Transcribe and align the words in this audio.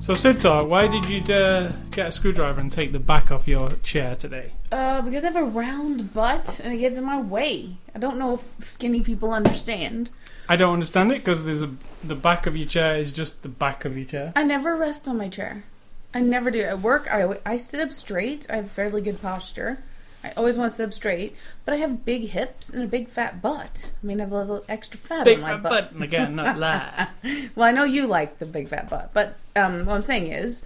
So, 0.00 0.14
Sid 0.14 0.40
Talk, 0.40 0.68
why 0.68 0.86
did 0.86 1.08
you 1.08 1.34
uh, 1.34 1.72
get 1.94 2.08
a 2.08 2.12
screwdriver 2.12 2.60
and 2.60 2.70
take 2.70 2.92
the 2.92 2.98
back 2.98 3.30
off 3.30 3.46
your 3.46 3.70
chair 3.82 4.16
today? 4.16 4.52
Uh, 4.72 5.00
because 5.02 5.24
I 5.24 5.28
have 5.28 5.36
a 5.36 5.44
round 5.44 6.12
butt 6.12 6.60
and 6.62 6.72
it 6.74 6.78
gets 6.78 6.96
in 6.96 7.04
my 7.04 7.20
way. 7.20 7.76
I 7.94 7.98
don't 7.98 8.18
know 8.18 8.34
if 8.34 8.64
skinny 8.64 9.02
people 9.02 9.32
understand. 9.32 10.10
I 10.48 10.56
don't 10.56 10.74
understand 10.74 11.10
it 11.12 11.18
because 11.18 11.44
there's 11.44 11.62
a 11.62 11.70
the 12.02 12.14
back 12.14 12.46
of 12.46 12.56
your 12.56 12.66
chair 12.68 12.98
is 12.98 13.12
just 13.12 13.42
the 13.42 13.48
back 13.48 13.84
of 13.84 13.96
your 13.96 14.06
chair. 14.06 14.32
I 14.36 14.42
never 14.44 14.76
rest 14.76 15.08
on 15.08 15.16
my 15.16 15.28
chair. 15.28 15.64
I 16.12 16.20
never 16.20 16.50
do. 16.50 16.60
At 16.60 16.80
work, 16.80 17.08
I, 17.10 17.38
I 17.46 17.56
sit 17.56 17.80
up 17.80 17.92
straight. 17.92 18.46
I 18.50 18.56
have 18.56 18.70
fairly 18.70 19.00
good 19.00 19.20
posture. 19.20 19.82
I 20.22 20.32
always 20.36 20.56
want 20.56 20.70
to 20.70 20.76
sit 20.76 20.86
up 20.88 20.94
straight, 20.94 21.36
but 21.64 21.74
I 21.74 21.78
have 21.78 22.04
big 22.04 22.28
hips 22.28 22.70
and 22.70 22.82
a 22.82 22.86
big 22.86 23.08
fat 23.08 23.42
butt. 23.42 23.90
I 24.02 24.06
mean, 24.06 24.20
I 24.20 24.24
have 24.24 24.32
a 24.32 24.38
little 24.38 24.64
extra 24.68 24.98
fat 24.98 25.24
Big 25.24 25.36
on 25.36 25.42
my 25.42 25.50
fat 25.52 25.62
butt. 25.62 25.92
butt, 25.92 26.02
again, 26.02 26.34
not 26.36 26.58
lie. 26.58 27.08
Well, 27.54 27.66
I 27.68 27.72
know 27.72 27.84
you 27.84 28.06
like 28.06 28.38
the 28.38 28.46
big 28.46 28.68
fat 28.68 28.88
butt, 28.88 29.10
but 29.12 29.36
um, 29.54 29.84
what 29.84 29.94
I'm 29.94 30.02
saying 30.02 30.28
is, 30.28 30.64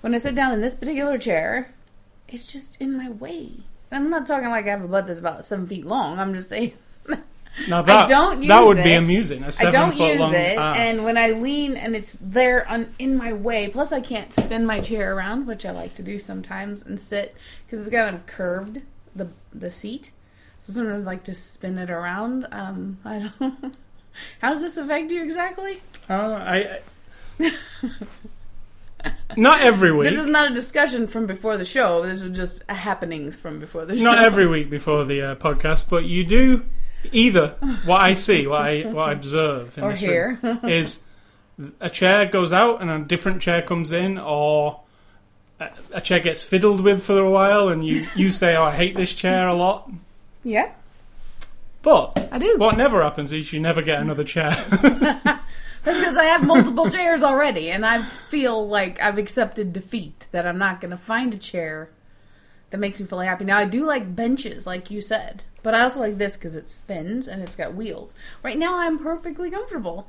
when 0.00 0.14
I 0.14 0.18
sit 0.18 0.34
down 0.34 0.52
in 0.52 0.60
this 0.60 0.74
particular 0.74 1.18
chair, 1.18 1.72
it's 2.28 2.44
just 2.50 2.80
in 2.80 2.96
my 2.96 3.08
way. 3.10 3.50
I'm 3.90 4.10
not 4.10 4.26
talking 4.26 4.50
like 4.50 4.66
I 4.66 4.70
have 4.70 4.84
a 4.84 4.88
butt 4.88 5.06
that's 5.06 5.18
about 5.18 5.46
seven 5.46 5.66
feet 5.66 5.86
long. 5.86 6.18
I'm 6.18 6.34
just 6.34 6.50
saying 6.50 6.72
Now 7.68 7.80
that 7.82 8.06
don't 8.08 8.38
use 8.38 8.48
that 8.48 8.62
would 8.64 8.82
be 8.84 8.92
amusing. 8.92 9.42
A 9.42 9.46
I 9.46 9.50
seven 9.50 9.72
don't 9.72 9.92
foot 9.92 10.10
use 10.10 10.20
long 10.20 10.34
it, 10.34 10.58
ass. 10.58 10.76
and 10.78 11.04
when 11.04 11.16
I 11.16 11.30
lean 11.30 11.74
and 11.76 11.96
it's 11.96 12.12
there 12.20 12.68
on, 12.68 12.88
in 12.98 13.16
my 13.16 13.32
way. 13.32 13.68
Plus, 13.68 13.90
I 13.92 14.00
can't 14.00 14.32
spin 14.32 14.66
my 14.66 14.80
chair 14.80 15.14
around, 15.16 15.46
which 15.46 15.64
I 15.64 15.70
like 15.70 15.94
to 15.96 16.02
do 16.02 16.18
sometimes, 16.18 16.84
and 16.86 17.00
sit 17.00 17.34
because 17.66 17.80
it's 17.86 17.90
kind 17.94 18.14
of 18.14 18.26
curved 18.26 18.82
the 19.16 19.28
the 19.54 19.70
seat. 19.70 20.10
So 20.58 20.72
sometimes 20.72 21.06
I 21.06 21.10
like 21.12 21.24
to 21.24 21.34
spin 21.34 21.78
it 21.78 21.88
around. 21.90 22.46
Um, 22.52 22.98
I 23.04 23.30
don't. 23.40 23.76
How 24.40 24.50
does 24.50 24.60
this 24.60 24.76
affect 24.76 25.10
you 25.12 25.22
exactly? 25.22 25.80
Uh, 26.10 26.12
I, 26.32 26.80
I- 27.40 27.52
not 29.36 29.60
every 29.60 29.92
week. 29.92 30.10
This 30.10 30.18
is 30.20 30.26
not 30.26 30.50
a 30.50 30.54
discussion 30.54 31.06
from 31.06 31.26
before 31.26 31.56
the 31.56 31.64
show. 31.64 32.02
This 32.02 32.22
was 32.22 32.36
just 32.36 32.68
happenings 32.70 33.36
from 33.38 33.58
before 33.60 33.84
the 33.84 33.96
show. 33.96 34.04
not 34.04 34.22
every 34.24 34.46
week 34.46 34.70
before 34.70 35.04
the 35.04 35.22
uh, 35.22 35.34
podcast, 35.36 35.88
but 35.90 36.04
you 36.04 36.24
do 36.24 36.64
either 37.12 37.56
what 37.84 38.00
I 38.00 38.14
see, 38.14 38.46
what 38.46 38.60
I 38.62 38.82
what 38.82 39.08
I 39.08 39.12
observe 39.12 39.76
in 39.78 39.84
or 39.84 39.90
this 39.90 40.00
here. 40.00 40.38
room, 40.42 40.60
is 40.68 41.02
a 41.80 41.90
chair 41.90 42.26
goes 42.26 42.52
out 42.52 42.80
and 42.80 42.90
a 42.90 42.98
different 43.00 43.42
chair 43.42 43.62
comes 43.62 43.92
in, 43.92 44.18
or 44.18 44.80
a, 45.60 45.68
a 45.92 46.00
chair 46.00 46.20
gets 46.20 46.42
fiddled 46.44 46.80
with 46.80 47.02
for 47.04 47.18
a 47.18 47.30
while, 47.30 47.68
and 47.68 47.86
you 47.86 48.06
you 48.16 48.30
say, 48.30 48.56
"Oh, 48.56 48.64
I 48.64 48.74
hate 48.76 48.96
this 48.96 49.14
chair 49.14 49.48
a 49.48 49.54
lot." 49.54 49.90
yeah, 50.44 50.70
But 51.82 52.28
I 52.32 52.38
do. 52.38 52.56
what 52.58 52.76
never 52.76 53.02
happens 53.02 53.32
is 53.32 53.52
you 53.52 53.60
never 53.60 53.82
get 53.82 54.00
another 54.00 54.24
chair. 54.24 54.64
That's 55.88 56.00
because 56.00 56.18
I 56.18 56.24
have 56.24 56.44
multiple 56.46 56.90
chairs 56.90 57.22
already, 57.22 57.70
and 57.70 57.86
I 57.86 58.04
feel 58.28 58.68
like 58.68 59.00
I've 59.00 59.16
accepted 59.16 59.72
defeat. 59.72 60.26
That 60.32 60.46
I'm 60.46 60.58
not 60.58 60.82
going 60.82 60.90
to 60.90 60.98
find 60.98 61.32
a 61.32 61.38
chair 61.38 61.88
that 62.68 62.76
makes 62.76 63.00
me 63.00 63.06
feel 63.06 63.20
happy. 63.20 63.46
Now 63.46 63.56
I 63.56 63.64
do 63.64 63.86
like 63.86 64.14
benches, 64.14 64.66
like 64.66 64.90
you 64.90 65.00
said, 65.00 65.44
but 65.62 65.74
I 65.74 65.80
also 65.80 66.00
like 66.00 66.18
this 66.18 66.36
because 66.36 66.56
it 66.56 66.68
spins 66.68 67.26
and 67.26 67.42
it's 67.42 67.56
got 67.56 67.72
wheels. 67.72 68.14
Right 68.42 68.58
now, 68.58 68.76
I'm 68.76 68.98
perfectly 68.98 69.50
comfortable. 69.50 70.08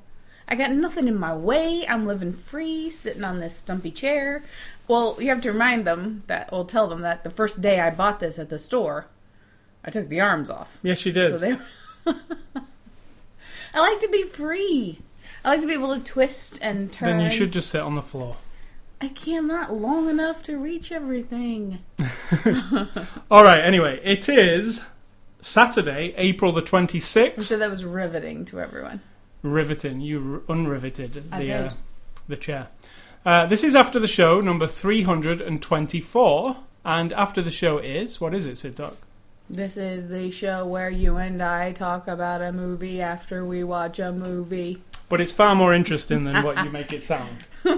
I 0.50 0.56
got 0.56 0.72
nothing 0.72 1.08
in 1.08 1.18
my 1.18 1.34
way. 1.34 1.86
I'm 1.88 2.06
living 2.06 2.34
free, 2.34 2.90
sitting 2.90 3.24
on 3.24 3.40
this 3.40 3.56
stumpy 3.56 3.92
chair. 3.92 4.44
Well, 4.86 5.16
you 5.18 5.30
have 5.30 5.40
to 5.42 5.52
remind 5.54 5.88
them 5.88 6.24
that, 6.28 6.52
well, 6.52 6.66
tell 6.66 6.90
them 6.90 7.00
that 7.04 7.24
the 7.24 7.30
first 7.30 7.62
day 7.62 7.80
I 7.80 7.90
bought 7.90 8.20
this 8.20 8.38
at 8.38 8.50
the 8.50 8.60
store, 8.60 9.08
I 9.86 9.92
took 9.92 10.10
the 10.10 10.20
arms 10.20 10.50
off. 10.50 10.78
yes, 10.84 11.06
you 11.06 11.14
did. 11.14 11.30
So 11.30 11.38
they. 11.38 11.58
I 13.74 13.80
like 13.80 14.02
to 14.02 14.10
be 14.10 14.24
free. 14.24 15.00
I 15.44 15.50
like 15.50 15.62
to 15.62 15.68
be 15.68 15.74
able 15.74 15.96
to 15.96 16.04
twist 16.04 16.60
and 16.62 16.92
turn. 16.92 17.18
then 17.18 17.22
you 17.22 17.30
should 17.30 17.52
just 17.52 17.70
sit 17.70 17.82
on 17.82 17.96
the 17.96 18.02
floor. 18.02 18.36
I 19.02 19.08
can't. 19.08 19.48
Not 19.48 19.74
long 19.74 20.10
enough 20.10 20.44
to 20.44 20.58
reach 20.58 20.92
everything. 20.92 21.80
All 23.32 23.44
right. 23.44 23.60
Anyway, 23.60 24.02
it 24.04 24.28
is 24.28 24.84
Saturday, 25.40 26.14
April 26.18 26.52
the 26.52 26.62
twenty 26.62 27.00
sixth. 27.00 27.48
So 27.48 27.58
that 27.58 27.70
was 27.70 27.86
riveting 27.86 28.44
to 28.46 28.60
everyone. 28.60 29.00
riveting. 29.42 30.02
You 30.02 30.44
unriveted 30.50 31.30
the 31.30 31.54
uh, 31.54 31.70
the 32.28 32.36
chair. 32.36 32.68
Uh, 33.26 33.46
this 33.46 33.64
is 33.64 33.76
after 33.76 34.00
the 34.00 34.08
show 34.08 34.42
number 34.42 34.68
three 34.68 35.04
hundred 35.04 35.40
and 35.40 35.62
twenty 35.62 36.02
four, 36.02 36.58
and 36.84 37.14
after 37.14 37.42
the 37.42 37.52
show 37.52 37.78
is 37.78 38.20
what 38.20 38.34
is 38.34 38.46
it, 38.46 38.58
Sid 38.58 38.76
Doc? 38.76 38.98
This 39.50 39.78
is 39.78 40.10
the 40.10 40.30
show 40.30 40.66
where 40.68 40.90
you 40.92 41.16
and 41.18 41.42
I 41.42 41.72
talk 41.72 42.08
about 42.08 42.42
a 42.42 42.52
movie 42.52 43.02
after 43.02 43.44
we 43.46 43.64
watch 43.64 43.98
a 43.98 44.12
movie. 44.12 44.84
But 45.10 45.20
it's 45.22 45.34
far 45.34 45.56
more 45.56 45.74
interesting 45.74 46.24
than 46.24 46.44
what 46.44 46.64
you 46.64 46.70
make 46.80 46.94
it 46.94 47.04
sound. 47.04 47.46
it 47.66 47.72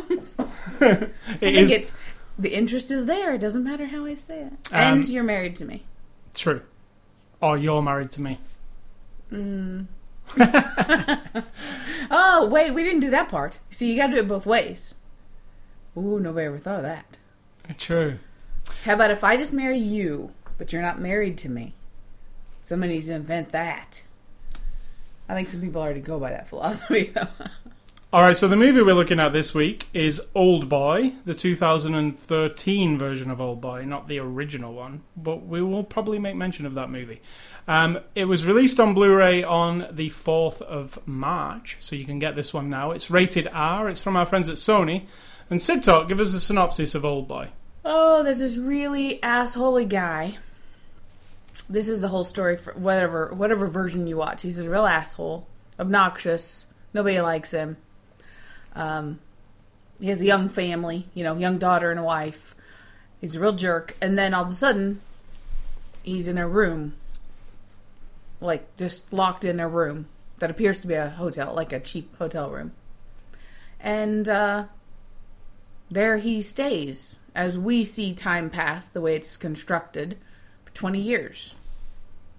I 0.81 1.37
think 1.37 1.57
is 1.57 1.71
it's 1.71 1.93
the 2.37 2.53
interest 2.53 2.91
is 2.91 3.05
there. 3.05 3.33
It 3.35 3.39
doesn't 3.39 3.63
matter 3.63 3.87
how 3.87 4.05
I 4.05 4.15
say 4.15 4.41
it. 4.41 4.53
Um, 4.71 4.79
and 4.99 5.09
you're 5.09 5.23
married 5.23 5.55
to 5.57 5.65
me. 5.65 5.83
true. 6.33 6.61
Or 7.41 7.57
you're 7.57 7.81
married 7.81 8.11
to 8.11 8.21
me. 8.21 8.37
Mm. 9.31 9.87
oh 12.11 12.47
wait, 12.51 12.71
we 12.71 12.83
didn't 12.83 12.99
do 12.99 13.09
that 13.09 13.29
part. 13.29 13.59
See, 13.69 13.91
you 13.91 13.97
got 13.97 14.07
to 14.07 14.13
do 14.13 14.19
it 14.19 14.27
both 14.27 14.45
ways. 14.45 14.95
Ooh, 15.97 16.19
nobody 16.19 16.45
ever 16.45 16.57
thought 16.57 16.77
of 16.77 16.83
that. 16.83 17.17
True. 17.77 18.19
How 18.85 18.93
about 18.93 19.11
if 19.11 19.23
I 19.23 19.37
just 19.37 19.53
marry 19.53 19.77
you, 19.77 20.31
but 20.57 20.71
you're 20.71 20.81
not 20.81 20.99
married 20.99 21.37
to 21.39 21.49
me? 21.49 21.73
Somebody 22.61 22.93
needs 22.93 23.07
to 23.07 23.13
invent 23.13 23.51
that. 23.51 24.03
I 25.31 25.33
think 25.33 25.47
some 25.47 25.61
people 25.61 25.81
already 25.81 26.01
go 26.01 26.19
by 26.19 26.31
that 26.31 26.49
philosophy, 26.49 27.03
though. 27.15 27.27
All 28.11 28.21
right. 28.21 28.35
So 28.35 28.49
the 28.49 28.57
movie 28.57 28.81
we're 28.81 28.93
looking 28.93 29.21
at 29.21 29.31
this 29.31 29.55
week 29.55 29.87
is 29.93 30.21
Old 30.35 30.67
Boy, 30.67 31.13
the 31.23 31.33
2013 31.33 32.97
version 32.97 33.31
of 33.31 33.39
Old 33.39 33.61
Boy, 33.61 33.85
not 33.85 34.09
the 34.09 34.19
original 34.19 34.73
one. 34.73 35.03
But 35.15 35.47
we 35.47 35.61
will 35.61 35.85
probably 35.85 36.19
make 36.19 36.35
mention 36.35 36.65
of 36.65 36.73
that 36.73 36.89
movie. 36.89 37.21
Um, 37.65 37.99
it 38.13 38.25
was 38.25 38.45
released 38.45 38.77
on 38.81 38.93
Blu-ray 38.93 39.41
on 39.41 39.87
the 39.89 40.09
4th 40.09 40.61
of 40.63 40.99
March, 41.07 41.77
so 41.79 41.95
you 41.95 42.03
can 42.03 42.19
get 42.19 42.35
this 42.35 42.53
one 42.53 42.69
now. 42.69 42.91
It's 42.91 43.09
rated 43.09 43.47
R. 43.53 43.89
It's 43.89 44.03
from 44.03 44.17
our 44.17 44.25
friends 44.25 44.49
at 44.49 44.57
Sony. 44.57 45.05
And 45.49 45.61
Sid 45.61 45.81
Talk, 45.81 46.09
give 46.09 46.19
us 46.19 46.33
a 46.33 46.41
synopsis 46.41 46.93
of 46.93 47.05
Old 47.05 47.29
Boy. 47.29 47.51
Oh, 47.85 48.21
there's 48.21 48.39
this 48.39 48.57
really 48.57 49.17
assholey 49.23 49.87
guy. 49.87 50.39
This 51.71 51.87
is 51.87 52.01
the 52.01 52.09
whole 52.09 52.25
story 52.25 52.57
for 52.57 52.73
whatever 52.73 53.33
whatever 53.33 53.65
version 53.67 54.05
you 54.05 54.17
watch. 54.17 54.41
He's 54.41 54.59
a 54.59 54.69
real 54.69 54.85
asshole, 54.85 55.47
obnoxious. 55.79 56.67
Nobody 56.93 57.21
likes 57.21 57.51
him. 57.51 57.77
Um, 58.75 59.19
he 59.97 60.09
has 60.09 60.19
a 60.19 60.25
young 60.25 60.49
family, 60.49 61.05
you 61.13 61.23
know, 61.23 61.37
young 61.37 61.59
daughter 61.59 61.89
and 61.89 61.99
a 61.99 62.03
wife. 62.03 62.55
He's 63.21 63.37
a 63.37 63.39
real 63.39 63.53
jerk, 63.53 63.95
and 64.01 64.19
then 64.19 64.33
all 64.33 64.43
of 64.43 64.51
a 64.51 64.55
sudden, 64.55 64.99
he's 66.03 66.27
in 66.27 66.37
a 66.37 66.47
room, 66.47 66.95
like 68.41 68.75
just 68.75 69.13
locked 69.13 69.45
in 69.45 69.61
a 69.61 69.69
room 69.69 70.07
that 70.39 70.51
appears 70.51 70.81
to 70.81 70.87
be 70.87 70.95
a 70.95 71.09
hotel, 71.09 71.53
like 71.53 71.71
a 71.71 71.79
cheap 71.79 72.13
hotel 72.17 72.49
room, 72.49 72.73
and 73.79 74.27
uh, 74.27 74.65
there 75.89 76.17
he 76.17 76.41
stays 76.41 77.19
as 77.33 77.57
we 77.57 77.85
see 77.85 78.13
time 78.13 78.49
pass 78.49 78.89
the 78.89 78.99
way 78.99 79.15
it's 79.15 79.37
constructed 79.37 80.17
for 80.65 80.73
20 80.73 80.99
years. 80.99 81.55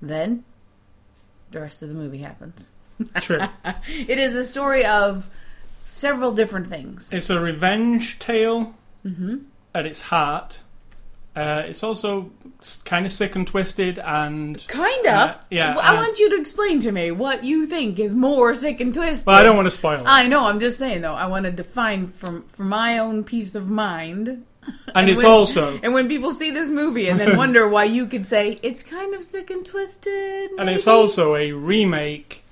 Then 0.02 0.44
the 1.52 1.60
rest 1.60 1.82
of 1.82 1.88
the 1.88 1.94
movie 1.94 2.18
happens. 2.18 2.72
True. 3.20 3.40
It 3.88 4.18
is 4.18 4.34
a 4.36 4.44
story 4.44 4.84
of 4.84 5.30
several 5.84 6.32
different 6.32 6.66
things. 6.66 7.12
it's 7.12 7.30
a 7.30 7.40
revenge 7.40 8.18
tale 8.18 8.74
hmm 9.02 9.36
at 9.74 9.86
its 9.86 10.02
heart. 10.02 10.60
Uh, 11.34 11.62
it's 11.64 11.82
also 11.82 12.30
kind 12.84 13.06
of 13.06 13.12
sick 13.12 13.34
and 13.34 13.46
twisted, 13.46 13.98
and 13.98 14.58
Kinda. 14.68 15.10
Uh, 15.10 15.34
yeah, 15.50 15.78
I 15.78 15.94
uh, 15.94 15.96
want 15.96 16.18
you 16.18 16.28
to 16.28 16.36
explain 16.36 16.78
to 16.80 16.92
me 16.92 17.10
what 17.10 17.42
you 17.42 17.66
think 17.66 17.98
is 17.98 18.12
more 18.14 18.54
sick 18.54 18.80
and 18.80 18.92
twisted. 18.92 19.26
well, 19.26 19.36
I 19.36 19.42
don't 19.42 19.56
want 19.56 19.64
to 19.64 19.70
spoil 19.70 20.00
it. 20.00 20.04
I 20.06 20.28
know. 20.28 20.44
I'm 20.44 20.60
just 20.60 20.78
saying 20.78 21.00
though. 21.00 21.14
I 21.14 21.26
want 21.26 21.44
to 21.46 21.50
define 21.50 22.08
from 22.08 22.42
for 22.48 22.64
my 22.64 22.98
own 22.98 23.24
peace 23.24 23.54
of 23.54 23.70
mind. 23.70 24.44
and 24.94 25.08
it's 25.10 25.22
when- 25.22 25.30
also 25.30 25.78
And 25.82 25.92
when 25.94 26.08
people 26.08 26.32
see 26.32 26.50
this 26.50 26.68
movie 26.68 27.08
and 27.08 27.18
then 27.18 27.36
wonder 27.42 27.68
why 27.68 27.84
you 27.84 28.06
could 28.06 28.26
say 28.26 28.58
it's 28.62 28.82
kind 28.82 29.14
of 29.14 29.24
sick 29.24 29.50
and 29.50 29.64
twisted, 29.66 30.50
and 30.58 30.68
it's 30.70 30.86
also 30.86 31.34
a 31.36 31.52
remake 31.52 32.44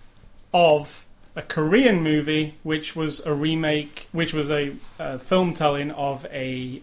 of 0.53 1.05
a 1.37 1.43
Korean 1.43 2.03
movie, 2.03 2.55
which 2.65 2.97
was 2.97 3.25
a 3.25 3.33
remake, 3.33 4.09
which 4.13 4.33
was 4.35 4.51
a, 4.51 4.75
uh 4.99 5.19
film 5.19 5.55
telling 5.55 5.91
of 5.93 6.27
a 6.33 6.83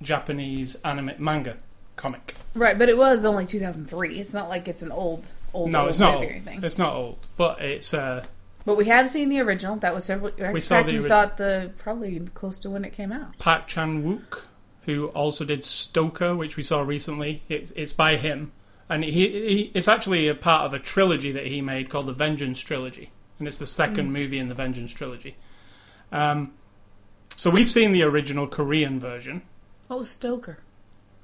Japanese 0.00 0.76
anime 0.84 1.12
manga. 1.18 1.56
comic. 1.96 2.34
Right, 2.54 2.78
but 2.78 2.88
it 2.88 2.96
was 2.96 3.24
only 3.24 3.46
2003. 3.46 4.18
It's 4.18 4.34
not 4.34 4.48
like 4.48 4.66
it's 4.68 4.82
an 4.82 4.90
old, 4.90 5.24
old, 5.54 5.70
No, 5.70 5.80
old 5.80 5.90
it's 5.90 5.98
not 5.98 6.14
movie 6.14 6.24
old. 6.24 6.32
or 6.32 6.36
anything. 6.36 6.64
It's 6.64 6.78
not 6.78 6.94
old, 6.94 7.18
but 7.36 7.60
it's 7.60 7.92
uh, 7.94 8.24
But 8.64 8.76
we 8.76 8.86
have 8.86 9.10
seen 9.10 9.28
the 9.28 9.40
original. 9.40 9.76
That 9.76 9.94
was 9.94 10.04
several. 10.06 10.32
In 10.36 10.52
We 10.52 10.60
fact, 10.60 10.66
saw 10.66 10.82
the 10.82 10.92
we 10.92 10.98
ori- 10.98 11.08
saw 11.08 11.22
it 11.24 11.36
the 11.36 11.70
probably 11.78 12.18
close 12.34 12.58
to 12.60 12.70
when 12.70 12.84
it 12.84 12.92
came 12.94 13.12
out. 13.12 13.38
Park 13.38 13.66
Chan 13.68 14.02
Wook, 14.02 14.42
who 14.86 15.06
also 15.08 15.44
did 15.44 15.62
Stoker, 15.64 16.34
which 16.34 16.56
we 16.56 16.62
saw 16.62 16.82
recently. 16.82 17.42
It's, 17.48 17.70
it's 17.76 17.92
by 17.92 18.16
him, 18.16 18.52
and 18.88 19.04
he, 19.04 19.10
he 19.12 19.70
it's 19.74 19.88
actually 19.88 20.28
a 20.28 20.34
part 20.34 20.64
of 20.66 20.74
a 20.74 20.78
trilogy 20.78 21.32
that 21.32 21.46
he 21.46 21.60
made 21.60 21.88
called 21.88 22.06
the 22.06 22.12
Vengeance 22.12 22.60
Trilogy, 22.60 23.10
and 23.38 23.46
it's 23.48 23.58
the 23.58 23.66
second 23.66 24.06
Hmm. 24.06 24.12
movie 24.12 24.38
in 24.38 24.48
the 24.48 24.54
Vengeance 24.54 24.92
Trilogy. 24.92 25.36
Um, 26.10 26.52
so 27.36 27.48
we've 27.50 27.70
seen 27.70 27.92
the 27.92 28.02
original 28.02 28.46
Korean 28.46 29.00
version. 29.00 29.42
What 29.88 30.00
was 30.00 30.10
Stoker? 30.10 30.58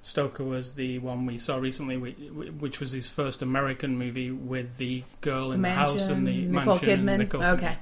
Stoker 0.01 0.45
was 0.45 0.75
the 0.75 0.99
one 1.01 1.27
we 1.27 1.37
saw 1.39 1.57
recently, 1.57 1.97
which 1.97 2.81
was 2.81 2.93
his 2.93 3.09
first 3.09 3.43
American 3.43 3.99
movie 3.99 4.31
with 4.31 4.77
the 4.79 5.03
girl 5.21 5.53
in 5.53 5.61
the, 5.63 5.69
house 5.71 6.09
and 6.09 6.27
the 6.27 6.47
Nicole 6.47 6.77
mansion 6.77 7.01
Kidman. 7.05 7.19
Nicole 7.19 7.41
Kidman. 7.41 7.55
okay. 7.55 7.77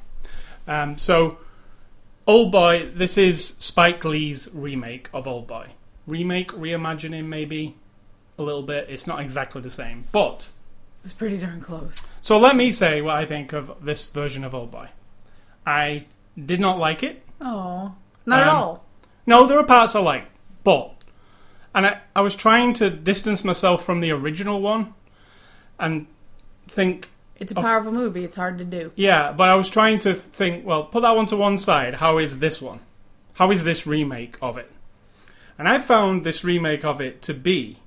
Um, 0.67 0.99
so, 0.99 1.38
Old 2.26 2.50
Boy, 2.50 2.90
this 2.94 3.17
is 3.19 3.55
Spike 3.58 4.05
Lee's 4.05 4.49
remake 4.52 5.08
of 5.12 5.26
Old 5.28 5.46
Boy. 5.46 5.69
Remake, 6.06 6.49
reimagining, 6.52 7.26
maybe 7.26 7.76
a 8.38 8.43
little 8.43 8.62
bit. 8.62 8.87
It's 8.88 9.06
not 9.06 9.20
exactly 9.20 9.61
the 9.61 9.70
same. 9.70 10.05
But, 10.12 10.49
It's 11.05 11.12
pretty 11.12 11.38
darn 11.38 11.61
close. 11.61 12.11
so 12.20 12.38
let 12.38 12.56
me 12.56 12.73
say 12.73 13.00
what 13.00 13.17
I 13.17 13.25
think 13.25 13.52
of 13.52 13.73
this 13.84 14.06
version 14.11 14.43
of 14.44 14.55
Old 14.55 14.70
Boy. 14.70 14.88
I 15.64 16.06
did 16.43 16.61
not 16.61 16.78
like 16.78 17.02
it. 17.02 17.23
Oh, 17.40 17.94
not 18.25 18.40
at 18.40 18.49
Um, 18.49 18.56
all. 18.56 18.84
No, 19.26 19.46
there 19.46 19.58
are 19.58 19.64
parts 19.64 19.94
I 19.94 20.00
like, 20.00 20.26
but. 20.64 20.93
And 21.75 21.87
I, 21.87 22.00
I 22.14 22.20
was 22.23 22.34
trying 22.34 22.73
to 22.75 22.88
distance 22.90 23.44
myself 23.44 23.84
from 23.84 24.00
the 24.00 24.11
original 24.11 24.61
one 24.61 24.94
and 25.78 26.06
think 26.69 27.11
It's 27.38 27.52
a 27.52 27.58
oh. 27.58 27.62
powerful 27.62 27.92
movie. 27.92 28.24
It's 28.24 28.36
hard 28.36 28.58
to 28.58 28.64
do. 28.64 28.92
Yeah, 28.96 29.32
but 29.32 29.48
I 29.48 29.54
was 29.54 29.68
trying 29.68 29.98
to 30.00 30.14
think, 30.14 30.64
well, 30.64 30.84
put 30.84 31.02
that 31.02 31.14
one 31.14 31.26
to 31.26 31.36
one 31.36 31.58
side. 31.58 31.94
How 31.94 32.18
is 32.18 32.38
this 32.38 32.60
one? 32.60 32.80
How 33.34 33.50
is 33.50 33.64
this 33.64 33.86
remake 33.86 34.36
of 34.40 34.56
it? 34.56 34.70
And 35.58 35.68
I 35.68 35.78
found 35.78 36.24
this 36.24 36.44
remake 36.44 36.84
of 36.84 37.00
it 37.00 37.22
to 37.22 37.34
be 37.34 37.78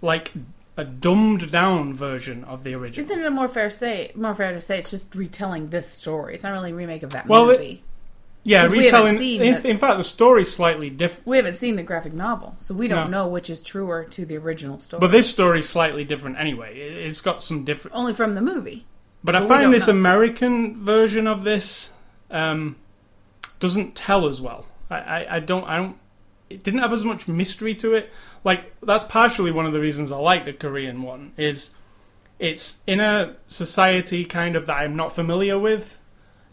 like 0.00 0.32
a 0.76 0.84
dumbed 0.84 1.50
down 1.50 1.94
version 1.94 2.44
of 2.44 2.64
the 2.64 2.74
original. 2.74 3.04
Isn't 3.04 3.24
it 3.24 3.30
more 3.30 3.48
fair 3.48 3.70
say 3.70 4.10
more 4.14 4.34
fair 4.34 4.52
to 4.52 4.60
say 4.60 4.78
it's 4.78 4.90
just 4.90 5.14
retelling 5.14 5.70
this 5.70 5.88
story? 5.88 6.34
It's 6.34 6.42
not 6.44 6.52
really 6.52 6.72
a 6.72 6.74
remake 6.74 7.02
of 7.02 7.10
that 7.10 7.26
Well, 7.26 7.50
it- 7.50 7.58
movie. 7.58 7.82
Yeah, 8.44 8.66
retelling. 8.66 9.16
seen 9.18 9.42
In, 9.42 9.54
the- 9.62 9.68
in 9.68 9.78
fact, 9.78 9.96
the 9.98 10.04
story's 10.04 10.52
slightly 10.52 10.90
different. 10.90 11.26
we 11.26 11.36
haven't 11.38 11.54
seen 11.56 11.76
the 11.76 11.82
graphic 11.82 12.12
novel, 12.12 12.54
so 12.58 12.74
we 12.74 12.86
don't 12.88 13.10
No. 13.10 13.22
know 13.24 13.28
which 13.28 13.50
is 13.50 13.60
truer 13.60 14.04
to 14.04 14.24
the 14.24 14.36
original 14.36 14.78
story. 14.80 15.00
But 15.00 15.10
this 15.10 15.28
story's 15.30 15.68
slightly 15.68 16.04
different 16.04 16.38
anyway. 16.38 16.78
It, 16.78 17.06
it's 17.06 17.20
got 17.20 17.42
some 17.42 17.64
different. 17.64 17.96
Only 17.96 18.12
from 18.14 18.34
the 18.34 18.42
movie. 18.42 18.84
But 19.24 19.34
I 19.34 19.40
But 19.40 19.48
don't 19.48 19.58
find 19.58 19.72
this 19.74 19.86
know. 19.86 19.94
American 19.94 20.84
version 20.84 21.26
of 21.26 21.44
this 21.44 21.92
um, 22.30 22.76
doesn't 23.60 23.94
tell 23.94 24.28
as 24.28 24.40
well. 24.40 24.66
I, 24.90 24.96
I, 24.98 25.36
I 25.36 25.40
don't 25.40 25.64
I 25.64 25.76
don't. 25.76 25.96
It 26.50 26.62
didn't 26.62 26.80
have 26.80 26.92
as 26.92 27.04
much 27.04 27.26
mystery 27.26 27.74
to 27.76 27.94
it. 27.94 28.10
Like 28.44 28.74
that's 28.82 29.04
partially 29.04 29.50
one 29.50 29.64
of 29.64 29.72
the 29.72 29.80
reasons 29.80 30.12
I 30.12 30.18
like 30.18 30.44
the 30.44 30.52
Korean 30.52 31.02
one. 31.02 31.32
Is 31.38 31.74
it's 32.38 32.78
in 32.86 33.00
a 33.00 33.36
society 33.48 34.24
kind 34.26 34.54
of 34.56 34.66
that 34.66 34.74
I'm 34.76 34.94
not 34.96 35.14
familiar 35.14 35.58
with, 35.58 35.96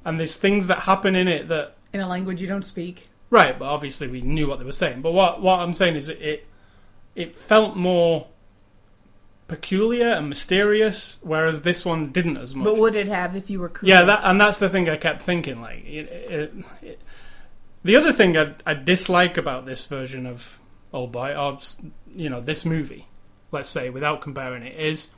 and 0.05 0.17
there's 0.17 0.37
things 0.37 0.67
that 0.67 0.79
happen 0.79 1.15
in 1.15 1.27
it 1.27 1.49
that 1.49 1.75
In 1.93 1.99
a 1.99 2.07
language 2.07 2.41
you 2.41 2.47
don't 2.47 2.65
speak. 2.65 3.09
right. 3.29 3.57
But 3.57 3.65
obviously 3.65 4.07
we 4.07 4.21
knew 4.21 4.47
what 4.47 4.59
they 4.59 4.65
were 4.65 4.71
saying. 4.71 5.01
But 5.01 5.11
what 5.11 5.41
what 5.41 5.59
I'm 5.59 5.73
saying 5.73 5.95
is 5.95 6.09
it 6.09 6.21
it, 6.21 6.47
it 7.15 7.35
felt 7.35 7.75
more 7.75 8.27
peculiar 9.47 10.07
and 10.07 10.29
mysterious, 10.29 11.19
whereas 11.23 11.63
this 11.63 11.83
one 11.83 12.11
didn't 12.13 12.37
as 12.37 12.55
much. 12.55 12.63
But 12.63 12.77
would 12.77 12.95
it 12.95 13.09
have 13.09 13.35
if 13.35 13.49
you 13.49 13.59
were 13.59 13.67
Korean? 13.67 13.89
Yeah, 13.97 14.03
that 14.03 14.21
and 14.23 14.39
that's 14.39 14.59
the 14.59 14.69
thing 14.69 14.87
I 14.87 14.95
kept 14.95 15.23
thinking. 15.23 15.61
Like, 15.61 15.83
it, 15.85 16.07
it, 16.07 16.53
it, 16.81 16.99
the 17.83 17.97
other 17.97 18.13
thing 18.13 18.37
I, 18.37 18.55
I 18.65 18.73
dislike 18.73 19.37
about 19.37 19.65
this 19.65 19.85
version 19.87 20.25
of 20.25 20.57
Old 20.93 21.11
Boy, 21.11 21.35
or 21.35 21.59
you 22.15 22.29
know, 22.29 22.39
this 22.39 22.63
movie, 22.63 23.07
let's 23.51 23.67
say, 23.69 23.89
without 23.89 24.21
comparing 24.21 24.63
it, 24.63 24.79
is 24.79 25.11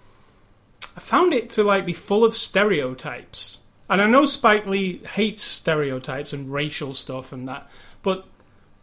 I 0.97 0.99
found 0.99 1.33
it 1.33 1.51
to 1.51 1.63
like 1.63 1.85
be 1.85 1.93
full 1.93 2.25
of 2.25 2.35
stereotypes. 2.35 3.59
And 3.89 4.01
I 4.01 4.07
know 4.07 4.25
Spike 4.25 4.65
Lee 4.65 4.97
hates 5.05 5.43
stereotypes 5.43 6.33
and 6.33 6.51
racial 6.51 6.93
stuff 6.93 7.31
and 7.33 7.47
that, 7.47 7.69
but 8.01 8.25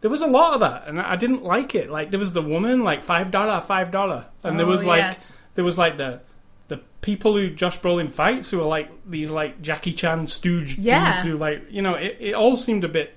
there 0.01 0.09
was 0.11 0.21
a 0.21 0.27
lot 0.27 0.53
of 0.53 0.59
that, 0.61 0.87
and 0.87 0.99
I 1.01 1.15
didn't 1.15 1.43
like 1.43 1.75
it. 1.75 1.89
Like 1.89 2.11
there 2.11 2.19
was 2.19 2.33
the 2.33 2.41
woman, 2.41 2.83
like 2.83 3.01
five 3.03 3.31
dollar, 3.31 3.61
five 3.61 3.91
dollar, 3.91 4.25
and 4.43 4.57
there 4.59 4.65
Oh, 4.65 4.69
was 4.69 4.85
like 4.85 4.99
yes. 5.01 5.35
there 5.55 5.65
was 5.65 5.77
like 5.77 5.97
the 5.97 6.21
the 6.69 6.77
people 7.01 7.35
who 7.35 7.49
Josh 7.49 7.79
Brolin 7.79 8.09
fights 8.09 8.49
who 8.51 8.61
are 8.61 8.67
like 8.67 8.89
these 9.09 9.31
like 9.31 9.61
Jackie 9.61 9.93
Chan 9.93 10.27
stooge 10.27 10.77
Yeah. 10.77 11.13
dudes 11.15 11.25
who 11.27 11.37
like 11.37 11.63
you 11.69 11.81
know 11.81 11.95
it, 11.95 12.17
it 12.19 12.33
all 12.33 12.55
seemed 12.55 12.83
a 12.83 12.89
bit. 12.89 13.13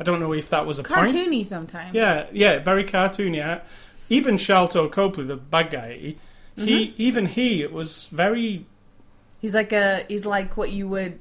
I 0.00 0.04
don't 0.04 0.20
know 0.20 0.32
if 0.32 0.50
that 0.50 0.66
was 0.66 0.78
a 0.78 0.84
point. 0.84 1.10
cartoony 1.10 1.44
sometimes. 1.46 1.94
Yeah, 1.94 2.26
yeah, 2.32 2.58
very 2.60 2.84
cartoony. 2.84 3.44
Uh, 3.44 3.60
Even 4.08 4.36
Sharlto 4.36 4.90
Copley, 4.90 5.24
the 5.24 5.36
bad 5.36 5.70
guy, 5.70 5.94
he, 5.96 6.16
he 6.56 6.86
Mm-hmm. 6.88 6.94
even 7.02 7.26
he 7.26 7.62
it 7.62 7.72
was 7.72 8.04
very 8.12 8.66
He's 9.40 9.54
like 9.54 9.72
a 9.72 10.04
he's 10.08 10.26
like 10.26 10.56
what 10.56 10.70
you 10.70 10.88
would 10.88 11.18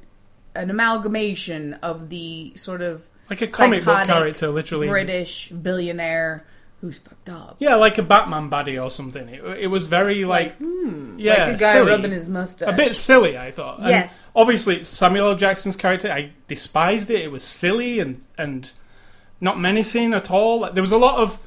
an 0.55 0.69
amalgamation 0.69 1.75
of 1.75 2.09
the 2.09 2.53
sort 2.55 2.81
of 2.81 3.07
like 3.29 3.41
a 3.41 3.47
comic 3.47 3.83
book 3.85 4.05
character, 4.05 4.49
literally. 4.49 4.87
British 4.87 5.49
billionaire 5.49 6.45
who's 6.81 6.99
fucked 6.99 7.29
up. 7.29 7.57
Yeah, 7.59 7.75
like 7.75 7.97
a 7.97 8.03
Batman 8.03 8.49
baddie 8.49 8.81
or 8.81 8.89
something. 8.89 9.27
It, 9.27 9.43
it 9.43 9.67
was 9.67 9.87
very 9.87 10.25
like, 10.25 10.55
hmm, 10.57 11.17
yeah, 11.19 11.45
like 11.45 11.55
a 11.55 11.59
guy 11.59 11.73
silly. 11.73 11.91
rubbing 11.91 12.11
his 12.11 12.29
mustache. 12.29 12.73
a 12.73 12.77
bit 12.77 12.95
silly. 12.95 13.37
I 13.37 13.51
thought. 13.51 13.79
And 13.79 13.89
Yes. 13.89 14.31
Obviously, 14.35 14.83
Samuel 14.83 15.29
L. 15.29 15.35
Jackson's 15.35 15.75
character. 15.75 16.11
I 16.11 16.31
despised 16.47 17.09
it. 17.09 17.21
It 17.21 17.31
was 17.31 17.43
silly 17.43 17.99
and 17.99 18.25
and 18.37 18.71
not 19.41 19.59
menacing 19.59 20.13
at 20.13 20.31
all. 20.31 20.71
There 20.71 20.83
was 20.83 20.91
a 20.91 20.97
lot 20.97 21.17
of 21.17 21.39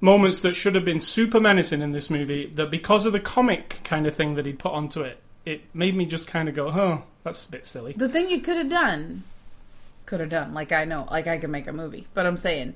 moments 0.00 0.40
that 0.40 0.54
should 0.54 0.74
have 0.74 0.84
been 0.84 1.00
super 1.00 1.40
menacing 1.40 1.80
in 1.80 1.92
this 1.92 2.10
movie. 2.10 2.46
That 2.46 2.70
because 2.70 3.06
of 3.06 3.12
the 3.12 3.20
comic 3.20 3.80
kind 3.84 4.06
of 4.06 4.14
thing 4.14 4.34
that 4.34 4.46
he 4.46 4.52
put 4.52 4.72
onto 4.72 5.02
it, 5.02 5.21
it 5.44 5.62
made 5.74 5.96
me 5.96 6.06
just 6.06 6.26
kind 6.26 6.48
of 6.48 6.54
go, 6.54 6.68
"Oh, 6.68 7.02
that's 7.24 7.46
a 7.46 7.50
bit 7.50 7.66
silly." 7.66 7.94
The 7.94 8.08
thing 8.08 8.30
you 8.30 8.40
could 8.40 8.56
have 8.56 8.68
done, 8.68 9.24
could 10.06 10.20
have 10.20 10.28
done. 10.28 10.54
Like 10.54 10.72
I 10.72 10.84
know, 10.84 11.06
like 11.10 11.26
I 11.26 11.38
could 11.38 11.50
make 11.50 11.66
a 11.66 11.72
movie, 11.72 12.06
but 12.14 12.26
I'm 12.26 12.36
saying, 12.36 12.74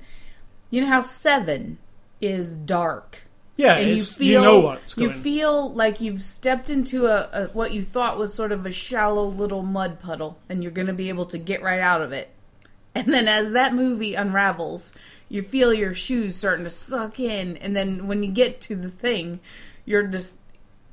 you 0.69 0.81
know 0.81 0.87
how 0.87 1.01
Seven 1.01 1.77
is 2.19 2.57
dark, 2.57 3.23
Yeah, 3.55 3.77
and 3.77 3.89
you 3.89 4.03
feel 4.03 4.27
you 4.27 4.41
know 4.41 4.59
what's 4.59 4.97
you 4.97 5.09
feel 5.09 5.71
like 5.73 6.01
you've 6.01 6.23
stepped 6.23 6.69
into 6.69 7.05
a, 7.05 7.29
a 7.31 7.47
what 7.53 7.73
you 7.73 7.83
thought 7.83 8.17
was 8.17 8.33
sort 8.33 8.51
of 8.51 8.65
a 8.65 8.71
shallow 8.71 9.25
little 9.25 9.63
mud 9.63 9.99
puddle, 9.99 10.37
and 10.49 10.63
you're 10.63 10.71
going 10.71 10.87
to 10.87 10.93
be 10.93 11.09
able 11.09 11.25
to 11.27 11.37
get 11.37 11.61
right 11.61 11.79
out 11.79 12.01
of 12.01 12.11
it. 12.11 12.29
And 12.95 13.13
then 13.13 13.27
as 13.27 13.51
that 13.51 13.75
movie 13.75 14.15
unravels, 14.15 14.91
you 15.29 15.43
feel 15.43 15.71
your 15.71 15.93
shoes 15.93 16.35
starting 16.35 16.63
to 16.63 16.69
suck 16.69 17.19
in, 17.19 17.55
and 17.57 17.75
then 17.75 18.07
when 18.07 18.23
you 18.23 18.31
get 18.31 18.59
to 18.61 18.75
the 18.75 18.89
thing, 18.89 19.39
you're 19.85 20.07
just 20.07 20.39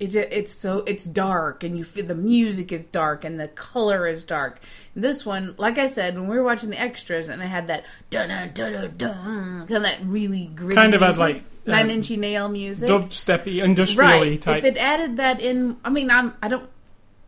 it's 0.00 0.16
it's 0.16 0.52
so 0.52 0.78
it's 0.86 1.04
dark, 1.04 1.62
and 1.62 1.78
you 1.78 1.84
feel 1.84 2.06
the 2.06 2.14
music 2.14 2.72
is 2.72 2.86
dark 2.86 3.24
and 3.24 3.38
the 3.38 3.48
color 3.48 4.06
is 4.06 4.24
dark. 4.24 4.58
This 4.96 5.24
one, 5.24 5.54
like 5.56 5.78
I 5.78 5.86
said, 5.86 6.16
when 6.16 6.28
we 6.28 6.36
were 6.36 6.42
watching 6.42 6.70
the 6.70 6.80
extras, 6.80 7.28
and 7.28 7.40
I 7.40 7.46
had 7.46 7.68
that 7.68 7.84
dun 8.10 8.28
dun 8.28 8.72
dun 8.72 8.94
dun 8.96 9.58
kind 9.66 9.70
of 9.70 9.82
that 9.82 10.00
really 10.02 10.46
gritty, 10.46 10.74
Kind 10.74 10.94
of 10.94 11.00
music, 11.00 11.20
like, 11.20 11.36
uh, 11.36 11.70
nine 11.70 11.90
inch 11.90 12.10
nail 12.10 12.48
music, 12.48 12.90
Dubsteppy, 12.90 13.62
industrially 13.62 14.30
right? 14.30 14.42
type. 14.42 14.58
If 14.58 14.64
it 14.64 14.76
added 14.78 15.18
that 15.18 15.40
in, 15.40 15.76
I 15.84 15.90
mean, 15.90 16.10
I'm 16.10 16.34
I 16.42 16.48
don't 16.48 16.68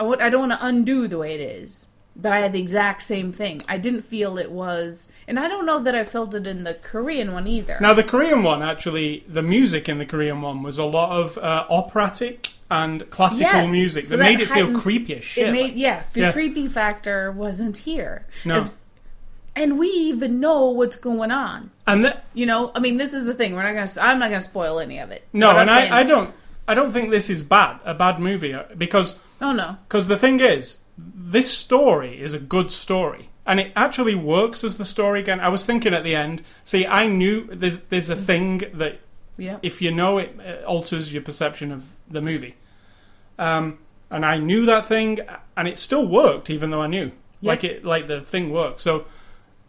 I 0.01 0.05
I 0.05 0.29
don't 0.29 0.49
want 0.49 0.61
to 0.61 0.67
undo 0.67 1.07
the 1.07 1.19
way 1.19 1.35
it 1.37 1.41
is, 1.41 1.87
but 2.17 2.33
I 2.33 2.41
had 2.41 2.53
the 2.53 2.61
exact 2.61 3.03
same 3.03 3.33
thing. 3.33 3.63
I 3.69 3.79
didn't 3.79 4.03
feel 4.03 4.39
it 4.39 4.51
was, 4.51 5.13
and 5.29 5.39
I 5.39 5.47
don't 5.47 5.67
know 5.67 5.85
that 5.85 5.95
I 5.95 6.05
felt 6.05 6.35
it 6.35 6.49
in 6.49 6.65
the 6.65 6.75
Korean 6.75 7.33
one 7.33 7.47
either. 7.47 7.79
Now, 7.81 7.95
the 7.95 8.03
Korean 8.03 8.43
one, 8.43 8.61
actually, 8.61 9.25
the 9.29 9.43
music 9.43 9.89
in 9.89 9.99
the 9.99 10.07
Korean 10.07 10.43
one 10.43 10.65
was 10.65 10.79
a 10.79 10.85
lot 10.85 11.13
of 11.13 11.39
uh, 11.39 11.67
operatic 11.71 12.51
and 12.71 13.09
classical 13.11 13.43
Yes, 13.63 13.71
music 13.71 14.05
so 14.05 14.17
that, 14.17 14.25
that 14.25 14.31
made 14.31 14.41
it 14.41 14.49
feel 14.49 14.79
creepy 14.79 15.17
as 15.17 15.25
shit. 15.25 15.49
it 15.49 15.53
made 15.53 15.75
yeah, 15.75 16.03
the 16.13 16.21
Yeah. 16.21 16.33
creepy 16.33 16.67
factor 16.69 17.31
wasn't 17.33 17.77
here. 17.79 18.27
No. 18.45 18.55
As- 18.57 18.73
and 19.55 19.79
we 19.79 19.87
even 19.89 20.39
know 20.41 20.67
what's 20.67 20.97
going 20.97 21.31
on. 21.31 21.71
and 21.87 22.15
You 22.35 22.45
know, 22.47 22.73
I 22.75 22.81
mean, 22.81 22.97
this 22.99 23.15
is 23.15 23.27
the 23.27 23.35
thing. 23.35 23.55
We're 23.55 23.63
not 23.63 23.73
gonna. 23.75 24.07
I'm 24.07 24.19
not 24.19 24.29
gonna 24.31 24.41
spoil 24.43 24.81
any 24.81 24.99
of 24.99 25.11
it. 25.11 25.27
no, 25.33 25.57
and 25.57 25.69
saying- 25.71 25.93
I, 25.93 26.01
I 26.01 26.03
don't, 26.03 26.35
I 26.69 26.75
don't 26.75 26.93
think 26.93 27.11
this 27.11 27.31
is 27.31 27.43
bad, 27.43 27.79
a 27.85 27.95
bad 27.95 28.19
movie, 28.21 28.53
uh, 28.53 28.65
because 28.77 29.19
Oh 29.41 29.53
no. 29.53 29.77
because 29.89 30.09
the 30.09 30.19
thing 30.19 30.41
is, 30.41 30.79
this 30.99 31.51
story 31.51 32.21
is 32.21 32.35
a 32.35 32.39
good 32.39 32.71
story, 32.73 33.29
and 33.47 33.61
it 33.61 33.73
actually 33.77 34.15
works 34.17 34.65
as 34.65 34.77
the 34.77 34.85
story 34.85 35.21
again. 35.21 35.41
I 35.41 35.49
was 35.49 35.65
thinking 35.65 35.95
at 35.95 36.05
the 36.05 36.15
end, 36.17 36.43
see, 36.65 36.85
I 36.87 37.07
knew 37.07 37.47
there's 37.51 37.81
there's 37.83 38.11
a 38.11 38.17
thing 38.17 38.63
that 38.75 38.99
Yeah. 39.39 39.59
if 39.63 39.81
you 39.81 39.91
know 39.93 40.19
it, 40.19 40.39
it 40.41 40.65
alters 40.65 41.13
your 41.13 41.23
perception 41.23 41.71
of 41.73 41.85
the 42.11 42.21
movie. 42.21 42.55
Um, 43.39 43.79
and 44.11 44.25
I 44.25 44.39
knew 44.39 44.67
that 44.67 44.87
thing, 44.87 45.19
and 45.57 45.67
it 45.69 45.79
still 45.79 46.07
worked, 46.07 46.49
even 46.51 46.71
though 46.71 46.83
I 46.83 46.87
knew. 46.87 47.07
Yep. 47.07 47.13
Like 47.43 47.65
it, 47.65 47.85
like 47.85 48.07
the 48.07 48.21
thing 48.21 48.51
worked. 48.51 48.81
So 48.81 49.07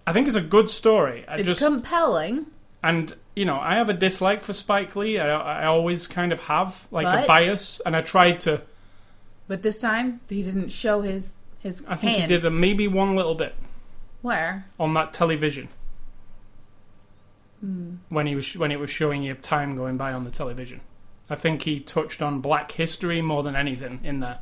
I 0.06 0.14
think 0.14 0.28
it's 0.28 0.38
a 0.38 0.42
good 0.42 0.70
story. 0.70 1.26
I 1.28 1.38
It's 1.38 1.48
just 1.48 1.62
compelling. 1.62 2.46
and 2.84 3.16
you 3.36 3.46
know, 3.46 3.60
I 3.60 3.76
have 3.76 3.90
a 3.90 3.94
dislike 3.94 4.44
for 4.44 4.54
Spike 4.54 4.96
Lee. 4.96 5.20
I, 5.20 5.64
I 5.64 5.66
always 5.66 6.08
kind 6.08 6.32
of 6.32 6.40
have 6.42 6.88
like 6.92 7.06
a 7.06 7.28
bias, 7.28 7.82
and 7.86 7.96
I 7.96 8.02
tried 8.02 8.40
to. 8.42 8.62
But 9.48 9.64
this 9.64 9.80
time 9.82 10.22
he 10.30 10.44
didn't 10.44 10.70
show 10.70 11.02
his 11.02 11.36
his 11.60 11.86
I 11.88 11.96
think 11.96 12.18
hand. 12.18 12.32
he 12.32 12.38
did 12.38 12.46
a, 12.46 12.50
maybe 12.52 12.88
one 12.88 13.16
little 13.16 13.36
bit 13.36 13.56
Where? 14.22 14.66
on 14.80 14.94
that 14.94 15.14
television 15.14 15.70
Hmm. 17.62 17.96
when 18.10 18.28
he 18.28 18.36
was 18.36 18.56
when 18.56 18.72
it 18.72 18.80
was 18.80 18.90
showing 18.92 19.24
you 19.24 19.34
time 19.34 19.76
going 19.76 19.98
by 19.98 20.14
on 20.14 20.24
the 20.24 20.32
television. 20.32 20.80
I 21.30 21.36
think 21.36 21.64
he 21.64 21.80
touched 21.80 22.22
on 22.22 22.40
Black 22.42 22.72
history 22.72 23.22
more 23.22 23.44
than 23.44 23.56
anything 23.56 24.00
in 24.04 24.20
there. 24.22 24.40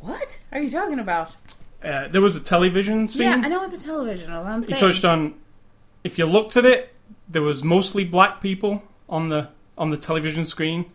What 0.00 0.38
are 0.52 0.60
you 0.60 0.70
talking 0.70 0.98
about? 0.98 1.32
Uh, 1.82 2.08
there 2.08 2.20
was 2.20 2.36
a 2.36 2.40
television 2.40 3.08
scene. 3.08 3.22
Yeah, 3.22 3.40
I 3.42 3.48
know 3.48 3.60
what 3.60 3.70
the 3.70 3.78
television. 3.78 4.32
All 4.32 4.44
I'm 4.46 4.62
saying. 4.62 4.74
he 4.76 4.80
touched 4.80 5.04
on. 5.04 5.34
If 6.04 6.18
you 6.18 6.26
looked 6.26 6.56
at 6.56 6.64
it, 6.64 6.94
there 7.28 7.42
was 7.42 7.64
mostly 7.64 8.04
black 8.04 8.40
people 8.40 8.82
on 9.08 9.28
the 9.28 9.48
on 9.76 9.90
the 9.90 9.96
television 9.96 10.44
screen, 10.44 10.86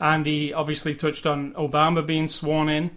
and 0.00 0.24
he 0.24 0.52
obviously 0.52 0.94
touched 0.94 1.26
on 1.26 1.52
Obama 1.54 2.04
being 2.04 2.28
sworn 2.28 2.68
in. 2.68 2.90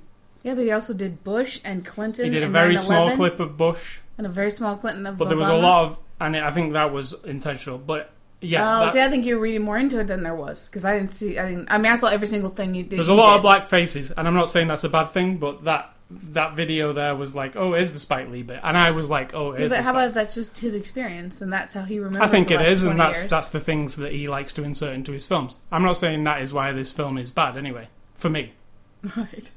yeah, 0.44 0.54
but 0.54 0.64
he 0.64 0.72
also 0.72 0.94
did 0.94 1.24
Bush 1.24 1.60
and 1.64 1.84
Clinton. 1.86 2.26
He 2.26 2.32
did 2.32 2.44
a 2.44 2.50
very 2.50 2.76
9/11, 2.76 2.80
small 2.80 3.16
clip 3.16 3.40
of 3.40 3.58
Bush, 3.58 4.00
and 4.18 4.26
a 4.28 4.30
very 4.30 4.52
small 4.52 4.78
Clinton 4.78 5.06
of. 5.08 5.18
but 5.18 5.28
there 5.28 5.38
was 5.38 5.50
a 5.50 5.56
lot 5.56 5.86
of, 5.86 5.98
and 6.20 6.36
I 6.38 6.52
think 6.52 6.74
that 6.74 6.92
was 6.94 7.16
intentional. 7.24 7.78
But 7.80 8.12
yeah, 8.44 8.82
oh, 8.82 8.86
that- 8.86 8.94
see, 8.94 9.02
I 9.02 9.10
think 9.10 9.26
you're 9.26 9.40
reading 9.40 9.62
more 9.64 9.78
into 9.78 10.00
it 10.00 10.08
than 10.08 10.24
there 10.24 10.36
was 10.36 10.68
because 10.68 10.86
I 10.86 10.98
didn't 10.98 11.12
see. 11.12 11.38
I 11.40 11.50
didn't. 11.50 11.72
I 11.72 11.78
mean, 11.78 11.92
I 11.92 11.96
saw 11.96 12.08
every 12.08 12.28
single 12.28 12.50
thing 12.50 12.76
you 12.76 12.84
did. 12.84 13.00
there's 13.00 13.10
a 13.10 13.14
lot 13.14 13.36
of 13.38 13.42
black 13.42 13.66
faces, 13.68 14.12
and 14.12 14.28
I'm 14.28 14.34
not 14.36 14.50
saying 14.50 14.68
that's 14.68 14.84
a 14.84 14.90
bad 14.90 15.06
thing, 15.06 15.38
but 15.38 15.64
that 15.64 15.90
that 16.12 16.56
video 16.56 16.94
there 16.94 17.16
was 17.16 17.36
like, 17.36 17.56
oh, 17.56 17.74
here's 17.74 17.92
the 17.94 17.98
Spike 18.00 18.30
Lee 18.30 18.44
bit, 18.44 18.60
and 18.64 18.78
I 18.78 18.92
was 18.92 19.10
like, 19.10 19.34
oh, 19.34 19.54
Yeah, 19.54 19.62
but 19.62 19.70
the 19.70 19.76
how 19.78 19.82
Spike. 19.82 19.96
about 19.96 20.14
that's 20.14 20.36
just 20.36 20.58
his 20.60 20.76
experience 20.76 21.42
and 21.42 21.52
that's 21.52 21.74
how 21.74 21.82
he 21.84 21.98
remembers. 21.98 22.30
I 22.30 22.32
think 22.32 22.52
it 22.52 22.62
is, 22.70 22.84
and 22.84 23.00
that's 23.00 23.20
years. 23.20 23.30
that's 23.32 23.50
the 23.50 23.60
things 23.60 23.96
that 23.96 24.12
he 24.12 24.28
likes 24.28 24.54
to 24.54 24.64
insert 24.64 24.94
into 24.94 25.12
his 25.12 25.26
films. 25.26 25.58
I'm 25.72 25.82
not 25.82 25.98
saying 25.98 26.24
that 26.26 26.42
is 26.44 26.54
why 26.54 26.72
this 26.72 26.92
film 26.94 27.18
is 27.18 27.32
bad, 27.32 27.58
anyway. 27.58 27.88
For 28.16 28.30
me, 28.30 28.54
right. 29.18 29.50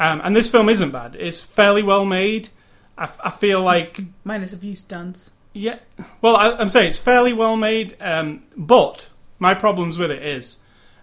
Um, 0.00 0.20
and 0.22 0.36
this 0.36 0.48
film 0.50 0.68
isn't 0.68 0.90
bad. 0.92 1.16
It's 1.18 1.40
fairly 1.40 1.82
well 1.82 2.04
made. 2.04 2.50
I, 2.96 3.04
f- 3.04 3.20
I 3.22 3.30
feel 3.30 3.60
like, 3.60 4.00
Minus 4.24 4.52
a 4.52 4.58
few 4.58 4.76
stunts. 4.76 5.32
Yeah. 5.52 5.78
Well, 6.20 6.36
I, 6.36 6.52
I'm 6.52 6.68
saying 6.68 6.90
it's 6.90 6.98
fairly 6.98 7.32
well 7.32 7.56
made. 7.56 7.96
Um, 8.00 8.44
but 8.56 9.08
my 9.38 9.54
problems 9.54 9.98
with 9.98 10.10
it 10.10 10.22
is, 10.22 10.58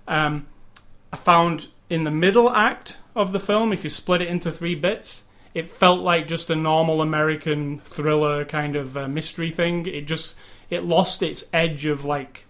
um, 0.08 0.48
I 1.12 1.18
found 1.18 1.68
in 1.90 2.04
the 2.04 2.12
middle 2.12 2.50
act 2.50 3.00
of 3.16 3.32
the 3.32 3.40
film, 3.40 3.72
if 3.72 3.84
you 3.84 3.90
split 3.90 4.22
it 4.22 4.28
into 4.28 4.52
three 4.52 4.76
bits, 4.76 5.24
it 5.54 5.72
felt 5.72 6.02
like 6.02 6.28
just 6.28 6.50
a 6.50 6.56
normal 6.56 7.02
American 7.02 7.78
thriller 7.78 8.44
kind 8.44 8.76
of 8.76 8.98
uh, 8.98 9.08
mystery 9.08 9.52
thing. 9.52 9.86
It 9.86 10.06
just 10.06 10.38
it 10.70 10.84
lost 10.84 11.24
its 11.24 11.46
edge 11.54 11.86
of 11.86 12.04
like 12.04 12.46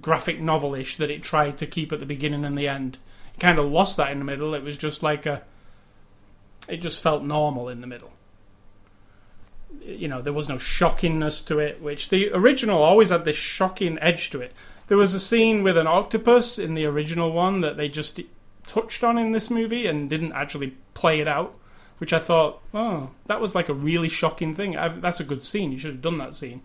graphic 0.00 0.40
novelish 0.40 0.96
that 0.96 1.10
it 1.10 1.22
tried 1.22 1.58
to 1.58 1.66
keep 1.66 1.92
at 1.92 2.00
the 2.00 2.06
beginning 2.06 2.44
and 2.44 2.56
the 2.56 2.68
end. 2.68 2.98
It 3.34 3.40
kind 3.40 3.58
of 3.58 3.70
lost 3.70 3.98
that 3.98 4.10
in 4.10 4.18
the 4.18 4.24
middle. 4.24 4.54
It 4.54 4.62
was 4.62 4.76
just 4.76 5.02
like 5.02 5.26
a. 5.26 5.42
It 6.66 6.78
just 6.78 7.02
felt 7.02 7.22
normal 7.22 7.68
in 7.68 7.82
the 7.82 7.86
middle. 7.86 8.10
You 9.82 10.08
know, 10.08 10.22
there 10.22 10.32
was 10.32 10.48
no 10.48 10.56
shockingness 10.56 11.46
to 11.46 11.58
it, 11.58 11.80
which 11.80 12.08
the 12.08 12.30
original 12.32 12.82
always 12.82 13.10
had 13.10 13.24
this 13.24 13.36
shocking 13.36 13.98
edge 14.00 14.30
to 14.30 14.40
it. 14.40 14.52
There 14.86 14.98
was 14.98 15.14
a 15.14 15.20
scene 15.20 15.62
with 15.62 15.78
an 15.78 15.86
octopus 15.86 16.58
in 16.58 16.74
the 16.74 16.84
original 16.84 17.32
one 17.32 17.60
that 17.60 17.76
they 17.76 17.88
just 17.88 18.20
touched 18.66 19.02
on 19.02 19.18
in 19.18 19.32
this 19.32 19.50
movie 19.50 19.86
and 19.86 20.10
didn't 20.10 20.32
actually 20.32 20.76
play 20.92 21.20
it 21.20 21.28
out, 21.28 21.56
which 21.98 22.12
I 22.12 22.18
thought, 22.18 22.60
oh, 22.72 23.10
that 23.26 23.40
was 23.40 23.54
like 23.54 23.68
a 23.68 23.74
really 23.74 24.08
shocking 24.08 24.54
thing. 24.54 24.76
I, 24.76 24.88
that's 24.88 25.20
a 25.20 25.24
good 25.24 25.44
scene. 25.44 25.72
You 25.72 25.78
should 25.78 25.92
have 25.92 26.02
done 26.02 26.18
that 26.18 26.34
scene. 26.34 26.62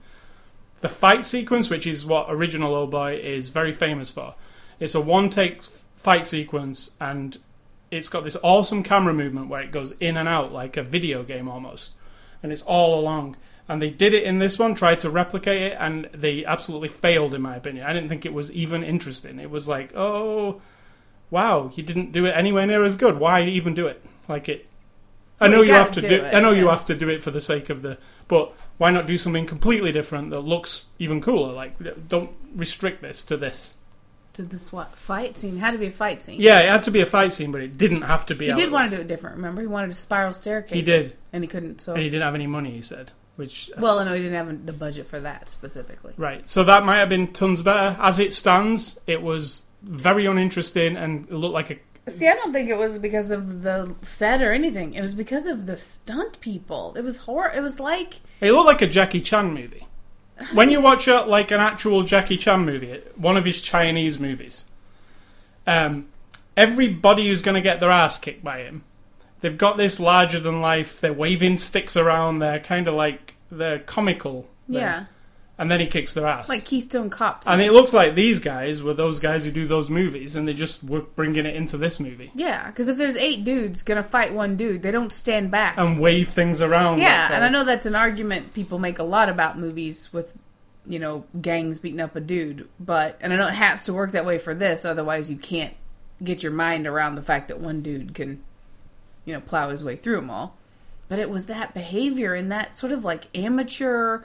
The 0.81 0.89
fight 0.89 1.25
sequence, 1.25 1.69
which 1.69 1.85
is 1.85 2.05
what 2.05 2.27
original 2.29 2.73
Old 2.73 2.91
Boy 2.91 3.15
is 3.15 3.49
very 3.49 3.73
famous 3.73 4.09
for, 4.09 4.35
it's 4.79 4.95
a 4.95 5.01
one 5.01 5.29
take 5.29 5.61
fight 5.95 6.25
sequence 6.25 6.91
and 7.01 7.37
it's 7.91 8.09
got 8.09 8.23
this 8.23 8.37
awesome 8.43 8.83
camera 8.83 9.13
movement 9.13 9.49
where 9.49 9.61
it 9.61 9.71
goes 9.71 9.91
in 9.99 10.15
and 10.15 10.29
out 10.29 10.53
like 10.53 10.77
a 10.77 10.83
video 10.83 11.23
game 11.23 11.49
almost. 11.49 11.93
And 12.41 12.51
it's 12.51 12.61
all 12.61 12.99
along. 12.99 13.35
And 13.67 13.81
they 13.81 13.89
did 13.91 14.13
it 14.13 14.23
in 14.23 14.39
this 14.39 14.57
one, 14.57 14.73
tried 14.73 14.99
to 15.01 15.09
replicate 15.09 15.61
it, 15.61 15.77
and 15.79 16.09
they 16.13 16.43
absolutely 16.43 16.89
failed, 16.89 17.33
in 17.35 17.41
my 17.41 17.55
opinion. 17.55 17.85
I 17.85 17.93
didn't 17.93 18.09
think 18.09 18.25
it 18.25 18.33
was 18.33 18.51
even 18.51 18.83
interesting. 18.83 19.39
It 19.39 19.51
was 19.51 19.67
like, 19.67 19.95
oh, 19.95 20.61
wow, 21.29 21.71
you 21.75 21.83
didn't 21.83 22.11
do 22.11 22.25
it 22.25 22.31
anywhere 22.31 22.65
near 22.65 22.83
as 22.83 22.95
good. 22.95 23.19
Why 23.19 23.43
even 23.43 23.75
do 23.75 23.85
it? 23.87 24.03
Like 24.27 24.49
it. 24.49 24.65
I 25.39 25.47
Well, 25.47 25.57
know 25.57 25.61
you 25.61 25.67
you, 25.67 25.73
have 25.73 25.91
to 25.93 26.01
do 26.01 26.07
do. 26.09 26.15
it, 26.15 26.33
I 26.33 26.39
know 26.39 26.51
you 26.51 26.67
have 26.67 26.85
to 26.85 26.95
do 26.95 27.09
it 27.09 27.23
for 27.23 27.31
the 27.31 27.39
sake 27.41 27.69
of 27.69 27.81
the. 27.81 27.97
But 28.27 28.53
why 28.77 28.91
not 28.91 29.07
do 29.07 29.17
something 29.17 29.45
completely 29.45 29.91
different 29.91 30.31
that 30.31 30.41
looks 30.41 30.85
even 30.97 31.21
cooler? 31.21 31.53
Like, 31.53 31.75
don't 32.07 32.31
restrict 32.55 33.01
this 33.01 33.23
to 33.25 33.37
this. 33.37 33.73
To 34.39 34.45
this 34.45 34.71
what 34.71 34.95
fight 34.95 35.35
scene 35.35 35.57
had 35.57 35.71
to 35.71 35.77
be 35.77 35.87
a 35.87 35.91
fight 35.91 36.21
scene. 36.21 36.39
Yeah, 36.39 36.61
it 36.61 36.69
had 36.69 36.83
to 36.83 36.91
be 36.91 37.01
a 37.01 37.05
fight 37.05 37.33
scene, 37.33 37.51
but 37.51 37.59
it 37.59 37.77
didn't 37.77 38.03
have 38.03 38.25
to 38.27 38.35
be. 38.35 38.45
he 38.45 38.53
did 38.53 38.71
want 38.71 38.89
to 38.89 38.95
do 38.95 39.01
it 39.01 39.07
different. 39.09 39.35
Remember, 39.35 39.59
he 39.59 39.67
wanted 39.67 39.89
a 39.89 39.93
spiral 39.93 40.31
staircase. 40.31 40.75
He 40.75 40.81
did, 40.81 41.17
and 41.33 41.43
he 41.43 41.47
couldn't. 41.49 41.81
So 41.81 41.93
and 41.93 42.01
he 42.01 42.09
didn't 42.09 42.23
have 42.23 42.35
any 42.35 42.47
money. 42.47 42.71
He 42.71 42.81
said, 42.81 43.11
which 43.35 43.69
uh, 43.75 43.81
well, 43.81 44.05
no, 44.05 44.13
he 44.13 44.21
didn't 44.21 44.35
have 44.35 44.65
the 44.65 44.71
budget 44.71 45.07
for 45.07 45.19
that 45.19 45.49
specifically. 45.49 46.13
Right. 46.15 46.47
So 46.47 46.63
that 46.63 46.85
might 46.85 46.99
have 46.99 47.09
been 47.09 47.33
tons 47.33 47.61
better. 47.61 47.97
As 47.99 48.17
it 48.21 48.33
stands, 48.33 48.97
it 49.07 49.21
was 49.21 49.63
very 49.81 50.25
uninteresting 50.25 50.95
and 50.95 51.27
it 51.27 51.33
looked 51.33 51.53
like 51.53 51.71
a. 51.71 52.09
See, 52.09 52.29
I 52.29 52.35
don't 52.35 52.53
think 52.53 52.69
it 52.69 52.77
was 52.77 52.97
because 52.97 53.31
of 53.31 53.63
the 53.63 53.93
set 54.03 54.41
or 54.41 54.53
anything. 54.53 54.93
It 54.93 55.01
was 55.01 55.13
because 55.13 55.47
of 55.47 55.65
the 55.65 55.75
stunt 55.75 56.39
people. 56.39 56.93
It 56.95 57.01
was 57.01 57.17
horror. 57.17 57.51
It 57.53 57.61
was 57.61 57.77
like 57.77 58.21
It 58.39 58.53
looked 58.53 58.67
like 58.67 58.81
a 58.81 58.87
Jackie 58.87 59.19
Chan 59.19 59.53
movie. 59.53 59.85
When 60.53 60.69
you 60.69 60.79
watch 60.81 61.07
a, 61.07 61.21
like 61.21 61.51
an 61.51 61.59
actual 61.59 62.03
Jackie 62.03 62.37
Chan 62.37 62.65
movie, 62.65 63.01
one 63.15 63.35
of 63.37 63.45
his 63.45 63.61
Chinese 63.61 64.19
movies, 64.19 64.65
um, 65.67 66.07
everybody 66.55 67.27
who's 67.27 67.41
going 67.41 67.55
to 67.55 67.61
get 67.61 67.79
their 67.79 67.91
ass 67.91 68.17
kicked 68.17 68.43
by 68.43 68.59
him, 68.59 68.83
they've 69.41 69.57
got 69.57 69.77
this 69.77 69.99
larger 69.99 70.39
than 70.39 70.61
life. 70.61 70.99
They're 71.01 71.13
waving 71.13 71.57
sticks 71.57 71.95
around. 71.97 72.39
They're 72.39 72.59
kind 72.59 72.87
of 72.87 72.95
like 72.95 73.35
they're 73.51 73.79
comical. 73.79 74.47
They're- 74.67 74.81
yeah, 74.81 75.05
And 75.59 75.69
then 75.69 75.81
he 75.81 75.87
kicks 75.87 76.13
their 76.13 76.25
ass. 76.25 76.47
like 76.49 76.63
Keystone 76.65 77.09
Cops. 77.09 77.45
and 77.45 77.61
it 77.61 77.73
looks 77.73 77.93
like 77.93 78.15
these 78.15 78.39
guys 78.39 78.81
were 78.81 78.93
those 78.93 79.19
guys 79.19 79.43
who 79.43 79.51
do 79.51 79.67
those 79.67 79.89
movies, 79.89 80.35
and 80.37 80.47
they 80.47 80.53
just 80.53 80.83
were 80.83 81.01
bringing 81.01 81.45
it 81.45 81.53
into 81.53 81.77
this 81.77 81.99
movie. 81.99 82.31
yeah, 82.33 82.67
because 82.67 82.87
if 82.87 82.97
there's 82.97 83.17
eight 83.17 83.43
dudes 83.43 83.83
gonna 83.83 84.01
fight 84.01 84.33
one 84.33 84.55
dude, 84.55 84.81
they 84.81 84.91
don't 84.91 85.11
stand 85.13 85.51
back. 85.51 85.77
and 85.77 85.99
wave 85.99 86.29
things 86.29 86.61
around. 86.61 86.99
yeah, 86.99 87.23
like 87.23 87.31
and 87.33 87.43
I 87.43 87.49
know 87.49 87.65
that's 87.65 87.85
an 87.85 87.93
argument 87.95 88.53
people 88.53 88.79
make 88.79 88.99
a 88.99 89.03
lot 89.03 89.27
about 89.27 89.59
movies 89.59 90.11
with, 90.13 90.33
you 90.87 90.97
know, 90.97 91.25
gangs 91.41 91.77
beating 91.79 91.99
up 91.99 92.15
a 92.15 92.21
dude. 92.21 92.67
But 92.79 93.17
and 93.19 93.33
I 93.33 93.35
know 93.35 93.47
it 93.47 93.53
has 93.53 93.83
to 93.83 93.93
work 93.93 94.13
that 94.13 94.25
way 94.25 94.37
for 94.37 94.55
this, 94.55 94.85
otherwise 94.85 95.29
you 95.29 95.37
can't 95.37 95.73
get 96.23 96.41
your 96.41 96.53
mind 96.53 96.87
around 96.87 97.15
the 97.15 97.21
fact 97.21 97.49
that 97.49 97.59
one 97.59 97.81
dude 97.81 98.15
can, 98.15 98.41
you 99.25 99.33
know, 99.33 99.41
plow 99.41 99.69
his 99.69 99.83
way 99.83 99.97
through 99.97 100.15
them 100.21 100.29
all. 100.29 100.55
But 101.09 101.19
it 101.19 101.29
was 101.29 101.47
that 101.47 101.73
behavior 101.73 102.33
and 102.33 102.49
that 102.51 102.75
sort 102.75 102.93
of 102.93 103.03
like 103.03 103.27
amateur 103.35 104.21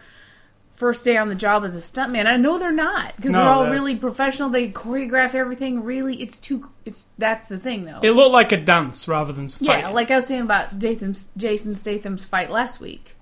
first 0.75 1.05
day 1.05 1.17
on 1.17 1.29
the 1.29 1.35
job 1.35 1.65
as 1.65 1.75
a 1.75 1.79
stuntman. 1.79 2.27
I 2.27 2.37
know 2.37 2.59
they're 2.59 2.73
not 2.73 3.17
because 3.17 3.33
No, 3.33 3.39
they're 3.39 3.49
all 3.49 3.71
really 3.71 3.97
professional. 3.97 4.51
They 4.51 4.69
choreograph 4.69 5.35
everything. 5.35 5.83
Really, 5.83 6.21
it's 6.21 6.37
too. 6.39 6.71
It's 6.85 7.07
that's 7.17 7.47
the 7.47 7.59
thing 7.59 7.85
though. 7.87 8.01
It 8.03 8.11
looked 8.11 8.33
like 8.33 8.53
a 8.53 8.57
dance 8.59 9.09
rather 9.09 9.33
than 9.33 9.49
fighting. 9.49 9.69
Yeah, 9.83 9.89
like 9.89 10.11
I 10.11 10.17
was 10.17 10.27
saying 10.27 10.43
about 10.43 10.79
Datham's, 10.79 11.31
Jason 11.37 11.75
Statham's 11.77 12.25
fight 12.25 12.51
last 12.51 12.81
week. 12.81 13.17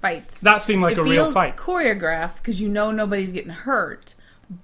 Fights. 0.00 0.40
that 0.40 0.60
seemed 0.62 0.82
like 0.82 0.92
it 0.92 0.98
a 0.98 1.04
real 1.04 1.30
fight. 1.30 1.56
choreographed 1.56 2.36
because 2.36 2.60
you 2.60 2.68
know 2.68 2.90
nobody's 2.90 3.30
getting 3.32 3.52
hurt, 3.52 4.16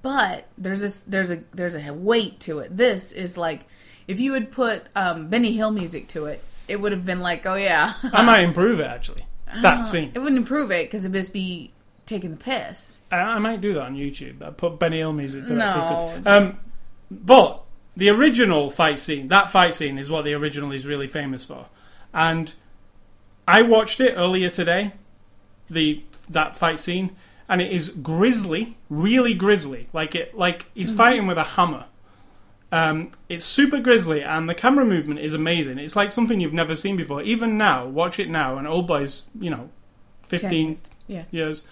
but 0.02 0.48
there's 0.58 0.80
this 0.80 1.02
there's 1.02 1.30
a 1.30 1.44
there's 1.54 1.76
a 1.76 1.92
weight 1.92 2.40
to 2.40 2.58
it. 2.58 2.76
This 2.76 3.12
is 3.12 3.36
like 3.38 3.60
if 4.08 4.18
you 4.18 4.32
would 4.32 4.50
put 4.50 4.82
um, 4.96 5.28
Benny 5.28 5.52
Hill 5.52 5.70
music 5.70 6.08
to 6.08 6.26
it, 6.26 6.42
it 6.66 6.80
would 6.80 6.90
have 6.90 7.04
been 7.06 7.20
like, 7.20 7.46
oh 7.46 7.54
yeah, 7.54 7.94
I 8.12 8.22
might 8.24 8.40
improve 8.44 8.80
it 8.80 8.86
actually. 8.86 9.26
That 9.62 9.86
scene. 9.86 10.10
it 10.14 10.18
wouldn't 10.18 10.38
improve 10.38 10.70
it 10.72 10.86
because 10.86 11.04
it'd 11.04 11.14
just 11.14 11.32
be 11.32 11.70
taking 12.08 12.30
the 12.30 12.36
piss. 12.36 12.98
I, 13.12 13.16
I 13.16 13.38
might 13.38 13.60
do 13.60 13.74
that 13.74 13.82
on 13.82 13.94
YouTube. 13.94 14.42
I 14.42 14.50
put 14.50 14.78
Benny 14.78 14.98
Hill 14.98 15.12
music 15.12 15.46
to 15.46 15.54
that 15.54 15.74
No. 15.76 15.96
sequence. 15.96 16.26
Um, 16.26 16.58
but 17.10 17.62
the 17.96 18.08
original 18.08 18.70
fight 18.70 18.98
scene, 18.98 19.28
that 19.28 19.50
fight 19.50 19.74
scene, 19.74 19.98
is 19.98 20.10
what 20.10 20.24
the 20.24 20.34
original 20.34 20.72
is 20.72 20.86
really 20.86 21.06
famous 21.06 21.44
for. 21.44 21.66
And 22.12 22.54
I 23.46 23.62
watched 23.62 24.00
it 24.00 24.14
earlier 24.16 24.50
today. 24.50 24.92
The 25.70 26.02
that 26.30 26.56
fight 26.56 26.78
scene, 26.78 27.14
and 27.48 27.60
it 27.60 27.70
is 27.70 27.90
grisly, 27.90 28.76
really 28.88 29.34
grisly. 29.34 29.88
Like 29.92 30.14
it, 30.14 30.34
like 30.34 30.66
he's 30.74 30.92
fighting 30.92 31.26
with 31.26 31.38
a 31.38 31.44
hammer. 31.44 31.86
Um, 32.70 33.10
it's 33.28 33.44
super 33.44 33.78
grisly, 33.80 34.22
and 34.22 34.48
the 34.48 34.54
camera 34.54 34.84
movement 34.84 35.20
is 35.20 35.32
amazing. 35.34 35.78
It's 35.78 35.96
like 35.96 36.12
something 36.12 36.40
you've 36.40 36.52
never 36.54 36.74
seen 36.74 36.96
before. 36.96 37.22
Even 37.22 37.56
now, 37.58 37.86
watch 37.86 38.18
it 38.18 38.28
now, 38.28 38.58
and 38.58 38.66
old 38.66 38.86
boy's, 38.86 39.24
you 39.38 39.50
know, 39.50 39.70
fifteen 40.26 40.78
Yeah, 41.06 41.24
years. 41.30 41.66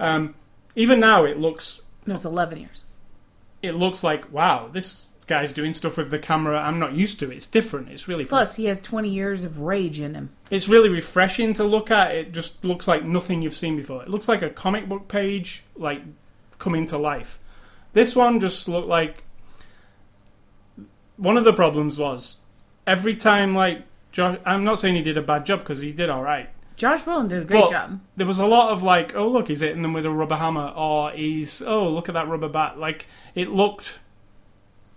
Um, 0.00 0.34
even 0.76 1.00
now, 1.00 1.24
it 1.24 1.38
looks 1.38 1.82
no, 2.06 2.14
it's 2.16 2.24
eleven 2.24 2.58
years. 2.58 2.84
it 3.62 3.72
looks 3.72 4.02
like 4.04 4.30
wow, 4.32 4.68
this 4.72 5.06
guy's 5.26 5.54
doing 5.54 5.72
stuff 5.72 5.96
with 5.96 6.10
the 6.10 6.18
camera 6.18 6.60
I'm 6.60 6.78
not 6.78 6.92
used 6.92 7.18
to. 7.20 7.30
It's 7.32 7.46
different. 7.46 7.88
It's 7.88 8.08
really 8.08 8.24
fun. 8.24 8.28
Plus, 8.30 8.56
he 8.56 8.66
has 8.66 8.80
twenty 8.80 9.08
years 9.10 9.42
of 9.44 9.60
rage 9.60 10.00
in 10.00 10.14
him. 10.14 10.30
it's 10.50 10.68
really 10.68 10.88
refreshing 10.90 11.54
to 11.54 11.64
look 11.64 11.90
at. 11.90 12.14
It 12.14 12.32
just 12.32 12.64
looks 12.64 12.86
like 12.86 13.04
nothing 13.04 13.40
you've 13.40 13.54
seen 13.54 13.76
before. 13.76 14.02
It 14.02 14.08
looks 14.10 14.28
like 14.28 14.42
a 14.42 14.50
comic 14.50 14.88
book 14.88 15.08
page, 15.08 15.62
like 15.76 16.02
coming 16.58 16.86
to 16.86 16.98
life. 16.98 17.38
This 17.94 18.14
one 18.16 18.40
just 18.40 18.68
looked 18.68 18.88
like 18.88 19.22
one 21.16 21.36
of 21.36 21.44
the 21.44 21.52
problems 21.52 21.98
was 21.98 22.40
every 22.86 23.14
time 23.14 23.54
like 23.54 23.82
Josh, 24.12 24.38
I'm 24.44 24.64
not 24.64 24.78
saying 24.78 24.96
he 24.96 25.02
did 25.02 25.16
a 25.16 25.22
bad 25.22 25.46
job 25.46 25.60
because 25.60 25.80
he 25.80 25.92
did 25.92 26.10
all 26.10 26.22
right. 26.22 26.48
Josh 26.76 27.02
Brolin 27.02 27.28
did 27.28 27.42
a 27.42 27.44
great 27.44 27.60
Well, 27.60 27.70
job. 27.70 28.00
There 28.16 28.26
was 28.26 28.40
a 28.40 28.46
lot 28.46 28.70
of 28.70 28.82
like, 28.82 29.14
oh 29.14 29.28
look, 29.28 29.48
he's 29.48 29.60
hitting 29.60 29.82
them 29.82 29.92
with 29.92 30.04
a 30.06 30.10
rubber 30.10 30.36
hammer, 30.36 30.72
or 30.76 31.10
he's 31.12 31.62
oh 31.62 31.88
look 31.88 32.08
at 32.08 32.14
that 32.14 32.28
rubber 32.28 32.48
bat. 32.48 32.78
Like 32.78 33.06
it 33.34 33.50
looked 33.50 34.00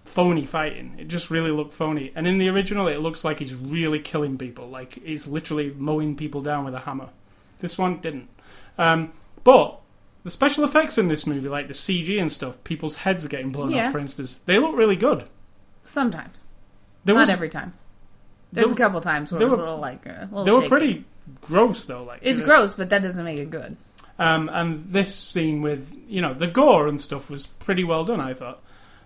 phony 0.06 0.46
fighting. 0.46 0.96
It 0.98 1.08
just 1.08 1.30
really 1.30 1.52
looked 1.52 1.74
phony. 1.74 2.12
And 2.16 2.26
in 2.28 2.38
the 2.40 2.50
original, 2.50 2.88
it 2.88 3.00
looks 3.00 3.24
like 3.24 3.40
he's 3.40 3.54
really 3.54 4.00
killing 4.00 4.38
people. 4.38 4.68
Like 4.70 4.94
he's 5.04 5.28
literally 5.28 5.74
mowing 5.78 6.16
people 6.16 6.42
down 6.42 6.66
with 6.66 6.74
a 6.74 6.80
hammer. 6.80 7.10
This 7.60 7.78
one 7.78 8.00
didn't. 8.00 8.30
Um, 8.78 9.14
but 9.44 9.80
the 10.24 10.32
special 10.32 10.64
effects 10.64 10.98
in 10.98 11.08
this 11.08 11.28
movie, 11.28 11.50
like 11.50 11.68
the 11.68 11.74
CG 11.74 12.20
and 12.20 12.32
stuff, 12.32 12.64
people's 12.64 12.98
heads 12.98 13.26
are 13.26 13.30
getting 13.30 13.52
blown 13.52 13.72
Yeah. 13.72 13.88
off, 13.88 13.92
for 13.92 14.00
instance, 14.00 14.40
they 14.46 14.60
look 14.60 14.76
really 14.76 14.96
good. 14.96 15.30
Sometimes, 15.84 16.44
There 17.06 17.16
not 17.16 17.22
was, 17.22 17.30
every 17.30 17.50
time. 17.50 17.74
There's 18.52 18.68
there- 18.68 18.74
a 18.74 18.78
couple 18.78 19.02
times 19.02 19.32
where 19.32 19.42
it 19.42 19.46
was 19.46 19.54
were- 19.54 19.60
a 19.60 19.64
little 19.66 19.80
like 19.80 20.06
a 20.06 20.28
little 20.32 20.46
they 20.46 20.52
were 20.52 20.68
pretty 20.70 21.06
gross 21.42 21.86
though. 21.86 22.04
Like 22.04 22.20
It's 22.22 22.40
uh, 22.40 22.46
gross, 22.46 22.74
but 22.74 22.90
that 22.90 23.02
doesn't 23.02 23.24
make 23.24 23.40
it 23.40 23.50
good. 23.50 23.78
Um, 24.20 24.50
and 24.52 24.92
this 24.92 25.14
scene 25.14 25.62
with 25.62 25.94
you 26.08 26.22
know 26.22 26.34
the 26.34 26.48
gore 26.48 26.88
and 26.88 27.00
stuff 27.00 27.30
was 27.30 27.48
pretty 27.48 27.84
well 27.84 28.06
done, 28.06 28.20
I 28.20 28.34
thought. 28.34 28.62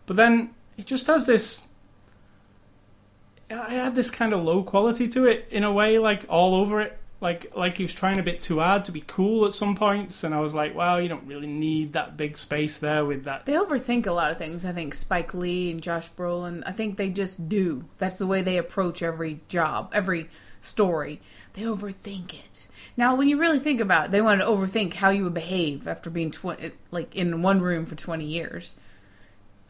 But 0.05 0.15
then 0.15 0.51
it 0.77 0.85
just 0.85 1.07
has 1.07 1.25
this. 1.25 1.63
I 3.49 3.73
had 3.73 3.95
this 3.95 4.09
kind 4.09 4.33
of 4.33 4.43
low 4.43 4.63
quality 4.63 5.09
to 5.09 5.25
it 5.25 5.47
in 5.51 5.65
a 5.65 5.73
way, 5.73 5.99
like 5.99 6.25
all 6.29 6.55
over 6.55 6.79
it, 6.79 6.97
like 7.19 7.55
like 7.55 7.77
he 7.77 7.83
was 7.83 7.93
trying 7.93 8.17
a 8.17 8.23
bit 8.23 8.41
too 8.41 8.59
hard 8.59 8.85
to 8.85 8.91
be 8.91 9.03
cool 9.05 9.45
at 9.45 9.53
some 9.53 9.75
points, 9.75 10.23
and 10.23 10.33
I 10.33 10.39
was 10.39 10.55
like, 10.55 10.73
wow, 10.73 10.97
you 10.97 11.07
don't 11.07 11.27
really 11.27 11.47
need 11.47 11.93
that 11.93 12.17
big 12.17 12.37
space 12.37 12.79
there 12.79 13.05
with 13.05 13.25
that. 13.25 13.45
They 13.45 13.53
overthink 13.53 14.07
a 14.07 14.11
lot 14.11 14.31
of 14.31 14.37
things. 14.37 14.65
I 14.65 14.71
think 14.71 14.93
Spike 14.93 15.33
Lee 15.33 15.71
and 15.71 15.81
Josh 15.81 16.09
Brolin. 16.11 16.63
I 16.65 16.71
think 16.71 16.97
they 16.97 17.09
just 17.09 17.49
do. 17.49 17.85
That's 17.99 18.17
the 18.17 18.27
way 18.27 18.41
they 18.41 18.57
approach 18.57 19.03
every 19.03 19.41
job, 19.49 19.91
every 19.93 20.29
story. 20.61 21.21
They 21.53 21.63
overthink 21.63 22.33
it. 22.33 22.67
Now, 22.95 23.15
when 23.15 23.27
you 23.27 23.39
really 23.39 23.59
think 23.59 23.81
about 23.81 24.05
it, 24.05 24.11
they 24.11 24.21
want 24.21 24.41
to 24.41 24.47
overthink 24.47 24.93
how 24.93 25.09
you 25.09 25.23
would 25.23 25.33
behave 25.33 25.87
after 25.87 26.09
being 26.09 26.31
tw- 26.31 26.73
like 26.91 27.15
in 27.15 27.41
one 27.41 27.61
room 27.61 27.85
for 27.85 27.95
twenty 27.95 28.25
years, 28.25 28.75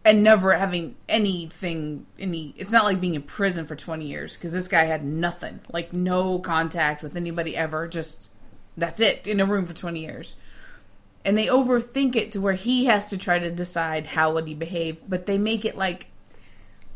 and 0.05 0.23
never 0.23 0.53
having 0.53 0.95
anything. 1.09 2.05
Any. 2.19 2.53
It's 2.57 2.71
not 2.71 2.85
like 2.85 3.01
being 3.01 3.15
in 3.15 3.23
prison 3.23 3.65
for 3.65 3.75
twenty 3.75 4.05
years 4.05 4.35
because 4.35 4.51
this 4.51 4.67
guy 4.67 4.83
had 4.85 5.03
nothing, 5.03 5.61
like 5.71 5.91
no 5.93 6.39
contact 6.39 7.03
with 7.03 7.15
anybody 7.15 7.55
ever. 7.55 7.87
Just 7.87 8.29
that's 8.77 8.99
it 8.99 9.27
in 9.27 9.39
a 9.39 9.45
room 9.45 9.65
for 9.65 9.73
twenty 9.73 10.01
years 10.01 10.35
and 11.23 11.37
they 11.37 11.47
overthink 11.47 12.15
it 12.15 12.31
to 12.31 12.41
where 12.41 12.53
he 12.53 12.85
has 12.85 13.09
to 13.09 13.17
try 13.17 13.39
to 13.39 13.51
decide 13.51 14.07
how 14.07 14.33
would 14.33 14.47
he 14.47 14.53
behave 14.53 14.97
but 15.07 15.25
they 15.25 15.37
make 15.37 15.65
it 15.65 15.77
like 15.77 16.07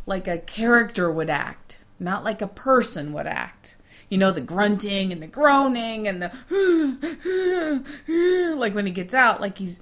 like 0.05 0.27
a 0.27 0.37
character 0.37 1.11
would 1.11 1.29
act 1.29 1.77
not 1.99 2.23
like 2.23 2.41
a 2.41 2.47
person 2.47 3.13
would 3.13 3.27
act 3.27 3.74
you 4.09 4.17
know 4.17 4.31
the 4.31 4.41
grunting 4.41 5.11
and 5.11 5.21
the 5.21 5.27
groaning 5.27 6.07
and 6.07 6.21
the 6.21 6.31
like 8.57 8.75
when 8.75 8.85
he 8.85 8.91
gets 8.91 9.13
out 9.13 9.41
like 9.41 9.57
he's 9.57 9.79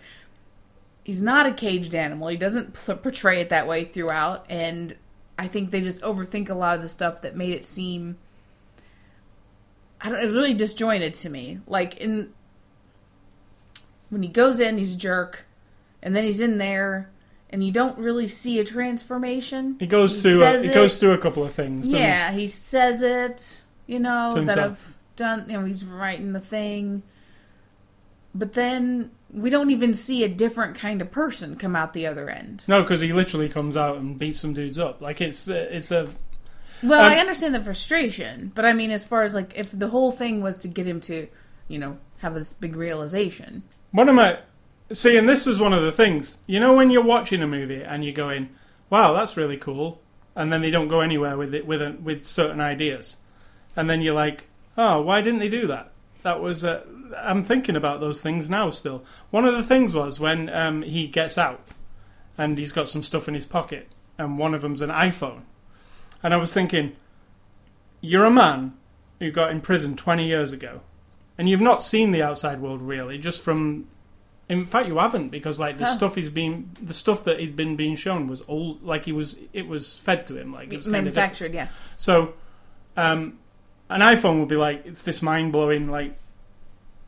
he's 1.04 1.22
not 1.22 1.46
a 1.46 1.54
caged 1.54 1.94
animal 1.94 2.28
he 2.30 2.38
doesn't 2.38 2.74
p- 2.74 2.94
portray 2.96 3.42
it 3.42 3.50
that 3.50 3.68
way 3.68 3.84
throughout 3.84 4.46
and 4.50 4.96
i 5.38 5.48
think 5.48 5.72
they 5.72 5.82
just 5.82 6.02
overthink 6.02 6.50
a 6.50 6.54
lot 6.54 6.76
of 6.76 6.82
the 6.82 6.90
stuff 6.90 7.22
that 7.22 7.36
made 7.36 7.54
it 7.54 7.66
seem 7.66 8.18
i 10.02 10.10
don't 10.10 10.20
it 10.20 10.26
was 10.26 10.36
really 10.36 10.54
disjointed 10.54 11.14
to 11.14 11.30
me 11.30 11.60
like 11.68 11.98
in 11.98 12.32
when 14.14 14.22
he 14.22 14.30
goes 14.30 14.60
in, 14.60 14.78
he's 14.78 14.94
a 14.94 14.98
jerk, 14.98 15.46
and 16.02 16.16
then 16.16 16.24
he's 16.24 16.40
in 16.40 16.60
there, 16.60 17.10
and 17.50 17.64
you 17.64 17.72
don't 17.72 17.98
really 17.98 18.28
see 18.28 18.60
a 18.60 18.64
transformation. 18.64 19.76
It 19.80 19.88
goes 19.88 20.16
He 20.16 20.22
through. 20.22 20.44
A, 20.44 20.54
it 20.62 20.74
goes 20.74 21.00
through 21.00 21.14
a 21.14 21.18
couple 21.18 21.44
of 21.44 21.54
things. 21.54 21.90
Yeah, 21.90 22.32
he 22.32 22.48
says 22.48 23.02
it. 23.02 23.63
You 23.88 24.00
know 24.00 24.34
that. 24.46 24.58
I've 24.60 24.96
done. 25.16 25.46
You 25.48 25.60
know, 25.60 25.66
he's 25.66 25.84
writing 25.86 26.34
the 26.34 26.40
thing, 26.40 27.04
but 28.34 28.54
then 28.54 29.12
we 29.32 29.50
don't 29.50 29.72
even 29.72 29.94
see 29.94 30.24
a 30.24 30.30
different 30.30 30.76
kind 30.76 31.02
of 31.02 31.12
person 31.12 31.56
come 31.56 31.76
out 31.76 31.94
the 31.94 32.06
other 32.08 32.30
end. 32.30 32.64
No, 32.68 32.82
because 32.82 33.02
he 33.02 33.12
literally 33.14 33.50
comes 33.50 33.76
out 33.76 33.98
and 33.98 34.18
beats 34.18 34.40
some 34.40 34.54
dudes 34.54 34.80
up. 34.80 35.02
Like 35.02 35.22
it's 35.22 35.48
it's 35.48 35.92
a 35.92 36.08
Well, 36.82 37.04
Um, 37.04 37.12
I 37.12 37.18
understand 37.18 37.56
the 37.56 37.64
frustration, 37.64 38.52
but 38.54 38.66
I 38.66 38.74
mean, 38.74 38.92
as 38.92 39.04
far 39.04 39.24
as 39.24 39.36
like 39.36 39.58
if 39.58 39.72
the 39.78 39.90
whole 39.90 40.12
thing 40.12 40.42
was 40.42 40.58
to 40.60 40.68
get 40.68 40.86
him 40.86 41.02
to, 41.02 41.28
you 41.68 41.80
know, 41.80 41.98
have 42.20 42.36
this 42.36 42.54
big 42.54 42.76
realization. 42.76 43.64
One 43.92 44.08
of 44.10 44.16
my 44.16 44.40
see, 44.92 45.18
and 45.18 45.28
this 45.28 45.46
was 45.46 45.60
one 45.60 45.74
of 45.74 45.84
the 45.84 45.92
things. 45.92 46.38
You 46.48 46.60
know, 46.60 46.74
when 46.74 46.90
you're 46.92 47.04
watching 47.04 47.42
a 47.42 47.48
movie 47.48 47.82
and 47.82 48.04
you're 48.04 48.14
going, 48.14 48.50
"Wow, 48.90 49.14
that's 49.14 49.36
really 49.38 49.58
cool," 49.58 50.00
and 50.36 50.54
then 50.54 50.62
they 50.62 50.72
don't 50.72 50.88
go 50.88 51.02
anywhere 51.02 51.38
with 51.38 51.54
it 51.54 51.66
with 51.66 51.82
a, 51.82 51.98
with 52.02 52.24
certain 52.24 52.62
ideas, 52.62 53.18
and 53.76 53.90
then 53.90 54.02
you're 54.02 54.14
like, 54.16 54.48
"Oh, 54.78 55.02
why 55.02 55.22
didn't 55.22 55.40
they 55.40 55.50
do 55.50 55.68
that?" 55.68 55.92
That 56.24 56.42
was. 56.42 56.64
Uh, 56.64 56.84
I'm 57.18 57.44
thinking 57.44 57.76
about 57.76 58.00
those 58.00 58.22
things 58.22 58.50
now. 58.50 58.70
Still, 58.70 59.04
one 59.30 59.46
of 59.46 59.54
the 59.54 59.64
things 59.64 59.94
was 59.96 60.20
when 60.20 60.50
um, 60.50 60.82
he 60.82 61.08
gets 61.08 61.38
out 61.38 61.62
and 62.38 62.58
he's 62.58 62.72
got 62.72 62.90
some 62.90 63.04
stuff 63.04 63.28
in 63.28 63.34
his 63.34 63.46
pocket, 63.46 63.88
and 64.18 64.38
one 64.38 64.54
of 64.54 64.62
them's 64.62 64.82
an 64.82 64.90
iPhone, 64.90 65.42
and 66.24 66.34
I 66.34 66.38
was 66.38 66.54
thinking, 66.54 66.96
you're 68.02 68.26
a 68.26 68.32
man 68.32 68.74
who 69.20 69.32
got 69.32 69.52
in 69.52 69.62
prison 69.62 69.96
20 69.96 70.26
years 70.28 70.52
ago 70.52 70.82
and 71.38 71.48
you've 71.48 71.62
not 71.62 71.82
seen 71.82 72.12
the 72.12 72.22
outside 72.22 72.60
world 72.60 72.82
really 72.82 73.18
just 73.18 73.42
from 73.42 73.88
in 74.50 74.66
fact 74.66 74.88
you 74.88 74.98
haven't 74.98 75.30
because 75.30 75.58
like 75.60 75.78
the 75.78 75.86
Huh. 75.86 75.96
stuff 75.96 76.16
he's 76.16 76.30
been 76.30 76.70
the 76.82 76.94
stuff 76.94 77.24
that 77.24 77.40
he'd 77.40 77.56
been 77.56 77.78
being 77.78 77.96
shown 77.96 78.28
was 78.28 78.42
all 78.42 78.78
like 78.82 79.06
he 79.06 79.14
was 79.14 79.40
it 79.54 79.68
was 79.68 79.98
fed 80.00 80.28
to 80.28 80.36
him 80.38 80.52
like 80.52 80.74
it 80.74 80.78
was 80.78 80.86
kind 80.88 81.08
of 81.08 81.16
manufactured, 81.16 81.54
yeah. 81.54 81.70
so 81.96 82.34
um 82.98 83.40
an 83.94 84.02
iphone 84.02 84.40
would 84.40 84.50
be 84.50 84.56
like 84.56 84.86
it's 84.86 85.02
this 85.04 85.22
mind-blowing 85.22 85.90
like 85.90 86.18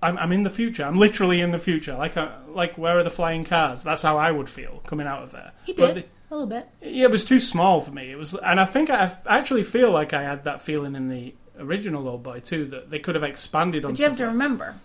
I'm, 0.01 0.17
I'm 0.17 0.31
in 0.31 0.43
the 0.43 0.49
future 0.49 0.83
i'm 0.83 0.97
literally 0.97 1.41
in 1.41 1.51
the 1.51 1.59
future 1.59 1.95
like 1.95 2.15
uh 2.17 2.29
like 2.47 2.77
where 2.77 2.97
are 2.99 3.03
the 3.03 3.09
flying 3.09 3.43
cars 3.43 3.83
that's 3.83 4.01
how 4.01 4.17
i 4.17 4.31
would 4.31 4.49
feel 4.49 4.81
coming 4.85 5.07
out 5.07 5.23
of 5.23 5.31
there 5.31 5.51
He 5.65 5.73
did 5.73 5.97
a 6.29 6.33
little 6.33 6.47
bit. 6.47 6.67
yeah, 6.81 7.05
it 7.05 7.11
was 7.11 7.23
too 7.23 7.39
small 7.39 7.81
for 7.81 7.91
me. 7.91 8.11
It 8.11 8.17
was, 8.17 8.33
and 8.33 8.59
I 8.59 8.65
think 8.65 8.89
I 8.89 9.15
I 9.27 9.37
actually 9.37 9.63
feel 9.63 9.91
like 9.91 10.11
I 10.11 10.23
had 10.23 10.43
that 10.45 10.59
feeling 10.61 10.95
in 10.95 11.07
the 11.07 11.35
original 11.59 12.09
Old 12.09 12.23
Boy 12.23 12.39
too. 12.39 12.65
That 12.65 12.89
they 12.89 12.97
could 12.97 13.13
have 13.13 13.23
expanded 13.23 13.85
on. 13.85 13.91
But 13.91 13.99
you 13.99 14.05
have 14.05 14.17
to 14.17 14.23
like- 14.23 14.31
remember, 14.33 14.75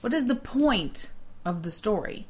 what 0.00 0.14
is 0.14 0.26
the 0.26 0.34
point 0.34 1.10
of 1.44 1.62
the 1.62 1.70
story? 1.70 2.26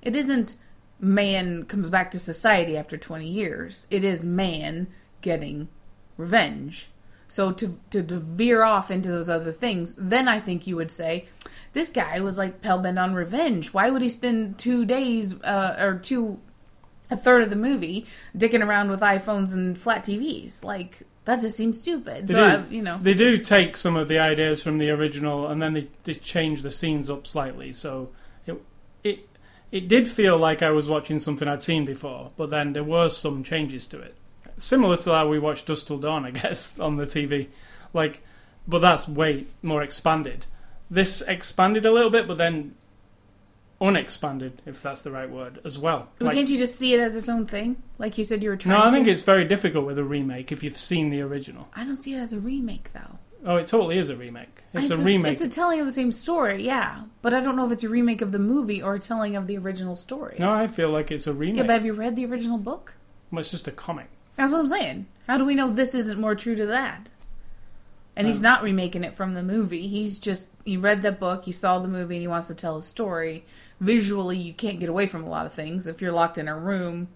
It 0.00 0.16
isn't 0.16 0.56
man 0.98 1.64
comes 1.66 1.90
back 1.90 2.10
to 2.12 2.18
society 2.18 2.74
after 2.76 2.96
20 2.96 3.28
years. 3.28 3.86
It 3.90 4.02
is 4.02 4.24
man 4.24 4.86
getting 5.20 5.68
revenge. 6.16 6.88
So 7.30 7.52
to, 7.52 7.78
to 7.90 8.02
to 8.02 8.18
veer 8.18 8.64
off 8.64 8.90
into 8.90 9.08
those 9.08 9.28
other 9.28 9.52
things, 9.52 9.94
then 9.94 10.26
I 10.26 10.40
think 10.40 10.66
you 10.66 10.74
would 10.74 10.90
say, 10.90 11.26
this 11.72 11.90
guy 11.90 12.18
was 12.18 12.36
like 12.36 12.62
hell-bent 12.64 12.98
on 12.98 13.14
revenge. 13.14 13.72
Why 13.72 13.88
would 13.88 14.02
he 14.02 14.08
spend 14.08 14.58
two 14.58 14.84
days 14.84 15.40
uh, 15.42 15.76
or 15.78 15.94
two 15.98 16.40
a 17.08 17.16
third 17.16 17.42
of 17.42 17.50
the 17.50 17.56
movie 17.56 18.04
dicking 18.36 18.66
around 18.66 18.90
with 18.90 19.00
iPhones 19.00 19.54
and 19.54 19.78
flat 19.78 20.04
TVs? 20.04 20.64
Like 20.64 21.04
that 21.24 21.40
just 21.40 21.56
seems 21.56 21.78
stupid. 21.78 22.26
They 22.26 22.34
so 22.34 22.40
do. 22.40 22.64
I, 22.64 22.68
you 22.68 22.82
know, 22.82 22.98
They 23.00 23.14
do 23.14 23.38
take 23.38 23.76
some 23.76 23.94
of 23.94 24.08
the 24.08 24.18
ideas 24.18 24.60
from 24.60 24.78
the 24.78 24.90
original, 24.90 25.46
and 25.46 25.62
then 25.62 25.74
they, 25.74 25.86
they 26.02 26.14
change 26.14 26.62
the 26.62 26.72
scenes 26.72 27.08
up 27.08 27.28
slightly. 27.28 27.72
So 27.72 28.10
it 28.44 28.60
it 29.04 29.28
it 29.70 29.86
did 29.86 30.08
feel 30.08 30.36
like 30.36 30.62
I 30.62 30.70
was 30.70 30.88
watching 30.88 31.20
something 31.20 31.46
I'd 31.46 31.62
seen 31.62 31.84
before, 31.84 32.32
but 32.36 32.50
then 32.50 32.72
there 32.72 32.82
were 32.82 33.08
some 33.08 33.44
changes 33.44 33.86
to 33.86 34.00
it, 34.00 34.16
similar 34.62 34.96
to 34.98 35.10
how 35.12 35.28
we 35.28 35.38
watched 35.38 35.66
Dusk 35.66 35.86
Till 35.86 35.98
Dawn, 35.98 36.24
I 36.24 36.30
guess, 36.42 36.78
on 36.78 36.96
the 36.96 37.04
TV. 37.04 37.48
Like, 37.92 38.22
but 38.68 38.78
that's 38.80 39.08
way 39.08 39.46
more 39.62 39.82
expanded. 39.82 40.46
This 40.90 41.22
expanded 41.22 41.86
a 41.86 41.92
little 41.92 42.10
bit, 42.10 42.26
but 42.28 42.38
then 42.38 42.74
unexpanded, 43.80 44.60
if 44.66 44.82
that's 44.82 45.02
the 45.02 45.10
right 45.10 45.30
word, 45.30 45.58
as 45.64 45.78
well. 45.78 46.08
Well, 46.20 46.28
Like- 46.28 46.36
can't 46.36 46.48
you 46.48 46.58
just 46.58 46.78
see 46.78 46.92
it 46.94 47.00
as 47.00 47.16
its 47.16 47.28
own 47.28 47.46
thing? 47.46 47.82
Like 47.98 48.18
you 48.18 48.24
said 48.24 48.42
you 48.42 48.50
were 48.50 48.56
trying 48.56 48.76
no, 48.78 48.84
I 48.84 48.86
to? 48.86 48.92
think 48.92 49.08
it's 49.08 49.22
very 49.22 49.44
difficult 49.44 49.86
with 49.86 49.98
a 49.98 50.04
remake 50.04 50.52
if 50.52 50.62
you've 50.62 50.78
seen 50.78 51.10
the 51.10 51.22
original. 51.22 51.68
I 51.74 51.84
don't 51.84 51.96
see 51.96 52.14
it 52.14 52.18
as 52.18 52.32
a 52.32 52.38
remake, 52.38 52.92
though. 52.92 53.18
Oh, 53.42 53.56
it 53.56 53.66
totally 53.68 53.96
is 53.96 54.10
a 54.10 54.16
remake. 54.16 54.62
It's, 54.74 54.86
a 54.86 54.90
just- 54.90 55.02
remake. 55.02 55.32
It's 55.32 55.40
a 55.42 55.48
telling 55.48 55.80
of 55.80 55.86
the 55.86 55.92
same 55.92 56.12
story, 56.12 56.62
yeah. 56.62 57.04
But 57.22 57.32
I 57.32 57.40
don't 57.40 57.56
know 57.56 57.64
if 57.64 57.72
it's 57.72 57.84
a 57.84 57.88
remake 57.88 58.20
of 58.20 58.32
the 58.32 58.38
movie 58.38 58.82
or 58.82 58.96
a 58.96 58.98
telling 58.98 59.34
of 59.34 59.46
the 59.46 59.56
original 59.56 59.96
story. 59.96 60.36
No, 60.38 60.50
I 60.50 60.66
feel 60.66 60.90
like 60.90 61.10
it's 61.10 61.26
a 61.26 61.32
remake. 61.32 61.56
Yeah, 61.56 61.62
but 61.62 61.72
have 61.72 61.86
you 61.86 61.94
read 61.94 62.16
the 62.16 62.26
original 62.26 62.58
book? 62.58 62.94
well, 63.30 63.40
it's 63.40 63.50
just 63.50 63.66
a 63.68 63.72
comic. 63.72 64.08
That's 64.40 64.52
what 64.52 64.60
I'm 64.60 64.66
saying. 64.66 65.06
How 65.28 65.36
do 65.38 65.44
we 65.44 65.54
know 65.54 65.70
this 65.72 65.94
isn't 65.94 66.20
more 66.20 66.34
true 66.34 66.56
to 66.56 66.66
that? 66.66 67.10
And 68.16 68.26
he's 68.26 68.38
Um, 68.38 68.42
not 68.44 68.62
remaking 68.62 69.04
it 69.04 69.14
from 69.14 69.34
the 69.34 69.42
movie. 69.42 69.86
He's 69.86 70.18
just 70.18 70.48
he 70.64 70.76
read 70.76 71.02
the 71.02 71.12
book, 71.12 71.44
he 71.44 71.52
saw 71.52 71.78
the 71.78 71.88
movie, 71.88 72.16
and 72.16 72.22
he 72.22 72.28
wants 72.28 72.48
to 72.48 72.54
tell 72.54 72.76
a 72.78 72.82
story. 72.82 73.44
Visually, 73.80 74.36
you 74.36 74.52
can't 74.52 74.78
get 74.80 74.88
away 74.88 75.06
from 75.06 75.24
a 75.24 75.28
lot 75.28 75.46
of 75.46 75.52
things 75.54 75.86
if 75.86 76.02
you're 76.02 76.12
locked 76.12 76.36
in 76.36 76.48
a 76.48 76.58
room 76.58 77.08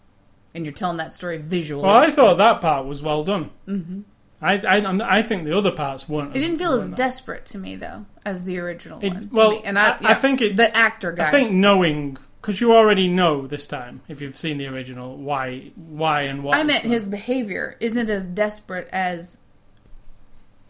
and 0.54 0.64
you're 0.64 0.72
telling 0.72 0.96
that 0.98 1.12
story 1.12 1.36
visually. 1.38 1.82
Well, 1.82 1.94
I 1.96 2.10
thought 2.10 2.38
that 2.38 2.60
part 2.60 2.86
was 2.86 3.02
well 3.02 3.24
done. 3.24 3.50
Mm-hmm. 3.68 4.00
I, 4.40 4.54
I, 4.58 5.18
I 5.18 5.22
think 5.22 5.44
the 5.44 5.56
other 5.56 5.72
parts 5.72 6.08
weren't. 6.08 6.36
It 6.36 6.40
didn't 6.40 6.58
feel 6.58 6.72
as 6.74 6.88
desperate 6.88 7.44
to 7.46 7.58
me 7.58 7.76
though 7.76 8.06
as 8.24 8.44
the 8.44 8.58
original 8.58 9.00
It- 9.02 9.12
one. 9.12 9.28
to 9.28 9.34
well, 9.34 9.50
me. 9.52 9.62
and 9.64 9.78
I, 9.78 9.92
I- 9.92 9.98
I 10.02 10.14
think 10.14 10.40
it- 10.42 10.56
the 10.56 10.74
actor 10.76 11.12
guy. 11.12 11.28
I 11.28 11.30
think 11.30 11.50
knowing 11.52 12.16
because 12.44 12.60
you 12.60 12.74
already 12.74 13.08
know 13.08 13.46
this 13.46 13.66
time 13.66 14.02
if 14.06 14.20
you've 14.20 14.36
seen 14.36 14.58
the 14.58 14.66
original 14.66 15.16
why 15.16 15.70
why 15.76 16.22
and 16.22 16.44
why. 16.44 16.58
I 16.58 16.62
meant 16.62 16.84
his 16.84 17.08
behavior 17.08 17.74
isn't 17.80 18.10
as 18.10 18.26
desperate 18.26 18.86
as 18.92 19.38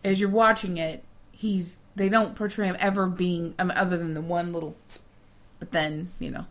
as 0.05 0.21
you're 0.21 0.31
watching 0.31 0.79
it. 0.79 1.03
He's 1.33 1.81
they 1.97 2.09
don't 2.09 2.37
portray 2.37 2.69
him 2.69 2.77
ever 2.79 3.09
being 3.09 3.55
um, 3.59 3.73
other 3.75 3.97
than 3.97 4.15
the 4.15 4.21
one 4.21 4.53
little, 4.53 4.77
but 5.59 5.73
then 5.73 6.13
you 6.21 6.31
know, 6.31 6.47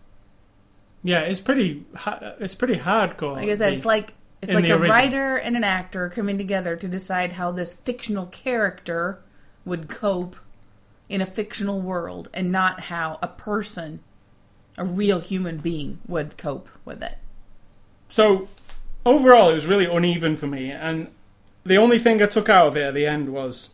Yeah, 1.04 1.22
it's 1.22 1.40
pretty. 1.40 1.86
It's 2.42 2.56
pretty 2.56 2.76
hardcore. 2.76 3.36
like 3.38 3.48
I 3.48 3.56
said, 3.56 3.70
the- 3.70 3.74
it's 3.76 3.86
like 3.86 4.14
it's 4.42 4.54
like 4.54 4.66
a 4.66 4.74
original. 4.74 4.90
writer 4.90 5.36
and 5.38 5.56
an 5.56 5.64
actor 5.64 6.10
coming 6.10 6.38
together 6.38 6.76
to 6.76 6.88
decide 6.90 7.32
how 7.32 7.50
this 7.54 7.74
fictional 7.74 8.26
character 8.26 9.20
would 9.64 9.88
cope 9.88 10.36
in 11.08 11.22
a 11.22 11.26
fictional 11.26 11.80
world, 11.80 12.28
and 12.34 12.52
not 12.52 12.82
how 12.82 13.20
a 13.22 13.28
person, 13.30 14.02
a 14.78 14.86
real 14.86 15.20
human 15.20 15.58
being, 15.58 16.00
would 16.08 16.38
cope 16.38 16.70
with 16.86 17.02
it. 17.02 17.18
So 18.10 18.48
overall, 19.06 19.50
it 19.50 19.56
was 19.56 19.68
really 19.68 19.86
uneven 19.86 20.36
for 20.36 20.48
me, 20.48 20.72
and 20.72 21.08
the 21.66 21.78
only 21.78 22.00
thing 22.00 22.22
I 22.22 22.26
took 22.26 22.50
out 22.50 22.68
of 22.68 22.78
it 22.78 22.84
at 22.84 22.94
the 22.94 23.06
end 23.06 23.30
was 23.30 23.70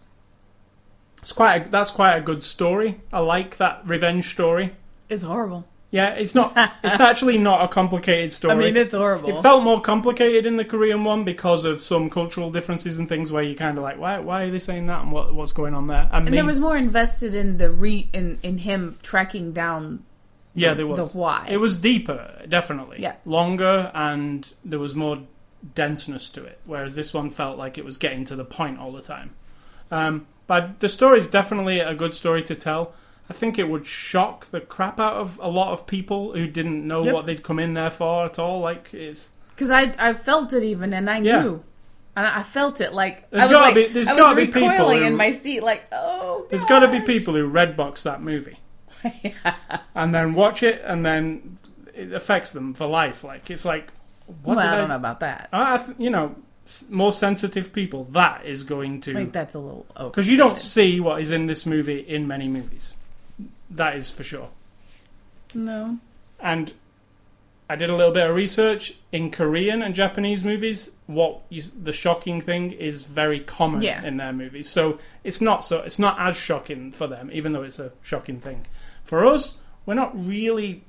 it's 1.21 1.31
quite. 1.31 1.67
A, 1.67 1.69
that's 1.69 1.91
quite 1.91 2.15
a 2.15 2.21
good 2.21 2.43
story. 2.43 3.01
I 3.11 3.19
like 3.19 3.57
that 3.57 3.81
revenge 3.85 4.31
story. 4.31 4.75
It's 5.09 5.23
horrible. 5.23 5.65
Yeah, 5.91 6.11
it's 6.11 6.35
not. 6.35 6.53
it's 6.83 6.99
actually 6.99 7.37
not 7.39 7.63
a 7.63 7.67
complicated 7.67 8.31
story. 8.31 8.53
I 8.53 8.57
mean, 8.57 8.77
it's 8.77 8.93
horrible. 8.93 9.29
It 9.29 9.41
felt 9.41 9.63
more 9.63 9.81
complicated 9.81 10.45
in 10.45 10.55
the 10.55 10.65
Korean 10.65 11.03
one 11.03 11.23
because 11.23 11.65
of 11.65 11.81
some 11.81 12.09
cultural 12.09 12.51
differences 12.51 12.99
and 12.99 13.09
things 13.09 13.31
where 13.31 13.41
you're 13.41 13.55
kind 13.55 13.77
of 13.77 13.83
like, 13.83 13.97
why, 13.97 14.19
why 14.19 14.43
are 14.43 14.51
they 14.51 14.59
saying 14.59 14.85
that 14.85 15.01
and 15.01 15.11
what, 15.11 15.33
what's 15.33 15.51
going 15.51 15.73
on 15.73 15.87
there? 15.87 16.07
I 16.11 16.17
and 16.17 16.25
mean, 16.25 16.35
there 16.35 16.45
was 16.45 16.59
more 16.59 16.77
invested 16.77 17.33
in 17.33 17.57
the 17.57 17.71
re 17.71 18.07
in 18.13 18.37
in 18.43 18.59
him 18.59 18.97
tracking 19.01 19.51
down 19.51 20.03
yeah, 20.55 20.73
there 20.73 20.87
was. 20.87 20.97
the 20.97 21.05
why. 21.17 21.47
It 21.49 21.57
was 21.57 21.77
deeper, 21.79 22.43
definitely. 22.47 22.97
Yeah. 22.99 23.15
Longer, 23.25 23.91
and 23.93 24.51
there 24.65 24.79
was 24.79 24.95
more 24.95 25.19
denseness 25.75 26.29
to 26.31 26.43
it. 26.43 26.59
Whereas 26.65 26.95
this 26.95 27.13
one 27.13 27.29
felt 27.29 27.57
like 27.57 27.77
it 27.77 27.85
was 27.85 27.97
getting 27.97 28.25
to 28.25 28.35
the 28.35 28.45
point 28.45 28.79
all 28.79 28.91
the 28.91 29.01
time. 29.01 29.31
Um, 29.91 30.27
but 30.47 30.79
the 30.79 30.89
story 30.89 31.19
is 31.19 31.27
definitely 31.27 31.79
a 31.79 31.93
good 31.93 32.15
story 32.15 32.43
to 32.43 32.55
tell. 32.55 32.93
I 33.29 33.33
think 33.33 33.59
it 33.59 33.69
would 33.69 33.85
shock 33.85 34.49
the 34.51 34.59
crap 34.61 34.99
out 34.99 35.13
of 35.13 35.39
a 35.41 35.49
lot 35.49 35.71
of 35.73 35.85
people 35.85 36.33
who 36.33 36.47
didn't 36.47 36.87
know 36.87 37.03
Yep. 37.03 37.13
what 37.13 37.25
they'd 37.27 37.43
come 37.43 37.59
in 37.59 37.73
there 37.75 37.91
for 37.91 38.25
at 38.25 38.39
all. 38.39 38.59
Like, 38.59 38.93
it's 38.93 39.29
Because 39.49 39.69
I 39.71 39.93
I 39.99 40.13
felt 40.13 40.53
it 40.53 40.63
even, 40.63 40.93
and 40.93 41.09
I 41.09 41.19
Yeah. 41.19 41.41
knew, 41.43 41.63
and 42.15 42.25
I 42.25 42.41
felt 42.43 42.81
it 42.81 42.93
like 42.93 43.29
There's 43.29 43.43
I 43.43 43.45
was 43.47 43.51
gotta 43.53 43.65
like 43.65 43.75
be- 43.75 43.95
I 43.95 43.97
was 43.99 44.07
gotta 44.07 44.35
be 44.35 44.45
people 44.47 44.67
recoiling 44.69 44.99
who- 45.01 45.07
in 45.07 45.15
my 45.17 45.31
seat, 45.31 45.61
like 45.61 45.83
oh. 45.91 46.45
there's 46.49 46.65
got 46.65 46.79
to 46.79 46.87
be 46.87 47.01
people 47.01 47.35
who 47.35 47.45
red 47.45 47.75
box 47.77 48.03
that 48.03 48.21
movie 48.21 48.57
and 49.95 50.13
then 50.13 50.33
watch 50.33 50.63
it, 50.63 50.81
and 50.85 51.05
then 51.05 51.57
it 51.93 52.13
affects 52.13 52.51
them 52.51 52.73
for 52.73 52.87
life. 52.87 53.23
Like, 53.23 53.49
it's 53.49 53.65
like, 53.65 53.91
what 54.43 54.57
well, 54.57 54.73
I 54.73 54.75
don't 54.77 54.89
know 54.89 54.95
about 54.95 55.19
that. 55.21 55.49
I, 55.51 55.75
I 55.75 55.77
th- 55.77 55.97
you 55.97 56.09
know, 56.09 56.35
more 56.89 57.11
sensitive 57.11 57.73
people. 57.73 58.05
That 58.11 58.45
is 58.45 58.63
going 58.63 59.01
to 59.01 59.13
Like 59.13 59.31
that's 59.31 59.55
a 59.55 59.59
little 59.59 59.85
because 59.95 60.29
you 60.29 60.37
don't 60.37 60.59
see 60.59 60.99
what 60.99 61.21
is 61.21 61.31
in 61.31 61.47
this 61.47 61.65
movie 61.65 61.99
in 61.99 62.27
many 62.27 62.47
movies. 62.47 62.95
That 63.69 63.95
is 63.95 64.11
for 64.11 64.23
sure. 64.23 64.49
No. 65.53 65.97
And 66.39 66.73
I 67.69 67.75
did 67.75 67.89
a 67.89 67.95
little 67.95 68.13
bit 68.13 68.27
of 68.27 68.35
research 68.35 68.95
in 69.11 69.29
Korean 69.31 69.81
and 69.81 69.93
Japanese 69.93 70.43
movies. 70.43 70.91
What 71.07 71.41
you, 71.49 71.61
the 71.61 71.93
shocking 71.93 72.41
thing 72.41 72.71
is 72.71 73.03
very 73.03 73.39
common 73.39 73.81
Yeah. 73.81 74.03
in 74.03 74.17
their 74.17 74.33
movies, 74.33 74.69
so 74.69 74.99
it's 75.23 75.41
not 75.41 75.65
so 75.65 75.79
it's 75.79 75.99
not 75.99 76.17
as 76.19 76.37
shocking 76.37 76.91
for 76.91 77.07
them, 77.07 77.29
even 77.33 77.53
though 77.53 77.63
it's 77.63 77.79
a 77.79 77.91
shocking 78.01 78.39
thing. 78.39 78.65
For 79.09 79.25
us, 79.25 79.57
we're 79.87 79.95
not 79.95 80.11
really, 80.23 80.83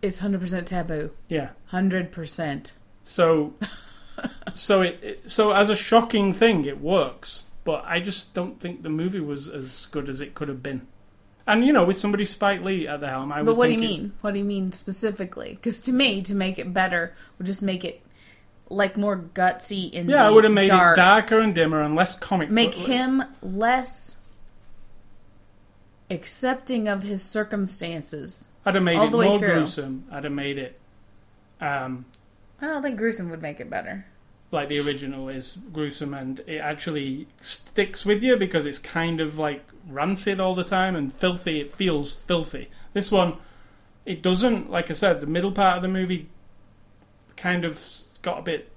It's 0.00 0.20
hundred 0.20 0.40
percent 0.40 0.66
taboo. 0.66 1.10
yeah. 1.28 1.50
Hundred 1.66 2.10
percent. 2.10 2.72
So, 3.04 3.52
so 4.54 4.80
it, 4.80 4.98
it 5.02 5.30
so 5.30 5.52
as 5.52 5.68
a 5.68 5.76
shocking 5.76 6.32
thing, 6.32 6.64
it 6.64 6.80
works. 6.80 7.42
But 7.64 7.84
I 7.84 8.00
just 8.00 8.32
don't 8.32 8.58
think 8.58 8.82
the 8.82 8.88
movie 8.88 9.20
was 9.20 9.46
as 9.46 9.86
good 9.90 10.08
as 10.08 10.22
it 10.22 10.34
could 10.34 10.48
have 10.48 10.62
been. 10.62 10.86
And 11.46 11.66
you 11.66 11.72
know, 11.74 11.84
with 11.84 11.98
somebody 11.98 12.24
Spike 12.24 12.62
Lee 12.62 12.88
at 12.88 13.00
the 13.00 13.08
helm, 13.08 13.30
I 13.30 13.40
But 13.42 13.44
would 13.48 13.56
what 13.58 13.66
do 13.66 13.72
you 13.72 13.78
think 13.78 13.90
it- 13.90 13.98
mean? 13.98 14.12
What 14.22 14.32
do 14.32 14.38
you 14.38 14.44
mean 14.46 14.72
specifically? 14.72 15.50
Because 15.54 15.82
to 15.82 15.92
me, 15.92 16.22
to 16.22 16.34
make 16.34 16.58
it 16.58 16.72
better, 16.72 17.14
would 17.36 17.46
just 17.46 17.62
make 17.62 17.84
it 17.84 18.00
like 18.70 18.96
more 18.96 19.18
gutsy 19.34 19.90
in 19.92 20.08
yeah, 20.08 20.26
I 20.26 20.30
would 20.30 20.44
have 20.44 20.52
made 20.52 20.68
dark. 20.70 20.96
it 20.96 21.00
darker 21.00 21.38
and 21.40 21.54
dimmer 21.54 21.82
and 21.82 21.94
less 21.94 22.18
comic. 22.18 22.50
Make 22.50 22.72
book- 22.74 22.86
him 22.86 23.22
less 23.42 24.15
accepting 26.10 26.88
of 26.88 27.02
his 27.02 27.22
circumstances. 27.22 28.52
I'd 28.64 28.74
have 28.74 28.84
made 28.84 28.96
all 28.96 29.20
it 29.20 29.26
more 29.28 29.38
through. 29.38 29.48
gruesome. 29.54 30.04
I'd 30.10 30.24
have 30.24 30.32
made 30.32 30.58
it 30.58 30.78
um, 31.60 32.04
I 32.60 32.66
don't 32.66 32.82
think 32.82 32.98
gruesome 32.98 33.30
would 33.30 33.42
make 33.42 33.60
it 33.60 33.70
better. 33.70 34.06
like 34.50 34.68
the 34.68 34.80
original 34.80 35.28
is 35.28 35.58
gruesome, 35.72 36.14
and 36.14 36.40
it 36.46 36.58
actually 36.58 37.26
sticks 37.40 38.04
with 38.04 38.22
you 38.22 38.36
because 38.36 38.66
it's 38.66 38.78
kind 38.78 39.20
of 39.20 39.38
like 39.38 39.64
rancid 39.88 40.40
all 40.40 40.54
the 40.54 40.64
time 40.64 40.96
and 40.96 41.12
filthy. 41.12 41.60
It 41.60 41.74
feels 41.74 42.14
filthy. 42.14 42.68
This 42.92 43.10
one, 43.10 43.36
it 44.04 44.22
doesn't. 44.22 44.70
Like 44.70 44.90
I 44.90 44.94
said, 44.94 45.20
the 45.20 45.26
middle 45.26 45.52
part 45.52 45.76
of 45.76 45.82
the 45.82 45.88
movie 45.88 46.28
kind 47.36 47.64
of 47.64 47.82
got 48.22 48.38
a 48.38 48.42
bit 48.42 48.70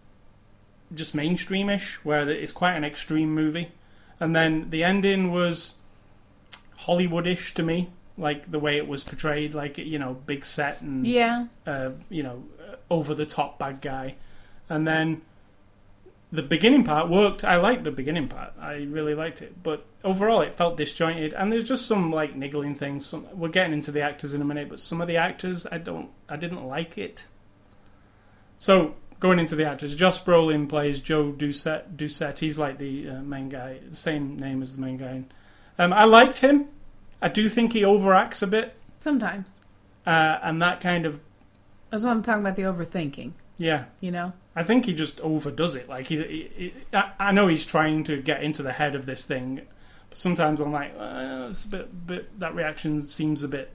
just 0.94 1.16
mainstreamish, 1.16 1.96
where 2.04 2.28
it's 2.30 2.52
quite 2.52 2.76
an 2.76 2.84
extreme 2.84 3.34
movie, 3.34 3.72
and 4.20 4.36
then 4.36 4.70
the 4.70 4.84
ending 4.84 5.32
was 5.32 5.79
Hollywoodish 6.86 7.54
to 7.56 7.64
me, 7.64 7.90
like 8.18 8.50
the 8.52 8.60
way 8.60 8.78
it 8.78 8.88
was 8.88 9.04
portrayed, 9.04 9.54
like 9.54 9.78
you 9.78 10.00
know, 10.00 10.14
big 10.26 10.46
set 10.46 10.82
and 10.82 11.06
Yeah. 11.06 11.48
uh, 11.66 11.92
you 12.10 12.24
know, 12.24 12.44
over 12.90 13.14
the 13.14 13.26
top 13.26 13.60
bad 13.60 13.82
guy. 13.82 14.16
And 14.70 14.88
then 14.88 15.22
the 16.32 16.44
beginning 16.44 16.84
part 16.84 17.10
worked. 17.10 17.44
I 17.44 17.56
liked 17.58 17.84
the 17.84 17.92
beginning 17.92 18.28
part. 18.28 18.54
I 18.60 18.74
really 18.90 19.16
liked 19.16 19.42
it. 19.42 19.64
But 19.64 19.86
overall, 20.04 20.42
it 20.42 20.54
felt 20.54 20.78
disjointed. 20.78 21.34
And 21.34 21.52
there's 21.52 21.68
just 21.68 21.88
some 21.88 22.12
like 22.12 22.36
niggling 22.36 22.76
things. 22.76 23.08
Some, 23.08 23.26
we're 23.34 23.50
getting 23.50 23.74
into 23.74 23.92
the 23.92 24.02
actors 24.02 24.34
in 24.36 24.42
a 24.42 24.46
minute, 24.46 24.70
but 24.70 24.80
some 24.80 25.02
of 25.02 25.08
the 25.08 25.18
actors, 25.18 25.66
I 25.72 25.80
don't, 25.80 26.10
I 26.30 26.36
didn't 26.36 26.66
like 26.68 26.98
it. 27.00 27.26
So 28.60 28.94
going 29.20 29.40
into 29.40 29.56
the 29.56 29.66
actors, 29.68 29.96
Josh 29.96 30.24
Brolin 30.24 30.70
plays 30.70 31.00
Joe 31.00 31.32
Doucette. 31.32 31.96
Doucette. 31.96 32.38
He's 32.40 32.60
like 32.60 32.78
the 32.78 33.10
uh, 33.10 33.22
main 33.22 33.50
guy, 33.50 33.80
same 33.92 34.38
name 34.38 34.62
as 34.62 34.76
the 34.76 34.82
main 34.82 34.98
guy. 34.98 35.24
Um, 35.80 35.94
I 35.94 36.04
liked 36.04 36.40
him. 36.40 36.68
I 37.22 37.30
do 37.30 37.50
think 37.50 37.74
he 37.74 37.82
overacts 37.82 38.44
a 38.44 38.48
bit, 38.48 38.76
Sometimes. 39.00 39.60
uh, 40.06 40.40
and 40.44 40.62
that 40.62 40.82
kind 40.82 41.06
of 41.06 41.20
That's 41.90 42.04
what 42.04 42.12
I'm 42.12 42.22
talking 42.22 42.42
about 42.42 42.56
the 42.56 42.64
overthinking, 42.64 43.32
yeah. 43.58 43.86
you 44.00 44.12
know? 44.12 44.34
I 44.56 44.64
think 44.64 44.86
he 44.86 44.94
just 44.94 45.20
overdoes 45.22 45.76
it. 45.76 45.88
Like 45.90 46.08
he, 46.08 46.18
he, 46.18 46.52
he 46.56 46.74
I, 46.94 47.12
I 47.20 47.32
know 47.32 47.48
he's 47.48 47.66
trying 47.66 48.04
to 48.06 48.22
get 48.22 48.44
into 48.44 48.62
the 48.62 48.74
head 48.74 48.94
of 48.94 49.06
this 49.06 49.26
thing, 49.26 49.62
but 50.10 50.18
sometimes 50.18 50.60
I'm 50.60 50.72
like, 50.72 50.94
uh, 50.98 51.48
it's 51.50 51.66
a 51.66 51.70
bit, 51.70 52.08
bit. 52.08 52.40
That 52.40 52.56
reaction 52.56 53.02
seems 53.02 53.44
a 53.44 53.48
bit. 53.48 53.72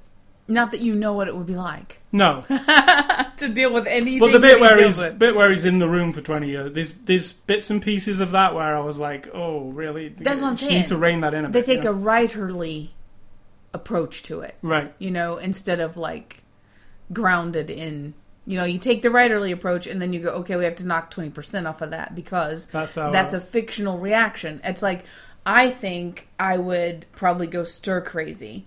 Not 0.47 0.73
that 0.73 0.81
you 0.81 0.95
know 0.95 1.15
what 1.15 1.27
it 1.29 1.35
would 1.37 1.47
be 1.47 1.57
like 1.57 2.01
No, 2.13 2.45
to 2.49 3.49
deal 3.49 3.73
with 3.73 3.87
anything. 3.87 4.19
but 4.21 4.33
the 4.33 4.39
that 4.39 4.41
bit 4.43 4.57
he 4.57 4.61
where 4.63 4.77
deals 4.77 4.97
he's 4.97 5.05
with. 5.05 5.19
bit 5.19 5.35
where 5.35 5.51
he's 5.51 5.65
in 5.65 5.79
the 5.79 5.89
room 5.89 6.13
for 6.13 6.21
20 6.21 6.49
years. 6.49 6.73
There's 6.75 6.93
there's 6.93 7.33
bits 7.33 7.71
and 7.71 7.81
pieces 7.83 8.21
of 8.21 8.33
that 8.33 8.55
where 8.55 8.77
I 8.77 8.81
was 8.81 8.99
like, 8.99 9.29
oh 9.33 9.71
really? 9.71 10.09
That's 10.11 10.41
what 10.43 10.49
I'm 10.49 10.53
You 10.53 10.59
saying. 10.59 10.73
Need 10.75 10.87
to 10.89 10.97
rein 10.99 11.21
that 11.23 11.33
in 11.35 11.45
a 11.47 11.49
They 11.49 11.61
bit. 11.61 11.67
take 11.67 11.85
you 11.85 11.91
a 11.91 11.93
know? 11.95 11.99
writerly 12.05 12.91
approach 13.73 14.23
to 14.25 14.41
it, 14.41 14.57
right. 14.63 14.93
you 14.99 15.11
know, 15.11 15.39
instead 15.39 15.81
of 15.81 15.97
like 15.97 16.43
grounded 17.13 17.71
in. 17.71 18.15
You 18.47 18.59
know, 18.59 18.65
you 18.67 18.79
take 18.79 19.01
the 19.01 19.09
writerly 19.09 19.53
approach 19.55 19.87
and 19.87 20.03
then 20.03 20.13
you 20.13 20.21
go, 20.21 20.29
okay, 20.33 20.57
we 20.57 20.65
have 20.65 20.77
to 20.77 20.87
knock 20.87 21.11
20% 21.11 21.67
off 21.67 21.81
of 21.81 21.93
that 21.93 22.15
because 22.15 22.67
That's 22.67 22.95
how. 22.95 23.11
that's 23.11 23.33
uh, 23.33 23.39
a 23.39 23.41
fictional 23.41 23.99
reaction. 23.99 24.61
It's 24.63 24.83
like 24.83 25.07
I 25.47 25.71
think 25.71 26.29
I 26.39 26.59
would 26.59 27.07
probably 27.13 27.47
go 27.47 27.65
stir 27.65 28.03
crazy. 28.03 28.67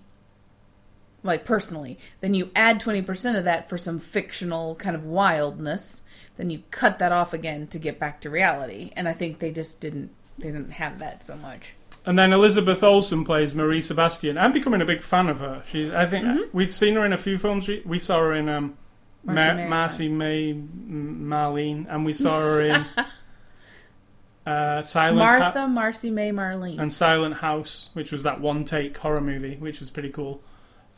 Like 1.22 1.44
personally, 1.44 1.98
then 2.20 2.34
you 2.34 2.50
add 2.54 2.80
20% 2.80 3.36
of 3.36 3.44
that 3.44 3.68
for 3.68 3.76
some 3.76 3.98
fictional 3.98 4.76
kind 4.76 4.94
of 4.94 5.04
wildness, 5.04 6.02
then 6.36 6.48
you 6.50 6.62
cut 6.70 6.98
that 7.00 7.10
off 7.12 7.32
again 7.32 7.66
to 7.68 7.78
get 7.78 7.98
back 7.98 8.20
to 8.20 8.30
reality. 8.30 8.92
And 8.96 9.08
I 9.08 9.12
think 9.14 9.38
they 9.40 9.50
just 9.50 9.80
didn't 9.80 10.10
they 10.38 10.52
didn't 10.52 10.70
have 10.70 11.00
that 11.00 11.24
so 11.24 11.34
much. 11.36 11.74
And 12.06 12.16
then 12.16 12.32
Elizabeth 12.32 12.82
Olsen 12.84 13.24
plays 13.24 13.52
Marie 13.52 13.82
Sebastian. 13.82 14.38
I'm 14.38 14.52
becoming 14.52 14.80
a 14.80 14.84
big 14.84 15.02
fan 15.02 15.28
of 15.28 15.40
her. 15.40 15.64
She's. 15.70 15.90
I 15.90 16.06
think 16.06 16.24
Mm-hmm. 16.24 16.56
we've 16.56 16.74
seen 16.74 16.94
her 16.94 17.04
in 17.04 17.12
a 17.12 17.18
few 17.18 17.36
films. 17.36 17.68
We, 17.84 17.98
saw 17.98 18.20
her 18.20 18.32
in 18.32 18.48
um, 18.48 18.78
Marcy. 19.24 19.68
Marcy 19.68 20.08
May 20.08 20.50
M- 20.52 21.26
Marlene, 21.28 21.86
and 21.90 22.06
we 22.06 22.12
saw 22.12 22.40
her 22.40 22.60
in 22.62 22.84
uh, 24.46 24.80
Silent 24.82 25.18
Ha- 25.20 25.38
Martha, 25.40 25.66
Marcy 25.68 26.10
May, 26.10 26.30
Marlene. 26.30 26.78
and 26.80 26.92
Silent 26.92 27.34
House, 27.36 27.90
which 27.92 28.12
was 28.12 28.22
that 28.22 28.40
one 28.40 28.64
take 28.64 28.96
horror 28.96 29.20
movie, 29.20 29.56
which 29.56 29.80
was 29.80 29.90
pretty 29.90 30.10
cool. 30.10 30.40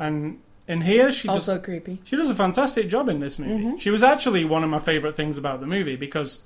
And 0.00 0.40
in 0.66 0.80
here, 0.80 1.12
she 1.12 1.28
does 1.28 1.48
also 1.48 1.60
creepy. 1.60 2.00
she 2.04 2.16
does 2.16 2.30
a 2.30 2.34
fantastic 2.34 2.88
job 2.88 3.08
in 3.08 3.20
this 3.20 3.38
movie. 3.38 3.52
Mm-hmm. 3.64 3.76
She 3.76 3.90
was 3.90 4.02
actually 4.02 4.44
one 4.44 4.64
of 4.64 4.70
my 4.70 4.78
favorite 4.80 5.14
things 5.16 5.36
about 5.38 5.60
the 5.60 5.66
movie 5.66 5.96
because 5.96 6.42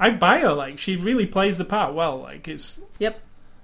I 0.00 0.10
buy 0.10 0.40
her. 0.40 0.52
Like 0.52 0.78
she 0.78 0.96
really 0.96 1.26
plays 1.26 1.56
the 1.58 1.64
part 1.64 1.94
well. 1.94 2.18
Like 2.18 2.48
it's 2.48 2.80
Yep. 2.98 3.18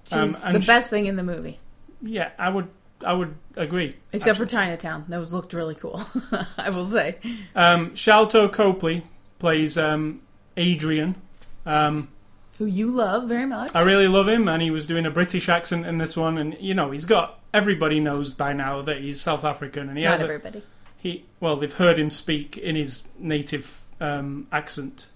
She's 0.05 0.14
Um, 0.14 0.37
and 0.44 0.57
the 0.57 0.61
she- 0.61 0.66
best 0.66 0.90
thing 0.90 1.07
in 1.07 1.16
the 1.16 1.22
movie. 1.22 1.59
yeah, 2.02 2.31
I 2.38 2.48
would 2.48 2.68
I 3.05 3.12
would 3.14 3.35
agree. 3.57 3.94
Except 4.12 4.38
for 4.38 4.46
Chinatown, 4.46 5.07
that 5.09 5.18
was 5.18 5.33
looked 5.33 5.52
really 5.55 5.74
cool. 5.74 6.05
I 6.57 6.70
will 6.70 6.87
say. 6.87 7.18
Um, 7.55 7.90
Sharlto 7.92 8.52
Copley 8.52 9.05
plays 9.40 9.76
um, 9.76 10.20
Adrian. 10.57 11.16
Um, 11.66 12.09
Who 12.62 12.68
you 12.68 12.92
love 12.92 13.27
very 13.27 13.44
much. 13.44 13.75
I 13.75 13.83
really 13.83 14.07
love 14.07 14.29
him, 14.29 14.46
and 14.46 14.62
he 14.62 14.70
was 14.70 14.87
doing 14.87 15.05
a 15.05 15.11
British 15.11 15.48
accent 15.48 15.85
in 15.85 15.98
this 15.98 16.16
one, 16.16 16.38
and 16.38 16.57
you 16.61 16.75
know 16.75 16.92
he's 16.92 17.07
got 17.07 17.40
everybody 17.53 17.98
knows 17.98 18.33
by 18.35 18.53
now 18.53 18.83
that 18.83 18.98
he's 19.01 19.20
South 19.20 19.42
African, 19.42 19.88
and 19.88 19.98
he 19.98 20.05
Not 20.05 20.12
has 20.12 20.20
a, 20.20 20.25
everybody. 20.27 20.62
he 20.96 21.25
well 21.40 21.57
they've 21.57 21.72
heard 21.72 21.98
him 21.98 22.09
speak 22.09 22.57
in 22.57 22.77
his 22.77 23.03
native 23.18 23.81
um, 24.01 24.46
accent, 24.53 25.09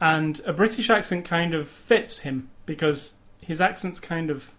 and 0.00 0.40
a 0.46 0.52
British 0.52 0.90
accent 0.90 1.24
kind 1.24 1.54
of 1.54 1.68
fits 1.68 2.18
him 2.18 2.50
because 2.66 3.14
his 3.40 3.60
accent's 3.60 4.00
kind 4.00 4.28
of 4.28 4.50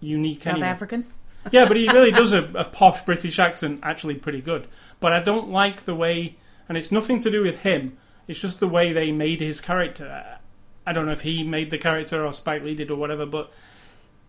unique. 0.00 0.38
South 0.40 0.54
anyway. 0.54 0.66
African. 0.66 1.06
yeah, 1.52 1.64
but 1.68 1.76
he 1.76 1.86
really 1.90 2.10
does 2.22 2.32
a, 2.32 2.42
a 2.56 2.64
posh 2.64 3.04
British 3.04 3.38
accent 3.38 3.78
actually 3.84 4.16
pretty 4.16 4.40
good. 4.40 4.66
But 4.98 5.12
I 5.12 5.20
don't 5.20 5.50
like 5.50 5.84
the 5.84 5.94
way, 5.94 6.34
and 6.68 6.76
it's 6.76 6.90
nothing 6.90 7.20
to 7.20 7.30
do 7.30 7.40
with 7.40 7.60
him. 7.60 7.98
It's 8.26 8.38
just 8.38 8.60
the 8.60 8.68
way 8.68 8.92
they 8.92 9.12
made 9.12 9.40
his 9.40 9.60
character. 9.60 10.38
I 10.86 10.92
don't 10.92 11.06
know 11.06 11.12
if 11.12 11.22
he 11.22 11.42
made 11.42 11.70
the 11.70 11.78
character 11.78 12.24
or 12.24 12.32
Spike 12.32 12.62
Lee 12.62 12.74
did 12.74 12.90
or 12.90 12.96
whatever, 12.96 13.26
but 13.26 13.52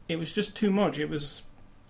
it 0.08 0.18
was 0.18 0.32
just 0.32 0.56
too 0.56 0.72
much. 0.72 0.98
It 0.98 1.10
was. 1.10 1.42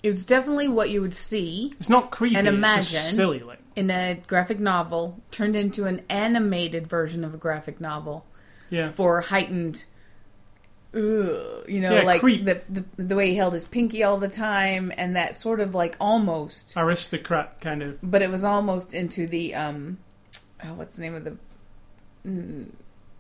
It 0.04 0.10
was 0.10 0.26
definitely 0.26 0.68
what 0.68 0.92
you 0.92 1.02
would 1.02 1.16
see 1.16 1.74
It's 1.80 1.90
not 1.90 2.12
creepy. 2.12 2.36
And 2.36 2.48
it's 2.48 2.56
imagine- 2.56 2.84
just 2.84 3.16
silly. 3.16 3.40
Like 3.40 3.60
in 3.76 3.90
a 3.90 4.22
graphic 4.28 4.60
novel 4.60 5.20
turned 5.32 5.56
into 5.56 5.86
an 5.86 6.02
animated 6.10 6.88
version 6.88 7.24
of 7.24 7.34
a 7.34 7.38
graphic 7.38 7.82
novel 7.82 8.26
yeah, 8.70 8.90
for 8.90 9.22
heightened 9.22 9.86
ugh, 10.94 11.02
you 11.68 11.80
know 11.82 11.96
Yeah, 11.96 12.04
like 12.04 12.22
the, 12.22 12.62
the 12.70 12.86
the 12.98 13.16
way 13.16 13.30
he 13.32 13.36
held 13.36 13.54
his 13.54 13.66
pinky 13.66 14.04
all 14.04 14.18
the 14.18 14.30
time 14.30 14.92
and 14.98 15.16
that 15.16 15.36
sort 15.36 15.60
of 15.60 15.76
like 15.76 15.98
almost 16.00 16.74
aristocrat 16.78 17.60
kind 17.60 17.82
of. 17.82 17.98
but 18.02 18.22
it 18.22 18.30
was 18.30 18.44
almost 18.44 18.94
into 18.94 19.28
the 19.28 19.54
um 19.56 19.98
oh, 20.64 20.74
what's 20.76 20.96
the 20.96 21.02
name 21.02 21.16
of 21.16 21.24
the 21.26 21.36
mm, 22.26 22.66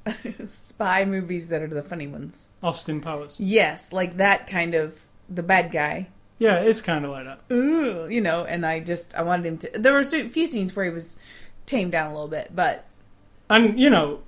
spy 0.49 1.05
movies 1.05 1.49
that 1.49 1.61
are 1.61 1.67
the 1.67 1.83
funny 1.83 2.07
ones 2.07 2.49
Austin 2.61 3.01
Powers. 3.01 3.35
yes 3.39 3.91
like 3.93 4.17
that 4.17 4.47
kind 4.47 4.75
of 4.75 5.01
the 5.29 5.43
bad 5.43 5.71
guy 5.71 6.07
Yeah, 6.37 6.57
it's 6.57 6.81
kind 6.81 7.05
of 7.05 7.11
like 7.11 7.25
that. 7.25 7.39
Ooh, 7.53 8.07
you 8.09 8.21
know 8.21 8.43
and 8.45 8.65
i 8.65 8.79
just 8.79 9.15
i 9.15 9.21
wanted 9.23 9.45
him 9.45 9.57
to 9.59 9.69
there 9.79 9.93
were 9.93 9.99
a 9.99 10.29
few 10.29 10.45
scenes 10.45 10.75
where 10.75 10.85
he 10.85 10.91
was 10.91 11.17
tamed 11.65 11.91
down 11.93 12.11
a 12.11 12.13
little 12.13 12.27
bit 12.27 12.51
but 12.55 12.85
And 13.49 13.79
you 13.79 13.89
know, 13.89 14.21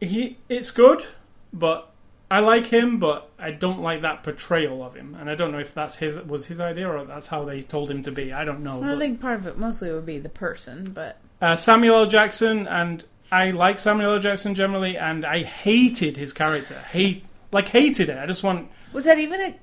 he 0.00 0.36
it's 0.48 0.70
good, 0.70 1.04
but 1.52 1.86
I 2.32 2.38
like 2.40 2.66
him, 2.66 2.98
but 3.00 3.28
I 3.40 3.50
don't 3.50 3.80
like 3.80 4.02
that 4.02 4.22
portrayal 4.22 4.84
of 4.84 4.94
him. 4.94 5.16
And 5.18 5.28
I 5.28 5.34
don't 5.34 5.50
know 5.50 5.58
if 5.58 5.74
that's 5.74 5.96
his 5.96 6.16
was 6.20 6.46
his 6.46 6.60
idea 6.60 6.88
or 6.88 7.04
that's 7.04 7.26
how 7.28 7.44
they 7.44 7.60
told 7.60 7.90
him 7.90 8.02
to 8.02 8.12
be. 8.12 8.32
I 8.32 8.44
don't 8.44 8.62
know. 8.62 8.78
I 8.82 8.90
but- 8.94 8.98
think 9.00 9.20
part 9.20 9.40
of 9.40 9.46
it 9.48 9.58
mostly 9.58 9.90
would 9.92 10.06
be 10.06 10.18
the 10.18 10.28
person, 10.28 10.92
but 10.94 11.18
Uh, 11.42 11.56
Samuel 11.56 11.96
L. 12.00 12.06
Jackson, 12.06 12.66
and 12.68 13.04
I 13.32 13.50
like 13.52 13.78
Samuel 13.78 14.14
L. 14.14 14.18
Jackson 14.18 14.54
generally, 14.54 14.96
and 14.96 15.24
I 15.24 15.42
hated 15.44 16.16
his 16.16 16.32
character. 16.32 16.78
Hate, 16.90 17.24
like 17.52 17.68
hated 17.68 18.08
it. 18.08 18.18
I 18.18 18.26
just 18.26 18.42
want 18.42 18.70
was 18.92 19.04
that 19.04 19.18
even 19.18 19.40
a? 19.40 19.54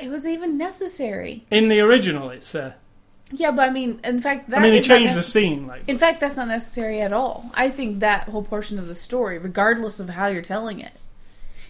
It 0.00 0.08
was 0.08 0.26
even 0.26 0.56
necessary. 0.56 1.44
in 1.50 1.68
the 1.68 1.80
original. 1.80 2.30
It's. 2.30 2.54
Uh, 2.54 2.72
Yeah, 3.30 3.50
but 3.50 3.68
I 3.68 3.72
mean, 3.72 4.00
in 4.04 4.22
fact, 4.22 4.50
that 4.50 4.60
I 4.60 4.62
mean, 4.62 4.72
they 4.72 4.80
changed 4.80 5.14
the 5.14 5.22
scene. 5.22 5.66
Like, 5.66 5.82
In 5.88 5.98
fact, 5.98 6.20
that's 6.20 6.36
not 6.36 6.48
necessary 6.48 7.00
at 7.00 7.12
all. 7.12 7.50
I 7.54 7.70
think 7.70 8.00
that 8.00 8.28
whole 8.28 8.44
portion 8.44 8.78
of 8.78 8.86
the 8.86 8.94
story, 8.94 9.38
regardless 9.38 9.98
of 10.00 10.10
how 10.10 10.28
you're 10.28 10.42
telling 10.42 10.80
it, 10.80 10.92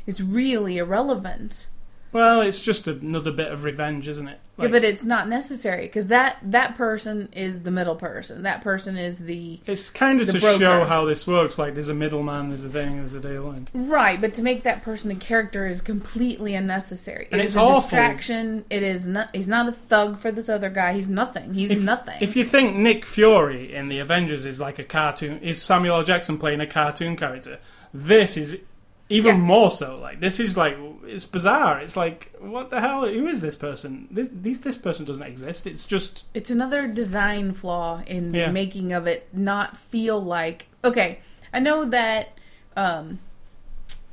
is 0.07 0.23
really 0.23 0.79
irrelevant. 0.79 1.67
Well, 2.15 2.43
it's 2.43 2.63
just 2.63 2.87
another 2.87 3.33
bit 3.33 3.51
of 3.51 3.65
revenge, 3.65 4.07
isn't 4.07 4.29
it? 4.29 4.39
Like, 4.57 4.67
yeah, 4.67 4.71
but 4.71 4.85
it's 4.85 5.05
not 5.05 5.29
necessary 5.29 5.83
because 5.83 6.07
that 6.07 6.39
that 6.43 6.77
person 6.77 7.29
is 7.33 7.65
the 7.65 7.73
middle 7.73 7.97
person. 7.97 8.45
That 8.45 8.63
person 8.63 8.97
is 8.97 9.19
the 9.19 9.59
it's 9.67 9.91
kind 9.91 10.21
of 10.21 10.29
to 10.29 10.39
broker. 10.39 10.59
show 10.61 10.85
how 10.85 11.07
this 11.07 11.27
works. 11.27 11.59
Like, 11.59 11.75
there's 11.75 11.89
a 11.89 11.95
middleman, 11.95 12.51
there's 12.51 12.63
a 12.63 12.69
thing, 12.69 12.99
there's 12.99 13.15
a 13.15 13.21
deal, 13.21 13.51
and 13.51 13.69
right. 13.75 14.21
But 14.21 14.33
to 14.35 14.43
make 14.43 14.63
that 14.63 14.83
person 14.83 15.11
a 15.11 15.17
character 15.17 15.67
is 15.67 15.83
completely 15.83 16.55
unnecessary. 16.55 17.27
It's 17.33 17.51
is 17.51 17.57
a 17.57 17.63
awful. 17.63 17.81
distraction. 17.81 18.65
It 18.71 18.85
is 18.85 19.09
not. 19.09 19.35
He's 19.35 19.49
not 19.49 19.69
a 19.69 19.73
thug 19.73 20.21
for 20.21 20.31
this 20.31 20.49
other 20.49 20.71
guy. 20.71 20.93
He's 20.93 21.09
nothing. 21.09 21.53
He's 21.53 21.73
if, 21.73 21.83
nothing. 21.83 22.19
If 22.21 22.37
you 22.37 22.45
think 22.45 22.77
Nick 22.77 23.05
Fury 23.05 23.75
in 23.75 23.89
the 23.89 23.99
Avengers 23.99 24.45
is 24.45 24.61
like 24.61 24.79
a 24.79 24.85
cartoon, 24.85 25.41
is 25.41 25.61
Samuel 25.61 25.97
L. 25.97 26.05
Jackson 26.05 26.39
playing 26.39 26.61
a 26.61 26.67
cartoon 26.69 27.17
character? 27.17 27.59
This 27.93 28.37
is 28.37 28.61
even 29.09 29.37
Yeah. 29.37 29.43
more 29.43 29.71
so. 29.71 29.99
Like 29.99 30.21
this 30.21 30.41
is 30.41 30.57
like 30.57 30.77
it's 31.05 31.25
bizarre. 31.27 31.81
It's 31.81 31.97
like 31.97 32.33
what 32.41 32.71
the 32.71 32.81
hell? 32.81 33.07
Who 33.07 33.27
is 33.27 33.41
this 33.41 33.57
person? 33.57 34.09
This 34.11 34.29
this, 34.33 34.59
this 34.59 34.77
person 34.77 35.05
doesn't 35.05 35.27
exist. 35.27 35.67
It's 35.67 35.87
just 35.87 36.25
It's 36.35 36.51
another 36.51 36.87
design 36.89 37.53
flaw 37.53 38.03
in 38.07 38.33
Yeah. 38.35 38.47
the 38.47 38.53
making 38.53 38.93
of 38.93 39.07
it 39.07 39.29
not 39.33 39.77
feel 39.77 40.23
like 40.23 40.67
okay. 40.83 41.19
I 41.53 41.61
know 41.61 41.85
that 41.85 42.39
um 42.77 43.19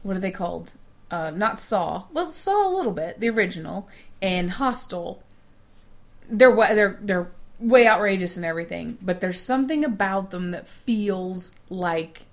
what 0.04 0.17
are 0.17 0.19
they 0.21 0.32
called? 0.32 0.73
Uh 1.10 1.32
not 1.32 1.60
Saw. 1.60 2.04
Well 2.13 2.27
Saw 2.27 2.67
a 2.67 2.75
little 2.75 2.91
bit, 2.93 3.19
the 3.19 3.30
original, 3.30 3.88
and 4.21 4.51
Hostel. 4.51 5.23
They're 6.30 6.56
they're 6.56 6.99
they're 7.01 7.32
way 7.60 7.88
outrageous 7.88 8.38
and 8.38 8.45
everything, 8.45 8.97
but 9.01 9.21
there's 9.21 9.39
something 9.39 9.86
about 9.86 10.32
them 10.32 10.51
that 10.51 10.67
feels 10.67 11.51
like 11.69 12.23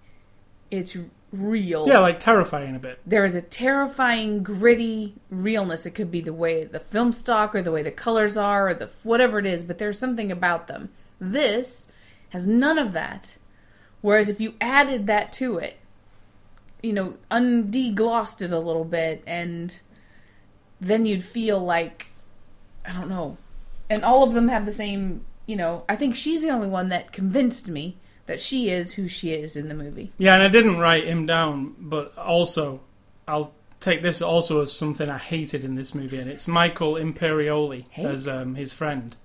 it's 0.70 0.96
real. 1.32 1.86
yeah, 1.88 1.98
like 1.98 2.20
terrifying 2.20 2.74
a 2.74 2.78
bit. 2.78 3.00
there 3.06 3.24
is 3.24 3.34
a 3.34 3.42
terrifying, 3.42 4.42
gritty 4.42 5.14
realness. 5.30 5.86
It 5.86 5.92
could 5.92 6.10
be 6.10 6.20
the 6.20 6.32
way 6.32 6.64
the 6.64 6.80
film 6.80 7.12
stock 7.12 7.54
or 7.54 7.62
the 7.62 7.72
way 7.72 7.82
the 7.82 7.90
colors 7.90 8.36
are 8.36 8.68
or 8.68 8.74
the 8.74 8.90
whatever 9.02 9.38
it 9.38 9.46
is, 9.46 9.64
but 9.64 9.78
there's 9.78 9.98
something 9.98 10.32
about 10.32 10.66
them. 10.66 10.90
This 11.20 11.90
has 12.30 12.46
none 12.46 12.78
of 12.78 12.92
that. 12.92 13.36
Whereas 14.00 14.30
if 14.30 14.40
you 14.40 14.54
added 14.60 15.06
that 15.06 15.32
to 15.34 15.58
it, 15.58 15.78
you 16.82 16.92
know, 16.92 17.16
undeglossed 17.30 18.40
it 18.42 18.52
a 18.52 18.58
little 18.58 18.84
bit, 18.84 19.22
and 19.26 19.78
then 20.80 21.06
you'd 21.06 21.24
feel 21.24 21.58
like 21.58 22.12
I 22.86 22.92
don't 22.92 23.08
know. 23.08 23.36
And 23.90 24.04
all 24.04 24.22
of 24.22 24.34
them 24.34 24.48
have 24.48 24.64
the 24.64 24.72
same. 24.72 25.24
You 25.46 25.56
know, 25.56 25.84
I 25.88 25.96
think 25.96 26.14
she's 26.14 26.42
the 26.42 26.50
only 26.50 26.68
one 26.68 26.90
that 26.90 27.12
convinced 27.12 27.68
me 27.68 27.96
that 28.28 28.40
she 28.40 28.68
is 28.70 28.92
who 28.92 29.08
she 29.08 29.32
is 29.32 29.56
in 29.56 29.68
the 29.68 29.74
movie. 29.74 30.12
Yeah, 30.18 30.34
and 30.34 30.42
I 30.42 30.48
didn't 30.48 30.78
write 30.78 31.04
him 31.06 31.26
down, 31.26 31.74
but 31.78 32.16
also 32.16 32.80
I'll 33.26 33.52
take 33.80 34.02
this 34.02 34.22
also 34.22 34.62
as 34.62 34.72
something 34.72 35.08
I 35.08 35.18
hated 35.18 35.64
in 35.64 35.74
this 35.74 35.94
movie, 35.94 36.18
and 36.18 36.30
it's 36.30 36.46
Michael 36.46 36.94
Imperioli 36.94 37.86
Hate? 37.90 38.06
as 38.06 38.28
um, 38.28 38.54
his 38.54 38.72
friend. 38.72 39.16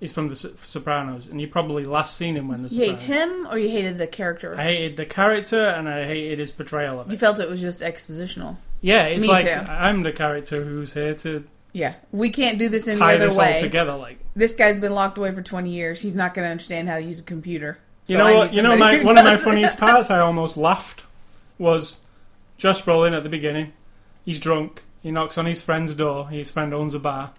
He's 0.00 0.12
from 0.12 0.28
The 0.28 0.36
Sopranos, 0.36 1.26
and 1.26 1.40
you 1.40 1.48
probably 1.48 1.84
last 1.84 2.16
seen 2.16 2.36
him 2.36 2.46
when 2.46 2.62
The 2.62 2.68
You 2.68 2.84
hate 2.94 2.98
him 2.98 3.48
or 3.50 3.58
you 3.58 3.68
hated 3.68 3.98
the 3.98 4.06
character? 4.06 4.54
I 4.56 4.62
hated 4.62 4.96
the 4.96 5.06
character 5.06 5.60
and 5.60 5.88
I 5.88 6.04
hated 6.06 6.38
his 6.38 6.52
portrayal 6.52 7.00
of 7.00 7.08
it. 7.08 7.12
You 7.12 7.18
felt 7.18 7.40
it 7.40 7.48
was 7.48 7.60
just 7.60 7.80
expositional. 7.82 8.56
Yeah, 8.80 9.06
it's 9.06 9.22
Me 9.22 9.28
like 9.28 9.46
too. 9.46 9.50
I'm 9.72 10.04
the 10.04 10.12
character 10.12 10.62
who's 10.62 10.92
here 10.94 11.14
to 11.14 11.44
Yeah, 11.72 11.94
we 12.12 12.30
can't 12.30 12.60
do 12.60 12.68
this 12.68 12.86
any 12.86 12.96
tie 12.98 13.16
other 13.16 13.24
this 13.24 13.34
all 13.34 13.40
way. 13.40 13.60
together. 13.60 13.96
Like, 13.96 14.20
This 14.36 14.54
guy's 14.54 14.78
been 14.78 14.94
locked 14.94 15.18
away 15.18 15.34
for 15.34 15.42
twenty 15.42 15.70
years. 15.70 16.00
He's 16.00 16.14
not 16.14 16.32
going 16.32 16.46
to 16.46 16.50
understand 16.52 16.88
how 16.88 16.94
to 16.94 17.02
use 17.02 17.18
a 17.18 17.24
computer. 17.24 17.78
You 18.08 18.16
So 18.16 18.18
know 18.18 18.34
what? 18.34 18.54
You 18.54 18.62
know, 18.62 18.76
my 18.76 19.02
one 19.02 19.16
of 19.18 19.24
my 19.24 19.36
funniest 19.36 19.78
parts. 19.78 20.10
I 20.10 20.18
almost 20.20 20.56
laughed. 20.56 21.02
Was 21.58 22.00
Josh 22.56 22.82
Brolin 22.82 23.16
at 23.16 23.22
the 23.22 23.28
beginning? 23.28 23.72
He's 24.24 24.40
drunk. 24.40 24.82
He 25.02 25.10
knocks 25.10 25.38
on 25.38 25.46
his 25.46 25.62
friend's 25.62 25.94
door. 25.94 26.28
His 26.28 26.50
friend 26.50 26.74
owns 26.74 26.94
a 26.94 26.98
bar. 26.98 27.32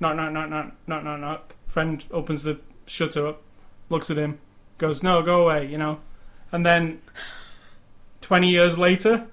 Knock, 0.00 0.16
knock, 0.16 0.32
knock, 0.32 0.50
knock, 0.50 0.72
knock, 0.86 1.04
knock, 1.04 1.20
knock. 1.20 1.54
Friend 1.68 2.04
opens 2.10 2.42
the 2.42 2.58
shutter 2.86 3.28
up, 3.28 3.42
looks 3.88 4.10
at 4.10 4.16
him, 4.16 4.38
goes, 4.78 5.02
"No, 5.02 5.22
go 5.22 5.42
away," 5.48 5.66
you 5.66 5.78
know. 5.78 6.00
And 6.52 6.64
then, 6.64 7.00
twenty 8.20 8.50
years 8.50 8.78
later, 8.78 9.26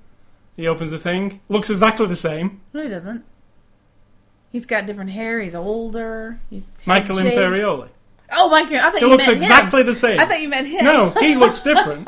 he 0.55 0.67
opens 0.67 0.91
the 0.91 0.99
thing, 0.99 1.39
looks 1.49 1.69
exactly 1.69 2.07
the 2.07 2.15
same. 2.15 2.61
No, 2.73 2.83
he 2.83 2.89
doesn't. 2.89 3.23
He's 4.51 4.65
got 4.65 4.85
different 4.85 5.11
hair. 5.11 5.39
He's 5.39 5.55
older. 5.55 6.39
He's 6.49 6.67
Michael. 6.85 7.17
Imperioli. 7.17 7.89
Oh, 8.33 8.49
Michael! 8.49 8.77
I 8.77 8.91
thought 8.91 9.01
you 9.01 9.09
meant 9.09 9.21
him. 9.23 9.27
He 9.27 9.35
you 9.35 9.39
looks 9.41 9.43
exactly 9.51 9.81
him. 9.81 9.85
the 9.87 9.95
same. 9.95 10.19
I 10.19 10.25
thought 10.25 10.39
you 10.41 10.47
meant 10.49 10.67
him. 10.67 10.85
No, 10.85 11.09
he 11.19 11.35
looks 11.35 11.61
different. 11.61 12.05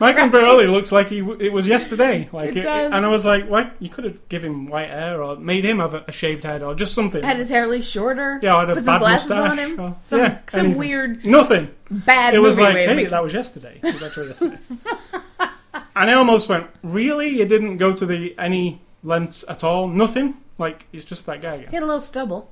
Michael 0.00 0.28
Imperioli 0.28 0.70
looks 0.70 0.92
like 0.92 1.08
he 1.08 1.18
it 1.40 1.52
was 1.52 1.66
yesterday. 1.66 2.28
Like 2.32 2.54
It 2.56 2.62
does. 2.62 2.92
and 2.92 3.04
I 3.04 3.08
was 3.08 3.24
like, 3.24 3.48
"What? 3.48 3.72
You 3.78 3.88
could 3.88 4.04
have 4.04 4.28
given 4.28 4.52
him 4.52 4.66
white 4.66 4.90
hair 4.90 5.22
or 5.22 5.36
made 5.36 5.64
him 5.64 5.78
have 5.78 5.94
a, 5.94 6.04
a 6.08 6.12
shaved 6.12 6.44
head 6.44 6.62
or 6.62 6.74
just 6.74 6.94
something." 6.94 7.22
had 7.22 7.38
his 7.38 7.48
hair 7.48 7.62
at 7.62 7.70
least 7.70 7.90
shorter. 7.90 8.38
yeah, 8.42 8.54
or 8.56 8.60
had 8.60 8.70
a 8.70 8.74
put 8.74 8.82
some 8.84 8.98
glasses 8.98 9.30
on 9.30 9.58
him. 9.58 9.80
or- 9.80 9.96
some 10.02 10.20
yeah, 10.20 10.38
some 10.48 10.60
anything. 10.60 10.78
weird 10.78 11.24
Nothing. 11.24 11.70
bad 11.90 12.34
It 12.34 12.38
was 12.40 12.56
movie 12.56 12.64
like, 12.68 12.76
hey, 12.76 12.86
making- 12.94 13.10
that 13.10 13.22
was 13.22 13.32
yesterday. 13.32 13.80
It 13.82 13.94
was 13.94 14.02
actually 14.02 14.28
yesterday. 14.28 14.58
and 15.96 16.10
I 16.10 16.12
almost 16.14 16.48
went, 16.50 16.66
"Really? 16.82 17.30
You 17.30 17.46
didn't 17.46 17.78
go 17.78 17.92
to 17.94 18.04
the 18.04 18.34
any 18.38 18.82
lengths 19.02 19.42
at 19.48 19.64
all? 19.64 19.88
Nothing? 19.88 20.36
Like 20.58 20.86
he's 20.92 21.04
just 21.06 21.24
that 21.26 21.40
guy 21.40 21.54
again." 21.54 21.68
He 21.70 21.76
had 21.76 21.82
a 21.82 21.86
little 21.86 22.00
stubble. 22.00 22.50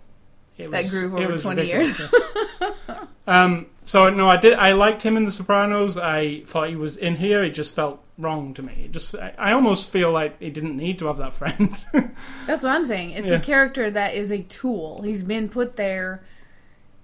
It 0.58 0.70
That 0.72 0.88
grew 0.90 1.16
over 1.18 1.38
20 1.38 1.58
ridiculous, 1.62 1.98
yeah. 1.98 2.98
um, 3.26 3.66
so 3.84 4.08
no, 4.10 4.28
I 4.28 4.36
did. 4.36 4.54
I 4.54 4.72
liked 4.72 5.02
him 5.02 5.16
in 5.16 5.24
The 5.24 5.30
Sopranos. 5.30 5.98
I 5.98 6.42
thought 6.46 6.68
he 6.68 6.76
was 6.76 6.96
in 6.96 7.16
here. 7.16 7.42
He 7.44 7.50
just 7.50 7.74
felt 7.74 8.02
wrong 8.18 8.52
to 8.54 8.62
me. 8.62 8.82
It 8.84 8.92
just 8.92 9.14
I, 9.14 9.34
I 9.38 9.52
almost 9.52 9.90
feel 9.90 10.12
like 10.12 10.38
he 10.40 10.50
didn't 10.50 10.76
need 10.76 10.98
to 11.00 11.06
have 11.06 11.16
that 11.18 11.34
friend. 11.34 11.76
That's 12.46 12.62
what 12.62 12.72
I'm 12.72 12.84
saying. 12.86 13.10
It's 13.12 13.30
Yeah. 13.30 13.36
a 13.36 13.40
character 13.40 13.90
that 13.90 14.14
is 14.14 14.30
a 14.30 14.42
tool. 14.42 15.02
He's 15.02 15.22
been 15.22 15.48
put 15.48 15.76
there 15.76 16.22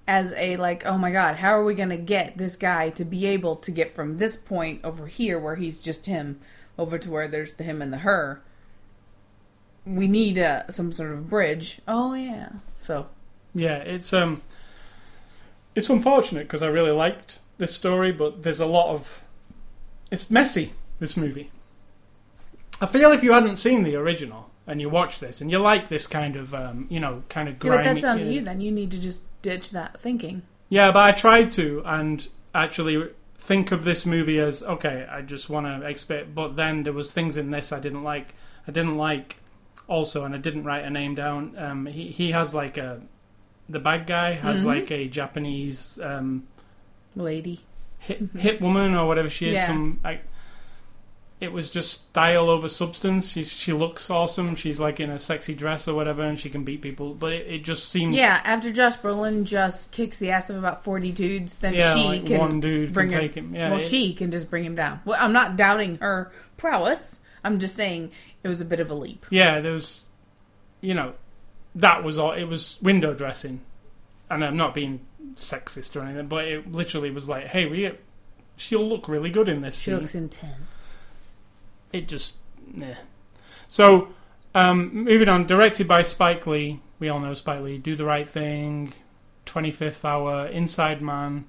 as 0.06 0.32
a 0.34 0.56
like, 0.56 0.84
oh 0.86 0.98
my 0.98 1.10
god, 1.10 1.36
how 1.36 1.50
are 1.58 1.64
we 1.64 1.74
going 1.74 1.88
to 1.88 1.96
get 1.96 2.36
this 2.38 2.54
guy 2.56 2.90
to 2.90 3.04
be 3.04 3.26
able 3.26 3.56
to 3.56 3.70
get 3.70 3.94
from 3.94 4.18
this 4.18 4.36
point 4.36 4.80
over 4.84 5.06
here 5.06 5.38
where 5.38 5.56
he's 5.56 5.80
just 5.80 6.06
him 6.06 6.38
over 6.78 6.98
to 6.98 7.10
where 7.10 7.26
there's 7.26 7.54
the 7.54 7.64
him 7.64 7.80
and 7.82 7.92
the 7.92 7.98
her. 7.98 8.42
We 9.84 10.08
need 10.08 10.38
uh, 10.38 10.68
some 10.68 10.92
sort 10.92 11.12
of 11.12 11.30
bridge. 11.30 11.80
Oh 11.88 12.14
yeah. 12.14 12.50
So 12.76 13.06
yeah, 13.54 13.76
it's 13.78 14.12
um, 14.12 14.42
it's 15.76 15.90
unfortunate 15.90 16.48
because 16.48 16.62
I 16.62 16.68
really 16.68 16.90
liked 16.90 17.38
this 17.58 17.76
story, 17.76 18.10
but 18.10 18.42
there's 18.42 18.60
a 18.60 18.66
lot 18.66 18.92
of 18.92 19.22
it's 20.10 20.30
messy. 20.30 20.72
This 20.98 21.16
movie. 21.16 21.50
I 22.80 22.86
feel 22.86 23.12
if 23.12 23.22
you 23.22 23.32
hadn't 23.32 23.56
seen 23.56 23.82
the 23.82 23.96
original 23.96 24.50
and 24.66 24.80
you 24.80 24.88
watch 24.88 25.20
this 25.20 25.42
and 25.42 25.50
you 25.50 25.58
like 25.58 25.90
this 25.90 26.06
kind 26.06 26.36
of 26.36 26.54
um, 26.54 26.86
you 26.88 26.98
know, 26.98 27.22
kind 27.28 27.48
of 27.48 27.54
yeah, 27.56 27.58
grimy. 27.58 27.76
but 27.76 27.92
that's 27.92 28.04
on 28.04 28.20
uh, 28.20 28.24
you. 28.24 28.40
Then 28.40 28.62
you 28.62 28.72
need 28.72 28.90
to 28.92 28.98
just 28.98 29.22
ditch 29.42 29.72
that 29.72 30.00
thinking. 30.00 30.42
Yeah, 30.70 30.90
but 30.92 31.04
I 31.04 31.12
tried 31.12 31.50
to 31.52 31.82
and 31.84 32.26
actually 32.54 33.10
think 33.38 33.72
of 33.72 33.84
this 33.84 34.06
movie 34.06 34.40
as 34.40 34.62
okay. 34.62 35.06
I 35.10 35.20
just 35.20 35.50
want 35.50 35.66
to 35.66 35.86
expect, 35.86 36.34
but 36.34 36.56
then 36.56 36.82
there 36.82 36.94
was 36.94 37.12
things 37.12 37.36
in 37.36 37.50
this 37.50 37.70
I 37.70 37.80
didn't 37.80 38.02
like. 38.02 38.34
I 38.66 38.72
didn't 38.72 38.96
like 38.96 39.36
also, 39.86 40.24
and 40.24 40.34
I 40.34 40.38
didn't 40.38 40.64
write 40.64 40.84
a 40.84 40.90
name 40.90 41.14
down. 41.14 41.54
Um, 41.58 41.84
he 41.84 42.08
he 42.08 42.30
has 42.30 42.54
like 42.54 42.78
a 42.78 43.02
the 43.68 43.78
bad 43.80 44.06
guy 44.06 44.32
has 44.34 44.62
Mhm. 44.62 44.66
like 44.66 44.90
a 44.90 45.08
Japanese 45.08 45.98
um, 46.02 46.44
Lady. 47.14 47.60
hit 47.98 48.20
hit 48.36 48.60
woman 48.60 48.94
or 48.94 49.06
whatever 49.06 49.28
she 49.28 49.48
is. 49.48 49.54
Yeah. 49.54 49.66
Some 49.66 50.00
like 50.04 50.22
it 51.38 51.52
was 51.52 51.70
just 51.70 51.92
style 52.08 52.48
over 52.48 52.66
substance. 52.68 53.32
She 53.32 53.44
she 53.44 53.72
looks 53.74 54.08
awesome. 54.08 54.54
She's 54.56 54.80
like 54.80 55.00
in 55.00 55.10
a 55.10 55.18
sexy 55.18 55.54
dress 55.54 55.86
or 55.86 55.94
whatever, 55.94 56.22
and 56.22 56.38
she 56.40 56.48
can 56.48 56.64
beat 56.64 56.80
people. 56.80 57.12
But 57.12 57.32
it, 57.34 57.46
it 57.46 57.64
just 57.64 57.88
seemed 57.90 58.14
Yeah, 58.14 58.40
after 58.44 58.72
Josh 58.72 58.96
Brolin 58.96 59.44
just 59.44 59.92
kicks 59.92 60.18
the 60.18 60.30
ass 60.30 60.48
of 60.48 60.56
about 60.56 60.82
forty 60.82 61.12
dudes, 61.12 61.56
then 61.56 61.74
yeah, 61.74 61.94
she 61.94 62.04
like 62.04 62.26
can 62.26 62.38
one 62.38 62.60
dude 62.60 62.94
bring 62.94 63.08
can 63.08 63.16
her- 63.16 63.20
take 63.22 63.34
him. 63.34 63.54
Yeah, 63.54 63.68
well, 63.68 63.78
it- 63.78 63.82
she 63.82 64.14
can 64.14 64.30
just 64.30 64.48
bring 64.48 64.64
him 64.64 64.74
down. 64.76 65.00
Well, 65.04 65.18
I'm 65.20 65.32
not 65.34 65.56
doubting 65.56 65.96
her 65.98 66.32
prowess. 66.56 67.20
I'm 67.44 67.58
just 67.58 67.76
saying 67.76 68.12
it 68.42 68.48
was 68.48 68.60
a 68.62 68.64
bit 68.64 68.80
of 68.80 68.90
a 68.90 68.94
leap. 68.94 69.26
yeah, 69.30 69.60
there 69.60 69.72
was, 69.72 70.04
you 70.80 70.94
know, 70.94 71.12
that 71.76 72.02
was 72.04 72.18
all. 72.18 72.32
It 72.32 72.44
was 72.44 72.78
window 72.82 73.14
dressing, 73.14 73.60
and 74.28 74.44
I'm 74.44 74.56
not 74.56 74.74
being 74.74 75.00
sexist 75.36 75.96
or 75.96 76.04
anything, 76.04 76.26
but 76.26 76.44
it 76.46 76.70
literally 76.72 77.10
was 77.10 77.28
like, 77.28 77.46
hey, 77.46 77.66
we, 77.66 77.92
she'll 78.56 78.88
look 78.88 79.08
really 79.08 79.30
good 79.30 79.48
in 79.48 79.60
this 79.62 79.78
She 79.78 79.90
scene. 79.90 80.00
looks 80.00 80.14
intense. 80.14 80.90
it 81.92 82.08
just, 82.08 82.36
yeah. 82.74 82.94
So, 83.68 84.08
um, 84.54 85.04
moving 85.04 85.28
on, 85.28 85.46
directed 85.46 85.86
by 85.88 86.02
Spike 86.02 86.46
Lee. 86.46 86.80
We 86.98 87.08
all 87.08 87.20
know 87.20 87.34
Spike 87.34 87.60
Lee. 87.60 87.78
Do 87.78 87.94
the 87.96 88.04
Right 88.04 88.28
Thing, 88.28 88.94
25th 89.44 90.04
Hour, 90.04 90.46
Inside 90.46 91.02
Man, 91.02 91.44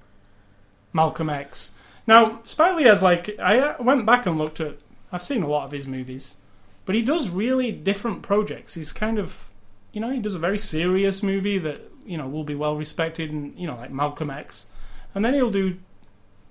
Malcolm 0.92 1.30
X. 1.30 1.72
Now, 2.06 2.40
Spike 2.44 2.76
Lee 2.76 2.84
has 2.84 3.02
like 3.02 3.38
I 3.38 3.58
uh, 3.58 3.82
went 3.82 4.04
back 4.06 4.26
and 4.26 4.36
looked 4.38 4.60
at. 4.60 4.76
I've 5.10 5.22
seen 5.22 5.42
a 5.42 5.48
lot 5.48 5.64
of 5.64 5.72
his 5.72 5.86
movies, 5.86 6.36
but 6.84 6.94
he 6.94 7.00
does 7.02 7.30
really 7.30 7.72
different 7.72 8.20
projects. 8.22 8.74
He's 8.74 8.92
kind 8.92 9.18
of, 9.18 9.47
you 9.92 10.00
know, 10.00 10.10
he 10.10 10.20
does 10.20 10.34
a 10.34 10.38
very 10.38 10.58
serious 10.58 11.22
movie 11.22 11.58
that 11.58 11.80
you 12.06 12.16
know 12.16 12.28
will 12.28 12.44
be 12.44 12.54
well 12.54 12.76
respected, 12.76 13.30
and 13.30 13.58
you 13.58 13.66
know, 13.66 13.76
like 13.76 13.90
Malcolm 13.90 14.30
X, 14.30 14.66
and 15.14 15.24
then 15.24 15.34
he'll 15.34 15.50
do 15.50 15.76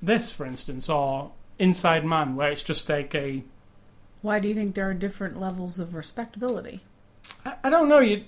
this, 0.01 0.31
for 0.31 0.45
instance, 0.45 0.89
or 0.89 1.31
Inside 1.59 2.05
Man, 2.05 2.35
where 2.35 2.51
it's 2.51 2.63
just 2.63 2.87
like 2.89 3.13
a 3.15 3.43
Why 4.21 4.39
do 4.39 4.47
you 4.47 4.53
think 4.53 4.75
there 4.75 4.89
are 4.89 4.93
different 4.93 5.39
levels 5.39 5.79
of 5.79 5.95
respectability? 5.95 6.81
I, 7.45 7.53
I 7.63 7.69
don't 7.69 7.89
know. 7.89 7.99
You 7.99 8.23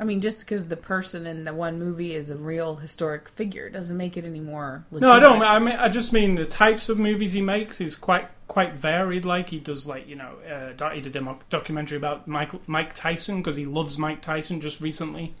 I 0.00 0.04
mean, 0.04 0.22
just 0.22 0.40
because 0.40 0.68
the 0.68 0.78
person 0.78 1.26
in 1.26 1.44
the 1.44 1.52
one 1.52 1.78
movie 1.78 2.14
is 2.14 2.30
a 2.30 2.36
real 2.36 2.76
historic 2.76 3.28
figure 3.28 3.68
doesn't 3.68 3.96
make 3.96 4.16
it 4.16 4.24
any 4.24 4.40
more. 4.40 4.86
no, 4.90 5.12
I 5.12 5.20
don't. 5.20 5.42
I 5.42 5.58
mean, 5.58 5.76
I 5.76 5.90
just 5.90 6.14
mean 6.14 6.36
the 6.36 6.46
types 6.46 6.88
of 6.88 6.98
movies 6.98 7.34
he 7.34 7.42
makes 7.42 7.82
is 7.82 7.96
quite 7.96 8.26
quite 8.50 8.74
varied. 8.74 9.24
Like 9.24 9.48
he 9.48 9.60
does, 9.60 9.86
like 9.86 10.08
you 10.08 10.16
know, 10.16 10.34
uh, 10.44 10.90
he 10.90 11.00
did 11.00 11.14
a 11.14 11.38
documentary 11.50 11.96
about 11.96 12.26
Michael 12.26 12.60
Mike 12.66 12.94
Tyson 12.94 13.36
because 13.36 13.54
he 13.54 13.64
loves 13.64 13.96
Mike 13.96 14.22
Tyson. 14.22 14.60
Just 14.60 14.80
recently, 14.80 15.36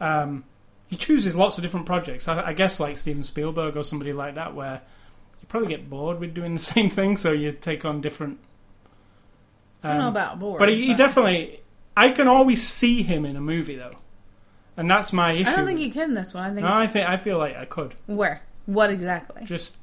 um, 0.00 0.42
he 0.88 0.96
chooses 0.96 1.36
lots 1.36 1.56
of 1.56 1.62
different 1.62 1.86
projects. 1.86 2.26
I, 2.26 2.48
I 2.48 2.52
guess 2.54 2.80
like 2.80 2.98
Steven 2.98 3.22
Spielberg 3.22 3.76
or 3.76 3.84
somebody 3.84 4.12
like 4.12 4.34
that, 4.34 4.56
where 4.56 4.82
you 5.40 5.46
probably 5.46 5.68
get 5.68 5.88
bored 5.88 6.18
with 6.18 6.34
doing 6.34 6.54
the 6.54 6.60
same 6.74 6.90
thing, 6.90 7.16
so 7.16 7.30
you 7.30 7.52
take 7.52 7.84
on 7.84 8.00
different. 8.00 8.40
I 9.84 9.90
don't 9.90 9.98
know 9.98 10.04
um, 10.06 10.12
about 10.12 10.40
bored. 10.40 10.58
but 10.58 10.68
he, 10.68 10.88
he 10.88 10.94
definitely. 10.94 11.60
I 11.96 12.10
can 12.10 12.26
always 12.26 12.66
see 12.66 13.02
him 13.04 13.24
in 13.24 13.36
a 13.36 13.40
movie 13.40 13.76
though, 13.76 13.94
and 14.76 14.90
that's 14.90 15.12
my 15.12 15.32
issue. 15.32 15.48
I 15.48 15.54
don't 15.54 15.66
think 15.66 15.78
you 15.78 15.92
can 15.92 16.14
this 16.14 16.34
one. 16.34 16.42
I 16.42 16.48
think 16.48 16.62
No, 16.62 16.72
I 16.72 16.88
think 16.88 17.08
I 17.08 17.18
feel 17.18 17.38
like 17.38 17.56
I 17.56 17.66
could 17.66 17.94
where 18.06 18.42
what 18.66 18.90
exactly? 18.90 19.44
just 19.44 19.76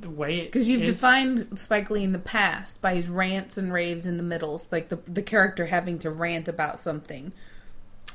the 0.00 0.10
way 0.10 0.40
it 0.40 0.44
Because 0.52 0.68
you've 0.68 0.82
is. 0.82 1.00
defined 1.00 1.58
Spike 1.58 1.90
Lee 1.90 2.04
in 2.04 2.12
the 2.12 2.18
past 2.18 2.82
by 2.82 2.94
his 2.94 3.08
rants 3.08 3.56
and 3.56 3.72
raves 3.72 4.04
in 4.06 4.16
the 4.16 4.22
middles, 4.22 4.68
like 4.70 4.88
the 4.88 4.96
the 5.06 5.22
character 5.22 5.66
having 5.66 5.98
to 6.00 6.10
rant 6.10 6.48
about 6.48 6.80
something. 6.80 7.32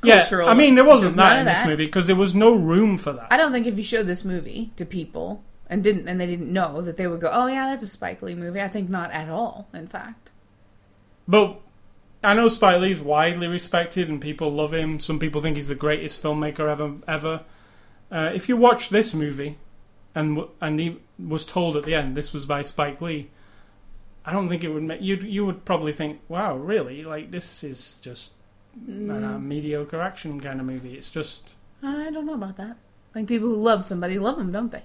Yeah. 0.03 0.23
I 0.45 0.53
mean 0.53 0.75
there 0.75 0.85
wasn't 0.85 1.15
that 1.15 1.39
in 1.39 1.45
this 1.45 1.55
that. 1.55 1.67
movie 1.67 1.85
because 1.85 2.05
there 2.05 2.15
was 2.15 2.35
no 2.35 2.53
room 2.53 2.97
for 2.97 3.13
that. 3.13 3.27
I 3.31 3.37
don't 3.37 3.51
think 3.51 3.65
if 3.65 3.77
you 3.77 3.83
showed 3.83 4.05
this 4.05 4.23
movie 4.23 4.71
to 4.75 4.85
people 4.85 5.43
and 5.67 5.83
didn't 5.83 6.07
and 6.07 6.19
they 6.21 6.27
didn't 6.27 6.53
know 6.53 6.81
that 6.81 6.97
they 6.97 7.07
would 7.07 7.21
go, 7.21 7.29
"Oh 7.33 7.47
yeah, 7.47 7.69
that's 7.71 7.83
a 7.83 7.87
Spike 7.87 8.21
Lee 8.21 8.35
movie." 8.35 8.61
I 8.61 8.67
think 8.67 8.89
not 8.89 9.11
at 9.11 9.29
all. 9.29 9.67
In 9.73 9.87
fact, 9.87 10.31
But 11.27 11.59
I 12.23 12.35
know 12.35 12.47
Spike 12.47 12.81
Lee's 12.81 12.99
widely 12.99 13.47
respected 13.47 14.07
and 14.09 14.21
people 14.21 14.51
love 14.51 14.73
him. 14.73 14.99
Some 14.99 15.17
people 15.17 15.41
think 15.41 15.55
he's 15.55 15.67
the 15.67 15.75
greatest 15.75 16.21
filmmaker 16.21 16.69
ever. 16.69 16.93
Ever. 17.07 17.41
Uh, 18.11 18.31
if 18.35 18.47
you 18.47 18.55
watch 18.57 18.89
this 18.89 19.15
movie, 19.15 19.57
and 20.15 20.39
and 20.61 20.79
he 20.79 20.97
was 21.19 21.45
told 21.45 21.77
at 21.77 21.83
the 21.83 21.93
end 21.93 22.15
this 22.17 22.33
was 22.33 22.45
by 22.45 22.61
Spike 22.61 23.01
Lee, 23.01 23.29
I 24.25 24.31
don't 24.33 24.49
think 24.49 24.63
it 24.63 24.69
would 24.69 24.83
make 24.83 25.01
you. 25.01 25.15
You 25.17 25.45
would 25.45 25.65
probably 25.65 25.93
think, 25.93 26.21
"Wow, 26.29 26.55
really? 26.57 27.03
Like 27.03 27.31
this 27.31 27.63
is 27.63 27.99
just 28.01 28.33
a 28.87 28.91
Mm. 28.91 29.43
mediocre 29.43 30.01
action 30.01 30.39
kind 30.41 30.59
of 30.59 30.65
movie." 30.65 30.95
It's 30.95 31.11
just 31.11 31.49
I 31.83 32.09
don't 32.09 32.25
know 32.25 32.33
about 32.33 32.57
that. 32.57 32.77
Like 33.13 33.27
people 33.27 33.49
who 33.49 33.55
love 33.55 33.85
somebody 33.85 34.17
love 34.17 34.37
them, 34.37 34.51
don't 34.51 34.71
they? 34.71 34.83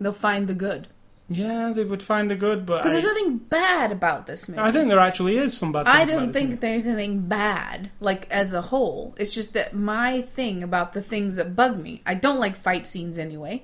They'll 0.00 0.12
find 0.12 0.48
the 0.48 0.54
good 0.54 0.88
yeah, 1.32 1.72
they 1.72 1.84
would 1.84 2.02
find 2.02 2.32
a 2.32 2.34
good, 2.34 2.66
but 2.66 2.78
because 2.78 2.90
there's 2.92 3.04
nothing 3.04 3.38
bad 3.38 3.92
about 3.92 4.26
this 4.26 4.48
movie. 4.48 4.60
I 4.60 4.72
think 4.72 4.88
there 4.88 4.98
actually 4.98 5.38
is 5.38 5.56
some 5.56 5.70
bad. 5.70 5.86
I 5.86 6.04
don't 6.04 6.32
think 6.32 6.48
movie. 6.50 6.60
there's 6.60 6.88
anything 6.88 7.28
bad, 7.28 7.90
like 8.00 8.28
as 8.32 8.52
a 8.52 8.62
whole. 8.62 9.14
It's 9.16 9.32
just 9.32 9.52
that 9.54 9.72
my 9.72 10.22
thing 10.22 10.64
about 10.64 10.92
the 10.92 11.00
things 11.00 11.36
that 11.36 11.54
bug 11.54 11.78
me, 11.78 12.02
I 12.04 12.14
don't 12.14 12.40
like 12.40 12.56
fight 12.56 12.84
scenes 12.84 13.16
anyway. 13.16 13.62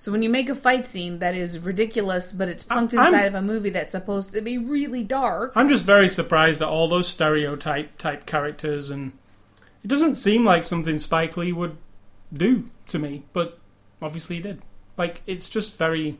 So 0.00 0.10
when 0.10 0.22
you 0.22 0.30
make 0.30 0.48
a 0.48 0.54
fight 0.54 0.86
scene 0.86 1.18
that 1.18 1.34
is 1.34 1.58
ridiculous, 1.58 2.32
but 2.32 2.48
it's 2.48 2.64
plunked 2.64 2.94
I'm- 2.94 3.04
inside 3.12 3.26
of 3.26 3.34
a 3.34 3.42
movie 3.42 3.68
that's 3.68 3.92
supposed 3.92 4.32
to 4.32 4.40
be 4.40 4.56
really 4.56 5.02
dark, 5.04 5.52
I'm 5.54 5.68
just 5.68 5.84
very 5.84 6.08
surprised 6.08 6.62
at 6.62 6.68
all 6.68 6.88
those 6.88 7.06
stereotype 7.06 7.98
type 7.98 8.24
characters, 8.24 8.88
and 8.88 9.12
it 9.84 9.88
doesn't 9.88 10.16
seem 10.16 10.42
like 10.42 10.64
something 10.64 10.96
Spike 10.96 11.36
Lee 11.36 11.52
would 11.52 11.76
do 12.32 12.70
to 12.88 12.98
me, 12.98 13.24
but 13.34 13.58
obviously 14.00 14.36
he 14.36 14.42
did. 14.42 14.62
Like 14.96 15.20
it's 15.26 15.50
just 15.50 15.76
very 15.76 16.18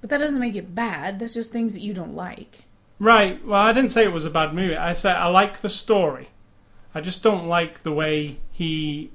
but 0.00 0.08
that 0.08 0.16
doesn't 0.18 0.40
make 0.40 0.56
it 0.56 0.74
bad. 0.74 1.18
That's 1.18 1.34
just 1.34 1.52
things 1.52 1.74
that 1.74 1.80
you 1.82 1.92
don't 1.92 2.16
like. 2.16 2.60
right. 2.98 3.44
Well, 3.44 3.60
I 3.60 3.74
didn't 3.74 3.90
say 3.90 4.02
it 4.04 4.12
was 4.14 4.24
a 4.24 4.30
bad 4.30 4.54
movie. 4.54 4.78
I 4.78 4.94
said 4.94 5.16
I 5.16 5.26
like 5.28 5.60
the 5.60 5.68
story. 5.68 6.30
I 6.94 7.02
just 7.02 7.22
don't 7.22 7.48
like 7.48 7.82
the 7.82 7.92
way 7.92 8.38
he, 8.50 9.10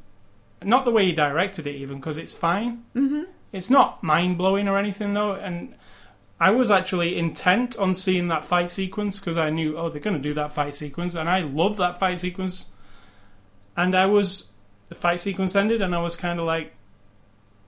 not 0.63 0.85
the 0.85 0.91
way 0.91 1.05
he 1.07 1.11
directed 1.11 1.65
it, 1.65 1.75
even 1.77 1.97
because 1.97 2.19
it's 2.19 2.35
fine. 2.35 2.83
Mm-hmm. 2.95 3.23
It's 3.55 3.69
not 3.69 4.03
mind 4.03 4.37
blowing 4.37 4.67
or 4.67 4.77
anything 4.77 5.13
though, 5.13 5.31
and 5.33 5.75
I 6.39 6.51
was 6.51 6.69
actually 6.69 7.17
intent 7.17 7.77
on 7.77 7.95
seeing 7.95 8.27
that 8.27 8.43
fight 8.43 8.69
sequence 8.69 9.17
because 9.17 9.37
I 9.37 9.49
knew, 9.49 9.77
oh, 9.77 9.89
they're 9.89 10.01
going 10.01 10.17
to 10.17 10.21
do 10.21 10.33
that 10.33 10.51
fight 10.51 10.75
sequence, 10.75 11.15
and 11.15 11.29
I 11.29 11.39
love 11.39 11.77
that 11.77 11.97
fight 11.97 12.19
sequence. 12.19 12.71
And 13.77 13.95
I 13.95 14.07
was, 14.07 14.51
the 14.89 14.95
fight 14.95 15.21
sequence 15.21 15.55
ended, 15.55 15.81
and 15.81 15.95
I 15.95 16.01
was 16.01 16.17
kind 16.17 16.37
of 16.39 16.45
like, 16.45 16.73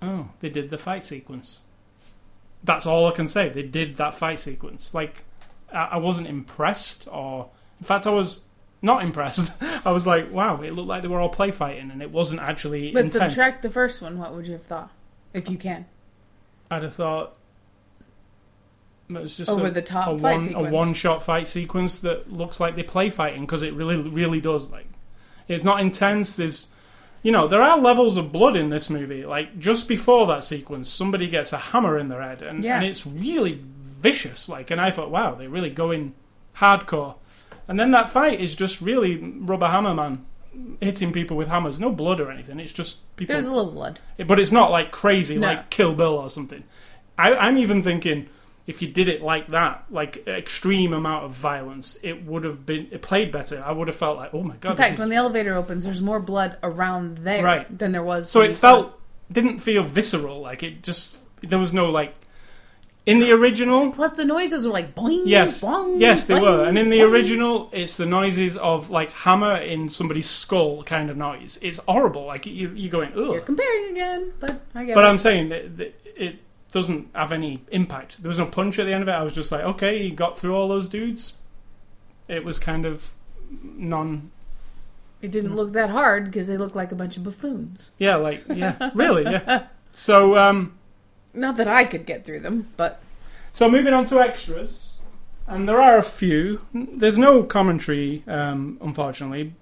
oh, 0.01 0.27
they 0.41 0.49
did 0.49 0.69
the 0.69 0.77
fight 0.77 1.05
sequence. 1.05 1.61
That's 2.65 2.85
all 2.85 3.07
I 3.07 3.11
can 3.11 3.29
say. 3.29 3.47
They 3.47 3.63
did 3.63 3.95
that 3.97 4.15
fight 4.15 4.39
sequence. 4.39 4.93
Like, 4.93 5.23
I, 5.73 5.85
I 5.91 5.97
wasn't 5.97 6.27
impressed, 6.27 7.07
or 7.09 7.49
in 7.79 7.85
fact, 7.85 8.05
I 8.07 8.09
was 8.11 8.43
not 8.81 9.01
impressed. 9.09 9.53
I 9.85 9.91
was 9.91 10.05
like, 10.05 10.29
wow, 10.31 10.61
it 10.61 10.73
looked 10.73 10.89
like 10.89 11.01
they 11.03 11.07
were 11.07 11.21
all 11.21 11.29
play 11.29 11.51
fighting, 11.51 11.89
and 11.91 12.01
it 12.01 12.11
wasn't 12.11 12.41
actually 12.41 12.91
But 12.91 13.05
intense. 13.05 13.33
subtract 13.33 13.61
the 13.63 13.69
first 13.69 14.01
one. 14.01 14.17
What 14.19 14.33
would 14.35 14.47
you 14.47 14.53
have 14.53 14.63
thought, 14.63 14.91
if 15.37 15.49
you 15.49 15.57
can? 15.57 15.85
I'd 16.69 16.83
have 16.83 16.95
thought 16.95 17.33
it 19.09 19.13
was 19.13 19.37
just 19.37 19.49
Over 19.49 19.67
a, 19.67 19.71
the 19.71 19.81
top 19.81 20.09
a 20.09 20.13
one, 20.15 20.53
a 20.53 20.69
one 20.69 20.93
shot 20.93 21.23
fight 21.23 21.47
sequence 21.47 22.01
that 22.01 22.31
looks 22.31 22.59
like 22.59 22.75
they 22.75 22.83
play 22.83 23.09
fighting 23.09 23.41
because 23.41 23.61
it 23.61 23.73
really 23.73 23.97
really 23.97 24.41
does 24.41 24.69
like 24.69 24.87
it's 25.47 25.63
not 25.63 25.79
intense. 25.79 26.35
There's 26.35 26.67
you 27.23 27.31
know 27.31 27.47
there 27.47 27.61
are 27.61 27.77
levels 27.79 28.17
of 28.17 28.33
blood 28.33 28.57
in 28.57 28.69
this 28.69 28.89
movie. 28.89 29.25
Like 29.25 29.57
just 29.59 29.87
before 29.87 30.27
that 30.27 30.43
sequence, 30.43 30.89
somebody 30.89 31.27
gets 31.29 31.53
a 31.53 31.57
hammer 31.57 31.97
in 31.97 32.09
their 32.09 32.21
head 32.21 32.41
and, 32.41 32.61
Yeah. 32.63 32.77
and 32.77 32.85
it's 32.85 33.07
really 33.07 33.61
vicious. 33.85 34.49
Like 34.49 34.71
and 34.71 34.81
I 34.81 34.91
thought 34.91 35.09
wow 35.09 35.35
they're 35.35 35.49
really 35.49 35.69
going 35.69 36.13
hardcore. 36.57 37.15
And 37.69 37.79
then 37.79 37.91
that 37.91 38.09
fight 38.09 38.41
is 38.41 38.55
just 38.55 38.81
really 38.81 39.17
rubber 39.17 39.67
hammer 39.67 39.93
man 39.93 40.25
hitting 40.81 41.11
people 41.11 41.37
with 41.37 41.47
hammers, 41.47 41.79
no 41.79 41.91
blood 41.91 42.19
or 42.19 42.31
anything. 42.31 42.59
It's 42.59 42.71
just 42.73 42.99
people. 43.15 43.33
There's 43.33 43.45
a 43.45 43.51
little 43.51 43.71
blood. 43.71 43.99
but 44.25 44.39
it's 44.39 44.51
not 44.51 44.71
like 44.71 44.91
crazy, 44.91 45.37
No. 45.37 45.47
like 45.47 45.69
Kill 45.69 45.93
Bill 45.93 46.15
or 46.17 46.29
something. 46.29 46.63
I, 47.17 47.35
I'm 47.35 47.57
even 47.57 47.83
thinking 47.83 48.27
if 48.67 48.81
you 48.81 48.87
did 48.89 49.07
it 49.07 49.21
like 49.21 49.47
that, 49.47 49.85
like 49.89 50.27
extreme 50.27 50.93
amount 50.93 51.25
of 51.25 51.31
violence, 51.31 51.97
it 52.03 52.25
would 52.25 52.43
have 52.43 52.65
been 52.65 52.87
it 52.91 53.01
played 53.01 53.31
better. 53.31 53.63
I 53.65 53.71
would 53.71 53.87
have 53.87 53.95
felt 53.97 54.17
like, 54.17 54.33
oh 54.33 54.43
my 54.43 54.55
god, 54.57 54.71
In 54.71 54.75
this 54.75 54.83
fact, 54.85 54.93
is 54.95 54.99
when 54.99 55.09
the 55.09 55.15
elevator 55.15 55.53
opens, 55.55 55.85
there's 55.85 56.01
more 56.01 56.19
blood 56.19 56.57
around 56.63 57.19
there 57.19 57.43
Right. 57.43 57.77
than 57.77 57.91
there 57.93 58.03
was. 58.03 58.29
So 58.29 58.41
it 58.41 58.57
saw 58.57 58.59
felt 58.83 58.99
didn't 59.31 59.59
feel 59.59 59.83
visceral. 59.83 60.41
Like 60.41 60.63
it 60.63 60.83
just 60.83 61.17
there 61.41 61.59
was 61.59 61.73
no 61.73 61.89
like 61.91 62.13
in 63.07 63.19
the 63.19 63.31
original. 63.31 63.91
Plus, 63.91 64.11
the 64.13 64.25
noises 64.25 64.67
were 64.67 64.73
like 64.73 64.93
boing. 64.93 65.23
Yes, 65.25 65.61
boing, 65.61 65.99
yes, 65.99 66.25
they 66.25 66.35
boing, 66.35 66.41
were. 66.41 66.65
And 66.65 66.77
in 66.77 66.89
the 66.89 66.99
boing. 66.99 67.11
original, 67.11 67.69
it's 67.71 67.97
the 67.97 68.05
noises 68.05 68.57
of 68.57 68.89
like 68.91 69.09
hammer 69.11 69.55
in 69.55 69.89
somebody's 69.89 70.29
skull 70.29 70.83
kind 70.83 71.09
of 71.09 71.17
noise. 71.17 71.57
It's 71.63 71.79
horrible. 71.87 72.25
Like 72.25 72.45
you, 72.45 72.69
you're 72.75 72.91
going 72.91 73.11
You're 73.15 73.37
ugh. 73.39 73.45
comparing 73.45 73.91
again, 73.91 74.33
but 74.39 74.61
I 74.75 74.85
get 74.85 74.93
But 74.93 75.05
it. 75.05 75.07
I'm 75.07 75.17
saying 75.17 75.49
that 75.49 75.77
that 75.77 75.99
it 76.15 76.41
doesn't 76.71 77.07
have 77.15 77.31
any 77.31 77.63
impact. 77.71 78.21
There 78.21 78.29
was 78.29 78.37
no 78.37 78.45
punch 78.45 78.77
at 78.77 78.85
the 78.85 78.93
end 78.93 79.01
of 79.01 79.07
it. 79.07 79.13
I 79.13 79.23
was 79.23 79.33
just 79.33 79.51
like, 79.51 79.63
okay, 79.63 79.99
he 80.03 80.11
got 80.11 80.37
through 80.37 80.53
all 80.53 80.67
those 80.67 80.87
dudes. 80.89 81.33
It 82.27 82.43
was 82.43 82.59
kind 82.59 82.85
of 82.85 83.13
non. 83.63 84.31
It 85.21 85.31
didn't 85.31 85.55
look 85.55 85.71
that 85.73 85.89
hard 85.89 86.25
because 86.25 86.45
they 86.45 86.57
look 86.57 86.75
like 86.75 86.91
a 86.91 86.95
bunch 86.95 87.15
of 87.17 87.23
buffoons. 87.23 87.91
Yeah, 87.97 88.17
like 88.17 88.43
yeah, 88.53 88.91
really, 88.95 89.23
yeah. 89.23 89.67
So 89.93 90.37
um, 90.37 90.77
Not 91.37 91.55
that 91.57 91.67
I 91.67 91.83
could 91.85 92.05
get 92.05 92.25
through 92.25 92.39
them, 92.41 92.67
but 92.77 93.01
So 93.53 93.69
moving 93.69 93.93
on 93.93 94.05
to 94.07 94.19
extras, 94.19 94.97
and 95.47 95.67
there 95.69 95.81
are 95.81 95.97
a 95.97 96.03
few. 96.03 96.61
There's 96.73 97.17
no 97.17 97.43
commentary, 97.43 98.23
um, 98.27 98.77
unfortunately, 98.81 99.53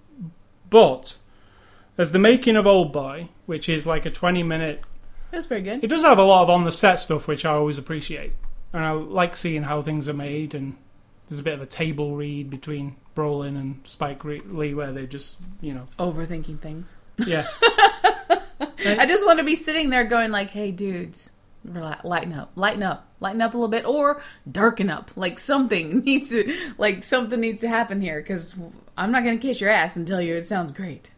but 0.70 1.18
there's 1.96 2.12
the 2.12 2.20
making 2.20 2.56
of 2.56 2.66
Old 2.66 2.92
Boy, 2.92 3.30
which 3.46 3.70
is 3.70 3.86
like 3.86 4.06
a 4.06 4.12
20 4.12 4.42
minute. 4.44 4.84
it 5.32 5.36
was 5.36 5.48
pretty 5.48 5.64
good. 5.64 5.84
It 5.84 5.88
does 5.88 6.04
have 6.04 6.18
a 6.18 6.24
lot 6.24 6.44
of 6.44 6.50
on 6.50 6.64
the 6.64 6.72
set 6.72 6.96
stuff, 7.00 7.28
which 7.28 7.46
I 7.46 7.52
always 7.52 7.78
appreciate, 7.78 8.34
and 8.74 8.84
I 8.84 8.92
like 8.92 9.36
seeing 9.36 9.64
how 9.64 9.82
things 9.82 10.10
are 10.10 10.14
made. 10.14 10.56
And 10.56 10.76
there's 11.30 11.40
a 11.40 11.44
bit 11.44 11.54
of 11.54 11.62
a 11.62 11.66
table 11.66 12.16
read 12.16 12.50
between 12.50 12.96
Brolin 13.16 13.58
and 13.58 13.80
Spike 13.86 14.24
Lee, 14.26 14.74
where 14.74 14.92
they 14.92 15.06
just, 15.08 15.38
you 15.62 15.74
know, 15.74 15.84
Overthinking 16.00 16.60
things. 16.60 16.98
yeah, 17.26 17.48
I 18.60 19.06
just 19.08 19.26
want 19.26 19.40
to 19.40 19.46
be 19.46 19.56
sitting 19.56 19.90
there 19.90 20.04
going 20.04 20.32
like, 20.32 20.50
"Hey, 20.52 20.72
dudes, 20.72 21.32
rela- 21.66 22.04
lighten 22.04 22.34
up, 22.34 22.52
lighten 22.56 22.84
up, 22.84 23.08
lighten 23.20 23.42
up 23.42 23.54
a 23.54 23.58
little 23.58 23.70
bit, 23.70 23.86
or 23.86 24.22
darken 24.52 24.90
up. 24.90 25.12
Like 25.16 25.40
something 25.40 26.00
needs 26.06 26.30
to, 26.30 26.54
like 26.78 27.04
something 27.04 27.40
needs 27.40 27.62
to 27.62 27.68
happen 27.70 28.02
here 28.02 28.22
because 28.22 28.56
I'm 28.98 29.12
not 29.12 29.24
going 29.24 29.40
to 29.40 29.48
kiss 29.48 29.60
your 29.62 29.70
ass 29.70 29.96
and 29.96 30.06
tell 30.08 30.22
you 30.22 30.36
it 30.36 30.46
sounds 30.46 30.72
great." 30.72 31.12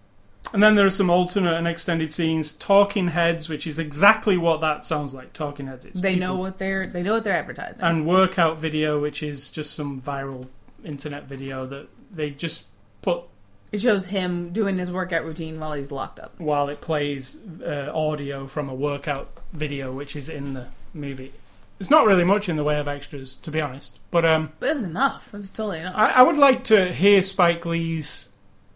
And 0.53 0.63
then 0.63 0.75
there 0.75 0.85
are 0.85 0.89
some 0.89 1.09
alternate 1.09 1.57
and 1.57 1.67
extended 1.67 2.13
scenes, 2.13 2.53
talking 2.53 3.09
heads, 3.09 3.49
which 3.49 3.67
is 3.67 3.79
exactly 3.79 4.37
what 4.37 4.61
that 4.61 4.81
sounds 4.81 5.13
like. 5.13 5.33
Talking 5.33 5.67
heads. 5.67 5.83
It's 5.83 5.99
they 5.99 6.13
people- 6.13 6.27
know 6.27 6.35
what 6.35 6.57
they're 6.57 6.87
they 6.87 7.03
know 7.03 7.13
what 7.13 7.23
they're 7.25 7.37
advertising. 7.37 7.83
and 7.83 8.07
workout 8.07 8.57
video, 8.57 8.99
which 9.01 9.21
is 9.21 9.51
just 9.51 9.73
some 9.75 10.01
viral 10.01 10.47
internet 10.85 11.25
video 11.25 11.65
that 11.65 11.87
they 12.11 12.29
just 12.29 12.67
put 13.01 13.23
it 13.71 13.79
shows 13.81 14.07
him 14.07 14.51
doing 14.51 14.77
his 14.77 14.91
workout 14.91 15.25
routine 15.25 15.59
while 15.59 15.73
he's 15.73 15.91
locked 15.91 16.19
up. 16.19 16.33
while 16.39 16.69
it 16.69 16.81
plays 16.81 17.37
uh, 17.63 17.91
audio 17.93 18.47
from 18.47 18.69
a 18.69 18.75
workout 18.75 19.29
video, 19.53 19.91
which 19.91 20.15
is 20.15 20.29
in 20.29 20.53
the 20.53 20.67
movie. 20.93 21.33
It's 21.79 21.91
not 21.91 22.07
really 22.07 22.23
much 22.23 22.49
in 22.49 22.55
the 22.57 22.63
way 22.63 22.79
of 22.79 22.87
extras, 22.87 23.35
to 23.37 23.51
be 23.51 23.61
honest. 23.61 23.99
But 24.09 24.25
um, 24.25 24.51
But 24.59 24.69
it 24.69 24.75
was 24.75 24.83
enough. 24.83 25.31
It 25.33 25.37
was 25.37 25.49
totally 25.51 25.79
enough. 25.79 25.95
I, 25.95 26.09
I 26.09 26.21
would 26.23 26.37
like 26.37 26.63
to 26.65 26.91
hear 26.91 27.21
Spike 27.21 27.65
Lee's. 27.65 28.33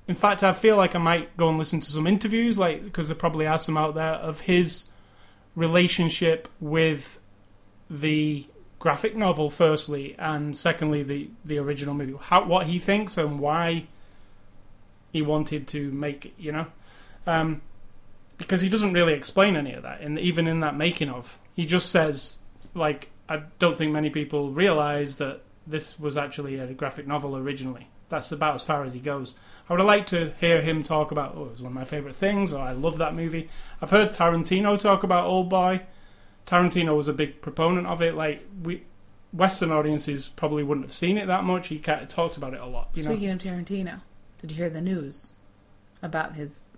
In 0.08 0.16
fact, 0.16 0.44
I 0.44 0.54
feel 0.54 0.78
like 0.78 0.94
I 0.96 1.00
might 1.00 1.36
go 1.38 1.50
and 1.50 1.58
listen 1.58 1.80
to 1.80 1.92
some 1.92 2.06
interviews, 2.06 2.60
like 2.60 2.84
because 2.84 3.08
there 3.08 3.16
probably 3.16 3.48
are 3.48 3.58
some 3.58 3.78
out 3.78 3.96
there 3.96 4.14
of 4.14 4.42
his 4.42 4.90
relationship 5.56 6.48
with 6.60 7.18
the 7.90 8.46
graphic 8.80 9.16
novel, 9.16 9.50
firstly, 9.50 10.16
and 10.20 10.56
secondly 10.56 11.04
the 11.04 11.30
the 11.46 11.58
original 11.58 11.94
movie. 11.94 12.14
How 12.20 12.46
what 12.46 12.68
he 12.68 12.78
thinks 12.80 13.18
and 13.18 13.40
why 13.40 13.88
he 15.12 15.22
wanted 15.22 15.68
to 15.70 15.92
make 15.92 16.34
you 16.38 16.52
know, 16.52 16.66
um, 17.28 17.62
because 18.38 18.62
he 18.62 18.70
doesn't 18.70 18.94
really 18.94 19.14
explain 19.14 19.56
any 19.56 19.74
of 19.74 19.84
that, 19.84 20.02
and 20.02 20.20
even 20.20 20.48
in 20.48 20.62
that 20.62 20.76
making 20.76 21.10
of, 21.10 21.38
he 21.56 21.66
just 21.66 21.90
says 21.90 22.38
like 22.74 23.10
I 23.30 23.44
don't 23.60 23.78
think 23.78 23.92
many 23.92 24.10
people 24.10 24.52
realize 24.52 25.18
that 25.18 25.42
this 25.68 26.00
was 26.00 26.18
actually 26.18 26.60
a 26.60 26.68
graphic 26.74 27.08
novel 27.08 27.38
originally. 27.38 27.88
That's 28.10 28.32
about 28.32 28.56
as 28.56 28.64
far 28.64 28.84
as 28.84 28.94
he 28.94 29.00
goes. 29.00 29.38
I 29.70 29.74
would 29.74 29.80
have 29.80 29.88
liked 29.88 30.10
to 30.10 30.34
hear 30.42 30.62
him 30.62 30.84
talk 30.84 31.12
about, 31.12 31.34
oh, 31.38 31.46
it 31.46 31.52
was 31.52 31.62
one 31.62 31.72
of 31.72 31.76
my 31.76 31.86
favorite 31.86 32.16
things, 32.16 32.52
or 32.52 32.62
I 32.62 32.74
love 32.74 32.98
that 32.98 33.16
movie. 33.16 33.50
I've 33.82 33.92
heard 33.92 34.12
Tarantino 34.12 34.78
talk 34.78 35.04
about 35.04 35.26
Old 35.26 35.50
Boy. 35.50 35.82
Tarantino 36.46 36.98
was 36.98 37.08
a 37.08 37.14
big 37.14 37.42
proponent 37.42 37.88
of 37.88 38.02
it. 38.02 38.16
Like 38.16 38.46
we, 38.64 38.84
Western 39.32 39.72
audiences 39.72 40.28
probably 40.28 40.64
wouldn't 40.64 40.86
have 40.86 40.94
seen 40.94 41.18
it 41.18 41.28
that 41.28 41.46
much. 41.46 41.70
He 41.70 41.80
talked 41.80 42.36
about 42.36 42.54
it 42.54 42.60
a 42.60 42.66
lot. 42.66 42.90
You 42.96 43.04
know, 43.04 43.12
Speaking 43.12 43.30
of 43.30 43.40
Tarantino, 43.40 44.02
did 44.42 44.52
you 44.52 44.58
hear 44.58 44.70
the 44.70 44.82
news 44.82 45.32
about 46.02 46.36
his 46.36 46.70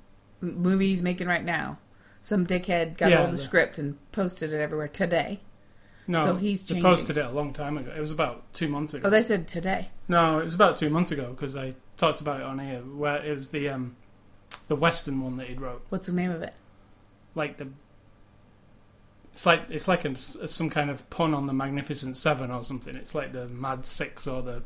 movie 0.41 0.88
he's 0.89 1.01
making 1.03 1.28
right 1.28 1.43
now? 1.43 1.80
Some 2.22 2.45
dickhead 2.45 2.97
got 2.97 3.09
Yeah, 3.11 3.24
of 3.24 3.32
the 3.32 3.38
the- 3.38 3.43
script 3.43 3.78
and 3.78 3.97
posted 4.11 4.53
it 4.53 4.59
everywhere 4.61 4.88
today. 4.88 5.41
no, 6.07 6.24
so 6.24 6.36
he's 6.36 6.64
changing. 6.66 6.84
posted 6.84 7.18
it 7.18 7.26
a 7.26 7.32
long 7.32 7.53
time 7.53 7.78
ago. 7.78 7.91
It 7.95 7.99
was 7.99 8.11
about 8.11 8.53
two 8.53 8.68
months 8.68 8.93
ago. 8.93 9.07
Oh, 9.07 9.09
they 9.09 9.22
said 9.22 9.47
today. 9.47 9.89
No, 10.07 10.39
it 10.39 10.43
was 10.45 10.55
about 10.55 10.78
two 10.78 10.89
months 10.89 11.11
ago 11.11 11.32
because 11.32 11.55
I 11.55 11.74
talked 11.97 12.22
about 12.22 12.39
it 12.41 12.45
on 12.45 12.59
here. 12.59 12.80
Where 12.80 13.24
it 13.24 13.34
was 13.34 13.49
the 13.49 13.70
um, 13.70 13.95
the 14.68 14.76
Western 14.76 15.22
one 15.22 15.38
that 15.38 15.47
he 15.47 15.55
wrote. 15.55 15.86
What's 15.89 16.05
the 16.07 16.14
name 16.14 16.32
of 16.32 16.41
it? 16.41 16.53
like 17.36 17.57
the 17.57 17.68
it's 19.32 19.45
like 19.47 19.61
it's 19.70 19.88
like 19.88 20.05
a, 20.05 20.16
some 20.18 20.70
kind 20.70 20.89
of 20.91 21.09
pun 21.09 21.34
on 21.34 21.47
the 21.47 21.53
Magnificent 21.53 22.16
Seven 22.16 22.51
or 22.51 22.64
something. 22.64 22.95
It's 22.95 23.16
like 23.16 23.34
the 23.34 23.47
Mad 23.47 23.86
Six 23.86 24.28
or 24.28 24.41
the. 24.41 24.61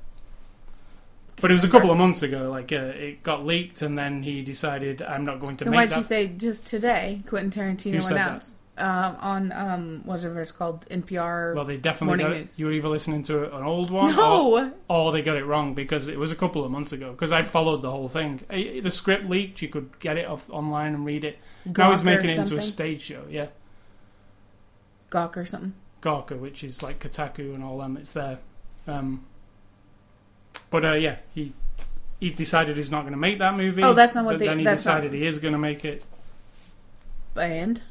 But 1.40 1.52
it 1.52 1.54
was 1.54 1.64
a 1.64 1.70
couple 1.70 1.92
of 1.92 1.98
months 1.98 2.24
ago. 2.24 2.50
Like 2.50 2.72
uh, 2.72 2.78
it 2.96 3.22
got 3.24 3.46
leaked, 3.46 3.82
and 3.84 3.98
then 3.98 4.24
he 4.24 4.42
decided, 4.42 5.02
"I'm 5.02 5.24
not 5.26 5.40
going 5.40 5.58
to 5.58 5.66
Then 5.66 5.72
make 5.72 5.78
why'd 5.78 5.90
that." 5.92 5.98
you 5.98 6.02
say 6.04 6.28
just 6.28 6.66
today? 6.66 7.22
Quentin 7.28 7.52
Tarantino 7.52 7.96
Who 7.96 8.02
said 8.02 8.18
that? 8.18 8.28
announced 8.28 8.58
um, 8.80 9.16
on 9.20 9.52
um, 9.52 10.02
whatever 10.06 10.42
it's 10.42 10.52
called 10.52 10.88
NPR. 10.90 11.54
well, 11.56 11.64
they 11.66 11.78
definitely 11.78 12.24
Morning 12.24 12.26
got 12.28 12.36
it. 12.36 12.40
news. 12.42 12.60
You 12.60 12.66
were 12.68 12.72
either 12.72 12.88
listening 12.90 13.22
to 13.24 13.56
an 13.56 13.64
old 13.64 13.92
one, 13.92 14.12
or, 14.12 14.16
no, 14.16 14.74
or 14.88 15.12
they 15.12 15.22
got 15.22 15.38
it 15.38 15.46
wrong 15.46 15.74
because 15.76 16.08
it 16.08 16.18
was 16.18 16.32
a 16.32 16.36
couple 16.36 16.64
of 16.66 16.72
months 16.72 16.92
ago. 16.92 17.12
Because 17.12 17.32
I 17.32 17.44
followed 17.44 17.82
the 17.84 17.92
whole 17.92 18.08
thing. 18.08 18.42
The 18.50 18.90
script 18.92 19.30
leaked. 19.30 19.62
You 19.62 19.68
could 19.70 20.00
get 20.00 20.18
it 20.18 20.26
off 20.28 20.50
online 20.50 20.96
and 20.96 21.06
read 21.06 21.24
it. 21.24 21.38
now 21.66 21.92
he's 21.92 22.02
Gawker 22.02 22.06
making 22.06 22.30
or 22.30 22.34
it 22.34 22.38
into 22.40 22.42
a 22.42 22.48
something? 22.48 22.62
stage 22.64 23.02
show. 23.02 23.24
Yeah. 23.30 23.48
Gawk 25.12 25.38
or 25.38 25.46
something. 25.46 25.74
Gawker, 26.02 26.38
which 26.40 26.64
is 26.64 26.82
like 26.84 27.00
Kotaku 27.00 27.54
and 27.56 27.64
all 27.64 27.78
them. 27.78 27.98
It's 27.98 28.12
there. 28.12 28.40
Um, 28.88 29.26
but 30.70 30.84
uh, 30.86 30.94
yeah, 30.94 31.18
he 31.34 31.54
he 32.20 32.30
decided 32.32 32.78
he's 32.78 32.92
not 32.92 33.02
going 33.02 33.14
to 33.14 33.18
make 33.20 33.40
that 33.40 33.56
movie. 33.56 33.84
Oh, 33.84 33.94
that's 33.94 34.16
not 34.16 34.26
what 34.26 34.34
but 34.34 34.40
they- 34.40 34.48
Then 34.48 34.60
he 34.60 34.64
that's 34.66 34.86
not- 34.86 35.02
decided 35.02 35.14
he 35.14 35.26
is 35.26 35.40
going 35.40 35.52
to 35.54 35.60
make 35.60 35.86
it. 35.86 36.04
And 37.36 37.82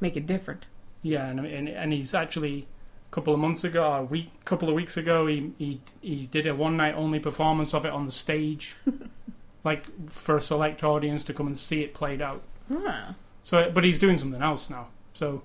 make 0.00 0.16
it 0.16 0.26
different. 0.26 0.66
Yeah, 1.02 1.26
and, 1.28 1.40
and 1.40 1.68
and 1.68 1.92
he's 1.92 2.14
actually 2.14 2.66
a 3.10 3.14
couple 3.14 3.34
of 3.34 3.40
months 3.40 3.64
ago, 3.64 3.84
a 3.92 4.02
week, 4.02 4.30
couple 4.44 4.68
of 4.68 4.74
weeks 4.74 4.96
ago, 4.96 5.26
he 5.26 5.52
he 5.58 5.80
he 6.00 6.26
did 6.26 6.46
a 6.46 6.54
one 6.54 6.76
night 6.76 6.94
only 6.94 7.18
performance 7.18 7.74
of 7.74 7.84
it 7.84 7.92
on 7.92 8.06
the 8.06 8.12
stage, 8.12 8.74
like 9.64 9.84
for 10.08 10.36
a 10.36 10.40
select 10.40 10.82
audience 10.82 11.24
to 11.24 11.34
come 11.34 11.46
and 11.46 11.58
see 11.58 11.82
it 11.82 11.92
played 11.92 12.22
out. 12.22 12.42
Huh. 12.72 13.12
So, 13.42 13.70
but 13.74 13.84
he's 13.84 13.98
doing 13.98 14.16
something 14.16 14.40
else 14.40 14.70
now. 14.70 14.86
So, 15.14 15.42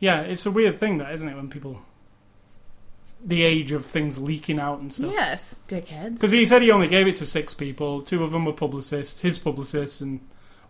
yeah, 0.00 0.22
it's 0.22 0.46
a 0.46 0.50
weird 0.50 0.80
thing, 0.80 0.98
that 0.98 1.12
isn't 1.12 1.28
it? 1.28 1.36
When 1.36 1.48
people, 1.50 1.82
the 3.24 3.42
age 3.42 3.72
of 3.72 3.84
things 3.84 4.18
leaking 4.18 4.60
out 4.60 4.80
and 4.80 4.92
stuff. 4.92 5.12
Yes, 5.12 5.56
dickheads. 5.68 6.14
Because 6.14 6.30
he 6.30 6.46
said 6.46 6.62
he 6.62 6.70
only 6.70 6.88
gave 6.88 7.06
it 7.06 7.16
to 7.16 7.26
six 7.26 7.54
people. 7.54 8.02
Two 8.02 8.22
of 8.22 8.30
them 8.30 8.44
were 8.44 8.52
publicists, 8.52 9.20
his 9.20 9.38
publicists, 9.38 10.00
and 10.00 10.20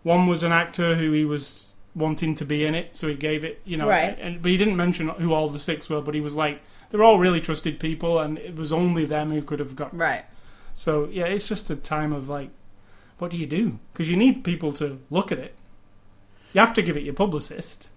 one 0.03 0.27
was 0.27 0.43
an 0.43 0.51
actor 0.51 0.95
who 0.95 1.11
he 1.11 1.25
was 1.25 1.73
wanting 1.95 2.35
to 2.35 2.45
be 2.45 2.65
in 2.65 2.75
it, 2.75 2.95
so 2.95 3.07
he 3.07 3.15
gave 3.15 3.43
it. 3.43 3.61
You 3.65 3.77
know, 3.77 3.87
Right. 3.87 4.17
And 4.19 4.41
but 4.41 4.51
he 4.51 4.57
didn't 4.57 4.77
mention 4.77 5.09
who 5.09 5.33
all 5.33 5.49
the 5.49 5.59
six 5.59 5.89
were. 5.89 6.01
But 6.01 6.15
he 6.15 6.21
was 6.21 6.35
like, 6.35 6.61
they're 6.89 7.03
all 7.03 7.19
really 7.19 7.41
trusted 7.41 7.79
people, 7.79 8.19
and 8.19 8.37
it 8.37 8.55
was 8.55 8.73
only 8.73 9.05
them 9.05 9.31
who 9.31 9.41
could 9.41 9.59
have 9.59 9.75
got. 9.75 9.95
Right. 9.95 10.23
So 10.73 11.07
yeah, 11.11 11.25
it's 11.25 11.47
just 11.47 11.69
a 11.69 11.75
time 11.75 12.13
of 12.13 12.29
like, 12.29 12.49
what 13.19 13.31
do 13.31 13.37
you 13.37 13.45
do? 13.45 13.79
Because 13.93 14.09
you 14.09 14.17
need 14.17 14.43
people 14.43 14.73
to 14.73 14.99
look 15.09 15.31
at 15.31 15.39
it. 15.39 15.53
You 16.53 16.61
have 16.61 16.73
to 16.75 16.81
give 16.81 16.97
it 16.97 17.03
your 17.03 17.13
publicist. 17.13 17.89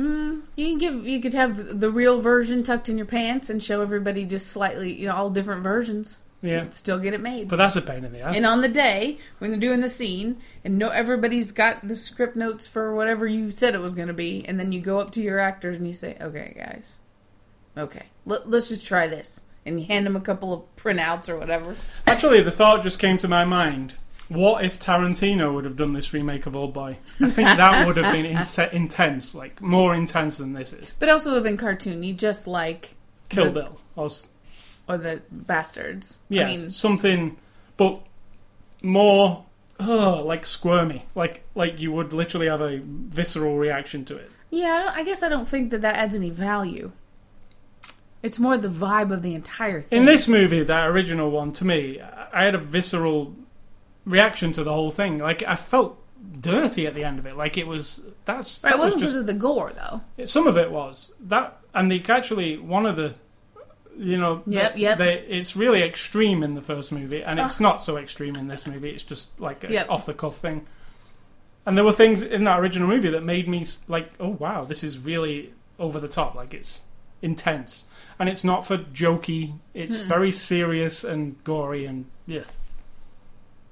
Mm, 0.00 0.42
you 0.56 0.66
can 0.68 0.78
give. 0.78 1.06
You 1.06 1.20
could 1.20 1.34
have 1.34 1.80
the 1.80 1.90
real 1.90 2.20
version 2.20 2.62
tucked 2.62 2.88
in 2.88 2.96
your 2.96 3.06
pants 3.06 3.50
and 3.50 3.62
show 3.62 3.82
everybody 3.82 4.24
just 4.24 4.46
slightly, 4.48 4.92
you 4.92 5.06
know, 5.08 5.14
all 5.14 5.30
different 5.30 5.62
versions. 5.62 6.18
Yeah, 6.42 6.70
Still 6.70 6.98
get 6.98 7.12
it 7.12 7.20
made. 7.20 7.48
but 7.48 7.56
that's 7.56 7.76
a 7.76 7.82
pain 7.82 8.02
in 8.02 8.12
the 8.12 8.20
ass. 8.20 8.34
And 8.34 8.46
on 8.46 8.62
the 8.62 8.68
day 8.68 9.18
when 9.40 9.50
they're 9.50 9.60
doing 9.60 9.82
the 9.82 9.90
scene, 9.90 10.38
and 10.64 10.78
no, 10.78 10.88
everybody's 10.88 11.52
got 11.52 11.86
the 11.86 11.94
script 11.94 12.34
notes 12.34 12.66
for 12.66 12.94
whatever 12.94 13.26
you 13.26 13.50
said 13.50 13.74
it 13.74 13.80
was 13.82 13.92
going 13.92 14.08
to 14.08 14.14
be, 14.14 14.42
and 14.48 14.58
then 14.58 14.72
you 14.72 14.80
go 14.80 15.00
up 15.00 15.10
to 15.12 15.20
your 15.20 15.38
actors 15.38 15.76
and 15.76 15.86
you 15.86 15.92
say, 15.92 16.16
"Okay, 16.18 16.54
guys, 16.56 17.00
okay, 17.76 18.06
let, 18.24 18.48
let's 18.48 18.68
just 18.70 18.86
try 18.86 19.06
this," 19.06 19.42
and 19.66 19.78
you 19.78 19.86
hand 19.86 20.06
them 20.06 20.16
a 20.16 20.20
couple 20.20 20.54
of 20.54 20.62
printouts 20.76 21.28
or 21.28 21.36
whatever. 21.38 21.76
Actually, 22.06 22.40
the 22.42 22.50
thought 22.50 22.82
just 22.82 22.98
came 22.98 23.18
to 23.18 23.28
my 23.28 23.44
mind. 23.44 23.96
What 24.30 24.64
if 24.64 24.78
Tarantino 24.78 25.52
would 25.54 25.64
have 25.64 25.76
done 25.76 25.92
this 25.92 26.12
remake 26.14 26.46
of 26.46 26.54
Old 26.54 26.72
Boy? 26.72 26.98
I 27.20 27.30
think 27.30 27.48
that 27.48 27.86
would 27.86 27.96
have 27.96 28.12
been 28.14 28.24
inse- 28.36 28.72
intense, 28.72 29.34
like 29.34 29.60
more 29.60 29.92
intense 29.94 30.38
than 30.38 30.52
this 30.52 30.72
is. 30.72 30.94
But 30.98 31.08
also 31.08 31.30
would 31.30 31.34
have 31.36 31.44
been 31.44 31.56
cartoony, 31.56 32.16
just 32.16 32.46
like 32.46 32.94
Kill 33.28 33.46
The- 33.46 33.50
Bill, 33.50 33.80
or 33.96 34.08
or 34.88 34.98
the 34.98 35.20
bastards. 35.32 36.20
yes, 36.28 36.42
I 36.42 36.46
mean, 36.62 36.70
something, 36.70 37.36
but 37.76 38.00
more 38.82 39.44
ugh, 39.78 40.24
like 40.24 40.46
squirmy, 40.46 41.06
like 41.14 41.42
like 41.54 41.80
you 41.80 41.90
would 41.92 42.12
literally 42.12 42.46
have 42.46 42.60
a 42.60 42.80
visceral 42.84 43.56
reaction 43.58 44.04
to 44.06 44.16
it. 44.16 44.30
yeah. 44.50 44.72
I, 44.74 44.78
don't, 44.84 44.96
I 44.98 45.02
guess 45.04 45.22
I 45.24 45.28
don't 45.28 45.48
think 45.48 45.70
that 45.72 45.80
that 45.82 45.96
adds 45.96 46.14
any 46.14 46.30
value. 46.30 46.92
It's 48.22 48.38
more 48.38 48.56
the 48.58 48.68
vibe 48.68 49.12
of 49.12 49.22
the 49.22 49.34
entire 49.34 49.80
thing. 49.80 50.00
In 50.00 50.04
this 50.04 50.28
movie, 50.28 50.62
that 50.62 50.86
original 50.88 51.30
one, 51.30 51.52
to 51.54 51.64
me, 51.64 52.00
I 52.00 52.44
had 52.44 52.54
a 52.54 52.58
visceral 52.58 53.34
reaction 54.04 54.52
to 54.52 54.64
the 54.64 54.72
whole 54.72 54.90
thing. 54.90 55.18
Like 55.18 55.42
I 55.42 55.56
felt 55.56 55.98
dirty 56.40 56.86
at 56.86 56.94
the 56.94 57.04
end 57.04 57.18
of 57.18 57.26
it. 57.26 57.36
Like 57.36 57.56
it 57.58 57.66
was 57.66 58.04
that's 58.24 58.58
that 58.60 58.72
it 58.72 58.78
was 58.78 58.86
wasn't 58.94 59.00
just 59.02 59.12
because 59.14 59.20
of 59.20 59.26
the 59.26 59.34
gore, 59.34 59.72
though. 59.72 60.24
Some 60.26 60.46
of 60.46 60.56
it 60.56 60.70
was 60.70 61.14
that, 61.20 61.58
and 61.74 61.90
they 61.90 62.02
actually 62.08 62.58
one 62.58 62.86
of 62.86 62.96
the, 62.96 63.14
you 63.96 64.18
know, 64.18 64.42
Yep, 64.46 64.74
the- 64.74 64.80
yep. 64.80 64.98
They, 64.98 65.14
it's 65.28 65.56
really 65.56 65.82
extreme 65.82 66.42
in 66.42 66.54
the 66.54 66.62
first 66.62 66.92
movie, 66.92 67.22
and 67.22 67.38
it's 67.40 67.60
ah. 67.60 67.64
not 67.64 67.82
so 67.82 67.96
extreme 67.96 68.36
in 68.36 68.48
this 68.48 68.66
movie. 68.66 68.90
It's 68.90 69.04
just 69.04 69.40
like 69.40 69.64
a 69.64 69.72
Yep. 69.72 69.90
off 69.90 70.06
the 70.06 70.14
cuff 70.14 70.36
thing. 70.38 70.66
And 71.66 71.76
there 71.76 71.84
were 71.84 71.92
things 71.92 72.22
in 72.22 72.44
that 72.44 72.58
original 72.58 72.88
movie 72.88 73.10
that 73.10 73.22
made 73.22 73.46
me 73.48 73.66
like, 73.86 74.10
oh 74.18 74.30
wow, 74.30 74.64
this 74.64 74.82
is 74.82 74.98
really 74.98 75.52
over 75.78 76.00
the 76.00 76.08
top. 76.08 76.34
Like 76.34 76.54
it's 76.54 76.84
intense, 77.22 77.86
and 78.18 78.28
it's 78.28 78.44
not 78.44 78.66
for 78.66 78.78
jokey. 78.78 79.54
It's 79.74 80.02
Mm-mm. 80.02 80.06
very 80.06 80.32
serious 80.32 81.04
and 81.04 81.42
gory, 81.44 81.84
and 81.84 82.06
yeah. 82.26 82.44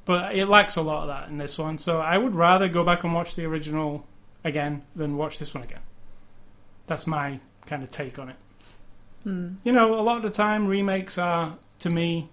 But 0.09 0.35
it 0.35 0.47
lacks 0.47 0.77
a 0.77 0.81
lot 0.81 1.03
of 1.03 1.09
that 1.09 1.29
in 1.29 1.37
this 1.37 1.59
one, 1.59 1.77
so 1.77 2.01
I 2.01 2.17
would 2.17 2.35
rather 2.35 2.67
go 2.67 2.83
back 2.83 3.05
and 3.05 3.13
watch 3.13 3.37
the 3.37 3.45
original 3.45 4.07
again 4.43 4.81
than 4.97 5.19
watch 5.19 5.39
this 5.39 5.53
one 5.53 5.63
again. 5.65 5.83
That's 6.87 7.07
my 7.07 7.41
kind 7.67 7.83
of 7.83 7.91
take 7.91 8.19
on 8.19 8.31
it. 8.31 8.37
Hmm. 9.25 9.49
You 9.65 9.73
know, 9.73 10.01
a 10.01 10.01
lot 10.01 10.17
of 10.17 10.23
the 10.23 10.31
time 10.31 10.67
remakes 10.67 11.19
are 11.19 11.59
to 11.81 11.91
me. 11.91 12.31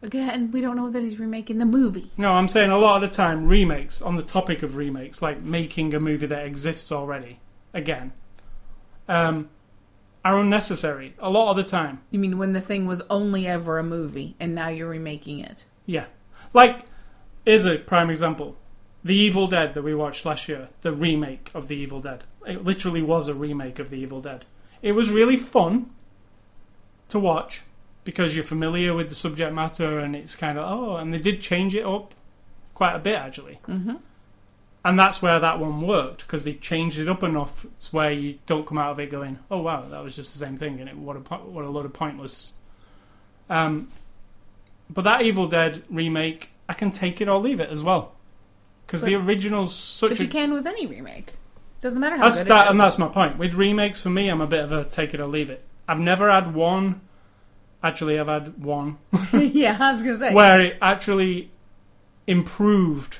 Again, 0.00 0.50
we 0.50 0.62
don't 0.62 0.76
know 0.76 0.88
that 0.88 1.02
he's 1.02 1.18
remaking 1.18 1.58
the 1.58 1.66
movie. 1.66 2.10
No, 2.16 2.32
I'm 2.32 2.48
saying 2.48 2.70
a 2.70 2.78
lot 2.78 3.02
of 3.04 3.10
the 3.10 3.14
time 3.14 3.46
remakes 3.46 4.00
on 4.00 4.16
the 4.16 4.22
topic 4.22 4.62
of 4.62 4.76
remakes, 4.76 5.20
like 5.20 5.42
making 5.42 5.92
a 5.92 6.00
movie 6.00 6.24
that 6.28 6.46
exists 6.46 6.90
already 6.90 7.38
again, 7.74 8.12
um, 9.08 9.50
are 10.24 10.38
unnecessary. 10.38 11.14
A 11.18 11.28
lot 11.28 11.50
of 11.50 11.58
the 11.58 11.64
time, 11.64 12.00
You 12.10 12.18
mean 12.18 12.38
when 12.38 12.54
the 12.54 12.62
thing 12.62 12.86
was 12.86 13.02
only 13.10 13.46
ever 13.46 13.78
a 13.78 13.84
movie 13.84 14.36
and 14.40 14.54
now 14.54 14.68
you're 14.68 14.88
remaking 14.88 15.40
it? 15.40 15.66
yeah. 15.84 16.06
Like, 16.52 16.84
is 17.44 17.64
a 17.64 17.78
prime 17.78 18.10
example: 18.10 18.56
The 19.04 19.14
Evil 19.14 19.46
Dead 19.46 19.74
that 19.74 19.82
we 19.82 19.94
watched 19.94 20.24
last 20.24 20.48
year, 20.48 20.68
the 20.82 20.92
remake 20.92 21.50
of 21.54 21.68
The 21.68 21.76
Evil 21.76 22.00
Dead. 22.00 22.24
It 22.46 22.64
literally 22.64 23.02
was 23.02 23.28
a 23.28 23.34
remake 23.34 23.78
of 23.78 23.90
The 23.90 23.98
Evil 23.98 24.20
Dead. 24.20 24.44
It 24.82 24.92
was 24.92 25.10
really 25.10 25.36
fun 25.36 25.90
to 27.08 27.18
watch 27.18 27.62
because 28.04 28.34
you're 28.34 28.44
familiar 28.44 28.94
with 28.94 29.08
the 29.08 29.14
subject 29.14 29.52
matter 29.52 29.98
and 29.98 30.16
it's 30.16 30.34
kind 30.34 30.58
of 30.58 30.64
oh, 30.66 30.96
and 30.96 31.12
they 31.12 31.18
did 31.18 31.40
change 31.40 31.74
it 31.74 31.84
up 31.84 32.14
quite 32.74 32.94
a 32.94 32.98
bit 32.98 33.16
actually. 33.16 33.58
Mm-hmm. 33.66 33.96
And 34.84 34.98
that's 34.98 35.20
where 35.20 35.38
that 35.40 35.58
one 35.58 35.82
worked 35.82 36.26
because 36.26 36.44
they 36.44 36.54
changed 36.54 36.98
it 36.98 37.08
up 37.08 37.22
enough 37.22 37.66
to 37.82 37.90
where 37.90 38.10
you 38.10 38.38
don't 38.46 38.66
come 38.66 38.78
out 38.78 38.92
of 38.92 39.00
it 39.00 39.10
going, 39.10 39.38
"Oh 39.50 39.60
wow, 39.60 39.82
that 39.90 40.02
was 40.02 40.16
just 40.16 40.32
the 40.32 40.38
same 40.38 40.56
thing," 40.56 40.80
and 40.80 40.88
it 40.88 40.96
what 40.96 41.16
a 41.16 41.20
what 41.20 41.64
a 41.64 41.68
load 41.68 41.84
of 41.84 41.92
pointless. 41.92 42.52
Um, 43.50 43.90
but 44.90 45.02
that 45.02 45.22
Evil 45.22 45.48
Dead 45.48 45.82
remake, 45.90 46.50
I 46.68 46.74
can 46.74 46.90
take 46.90 47.20
it 47.20 47.28
or 47.28 47.38
leave 47.38 47.60
it 47.60 47.70
as 47.70 47.82
well, 47.82 48.12
because 48.86 49.02
the 49.02 49.14
original's 49.14 49.74
such 49.74 50.10
But 50.10 50.20
a 50.20 50.22
you 50.24 50.28
can 50.28 50.52
with 50.52 50.66
any 50.66 50.86
remake. 50.86 51.34
Doesn't 51.80 52.00
matter 52.00 52.16
how 52.16 52.24
that's 52.24 52.38
good 52.38 52.48
that, 52.48 52.62
it 52.62 52.64
is. 52.66 52.70
and 52.72 52.80
that's 52.80 52.98
my 52.98 53.08
point. 53.08 53.38
With 53.38 53.54
remakes, 53.54 54.02
for 54.02 54.10
me, 54.10 54.28
I'm 54.28 54.40
a 54.40 54.46
bit 54.46 54.64
of 54.64 54.72
a 54.72 54.84
take 54.84 55.14
it 55.14 55.20
or 55.20 55.26
leave 55.26 55.50
it. 55.50 55.64
I've 55.86 56.00
never 56.00 56.30
had 56.30 56.54
one. 56.54 57.02
Actually, 57.82 58.18
I've 58.18 58.26
had 58.26 58.62
one 58.62 58.98
yeah, 59.32 59.76
I 59.78 59.92
was 59.92 60.02
gonna 60.02 60.16
say. 60.18 60.34
where 60.34 60.60
it 60.60 60.76
actually 60.82 61.50
improved. 62.26 63.18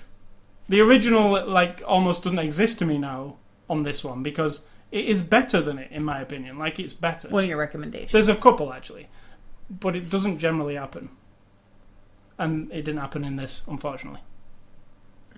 The 0.68 0.80
original, 0.80 1.46
like, 1.48 1.82
almost 1.86 2.24
doesn't 2.24 2.38
exist 2.38 2.78
to 2.80 2.84
me 2.84 2.98
now 2.98 3.36
on 3.70 3.84
this 3.84 4.04
one 4.04 4.22
because 4.22 4.66
it 4.90 5.06
is 5.06 5.22
better 5.22 5.60
than 5.60 5.78
it, 5.78 5.90
in 5.90 6.02
my 6.04 6.20
opinion. 6.20 6.58
Like, 6.58 6.78
it's 6.78 6.92
better. 6.92 7.28
What 7.28 7.44
are 7.44 7.46
your 7.46 7.56
recommendations. 7.58 8.12
There's 8.12 8.28
a 8.28 8.34
couple 8.36 8.72
actually, 8.72 9.08
but 9.70 9.94
it 9.96 10.10
doesn't 10.10 10.38
generally 10.38 10.74
happen, 10.74 11.08
and 12.38 12.70
it 12.70 12.82
didn't 12.82 12.98
happen 12.98 13.24
in 13.24 13.36
this, 13.36 13.62
unfortunately. 13.66 14.20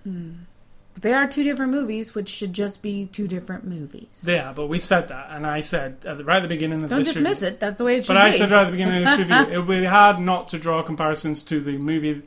But 0.04 1.02
they 1.02 1.12
are 1.12 1.26
two 1.26 1.44
different 1.44 1.72
movies, 1.72 2.14
which 2.14 2.28
should 2.28 2.52
just 2.52 2.82
be 2.82 3.06
two 3.06 3.28
different 3.28 3.64
movies. 3.64 4.24
Yeah, 4.26 4.52
but 4.52 4.66
we've 4.66 4.84
said 4.84 5.08
that, 5.08 5.28
and 5.30 5.46
I 5.46 5.60
said 5.60 5.98
at 6.04 6.18
the, 6.18 6.24
right 6.24 6.38
at 6.38 6.42
the 6.42 6.48
beginning 6.48 6.82
of 6.82 6.90
Don't 6.90 7.00
this 7.04 7.14
dismiss 7.14 7.42
review, 7.42 7.54
it. 7.54 7.60
That's 7.60 7.78
the 7.78 7.84
way 7.84 7.96
it 7.96 8.04
should 8.04 8.14
But 8.14 8.24
I 8.24 8.36
said 8.36 8.50
right 8.50 8.62
at 8.62 8.66
the 8.66 8.72
beginning 8.72 9.04
of 9.04 9.04
this 9.04 9.18
review, 9.28 9.54
it 9.54 9.58
would 9.58 9.68
be 9.68 9.84
hard 9.84 10.18
not 10.18 10.48
to 10.48 10.58
draw 10.58 10.82
comparisons 10.82 11.44
to 11.44 11.60
the 11.60 11.78
movie, 11.78 12.22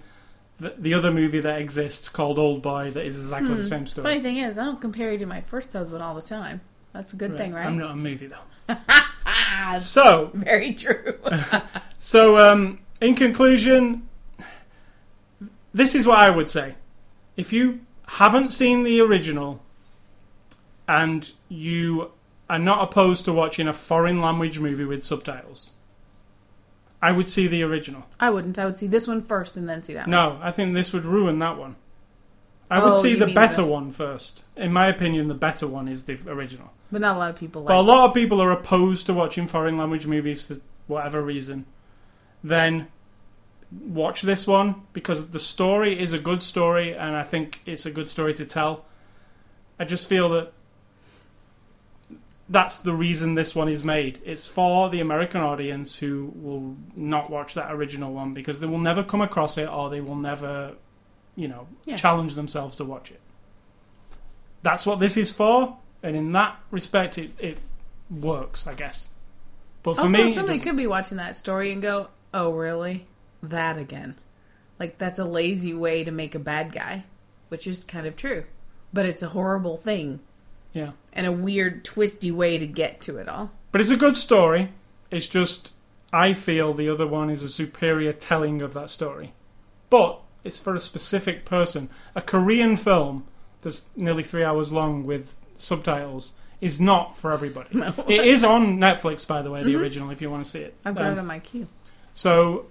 the, 0.60 0.74
the 0.78 0.94
other 0.94 1.12
movie 1.12 1.42
that 1.42 1.60
exists 1.60 2.08
called 2.10 2.40
Old 2.40 2.62
Boy, 2.62 2.92
that 2.92 3.06
is 3.06 3.18
exactly 3.20 3.50
Hmm. 3.50 3.58
the 3.58 3.64
same 3.64 3.88
story. 3.88 4.04
Funny 4.06 4.22
thing 4.22 4.38
is, 4.38 4.58
I 4.58 4.64
don't 4.66 4.80
compare 4.80 5.12
you 5.12 5.18
to 5.20 5.26
my 5.26 5.42
first 5.42 5.74
husband 5.74 6.02
all 6.02 6.16
the 6.16 6.22
time. 6.22 6.62
That's 6.94 7.12
a 7.14 7.16
good 7.16 7.36
thing, 7.36 7.54
right? 7.54 7.66
I'm 7.66 7.78
not 7.80 7.92
a 7.92 7.96
movie 7.96 8.28
though. 8.28 8.76
So, 9.80 10.30
very 10.34 10.74
true. 10.74 11.18
so 11.98 12.38
um, 12.38 12.80
in 13.02 13.16
conclusion, 13.16 14.08
this 15.74 15.96
is 15.96 16.06
what 16.06 16.20
I 16.20 16.30
would 16.30 16.50
say: 16.50 16.76
if 17.38 17.52
you 17.54 17.82
haven't 18.08 18.50
seen 18.50 18.84
the 18.84 19.02
original 19.02 19.62
and 20.88 21.32
you 21.50 22.12
are 22.50 22.60
not 22.60 22.84
opposed 22.90 23.26
to 23.26 23.34
watching 23.34 23.68
a 23.68 23.74
foreign 23.74 24.22
language 24.22 24.60
movie 24.60 24.84
with 24.86 25.04
subtitles, 25.04 25.70
I 27.02 27.12
would 27.12 27.30
see 27.30 27.48
the 27.48 27.64
original. 27.64 28.04
I 28.20 28.30
wouldn't. 28.30 28.60
I 28.60 28.66
would 28.66 28.76
see 28.76 28.88
this 28.88 29.08
one 29.08 29.22
first 29.22 29.58
and 29.58 29.68
then 29.68 29.82
see 29.82 29.94
that 29.94 30.04
one. 30.08 30.12
No, 30.12 30.40
I 30.42 30.52
think 30.52 30.74
this 30.74 30.94
would 30.94 31.06
ruin 31.06 31.40
that 31.40 31.58
one. 31.58 31.76
I 32.70 32.84
would 32.84 32.94
Oh, 32.94 33.02
see 33.02 33.12
you 33.12 33.18
the 33.18 33.28
mean 33.28 33.36
better 33.36 33.62
the- 33.62 33.68
one 33.68 33.92
first. 33.92 34.44
In 34.56 34.74
my 34.74 34.88
opinion, 34.88 35.28
the 35.28 35.34
better 35.36 35.68
one 35.68 35.88
is 35.88 36.06
the 36.06 36.18
original. 36.28 36.72
But 36.92 37.02
not 37.02 37.16
a 37.16 37.20
lot 37.20 37.30
of 37.30 37.36
people 37.36 37.64
like 37.64 37.68
But 37.70 37.80
a 37.80 37.82
lot 37.82 38.06
of 38.08 38.14
people 38.14 38.42
are 38.42 38.52
opposed 38.52 39.06
to 39.08 39.14
watching 39.14 39.48
foreign 39.48 39.78
language 39.78 40.06
movies 40.08 40.44
for 40.46 40.58
whatever 40.88 41.22
reason. 41.22 41.66
Then 42.44 42.88
watch 43.82 44.22
this 44.22 44.46
one 44.46 44.76
because 44.94 45.32
the 45.32 45.40
story 45.40 46.00
is 46.00 46.14
a 46.14 46.20
good 46.20 46.44
story 46.44 46.94
and 46.96 47.16
I 47.16 47.24
think 47.24 47.62
it's 47.66 47.86
a 47.86 47.92
good 47.92 48.10
story 48.10 48.34
to 48.36 48.46
tell. 48.46 48.86
I 49.80 49.86
just 49.86 50.08
feel 50.08 50.30
that 50.30 50.54
that's 52.50 52.80
the 52.80 52.94
reason 52.94 53.36
this 53.36 53.56
one 53.56 53.70
is 53.70 53.84
made. 53.84 54.20
It's 54.26 54.46
for 54.46 54.90
the 54.90 55.00
American 55.00 55.42
audience 55.42 55.96
who 55.98 56.32
will 56.36 56.76
not 56.96 57.30
watch 57.30 57.54
that 57.56 57.72
original 57.72 58.14
one 58.14 58.34
because 58.34 58.60
they 58.60 58.68
will 58.68 58.80
never 58.80 59.02
come 59.04 59.22
across 59.22 59.58
it 59.58 59.68
or 59.68 59.90
they 59.90 60.02
will 60.02 60.18
never, 60.18 60.74
you 61.36 61.48
know, 61.48 61.68
Yeah. 61.86 61.96
challenge 61.96 62.36
themselves 62.36 62.76
to 62.78 62.84
watch 62.86 63.12
it. 63.12 63.22
That's 64.62 64.86
what 64.86 65.00
this 65.00 65.18
is 65.18 65.32
for, 65.34 65.78
and 66.02 66.16
in 66.16 66.32
that 66.34 66.58
respect, 66.72 67.18
it, 67.18 67.32
it 67.40 67.58
works, 68.10 68.68
I 68.68 68.74
guess. 68.76 69.10
But 69.82 69.96
for 69.96 70.02
also, 70.02 70.14
me, 70.14 70.34
somebody 70.34 70.60
could 70.60 70.78
be 70.78 70.88
watching 70.88 71.18
that 71.18 71.36
story 71.36 71.72
and 71.74 71.82
go, 71.82 72.08
"Oh, 72.34 72.52
really? 72.52 73.06
That 73.44 73.78
again?" 73.78 74.16
Like 74.80 74.98
that's 74.98 75.20
a 75.20 75.26
lazy 75.26 75.74
way 75.74 76.04
to 76.04 76.12
make 76.12 76.34
a 76.34 76.40
bad 76.40 76.72
guy, 76.74 77.04
which 77.50 77.68
is 77.68 77.84
kind 77.84 78.08
of 78.08 78.16
true. 78.16 78.46
But 78.92 79.06
it's 79.06 79.22
a 79.24 79.30
horrible 79.30 79.78
thing 79.78 80.20
yeah. 80.74 80.92
and 81.14 81.26
a 81.28 81.32
weird, 81.32 81.84
twisty 81.86 82.32
way 82.32 82.58
to 82.58 82.66
get 82.68 83.02
to 83.02 83.18
it 83.18 83.28
all. 83.30 83.52
But 83.72 83.82
it's 83.82 83.90
a 83.92 83.98
good 83.98 84.16
story. 84.18 84.70
It's 85.12 85.28
just 85.28 85.72
I 86.12 86.34
feel 86.34 86.74
the 86.74 86.90
other 86.90 87.08
one 87.08 87.30
is 87.30 87.44
a 87.44 87.50
superior 87.50 88.14
telling 88.14 88.62
of 88.62 88.74
that 88.74 88.90
story. 88.90 89.34
But 89.90 90.20
it's 90.44 90.60
for 90.60 90.76
a 90.76 90.80
specific 90.80 91.46
person. 91.46 91.90
A 92.16 92.22
Korean 92.22 92.76
film 92.78 93.26
that's 93.62 93.88
nearly 93.96 94.24
three 94.24 94.44
hours 94.44 94.72
long 94.72 95.06
with 95.06 95.40
subtitles 95.56 96.34
is 96.62 96.80
not 96.80 97.18
for 97.18 97.32
everybody. 97.32 97.70
No. 97.74 97.94
It 98.08 98.26
is 98.26 98.44
on 98.44 98.78
Netflix, 98.78 99.28
by 99.28 99.42
the 99.42 99.50
way, 99.52 99.64
the 99.64 99.74
Mhm. 99.74 99.82
original, 99.82 100.10
if 100.12 100.22
you 100.22 100.30
want 100.30 100.44
to 100.44 100.50
see 100.50 100.60
it. 100.60 100.76
I've 100.86 100.96
got 100.96 101.06
Um, 101.06 101.14
it 101.14 101.20
on 101.20 101.26
my 101.28 101.40
queue. 101.40 101.68
So 102.14 102.68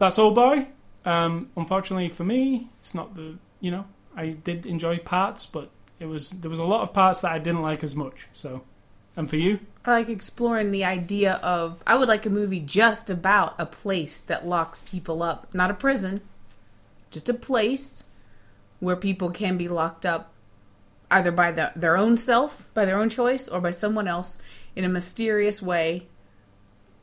that's 0.00 0.18
all, 0.18 0.32
Boy. 0.32 0.66
Um, 1.04 1.50
unfortunately 1.56 2.08
for 2.08 2.24
me, 2.24 2.68
it's 2.80 2.94
not 2.94 3.14
the 3.14 3.38
you 3.60 3.70
know 3.70 3.84
I 4.16 4.30
did 4.30 4.66
enjoy 4.66 4.98
parts, 4.98 5.46
but 5.46 5.70
it 6.00 6.06
was 6.06 6.30
there 6.30 6.50
was 6.50 6.58
a 6.58 6.64
lot 6.64 6.82
of 6.82 6.92
parts 6.92 7.20
that 7.20 7.30
I 7.30 7.38
didn't 7.38 7.62
like 7.62 7.84
as 7.84 7.94
much. 7.94 8.26
So, 8.32 8.62
and 9.16 9.30
for 9.30 9.36
you, 9.36 9.60
I 9.84 9.92
like 9.92 10.08
exploring 10.08 10.70
the 10.70 10.84
idea 10.84 11.34
of. 11.42 11.82
I 11.86 11.96
would 11.96 12.08
like 12.08 12.26
a 12.26 12.30
movie 12.30 12.60
just 12.60 13.08
about 13.08 13.54
a 13.58 13.66
place 13.66 14.20
that 14.22 14.46
locks 14.46 14.82
people 14.82 15.22
up, 15.22 15.54
not 15.54 15.70
a 15.70 15.74
prison, 15.74 16.22
just 17.10 17.28
a 17.28 17.34
place 17.34 18.04
where 18.80 18.96
people 18.96 19.30
can 19.30 19.56
be 19.56 19.68
locked 19.68 20.06
up 20.06 20.32
either 21.10 21.32
by 21.32 21.52
the, 21.52 21.72
their 21.76 21.96
own 21.96 22.16
self, 22.16 22.68
by 22.72 22.84
their 22.84 22.96
own 22.96 23.10
choice, 23.10 23.48
or 23.48 23.60
by 23.60 23.70
someone 23.70 24.06
else 24.06 24.38
in 24.76 24.84
a 24.84 24.88
mysterious 24.88 25.60
way 25.60 26.06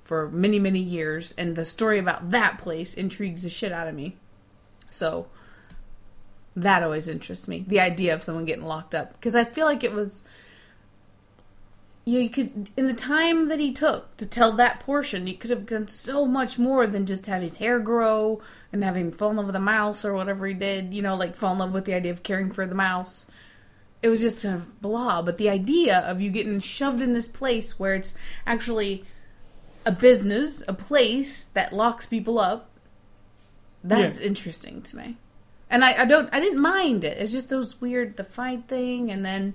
for 0.07 0.29
many, 0.29 0.57
many 0.57 0.79
years, 0.79 1.33
and 1.37 1.55
the 1.55 1.65
story 1.65 1.99
about 1.99 2.31
that 2.31 2.57
place 2.57 2.93
intrigues 2.93 3.43
the 3.43 3.49
shit 3.49 3.73
out 3.73 3.89
of 3.89 3.93
me. 3.93 4.15
So 4.89 5.27
that 6.55 6.81
always 6.81 7.09
interests 7.09 7.47
me. 7.47 7.65
The 7.67 7.81
idea 7.81 8.15
of 8.15 8.23
someone 8.23 8.45
getting 8.45 8.65
locked 8.65 8.95
up 8.95 9.13
because 9.13 9.35
I 9.35 9.43
feel 9.43 9.65
like 9.65 9.83
it 9.83 9.91
was 9.91 10.23
you, 12.05 12.13
know, 12.13 12.19
you 12.19 12.29
could 12.29 12.69
in 12.77 12.87
the 12.87 12.93
time 12.93 13.49
that 13.49 13.59
he 13.59 13.73
took 13.73 14.15
to 14.15 14.25
tell 14.25 14.53
that 14.53 14.79
portion, 14.79 15.27
you 15.27 15.33
could 15.33 15.49
have 15.49 15.65
done 15.65 15.89
so 15.89 16.25
much 16.25 16.57
more 16.57 16.87
than 16.87 17.05
just 17.05 17.25
have 17.25 17.41
his 17.41 17.55
hair 17.55 17.79
grow 17.79 18.41
and 18.71 18.81
have 18.81 18.95
him 18.95 19.11
fall 19.11 19.31
in 19.31 19.35
love 19.35 19.47
with 19.47 19.57
a 19.57 19.59
mouse 19.59 20.05
or 20.05 20.13
whatever 20.13 20.47
he 20.47 20.53
did. 20.53 20.93
You 20.93 21.01
know, 21.01 21.15
like 21.15 21.35
fall 21.35 21.51
in 21.51 21.59
love 21.59 21.73
with 21.73 21.83
the 21.83 21.93
idea 21.93 22.13
of 22.13 22.23
caring 22.23 22.49
for 22.49 22.65
the 22.65 22.73
mouse. 22.73 23.27
It 24.01 24.07
was 24.07 24.21
just 24.21 24.41
kind 24.41 24.55
of 24.55 24.81
blah. 24.81 25.21
But 25.21 25.37
the 25.37 25.49
idea 25.49 25.99
of 25.99 26.21
you 26.21 26.31
getting 26.31 26.61
shoved 26.61 27.01
in 27.01 27.13
this 27.13 27.27
place 27.27 27.77
where 27.77 27.93
it's 27.93 28.13
actually 28.45 29.03
a 29.87 29.91
business, 29.93 30.61
a 30.67 30.73
place 30.73 31.45
that 31.53 31.71
locks 31.71 32.05
people 32.05 32.37
up, 32.37 32.69
that's 33.83 34.19
interesting 34.19 34.81
to 34.81 34.97
me. 34.97 35.17
And 35.69 35.83
I, 35.83 36.01
I 36.01 36.05
don't 36.05 36.29
I 36.33 36.39
didn't 36.41 36.61
mind 36.61 37.03
it. 37.05 37.17
It's 37.17 37.31
just 37.31 37.49
those 37.49 37.79
weird 37.79 38.17
the 38.17 38.23
fight 38.25 38.67
thing 38.67 39.09
and 39.09 39.25
then 39.25 39.53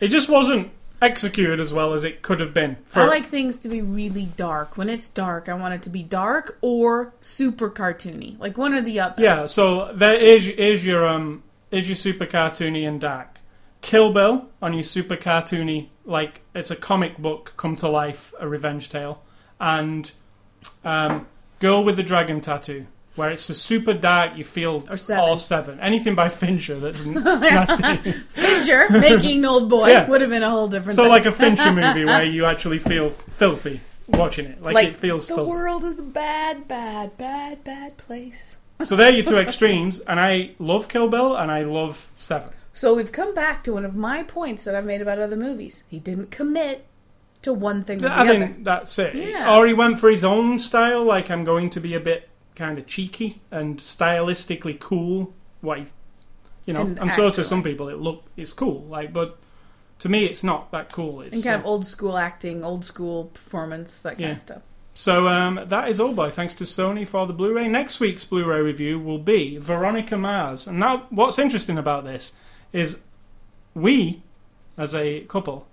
It 0.00 0.08
just 0.08 0.28
wasn't 0.28 0.70
executed 1.02 1.58
as 1.60 1.72
well 1.72 1.94
as 1.94 2.04
it 2.04 2.22
could 2.22 2.40
have 2.40 2.54
been. 2.54 2.76
I 2.94 3.04
like 3.06 3.24
things 3.24 3.58
to 3.58 3.68
be 3.68 3.82
really 3.82 4.26
dark. 4.36 4.76
When 4.76 4.88
it's 4.88 5.10
dark, 5.10 5.48
I 5.48 5.54
want 5.54 5.74
it 5.74 5.82
to 5.82 5.90
be 5.90 6.02
dark 6.02 6.58
or 6.60 7.12
super 7.20 7.68
cartoony, 7.68 8.38
like 8.38 8.56
one 8.56 8.72
or 8.72 8.80
the 8.80 9.00
other. 9.00 9.22
Yeah, 9.22 9.46
so 9.46 9.92
there 9.92 10.14
is 10.18 10.48
is 10.48 10.86
your 10.86 11.06
um 11.06 11.42
is 11.72 11.88
your 11.88 11.96
super 11.96 12.26
cartoony 12.26 12.86
and 12.86 13.00
dark. 13.00 13.38
Kill 13.80 14.12
Bill 14.12 14.48
on 14.62 14.74
your 14.74 14.84
super 14.84 15.16
cartoony, 15.16 15.88
like 16.04 16.42
it's 16.54 16.70
a 16.70 16.76
comic 16.76 17.18
book 17.18 17.54
come 17.56 17.76
to 17.76 17.88
life, 17.88 18.32
a 18.40 18.48
revenge 18.48 18.88
tale, 18.88 19.22
and 19.60 20.10
um, 20.84 21.26
Girl 21.60 21.84
with 21.84 21.96
the 21.96 22.02
Dragon 22.02 22.40
Tattoo, 22.40 22.86
where 23.14 23.30
it's 23.30 23.48
a 23.48 23.54
super 23.54 23.94
dark. 23.94 24.36
You 24.36 24.44
feel 24.44 24.84
Or 24.90 24.96
Seven. 24.96 25.24
all 25.24 25.36
seven. 25.36 25.80
Anything 25.80 26.14
by 26.14 26.28
Fincher 26.28 26.78
that's 26.78 27.04
n- 27.06 27.14
nasty. 27.14 28.12
Fincher 28.12 28.90
making 28.90 29.44
Old 29.44 29.70
Boy 29.70 29.88
Yeah. 29.90 30.08
would 30.08 30.20
have 30.20 30.30
been 30.30 30.42
a 30.42 30.50
whole 30.50 30.68
different. 30.68 30.96
Thing. 30.96 30.96
So 30.96 31.02
thing. 31.04 31.10
like 31.12 31.26
a 31.26 31.32
Fincher 31.32 31.72
movie 31.72 32.04
where 32.04 32.24
you 32.24 32.44
actually 32.44 32.78
feel 32.78 33.10
filthy 33.10 33.80
watching 34.08 34.46
it, 34.46 34.62
like, 34.62 34.74
like 34.74 34.88
it 34.88 34.96
feels 34.96 35.26
the 35.26 35.34
filthy. 35.34 35.50
world 35.50 35.84
is 35.84 35.98
a 35.98 36.02
bad, 36.02 36.68
bad, 36.68 37.16
bad, 37.18 37.64
bad 37.64 37.96
place. 37.96 38.58
So 38.84 38.94
they're 38.94 39.10
your 39.10 39.24
two 39.24 39.38
extremes, 39.38 40.00
and 40.00 40.20
I 40.20 40.50
love 40.58 40.86
Kill 40.88 41.08
Bill 41.08 41.34
and 41.34 41.50
I 41.50 41.62
love 41.62 42.10
Seven. 42.18 42.50
So 42.74 42.94
we've 42.94 43.10
come 43.10 43.32
back 43.34 43.64
to 43.64 43.72
one 43.72 43.86
of 43.86 43.96
my 43.96 44.22
points 44.22 44.64
that 44.64 44.74
I've 44.74 44.84
made 44.84 45.00
about 45.00 45.18
other 45.18 45.34
movies. 45.36 45.82
He 45.88 45.98
didn't 45.98 46.30
commit 46.30 46.84
to 47.46 47.52
one 47.54 47.82
thing 47.84 47.96
or 47.96 48.08
the 48.08 48.12
I 48.12 48.20
other. 48.20 48.30
think 48.30 48.64
that's 48.64 48.98
it. 48.98 49.14
Yeah. 49.14 49.56
Or 49.56 49.66
he 49.66 49.72
went 49.74 49.98
for 49.98 50.10
his 50.10 50.22
own 50.24 50.58
style, 50.58 51.02
like 51.04 51.30
I'm 51.30 51.44
going 51.44 51.70
to 51.70 51.80
be 51.80 51.94
a 51.94 52.00
bit 52.00 52.28
kind 52.54 52.78
of 52.78 52.86
cheeky 52.86 53.40
and 53.50 53.78
stylistically 53.78 54.78
cool. 54.78 55.32
What 55.60 55.78
he, 55.78 55.86
you 56.66 56.74
know, 56.74 56.82
And 56.82 57.00
I'm 57.00 57.10
sure 57.10 57.30
to 57.32 57.44
some 57.44 57.62
people 57.62 57.88
it 57.88 57.98
look 57.98 58.24
it's 58.36 58.52
cool, 58.52 58.82
like, 58.84 59.12
but 59.12 59.38
to 60.00 60.08
me 60.08 60.26
it's 60.26 60.44
not 60.44 60.70
that 60.72 60.92
cool. 60.92 61.22
It's 61.22 61.34
and 61.36 61.44
kind 61.44 61.56
uh, 61.56 61.60
of 61.60 61.66
old 61.66 61.86
school 61.86 62.16
acting, 62.18 62.62
old 62.64 62.84
school 62.84 63.24
performance, 63.32 64.02
that 64.02 64.10
kind 64.18 64.20
Yeah. 64.20 64.32
of 64.32 64.38
stuff. 64.38 64.62
So 64.94 65.28
um, 65.28 65.60
that 65.66 65.90
is 65.90 66.00
all 66.00 66.14
by 66.14 66.30
thanks 66.30 66.54
to 66.56 66.64
Sony 66.64 67.06
for 67.06 67.26
the 67.26 67.34
Blu-ray. 67.34 67.68
Next 67.68 68.00
week's 68.00 68.24
Blu-ray 68.24 68.60
review 68.60 68.98
will 68.98 69.18
be 69.18 69.58
Veronica 69.58 70.16
Mars. 70.16 70.66
And 70.66 70.78
now, 70.80 71.06
what's 71.10 71.38
interesting 71.38 71.76
about 71.76 72.04
this 72.04 72.32
is 72.72 73.00
we, 73.74 74.22
as 74.78 74.94
a 74.94 75.20
couple, 75.24 75.66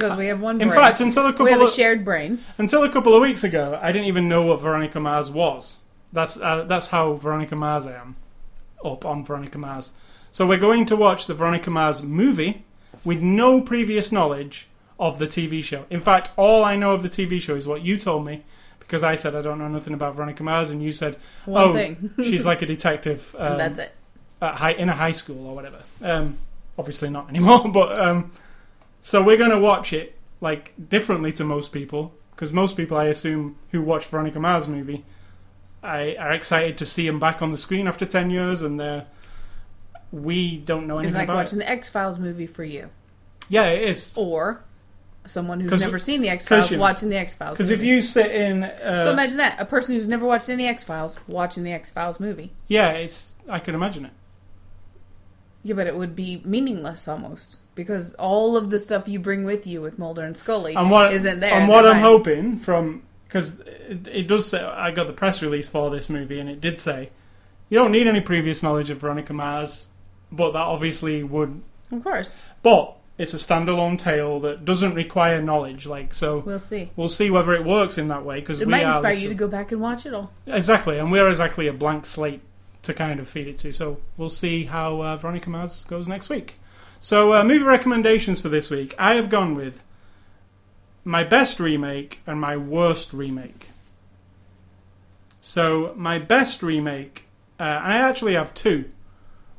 Because 0.00 0.16
we 0.16 0.26
have 0.26 0.40
one 0.40 0.60
in 0.60 0.70
fact, 0.70 1.00
until 1.00 1.26
a 1.26 1.32
couple 1.32 1.44
we 1.44 1.50
have 1.52 1.60
a 1.60 1.64
of, 1.64 1.70
shared 1.70 2.04
brain. 2.04 2.38
until 2.58 2.82
a 2.84 2.88
couple 2.88 3.14
of 3.14 3.20
weeks 3.20 3.44
ago, 3.44 3.78
I 3.82 3.92
didn't 3.92 4.08
even 4.08 4.28
know 4.28 4.42
what 4.42 4.60
Veronica 4.60 4.98
Mars 4.98 5.30
was. 5.30 5.78
That's 6.12 6.38
uh, 6.40 6.64
that's 6.64 6.88
how 6.88 7.14
Veronica 7.14 7.54
Mars 7.54 7.86
I 7.86 7.94
am, 7.96 8.16
up 8.84 9.04
on 9.04 9.24
Veronica 9.24 9.58
Mars. 9.58 9.92
So 10.32 10.46
we're 10.46 10.58
going 10.58 10.86
to 10.86 10.96
watch 10.96 11.26
the 11.26 11.34
Veronica 11.34 11.70
Mars 11.70 12.02
movie 12.02 12.64
with 13.04 13.20
no 13.20 13.60
previous 13.60 14.10
knowledge 14.10 14.68
of 14.98 15.18
the 15.18 15.26
TV 15.26 15.62
show. 15.62 15.84
In 15.90 16.00
fact, 16.00 16.30
all 16.36 16.64
I 16.64 16.76
know 16.76 16.92
of 16.92 17.02
the 17.02 17.08
TV 17.08 17.40
show 17.40 17.54
is 17.54 17.66
what 17.66 17.82
you 17.82 17.98
told 17.98 18.24
me, 18.24 18.44
because 18.78 19.02
I 19.02 19.16
said 19.16 19.34
I 19.34 19.42
don't 19.42 19.58
know 19.58 19.68
nothing 19.68 19.94
about 19.94 20.14
Veronica 20.14 20.42
Mars, 20.42 20.70
and 20.70 20.82
you 20.82 20.92
said, 20.92 21.16
One 21.44 21.68
"Oh, 21.68 21.72
thing. 21.72 22.10
she's 22.22 22.46
like 22.46 22.62
a 22.62 22.66
detective." 22.66 23.34
Um, 23.38 23.58
that's 23.58 23.78
it. 23.78 23.92
at 24.40 24.54
high, 24.54 24.72
in 24.72 24.88
a 24.88 24.94
high 24.94 25.12
school 25.12 25.46
or 25.46 25.54
whatever. 25.54 25.82
Um, 26.02 26.38
obviously 26.78 27.10
not 27.10 27.28
anymore, 27.28 27.68
but 27.72 27.98
um, 27.98 28.32
so 29.00 29.22
we're 29.22 29.36
going 29.36 29.50
to 29.50 29.58
watch 29.58 29.92
it 29.92 30.16
like 30.40 30.72
differently 30.88 31.32
to 31.34 31.44
most 31.44 31.72
people 31.72 32.12
because 32.30 32.52
most 32.52 32.76
people, 32.76 32.96
I 32.96 33.06
assume, 33.06 33.56
who 33.70 33.82
watch 33.82 34.06
Veronica 34.06 34.40
Mars 34.40 34.66
movie, 34.66 35.04
I, 35.82 36.16
are 36.18 36.32
excited 36.32 36.78
to 36.78 36.86
see 36.86 37.06
him 37.06 37.20
back 37.20 37.42
on 37.42 37.52
the 37.52 37.58
screen 37.58 37.86
after 37.86 38.06
ten 38.06 38.30
years, 38.30 38.62
and 38.62 38.80
uh, 38.80 39.02
we 40.12 40.56
don't 40.58 40.86
know 40.86 40.98
anything. 40.98 41.14
It's 41.14 41.18
like 41.18 41.28
about 41.28 41.36
watching 41.36 41.58
it. 41.60 41.64
the 41.64 41.70
X 41.70 41.88
Files 41.88 42.18
movie 42.18 42.46
for 42.46 42.64
you. 42.64 42.90
Yeah, 43.48 43.66
it 43.68 43.82
is 43.88 44.14
Or 44.16 44.62
someone 45.26 45.60
who's 45.60 45.80
never 45.80 45.98
seen 45.98 46.22
the 46.22 46.28
X 46.30 46.46
Files 46.46 46.70
watching 46.72 47.08
the 47.10 47.16
X 47.16 47.34
Files. 47.34 47.56
because 47.56 47.70
if 47.70 47.82
you 47.82 48.00
sit 48.00 48.30
in, 48.30 48.64
uh, 48.64 49.00
So 49.04 49.12
imagine 49.12 49.36
that. 49.38 49.60
A 49.60 49.64
person 49.64 49.94
who's 49.94 50.08
never 50.08 50.26
watched 50.26 50.48
any 50.48 50.66
X 50.66 50.82
Files 50.82 51.16
watching 51.26 51.62
the 51.64 51.72
X 51.72 51.90
Files 51.90 52.18
movie. 52.20 52.52
yeah, 52.68 52.92
it's 52.92 53.36
I 53.48 53.58
can 53.58 53.74
imagine 53.74 54.06
it. 54.06 54.12
Yeah, 55.62 55.74
but 55.74 55.86
it 55.86 55.94
would 55.96 56.16
be 56.16 56.40
meaningless 56.44 57.06
almost. 57.06 57.58
Because 57.74 58.14
all 58.14 58.56
of 58.56 58.70
the 58.70 58.78
stuff 58.78 59.08
you 59.08 59.18
bring 59.20 59.44
with 59.44 59.66
you 59.66 59.80
with 59.80 59.98
Mulder 59.98 60.24
and 60.24 60.36
Scully 60.36 60.74
And 60.74 60.90
what 60.90 61.12
isn't 61.12 61.40
there. 61.40 61.54
And 61.54 61.68
what 61.68 61.86
I'm 61.86 62.00
hoping 62.00 62.56
from 62.58 63.02
because 63.26 63.60
it, 63.60 64.08
it 64.08 64.26
does 64.26 64.48
say 64.48 64.60
I 64.60 64.90
got 64.90 65.06
the 65.06 65.12
press 65.12 65.40
release 65.42 65.68
for 65.68 65.88
this 65.90 66.10
movie, 66.10 66.40
and 66.40 66.48
it 66.48 66.60
did 66.60 66.80
say 66.80 67.10
you 67.68 67.78
don't 67.78 67.92
need 67.92 68.08
any 68.08 68.20
previous 68.20 68.62
knowledge 68.62 68.90
of 68.90 68.98
Veronica 68.98 69.32
Mars, 69.32 69.88
but 70.32 70.52
that 70.52 70.58
obviously 70.58 71.22
would. 71.22 71.62
Of 71.92 72.02
course. 72.02 72.40
But 72.62 72.96
it's 73.18 73.32
a 73.32 73.36
standalone 73.36 73.98
tale 73.98 74.40
that 74.40 74.64
doesn't 74.64 74.94
require 74.94 75.40
knowledge. 75.40 75.86
Like 75.86 76.12
so, 76.12 76.40
We'll 76.40 76.58
see. 76.58 76.90
we'll 76.96 77.08
see 77.08 77.30
whether 77.30 77.54
it 77.54 77.64
works 77.64 77.98
in 77.98 78.08
that 78.08 78.24
way 78.24 78.40
because 78.40 78.60
It 78.60 78.66
we 78.66 78.72
might 78.72 78.86
inspire 78.86 79.14
you 79.14 79.28
to 79.28 79.34
go 79.34 79.46
back 79.46 79.70
and 79.72 79.80
watch 79.80 80.06
it 80.06 80.12
all. 80.14 80.32
exactly, 80.46 80.98
and 80.98 81.12
we're 81.12 81.28
exactly 81.28 81.68
a 81.68 81.72
blank 81.72 82.06
slate 82.06 82.40
to 82.82 82.94
kind 82.94 83.20
of 83.20 83.28
feed 83.28 83.46
it 83.46 83.58
to. 83.58 83.72
So 83.72 83.98
we'll 84.16 84.28
see 84.28 84.64
how 84.64 85.02
uh, 85.02 85.16
Veronica 85.16 85.50
Mars 85.50 85.84
goes 85.84 86.08
next 86.08 86.28
week. 86.28 86.56
So 87.02 87.32
uh, 87.32 87.42
movie 87.42 87.64
recommendations 87.64 88.42
for 88.42 88.50
this 88.50 88.68
week, 88.70 88.94
I 88.98 89.14
have 89.14 89.30
gone 89.30 89.54
with 89.54 89.82
my 91.02 91.24
best 91.24 91.58
remake 91.58 92.20
and 92.26 92.38
my 92.38 92.58
worst 92.58 93.14
remake. 93.14 93.68
So 95.40 95.94
my 95.96 96.18
best 96.18 96.62
remake, 96.62 97.24
uh, 97.58 97.62
and 97.62 97.92
I 97.94 97.96
actually 97.96 98.34
have 98.34 98.52
two. 98.52 98.90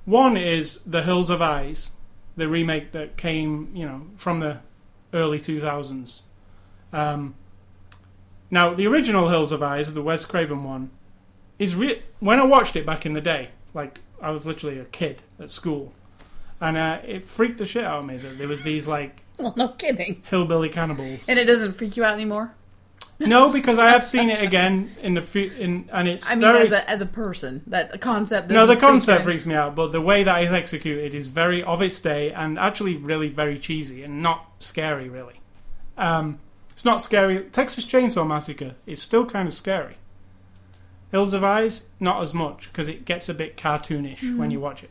One 0.05 0.37
is 0.37 0.83
The 0.83 1.01
Hills 1.01 1.29
Have 1.29 1.41
Eyes, 1.41 1.91
the 2.35 2.47
remake 2.47 2.91
that 2.91 3.17
came, 3.17 3.71
you 3.73 3.87
know, 3.87 4.05
from 4.17 4.39
the 4.39 4.59
early 5.11 5.39
2000s. 5.39 6.21
Um, 6.93 7.33
now, 8.51 8.75
the 8.75 8.85
original 8.85 9.29
Hills 9.29 9.49
Have 9.49 9.63
Eyes, 9.63 9.95
the 9.95 10.03
Wes 10.03 10.25
Craven 10.25 10.63
one, 10.63 10.91
is 11.57 11.73
re- 11.73 12.03
when 12.19 12.39
I 12.39 12.43
watched 12.43 12.75
it 12.75 12.85
back 12.85 13.07
in 13.07 13.13
the 13.13 13.21
day, 13.21 13.49
like 13.73 13.99
I 14.21 14.29
was 14.29 14.45
literally 14.45 14.77
a 14.77 14.85
kid 14.85 15.23
at 15.39 15.49
school, 15.49 15.93
and 16.61 16.77
uh, 16.77 16.99
it 17.05 17.25
freaked 17.25 17.57
the 17.57 17.65
shit 17.65 17.83
out 17.83 17.99
of 17.99 18.05
me 18.05 18.17
that 18.17 18.37
there 18.37 18.47
was 18.47 18.61
these 18.63 18.87
like 18.87 19.21
Well, 19.37 19.53
no 19.57 19.69
kidding. 19.69 20.21
hillbilly 20.29 20.69
cannibals. 20.69 21.27
And 21.27 21.37
it 21.39 21.45
doesn't 21.45 21.73
freak 21.73 21.97
you 21.97 22.03
out 22.05 22.13
anymore? 22.13 22.53
no, 23.19 23.49
because 23.51 23.77
I 23.77 23.89
have 23.89 24.03
seen 24.03 24.31
it 24.31 24.41
again 24.43 24.95
in 25.01 25.13
the 25.13 25.21
fu- 25.21 25.51
in, 25.59 25.87
and 25.93 26.07
it's 26.07 26.25
I 26.27 26.31
mean, 26.33 26.41
very, 26.41 26.59
as 26.61 26.71
a 26.71 26.89
as 26.89 27.01
a 27.01 27.05
person, 27.05 27.61
that 27.67 28.01
concept. 28.01 28.49
no, 28.49 28.65
the 28.65 28.75
concept 28.75 29.23
freaks 29.25 29.45
me 29.45 29.53
out, 29.53 29.75
but 29.75 29.91
the 29.91 30.01
way 30.01 30.23
that 30.23 30.43
is 30.43 30.51
executed 30.51 31.13
is 31.13 31.27
very 31.27 31.63
of 31.63 31.81
its 31.83 31.99
day 31.99 32.31
and 32.31 32.57
actually 32.57 32.95
really 32.95 33.29
very 33.29 33.59
cheesy 33.59 34.03
and 34.03 34.23
not 34.23 34.47
scary 34.59 35.07
really. 35.09 35.39
Um, 35.97 36.39
it's 36.71 36.85
not 36.85 37.01
scary. 37.01 37.43
Texas 37.51 37.85
Chainsaw 37.85 38.25
Massacre 38.25 38.73
is 38.87 38.99
still 39.01 39.25
kind 39.25 39.47
of 39.47 39.53
scary. 39.53 39.97
Hills 41.11 41.33
Have 41.33 41.43
Eyes, 41.43 41.89
not 41.99 42.21
as 42.23 42.33
much 42.33 42.69
because 42.71 42.87
it 42.87 43.05
gets 43.05 43.29
a 43.29 43.33
bit 43.33 43.55
cartoonish 43.57 44.35
when 44.37 44.49
you 44.49 44.59
watch 44.59 44.81
it. 44.83 44.89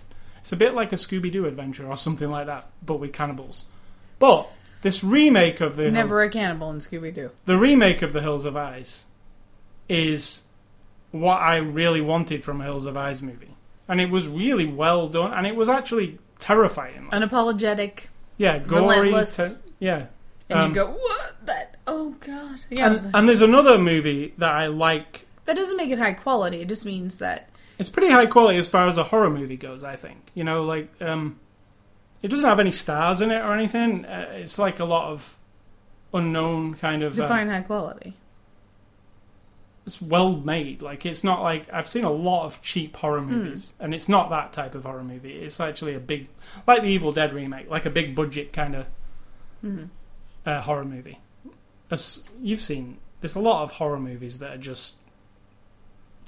It's 0.51 0.55
a 0.57 0.57
bit 0.57 0.75
like 0.75 0.93
a 0.93 0.97
Scooby 0.97 1.31
Doo 1.31 1.47
adventure 1.47 1.87
or 1.87 1.97
something 1.97 2.29
like 2.29 2.47
that, 2.47 2.67
but 2.85 2.97
with 2.97 3.13
cannibals. 3.13 3.67
But 4.19 4.49
this 4.83 5.05
remake 5.05 5.61
of 5.61 5.77
the 5.77 5.93
Never 5.93 6.23
a 6.23 6.29
cannibal 6.29 6.73
in 6.73 6.79
Scooby 6.79 7.15
Doo. 7.15 7.31
the 7.45 7.57
remake 7.57 8.03
of 8.03 8.13
the 8.13 8.21
Hills 8.21 8.43
Have 8.47 8.57
Eyes 8.57 9.07
is 9.89 10.43
what 11.13 11.37
I 11.37 11.59
really 11.59 12.01
wanted 12.01 12.43
from 12.43 12.61
a 12.61 12.65
Hills 12.65 12.87
Have 12.87 12.97
Eyes 12.97 13.23
movie, 13.23 13.55
and 13.87 14.01
it 14.01 14.11
was 14.11 14.27
really 14.27 14.67
well 14.67 15.07
done, 15.09 15.33
and 15.33 15.47
it 15.47 15.55
was 15.55 15.69
actually 15.69 16.19
terrifying. 16.41 17.09
Unapologetic. 17.13 18.07
yeah, 18.37 18.59
gory. 18.59 18.83
relentless. 19.03 19.37
te- 19.37 19.55
yeah, 19.79 20.07
And 20.49 20.59
Um, 20.59 20.69
you 20.71 20.75
go, 20.75 20.91
what? 20.91 21.47
That? 21.47 21.77
Oh, 21.87 22.17
God. 22.19 22.59
Yeah. 22.71 22.95
and, 22.95 23.11
and 23.15 23.29
there's 23.29 23.41
another 23.43 23.79
movie 23.79 24.35
that 24.39 24.51
I 24.51 24.67
like. 24.67 25.29
that 25.45 25.55
doesn't 25.55 25.77
make 25.77 25.91
it 25.91 26.01
high 26.01 26.13
quality. 26.15 26.61
It 26.63 26.67
just 26.69 26.85
means 26.85 27.19
that. 27.19 27.51
It's 27.81 27.89
pretty 27.89 28.11
high 28.13 28.27
quality 28.27 28.59
as 28.59 28.69
far 28.69 28.89
as 28.89 28.97
a 28.99 29.05
horror 29.05 29.31
movie 29.31 29.57
goes. 29.57 29.83
I 29.83 29.97
think 29.97 30.31
you 30.35 30.45
know, 30.45 30.63
like 30.65 30.89
um, 31.01 31.41
it 32.23 32.29
doesn't 32.29 32.45
have 32.47 32.61
any 32.61 32.71
stars 32.73 33.21
in 33.23 33.31
it 33.33 33.41
or 33.41 33.53
anything. 33.55 34.05
Uh, 34.05 34.29
it's 34.35 34.59
like 34.59 34.79
a 34.79 34.85
lot 34.85 35.11
of 35.11 35.37
unknown 36.15 36.75
kind 36.75 37.03
of. 37.03 37.19
uh, 37.19 37.23
Define 37.23 37.49
high 37.49 37.63
quality. 37.63 38.15
it's 39.87 40.01
well 40.01 40.37
made. 40.37 40.83
Like 40.83 41.07
it's 41.07 41.25
not 41.25 41.43
like 41.43 41.73
I've 41.73 41.89
seen 41.89 42.05
a 42.05 42.11
lot 42.13 42.45
of 42.45 42.61
cheap 42.63 42.97
horror 42.97 43.23
movies, 43.23 43.75
and 43.81 43.95
it's 43.95 44.09
not 44.09 44.31
that 44.31 44.53
type 44.53 44.75
of 44.75 44.85
horror 44.85 45.03
movie. 45.05 45.33
It's 45.39 45.59
actually 45.59 45.95
a 45.95 46.01
big, 46.01 46.29
like 46.67 46.83
the 46.83 46.89
Evil 46.89 47.13
Dead 47.13 47.33
remake, 47.33 47.71
like 47.71 47.87
a 47.87 47.91
big 47.91 48.15
budget 48.15 48.53
kind 48.53 48.75
of 48.77 48.87
Mhm. 49.65 49.89
uh, 50.47 50.61
horror 50.61 50.85
movie. 50.85 51.19
As 51.91 52.25
you've 52.41 52.61
seen, 52.61 52.99
there's 53.21 53.35
a 53.35 53.41
lot 53.41 53.63
of 53.63 53.73
horror 53.73 53.99
movies 53.99 54.39
that 54.39 54.51
are 54.53 54.59
just 54.59 54.97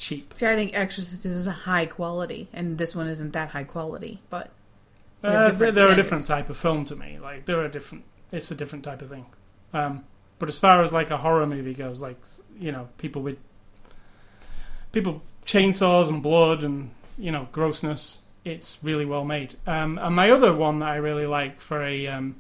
cheap. 0.03 0.32
See, 0.36 0.46
I 0.46 0.57
think 0.57 0.76
Exorcist 0.76 1.24
is 1.24 1.46
high 1.46 1.86
quality, 1.86 2.48
and 2.53 2.76
this 2.76 2.94
one 2.96 3.07
isn't 3.07 3.32
that 3.32 3.50
high 3.50 3.62
quality. 3.64 4.20
But 4.30 4.50
Uh, 5.22 5.50
they're, 5.53 5.90
a 5.92 5.94
different 5.94 6.26
type 6.26 6.50
of 6.50 6.57
film 6.57 6.84
to 6.86 6.96
me. 6.96 7.18
Like 7.20 7.46
they're 7.46 7.64
a 7.64 7.70
different. 7.70 8.05
It's 8.32 8.50
a 8.50 8.55
different 8.57 8.84
type 8.84 9.00
of 9.00 9.11
thing. 9.11 9.26
Um, 9.72 10.05
but 10.40 10.48
as 10.48 10.59
far 10.59 10.82
as 10.82 10.92
like 10.92 11.11
a 11.12 11.18
horror 11.18 11.46
movie 11.46 11.72
goes, 11.74 12.03
like 12.03 12.18
you 12.59 12.72
know, 12.72 12.88
people 12.98 13.22
with 13.22 13.38
people 14.90 15.22
chainsaws 15.46 16.09
and 16.09 16.20
blood 16.22 16.64
and 16.64 16.90
you 17.16 17.30
know 17.30 17.46
grossness, 17.53 18.22
it's 18.44 18.78
really 18.82 19.05
well 19.05 19.24
made. 19.24 19.57
Um, 19.68 19.98
and 19.98 20.16
my 20.16 20.30
other 20.30 20.53
one 20.53 20.80
that 20.80 20.88
I 20.88 20.96
really 20.96 21.26
like 21.26 21.61
for 21.61 21.80
a 21.84 22.09
um, 22.09 22.34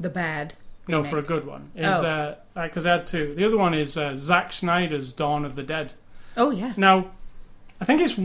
the 0.00 0.08
bad. 0.08 0.54
no 0.88 0.98
remake. 0.98 1.10
for 1.10 1.18
a 1.18 1.22
good 1.22 1.46
one 1.46 1.70
is 1.74 1.94
Oh. 2.02 2.36
because 2.54 2.86
I 2.86 2.92
had 2.96 3.06
two. 3.06 3.34
The 3.34 3.44
other 3.44 3.58
one 3.58 3.74
is 3.74 3.98
uh, 3.98 4.14
Zack 4.16 4.54
Snyder's 4.54 5.12
Dawn 5.12 5.44
of 5.44 5.56
the 5.56 5.62
Dead. 5.62 5.92
Oh 6.36 6.50
yeah. 6.50 6.74
Now, 6.76 7.12
I 7.80 7.84
think 7.84 8.00
it's 8.00 8.16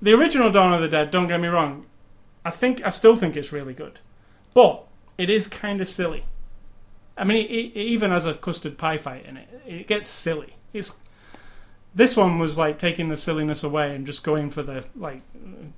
the 0.00 0.12
original 0.12 0.50
Dawn 0.50 0.72
of 0.72 0.80
the 0.80 0.88
Dead. 0.88 1.10
Don't 1.10 1.26
get 1.28 1.40
me 1.40 1.48
wrong. 1.48 1.86
I 2.44 2.50
think 2.50 2.84
I 2.84 2.90
still 2.90 3.16
think 3.16 3.36
it's 3.36 3.52
really 3.52 3.74
good, 3.74 4.00
but 4.54 4.84
it 5.18 5.30
is 5.30 5.46
kind 5.46 5.80
of 5.80 5.88
silly. 5.88 6.24
I 7.16 7.24
mean, 7.24 7.36
it, 7.46 7.50
it 7.50 7.76
even 7.76 8.10
has 8.10 8.26
a 8.26 8.34
custard 8.34 8.78
pie 8.78 8.96
fight 8.98 9.26
in 9.26 9.36
it. 9.36 9.48
It 9.66 9.86
gets 9.86 10.08
silly. 10.08 10.56
It's 10.72 10.98
this 11.94 12.16
one 12.16 12.38
was 12.38 12.56
like 12.56 12.78
taking 12.78 13.08
the 13.10 13.16
silliness 13.16 13.62
away 13.62 13.94
and 13.94 14.06
just 14.06 14.24
going 14.24 14.50
for 14.50 14.62
the 14.62 14.84
like 14.96 15.20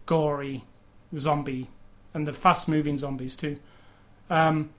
gory 0.07 0.65
zombie 1.19 1.69
and 2.15 2.27
the 2.27 2.33
fast 2.33 2.69
moving 2.69 2.97
zombies 2.97 3.35
too. 3.35 3.59
Um, 4.31 4.71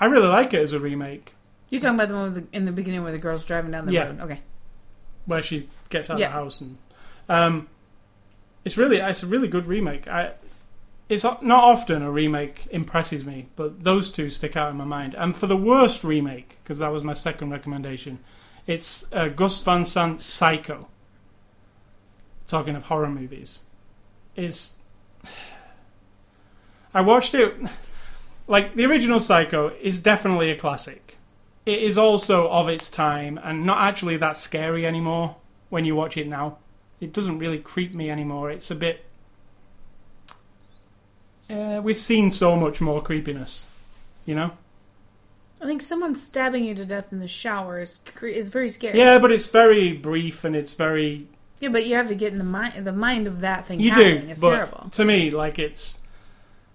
I 0.00 0.06
really 0.06 0.26
like 0.26 0.52
it 0.54 0.60
as 0.60 0.72
a 0.72 0.80
remake 0.80 1.34
You're 1.70 1.80
talking 1.80 1.94
about 1.94 2.08
the 2.08 2.14
one 2.14 2.32
with 2.34 2.50
the, 2.50 2.56
in 2.56 2.64
the 2.64 2.72
beginning 2.72 3.02
where 3.04 3.12
the 3.12 3.18
girl's 3.18 3.44
driving 3.44 3.70
down 3.70 3.86
the 3.86 3.92
Yeah. 3.92 4.06
road. 4.06 4.20
Okay. 4.22 4.40
Where 5.26 5.42
she 5.42 5.68
gets 5.88 6.10
out 6.10 6.18
Yeah. 6.18 6.26
of 6.26 6.32
the 6.32 6.38
house 6.38 6.60
and 6.60 6.78
um, 7.28 7.68
it's 8.64 8.76
really 8.76 8.98
it's 8.98 9.22
a 9.22 9.26
really 9.26 9.48
good 9.48 9.66
remake. 9.66 10.08
I 10.08 10.32
it's 11.08 11.24
not 11.24 11.42
often 11.50 12.02
a 12.02 12.10
remake 12.10 12.66
impresses 12.70 13.24
me, 13.26 13.48
but 13.56 13.84
those 13.84 14.10
two 14.10 14.30
stick 14.30 14.56
out 14.56 14.70
in 14.70 14.76
my 14.76 14.84
mind. 14.84 15.14
And 15.14 15.36
for 15.36 15.46
the 15.46 15.56
worst 15.56 16.02
remake, 16.02 16.58
because 16.62 16.78
that 16.78 16.90
was 16.92 17.04
my 17.04 17.12
second 17.12 17.50
recommendation, 17.50 18.20
it's 18.66 19.06
uh, 19.12 19.28
Gus 19.28 19.62
Van 19.62 19.84
Sant's 19.84 20.24
Psycho. 20.24 20.88
Talking 22.46 22.74
of 22.74 22.84
horror 22.84 23.08
movies, 23.10 23.64
is 24.36 24.78
I 26.94 27.00
watched 27.02 27.34
it. 27.34 27.54
Like 28.46 28.74
the 28.74 28.84
original 28.84 29.20
Psycho 29.20 29.68
is 29.80 30.00
definitely 30.00 30.50
a 30.50 30.54
classic. 30.56 31.03
It 31.66 31.82
is 31.82 31.96
also 31.96 32.48
of 32.50 32.68
its 32.68 32.90
time 32.90 33.38
and 33.42 33.64
not 33.64 33.78
actually 33.82 34.16
that 34.18 34.36
scary 34.36 34.86
anymore 34.86 35.36
when 35.70 35.84
you 35.84 35.94
watch 35.96 36.16
it 36.16 36.28
now. 36.28 36.58
It 37.00 37.12
doesn't 37.12 37.38
really 37.38 37.58
creep 37.58 37.94
me 37.94 38.10
anymore. 38.10 38.50
It's 38.50 38.70
a 38.70 38.74
bit. 38.74 39.04
Uh, 41.48 41.80
we've 41.82 41.98
seen 41.98 42.30
so 42.30 42.56
much 42.56 42.80
more 42.80 43.02
creepiness, 43.02 43.68
you 44.24 44.34
know. 44.34 44.52
I 45.60 45.66
think 45.66 45.82
someone 45.82 46.14
stabbing 46.14 46.64
you 46.64 46.74
to 46.74 46.84
death 46.84 47.12
in 47.12 47.20
the 47.20 47.28
shower 47.28 47.80
is 47.80 48.00
cre- 48.14 48.26
is 48.26 48.48
very 48.48 48.68
scary. 48.68 48.98
Yeah, 48.98 49.18
but 49.18 49.30
it's 49.32 49.46
very 49.46 49.92
brief 49.96 50.44
and 50.44 50.54
it's 50.56 50.74
very. 50.74 51.26
Yeah, 51.60 51.68
but 51.70 51.86
you 51.86 51.94
have 51.96 52.08
to 52.08 52.14
get 52.14 52.32
in 52.32 52.38
the 52.38 52.44
mind 52.44 52.84
the 52.86 52.92
mind 52.92 53.26
of 53.26 53.40
that 53.40 53.66
thing 53.66 53.80
You 53.80 53.90
happening. 53.90 54.22
do, 54.26 54.28
It's 54.30 54.40
terrible. 54.40 54.88
to 54.92 55.04
me, 55.04 55.30
like 55.30 55.58
it's 55.58 56.00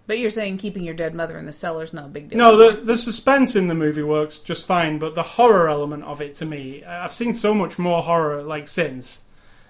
But 0.09 0.17
you're 0.17 0.31
saying 0.31 0.57
keeping 0.57 0.83
your 0.83 0.95
dead 0.95 1.13
mother 1.13 1.37
in 1.37 1.45
the 1.45 1.53
cellar 1.53 1.83
is 1.83 1.93
not 1.93 2.05
a 2.05 2.07
big 2.07 2.29
deal. 2.29 2.39
no. 2.39 2.57
The 2.57 2.81
the 2.81 2.97
suspense 2.97 3.55
in 3.55 3.67
the 3.67 3.75
movie 3.75 4.01
works 4.01 4.39
just 4.39 4.65
fine, 4.65 4.97
but 4.97 5.13
the 5.13 5.21
horror 5.21 5.69
element 5.69 6.03
of 6.03 6.19
it 6.19 6.33
to 6.37 6.47
me, 6.47 6.83
I've 6.83 7.13
seen 7.13 7.31
so 7.31 7.53
much 7.53 7.77
more 7.77 8.01
horror 8.01 8.41
like 8.41 8.67
since. 8.67 9.21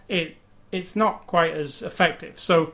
It 0.07 0.37
it's 0.71 0.95
not 0.95 1.27
quite 1.27 1.53
as 1.53 1.81
effective. 1.81 2.39
So, 2.39 2.71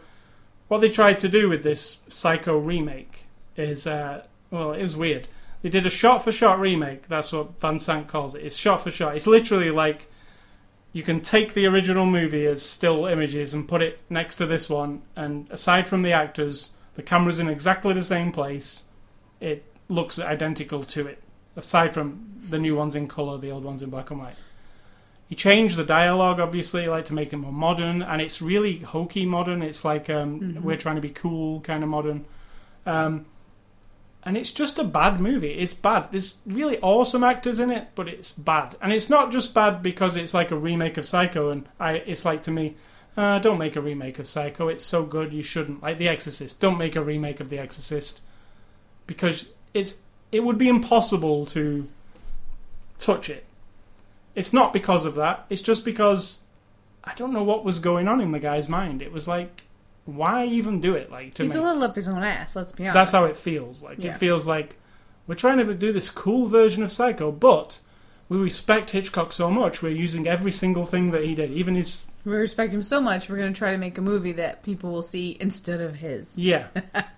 what 0.68 0.82
they 0.82 0.92
tried 0.92 1.18
to 1.22 1.28
do 1.28 1.50
with 1.50 1.64
this 1.64 2.02
Psycho 2.08 2.56
remake 2.56 3.24
is, 3.58 3.88
uh, 3.88 4.26
well, 4.52 4.74
it 4.74 4.84
was 4.84 4.96
weird. 4.96 5.28
They 5.64 5.70
did 5.70 5.88
a 5.88 5.90
shot 5.90 6.24
for 6.24 6.32
shot 6.32 6.60
remake. 6.60 7.08
That's 7.08 7.34
what 7.34 7.60
Van 7.60 7.80
Sant 7.80 8.08
calls 8.08 8.36
it. 8.36 8.46
It's 8.46 8.56
shot 8.56 8.84
for 8.84 8.92
shot. 8.92 9.16
It's 9.16 9.26
literally 9.26 9.72
like 9.72 10.08
you 10.94 11.02
can 11.02 11.20
take 11.20 11.56
the 11.56 11.66
original 11.66 12.06
movie 12.06 12.46
as 12.46 12.62
still 12.62 13.08
images 13.08 13.56
and 13.56 13.68
put 13.68 13.82
it 13.82 14.02
next 14.08 14.36
to 14.36 14.46
this 14.46 14.70
one, 14.70 15.02
and 15.16 15.48
aside 15.50 15.88
from 15.88 16.04
the 16.04 16.14
actors, 16.14 16.70
the 16.96 17.04
camera's 17.04 17.40
in 17.40 17.50
exactly 17.50 17.94
the 17.94 18.04
same 18.04 18.32
place. 18.32 18.84
It 19.40 19.64
looks 19.90 20.20
identical 20.20 20.84
to 20.86 21.08
it, 21.08 21.22
aside 21.56 21.94
from 21.94 22.26
the 22.50 22.58
new 22.58 22.76
ones 22.76 22.96
in 22.96 23.08
color, 23.08 23.38
the 23.38 23.52
old 23.52 23.64
ones 23.64 23.84
in 23.84 23.90
black 23.90 24.12
and 24.12 24.20
white. 24.20 24.36
He 25.28 25.36
changed 25.36 25.76
the 25.76 25.84
dialogue, 25.84 26.40
obviously, 26.40 26.88
like 26.88 27.06
to 27.06 27.14
make 27.14 27.34
it 27.34 27.38
more 27.38 27.52
modern, 27.52 28.02
and 28.04 28.22
it's 28.22 28.42
really 28.42 28.78
hokey 28.80 29.26
modern. 29.26 29.62
It's 29.64 29.84
like 29.84 30.10
um, 30.10 30.40
Mhm. 30.40 30.62
we're 30.62 30.78
trying 30.78 30.96
to 30.98 31.02
be 31.02 31.10
cool, 31.10 31.62
kind 31.62 31.84
of 31.84 31.90
modern. 31.90 32.26
Um, 32.86 33.26
and 34.24 34.38
it's 34.38 34.52
just 34.52 34.80
a 34.80 34.84
bad 34.84 35.20
movie. 35.20 35.54
It's 35.54 35.74
bad. 35.74 36.08
There's 36.12 36.38
really 36.48 36.80
awesome 36.82 37.24
actors 37.24 37.60
in 37.60 37.70
it, 37.72 37.88
but 37.96 38.08
it's 38.08 38.32
bad. 38.32 38.76
And 38.82 38.92
it's 38.94 39.10
not 39.10 39.32
just 39.32 39.54
bad 39.54 39.84
because 39.84 40.16
it's 40.16 40.34
like 40.34 40.52
a 40.52 40.56
remake 40.58 40.98
of 40.98 41.08
Psycho, 41.08 41.50
and 41.50 41.68
I. 41.80 41.94
It's 42.06 42.26
like 42.26 42.42
to 42.44 42.52
me, 42.52 42.76
uh, 43.18 43.40
don't 43.40 43.58
make 43.58 43.76
a 43.76 43.82
remake 43.82 44.20
of 44.20 44.28
Psycho. 44.28 44.68
It's 44.68 44.84
so 44.84 45.04
good, 45.06 45.32
you 45.34 45.44
shouldn't. 45.44 45.82
Like 45.82 45.98
The 45.98 46.08
Exorcist, 46.10 46.60
don't 46.60 46.78
make 46.78 46.96
a 46.96 47.02
remake 47.04 47.40
of 47.40 47.50
The 47.50 47.60
Exorcist 47.60 48.22
because 49.08 49.54
it's 49.74 50.00
it 50.32 50.44
would 50.44 50.58
be 50.58 50.68
impossible 50.68 51.46
to 51.48 51.88
touch 53.00 53.30
it. 53.30 53.46
It's 54.34 54.52
not 54.54 54.74
because 54.74 55.06
of 55.06 55.16
that. 55.16 55.46
It's 55.50 55.62
just 55.62 55.86
because 55.86 56.42
I 57.04 57.14
don't 57.16 57.32
know 57.32 57.44
what 57.44 57.64
was 57.64 57.80
going 57.80 58.08
on 58.08 58.20
in 58.20 58.32
the 58.32 58.40
guy's 58.40 58.68
mind. 58.68 59.02
It 59.02 59.12
was 59.12 59.28
like, 59.28 59.64
why 60.06 60.46
even 60.46 60.82
do 60.82 60.96
it? 60.96 61.10
Like 61.12 61.36
to 61.36 61.44
He's 61.44 61.54
me, 61.54 61.60
a 61.60 61.64
little 61.64 61.84
up 61.84 61.96
his 61.96 62.08
own 62.08 62.24
ass. 62.24 62.56
Let's 62.56 62.72
be 62.72 62.84
honest. 62.84 62.94
that's 62.96 63.12
how 63.12 63.26
it 63.26 63.38
feels. 63.38 63.82
Like 63.84 64.04
Yeah. 64.04 64.12
it 64.12 64.18
feels 64.18 64.46
like 64.48 64.76
we're 65.28 65.36
trying 65.36 65.58
to 65.66 65.74
do 65.74 65.94
this 65.94 66.10
cool 66.10 66.48
version 66.48 66.84
of 66.84 66.92
Psycho, 66.92 67.32
but 67.32 67.80
we 68.28 68.38
respect 68.38 68.90
Hitchcock 68.90 69.32
so 69.32 69.50
much 69.50 69.82
we're 69.82 69.90
using 69.90 70.28
every 70.28 70.52
single 70.52 70.86
thing 70.86 71.12
that 71.12 71.24
he 71.24 71.34
did, 71.36 71.52
even 71.52 71.76
his 71.76 72.04
We 72.26 72.34
respect 72.34 72.74
him 72.74 72.82
so 72.82 73.00
much. 73.00 73.30
We're 73.30 73.38
going 73.38 73.54
to 73.54 73.58
try 73.58 73.72
to 73.72 73.78
make 73.78 73.98
a 73.98 74.02
movie 74.02 74.32
that 74.34 74.64
people 74.64 74.92
will 74.92 75.04
see 75.04 75.38
instead 75.40 75.80
of 75.80 75.96
his, 75.96 76.36
yeah. 76.38 76.68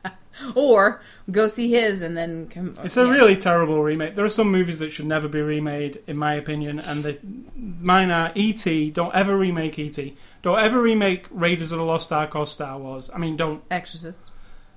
or 0.55 1.01
go 1.31 1.47
see 1.47 1.71
his 1.71 2.01
and 2.01 2.17
then 2.17 2.47
come. 2.49 2.75
It's 2.83 2.97
a 2.97 3.05
yeah. 3.05 3.11
really 3.11 3.37
terrible 3.37 3.81
remake. 3.81 4.15
There 4.15 4.25
are 4.25 4.29
some 4.29 4.51
movies 4.51 4.79
that 4.79 4.91
should 4.91 5.05
never 5.05 5.27
be 5.27 5.41
remade, 5.41 6.03
in 6.07 6.17
my 6.17 6.33
opinion, 6.33 6.79
and 6.79 7.03
the, 7.03 7.17
mine 7.55 8.11
are 8.11 8.33
E.T. 8.35 8.91
Don't 8.91 9.15
ever 9.15 9.37
remake 9.37 9.79
E.T. 9.79 10.15
Don't 10.41 10.59
ever 10.59 10.81
remake 10.81 11.25
Raiders 11.31 11.71
of 11.71 11.79
the 11.79 11.85
Lost 11.85 12.11
Ark 12.11 12.35
or 12.35 12.45
Star 12.45 12.77
Wars. 12.77 13.09
I 13.13 13.17
mean, 13.17 13.37
don't 13.37 13.63
Exorcist, 13.71 14.21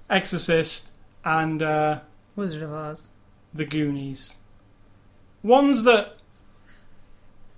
Exorcist 0.08 0.92
and 1.24 1.62
uh, 1.62 2.00
Wizard 2.36 2.62
of 2.62 2.72
Oz. 2.72 3.12
The 3.52 3.64
Goonies. 3.64 4.36
Ones 5.42 5.84
that, 5.84 6.16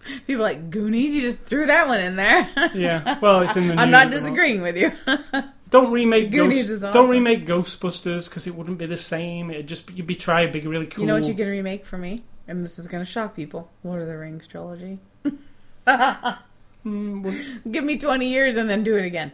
People 0.26 0.42
are 0.42 0.48
like 0.48 0.70
Goonies. 0.70 1.14
You 1.14 1.22
just 1.22 1.40
threw 1.40 1.66
that 1.66 1.86
one 1.86 2.00
in 2.00 2.16
there. 2.16 2.48
yeah, 2.74 3.18
well, 3.20 3.40
it's 3.40 3.57
in 3.57 3.68
the. 3.68 3.74
I'm 3.80 3.90
not 3.90 4.11
disagreeing 4.11 4.62
with 4.62 4.76
you. 4.76 4.92
Don't 5.70 5.90
remake 5.90 6.30
Goonies 6.30 6.68
Ghost, 6.68 6.84
is 6.84 6.92
Don't 6.92 7.09
remake 7.09 7.46
Ghostbusters 7.46 8.28
because 8.28 8.46
it 8.46 8.55
wouldn't 8.55 8.76
be 8.78 8.86
the 8.86 8.96
same. 8.96 9.50
It'd 9.50 9.66
just 9.66 9.90
you'd 9.90 10.07
be 10.07 10.16
trying 10.16 10.53
to 10.53 10.53
be 10.53 10.66
really 10.66 10.86
cool. 10.86 11.03
You 11.03 11.09
know 11.09 11.14
what 11.14 11.26
you 11.26 11.34
can 11.34 11.48
remake 11.48 11.86
for 11.86 11.96
me? 11.96 12.22
And 12.46 12.62
this 12.62 12.78
is 12.78 12.86
going 12.86 13.03
to 13.03 13.11
shock 13.11 13.34
people. 13.34 13.70
Lord 13.82 14.03
of 14.03 14.09
the 14.09 14.18
Rings 14.18 14.46
trilogy. 14.46 14.98
Mm, 16.84 17.70
Give 17.70 17.84
me 17.84 17.96
20 17.96 18.26
years 18.26 18.57
and 18.57 18.68
then 18.68 18.82
do 18.82 18.96
it 18.96 19.05
again. 19.05 19.32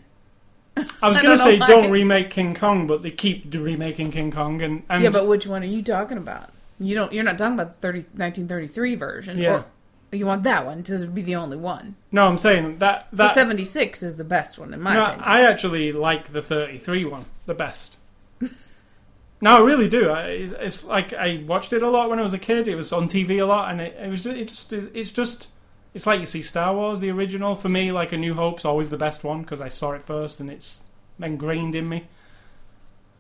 I 1.02 1.08
was 1.08 1.18
going 1.20 1.36
to 1.36 1.42
say 1.42 1.58
don't 1.58 1.90
remake 1.90 2.30
King 2.30 2.54
Kong, 2.54 2.86
but 2.86 3.02
they 3.02 3.10
keep 3.10 3.52
remaking 3.52 4.12
King 4.12 4.30
Kong, 4.30 4.62
and, 4.62 4.84
and 4.88 5.02
yeah, 5.02 5.10
but 5.10 5.26
which 5.26 5.44
one 5.44 5.62
are 5.62 5.66
you 5.66 5.82
talking 5.82 6.18
about? 6.18 6.50
You 6.78 6.94
don't. 6.94 7.12
You're 7.12 7.24
not 7.24 7.36
talking 7.36 7.54
about 7.54 7.80
the 7.80 7.86
30, 7.88 7.98
1933 7.98 8.94
version. 8.94 9.38
Yeah. 9.38 9.50
Or 9.50 9.64
you 10.12 10.26
want 10.26 10.42
that 10.44 10.64
one 10.64 10.82
to 10.84 11.06
be 11.06 11.22
the 11.22 11.36
only 11.36 11.56
one. 11.56 11.96
no, 12.12 12.26
I'm 12.26 12.38
saying 12.38 12.78
that 12.78 13.08
The 13.10 13.24
that 13.24 13.34
76 13.34 14.02
is 14.02 14.16
the 14.16 14.24
best 14.24 14.58
one 14.58 14.72
in 14.72 14.80
my 14.80 14.94
no, 14.94 15.04
opinion. 15.04 15.24
I 15.24 15.42
actually 15.42 15.92
like 15.92 16.32
the 16.32 16.40
33 16.40 17.04
one 17.04 17.24
the 17.46 17.54
best. 17.54 17.98
no, 18.40 19.50
I 19.50 19.60
really 19.60 19.88
do. 19.88 20.10
I, 20.10 20.22
it's, 20.24 20.52
it's 20.52 20.84
like 20.86 21.12
I 21.12 21.44
watched 21.46 21.72
it 21.72 21.82
a 21.82 21.88
lot 21.88 22.08
when 22.10 22.18
I 22.18 22.22
was 22.22 22.34
a 22.34 22.38
kid. 22.38 22.68
It 22.68 22.74
was 22.74 22.92
on 22.92 23.08
TV 23.08 23.40
a 23.40 23.44
lot, 23.44 23.70
and 23.70 23.80
it, 23.80 23.96
it 24.00 24.08
was 24.08 24.22
just, 24.22 24.36
it 24.36 24.48
just 24.48 24.72
it's 24.72 25.10
just 25.10 25.48
it's 25.94 26.06
like 26.06 26.20
you 26.20 26.26
see 26.26 26.42
Star 26.42 26.74
Wars, 26.74 27.00
the 27.00 27.10
original. 27.10 27.54
For 27.56 27.68
me, 27.68 27.92
like 27.92 28.12
A 28.12 28.16
New 28.16 28.34
Hope's 28.34 28.64
always 28.64 28.90
the 28.90 28.98
best 28.98 29.24
one 29.24 29.42
because 29.42 29.60
I 29.60 29.68
saw 29.68 29.92
it 29.92 30.04
first, 30.04 30.40
and 30.40 30.50
it's 30.50 30.84
ingrained 31.20 31.74
in 31.74 31.88
me. 31.88 32.06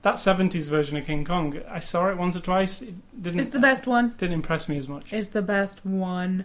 That 0.02 0.14
70s 0.14 0.70
version 0.70 0.96
of 0.96 1.04
King 1.06 1.24
Kong, 1.24 1.60
I 1.68 1.80
saw 1.80 2.08
it 2.08 2.16
once 2.16 2.36
or 2.36 2.40
twice. 2.40 2.82
It 2.82 2.94
didn't 3.20 3.40
it's 3.40 3.48
the 3.48 3.58
best 3.58 3.86
one. 3.86 4.14
didn't 4.16 4.34
impress 4.34 4.68
me 4.68 4.78
as 4.78 4.86
much. 4.86 5.12
It's 5.12 5.30
the 5.30 5.42
best 5.42 5.84
one. 5.84 6.44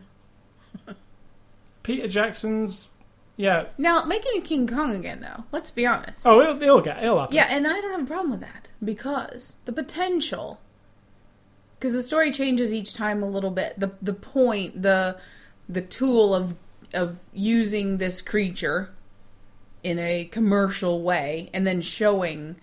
Peter 1.84 2.07
Jackson's, 2.07 2.89
yeah. 3.36 3.65
Now, 3.78 4.05
making 4.05 4.38
a 4.38 4.41
King 4.41 4.67
Kong 4.67 4.95
again, 4.95 5.21
though, 5.21 5.43
let's 5.51 5.71
be 5.71 5.86
honest. 5.86 6.26
Oh, 6.26 6.41
it'll, 6.41 6.61
it'll 6.61 6.82
get 6.82 7.03
it'll 7.03 7.19
happen. 7.19 7.36
Yeah, 7.36 7.47
and 7.49 7.67
I 7.67 7.82
don't 7.82 7.91
have 7.91 8.03
a 8.03 8.05
problem 8.05 8.32
with 8.32 8.41
that 8.41 8.69
because 8.84 9.55
the 9.65 9.74
potential, 9.74 10.59
because 11.78 11.93
the 11.93 12.03
story 12.03 12.32
changes 12.32 12.74
each 12.74 12.93
time 12.93 13.24
a 13.24 13.30
little 13.30 13.51
bit. 13.51 13.80
The 13.80 13.91
the 14.01 14.13
point, 14.13 14.82
the 14.82 15.17
the 15.67 15.82
tool 15.82 16.36
of 16.36 16.55
of 16.93 17.17
using 17.34 17.97
this 17.97 18.21
creature 18.21 18.91
in 19.84 19.99
a 19.99 20.26
commercial 20.26 21.01
way, 21.01 21.49
and 21.53 21.65
then 21.65 21.82
showing 21.82 22.55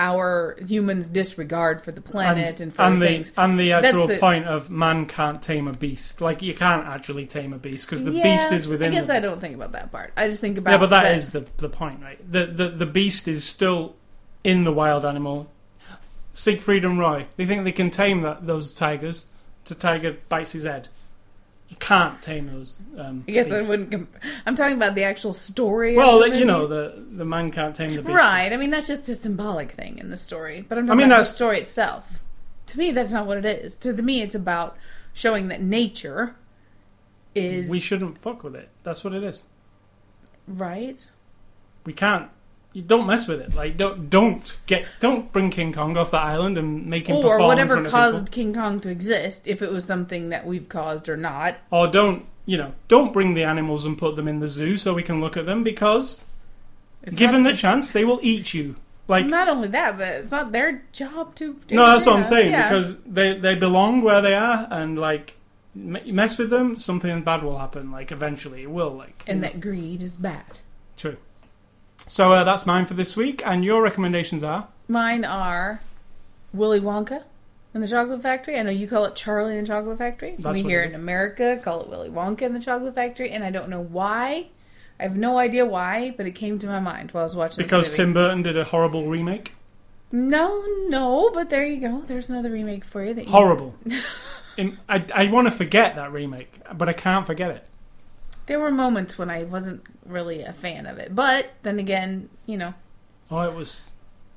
our 0.00 0.56
humans' 0.64 1.08
disregard 1.08 1.82
for 1.82 1.90
the 1.90 2.00
planet 2.00 2.60
and, 2.60 2.72
for 2.72 2.82
and 2.82 3.02
the 3.02 3.06
the 3.06 3.12
things. 3.12 3.32
and 3.36 3.58
the 3.58 3.72
actual 3.72 4.06
the- 4.06 4.18
point 4.18 4.46
of 4.46 4.70
man 4.70 5.06
can't 5.06 5.42
tame 5.42 5.66
a 5.66 5.72
beast. 5.72 6.20
Like 6.20 6.40
you 6.42 6.54
can't 6.54 6.86
actually 6.86 7.26
tame 7.26 7.52
a 7.52 7.58
beast 7.58 7.86
because 7.86 8.04
the 8.04 8.12
yeah, 8.12 8.22
beast 8.22 8.52
is 8.52 8.68
within. 8.68 8.92
I 8.92 8.94
guess 8.94 9.08
the, 9.08 9.14
I 9.14 9.20
don't 9.20 9.40
think 9.40 9.54
about 9.54 9.72
that 9.72 9.90
part. 9.90 10.12
I 10.16 10.28
just 10.28 10.40
think 10.40 10.56
about 10.58 10.70
yeah, 10.72 10.78
but 10.78 10.90
that 10.90 11.02
the- 11.02 11.16
is 11.16 11.30
the 11.30 11.46
the 11.56 11.68
point, 11.68 12.00
right? 12.00 12.20
The 12.30 12.46
the 12.46 12.68
the 12.70 12.86
beast 12.86 13.26
is 13.26 13.44
still 13.44 13.96
in 14.44 14.64
the 14.64 14.72
wild 14.72 15.04
animal. 15.04 15.50
Siegfried 16.32 16.84
and 16.84 16.98
Roy, 17.00 17.26
they 17.36 17.46
think 17.46 17.64
they 17.64 17.72
can 17.72 17.90
tame 17.90 18.22
that 18.22 18.46
those 18.46 18.74
tigers. 18.74 19.26
The 19.64 19.74
tiger 19.74 20.16
bites 20.28 20.52
his 20.52 20.64
head. 20.64 20.88
You 21.68 21.76
can't 21.76 22.20
tame 22.22 22.46
those. 22.46 22.80
Um, 22.96 23.24
I 23.28 23.30
guess 23.32 23.50
I 23.50 23.60
wouldn't. 23.62 23.90
Comp- 23.90 24.16
I'm 24.46 24.56
talking 24.56 24.76
about 24.76 24.94
the 24.94 25.04
actual 25.04 25.32
story. 25.34 25.96
Well, 25.96 26.22
of 26.22 26.32
the 26.32 26.38
you 26.38 26.44
know, 26.46 26.66
the 26.66 27.04
the 27.10 27.24
man 27.26 27.50
can't 27.50 27.76
tame 27.76 27.94
the 27.94 28.02
beast. 28.02 28.14
right. 28.14 28.52
I 28.52 28.56
mean, 28.56 28.70
that's 28.70 28.86
just 28.86 29.08
a 29.08 29.14
symbolic 29.14 29.72
thing 29.72 29.98
in 29.98 30.08
the 30.10 30.16
story. 30.16 30.64
But 30.66 30.78
I'm 30.78 30.84
I 30.84 30.88
talking 30.88 30.98
mean, 30.98 31.06
about 31.12 31.18
the 31.18 31.24
story 31.24 31.58
itself. 31.58 32.22
To 32.68 32.78
me, 32.78 32.90
that's 32.90 33.12
not 33.12 33.26
what 33.26 33.38
it 33.38 33.44
is. 33.44 33.76
To 33.76 33.92
me, 33.92 34.22
it's 34.22 34.34
about 34.34 34.76
showing 35.12 35.48
that 35.48 35.62
nature 35.62 36.36
is 37.34 37.68
We 37.70 37.80
shouldn't 37.80 38.18
fuck 38.18 38.42
with 38.44 38.56
it. 38.56 38.70
That's 38.82 39.04
what 39.04 39.12
it 39.12 39.22
is. 39.22 39.44
right. 40.46 41.06
We 41.84 41.92
can't. 41.92 42.30
You 42.78 42.84
don't 42.84 43.08
mess 43.08 43.26
with 43.26 43.40
it. 43.40 43.56
Like 43.56 43.76
don't 43.76 44.08
don't 44.08 44.56
get 44.66 44.86
don't 45.00 45.32
bring 45.32 45.50
King 45.50 45.72
Kong 45.72 45.96
off 45.96 46.12
the 46.12 46.18
island 46.18 46.56
and 46.56 46.86
make 46.86 47.08
him 47.08 47.16
Or 47.16 47.40
whatever 47.40 47.84
caused. 47.84 48.30
King 48.30 48.54
Kong 48.54 48.78
to 48.78 48.88
exist, 48.88 49.48
if 49.48 49.62
it 49.62 49.72
was 49.72 49.84
something 49.84 50.28
that 50.28 50.46
we've 50.46 50.68
caused 50.68 51.08
or 51.08 51.16
not. 51.16 51.56
Or 51.72 51.88
don't 51.88 52.26
you 52.46 52.56
know? 52.56 52.74
Don't 52.86 53.12
bring 53.12 53.34
the 53.34 53.42
animals 53.42 53.84
and 53.84 53.98
put 53.98 54.14
them 54.14 54.28
in 54.28 54.38
the 54.38 54.46
zoo 54.46 54.76
so 54.76 54.94
we 54.94 55.02
can 55.02 55.20
look 55.20 55.36
at 55.36 55.44
them 55.44 55.64
because 55.64 56.24
It's 57.02 57.16
given 57.16 57.42
the 57.42 57.52
chance, 57.52 57.90
they 57.90 58.04
will 58.04 58.20
eat 58.22 58.54
you. 58.54 58.76
Like 59.08 59.26
not 59.26 59.48
only 59.48 59.66
that, 59.70 59.98
but 59.98 60.06
it's 60.06 60.30
not 60.30 60.52
their 60.52 60.84
job 60.92 61.34
to. 61.34 61.58
no, 61.72 61.84
that's 61.84 62.06
what 62.06 62.14
I'm 62.14 62.22
saying 62.22 62.52
yeah. 62.52 62.68
because 62.68 62.96
they 63.00 63.36
they 63.36 63.56
belong 63.56 64.02
where 64.02 64.22
they 64.22 64.34
are 64.36 64.68
and 64.70 64.96
like 64.96 65.34
mess 65.74 66.38
with 66.38 66.50
them, 66.50 66.78
something 66.78 67.22
bad 67.22 67.42
will 67.42 67.58
happen. 67.58 67.90
Like 67.90 68.12
eventually, 68.12 68.62
it 68.62 68.70
will. 68.70 68.94
Like 68.94 69.24
and 69.26 69.40
know. 69.40 69.48
that 69.48 69.60
greed 69.60 70.00
is 70.00 70.16
bad. 70.16 70.60
true. 70.96 71.16
So 72.08 72.32
uh, 72.32 72.44
that's 72.44 72.66
mine 72.66 72.86
for 72.86 72.94
this 72.94 73.16
week, 73.16 73.46
and 73.46 73.64
your 73.64 73.82
recommendations 73.82 74.42
are 74.42 74.68
Mine 74.88 75.24
are 75.24 75.82
Willy 76.54 76.80
Wonka 76.80 77.22
and 77.74 77.82
the 77.82 77.86
Chocolate 77.86 78.22
Factory. 78.22 78.58
I 78.58 78.62
know 78.62 78.70
you 78.70 78.88
call 78.88 79.04
it 79.04 79.14
Charlie 79.14 79.58
and 79.58 79.66
the 79.66 79.70
Chocolate 79.70 79.98
Factory. 79.98 80.34
That's 80.38 80.62
we 80.62 80.64
here 80.64 80.82
in 80.82 80.94
America 80.94 81.60
call 81.62 81.82
it 81.82 81.88
Willy 81.88 82.08
Wonka 82.08 82.42
and 82.42 82.56
the 82.56 82.60
Chocolate 82.60 82.94
Factory, 82.94 83.30
and 83.30 83.44
I 83.44 83.50
don't 83.50 83.68
know 83.68 83.82
why. 83.82 84.46
I 84.98 85.02
have 85.02 85.16
no 85.16 85.38
idea 85.38 85.64
why, 85.64 86.14
but 86.16 86.26
it 86.26 86.32
came 86.32 86.58
to 86.58 86.66
my 86.66 86.80
mind 86.80 87.12
while 87.12 87.22
I 87.22 87.26
was 87.26 87.36
watching 87.36 87.62
because. 87.62 87.90
Tim 87.90 88.14
Burton 88.14 88.42
did 88.42 88.56
a 88.56 88.64
horrible 88.64 89.06
remake. 89.06 89.54
No, 90.10 90.64
no, 90.88 91.30
but 91.34 91.50
there 91.50 91.66
you 91.66 91.80
go. 91.80 92.02
There's 92.06 92.30
another 92.30 92.50
remake 92.50 92.84
for 92.84 93.04
you. 93.04 93.12
That 93.12 93.26
you... 93.26 93.30
Horrible. 93.30 93.74
I, 94.88 95.04
I 95.14 95.30
want 95.30 95.46
to 95.46 95.50
forget 95.50 95.96
that 95.96 96.12
remake, 96.12 96.52
but 96.74 96.88
I 96.88 96.94
can't 96.94 97.26
forget 97.26 97.50
it. 97.50 97.64
There 98.48 98.58
were 98.58 98.70
moments 98.72 99.16
when 99.18 99.30
I 99.30 99.44
wasn't 99.44 99.82
really 100.04 100.42
a 100.42 100.52
fan 100.52 100.86
of 100.86 100.98
it, 100.98 101.14
but 101.14 101.50
then 101.62 101.78
again, 101.78 102.28
you 102.46 102.56
know, 102.56 102.74
Oh, 103.30 103.40
it 103.42 103.54
was. 103.54 103.86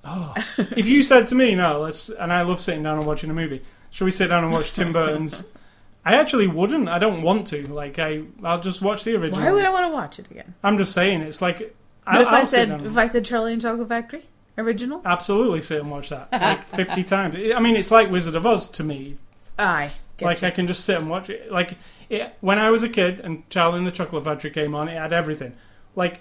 Oh, 0.04 0.34
if 0.58 0.88
you 0.88 1.02
said 1.04 1.28
to 1.30 1.36
me, 1.36 1.56
"No, 1.56 1.80
let's," 1.80 2.10
and 2.10 2.32
I 2.32 2.42
love 2.42 2.60
sitting 2.60 2.84
down 2.84 2.98
and 2.98 3.08
watching 3.08 3.30
a 3.30 3.34
movie. 3.34 3.62
Should 3.92 4.06
we 4.06 4.12
sit 4.12 4.28
down 4.28 4.44
and 4.44 4.52
watch 4.52 4.74
Tim 4.74 4.92
Burton's? 4.94 5.48
I 6.04 6.16
actually 6.16 6.48
wouldn't. 6.48 6.90
I 6.90 6.98
don't 7.00 7.22
want 7.22 7.48
to. 7.48 7.68
Like 7.72 8.00
I, 8.00 8.24
I'll 8.44 8.60
just 8.60 8.82
watch 8.82 9.04
the 9.04 9.16
original. 9.16 9.40
why 9.40 9.52
would 9.52 9.64
I 9.64 9.70
want 9.70 9.86
to 9.86 9.94
watch 9.94 10.20
it 10.20 10.30
again? 10.32 10.56
I'm 10.64 10.78
just 10.78 10.92
saying, 10.94 11.22
it's 11.22 11.42
like. 11.42 11.76
But 12.06 12.22
if 12.22 12.28
I 12.28 12.40
I'll 12.40 12.46
sit 12.46 12.68
said 12.68 12.82
if 12.86 12.98
I 12.98 13.06
said 13.06 13.24
Charlie 13.26 13.54
and 13.54 13.62
Chocolate 13.62 13.88
Factory 13.88 14.24
original, 14.58 15.02
absolutely 15.06 15.62
sit 15.62 15.80
and 15.80 15.92
watch 15.92 16.10
that 16.10 16.30
like 16.32 16.68
50 16.76 17.04
times. 17.04 17.36
I 17.56 17.60
mean, 17.60 17.76
it's 17.76 17.92
like 17.92 18.10
Wizard 18.10 18.36
of 18.36 18.46
Oz 18.46 18.68
to 18.70 18.84
me. 18.84 19.18
I 19.60 19.92
get 20.18 20.26
like 20.26 20.42
you. 20.42 20.48
I 20.48 20.52
can 20.52 20.68
just 20.68 20.84
sit 20.84 20.98
and 20.98 21.10
watch 21.10 21.30
it. 21.30 21.52
Like 21.52 21.78
it, 22.12 22.34
when 22.42 22.60
I 22.60 22.70
was 22.70 22.84
a 22.84 22.90
kid 22.90 23.20
and 23.22 23.50
Charlie 23.50 23.78
and 23.80 23.88
the 23.88 23.92
Chocolate 23.92 24.24
Factory 24.24 24.52
came 24.52 24.76
on, 24.76 24.88
it 24.90 24.98
had 24.98 25.14
everything. 25.14 25.54
Like 25.96 26.20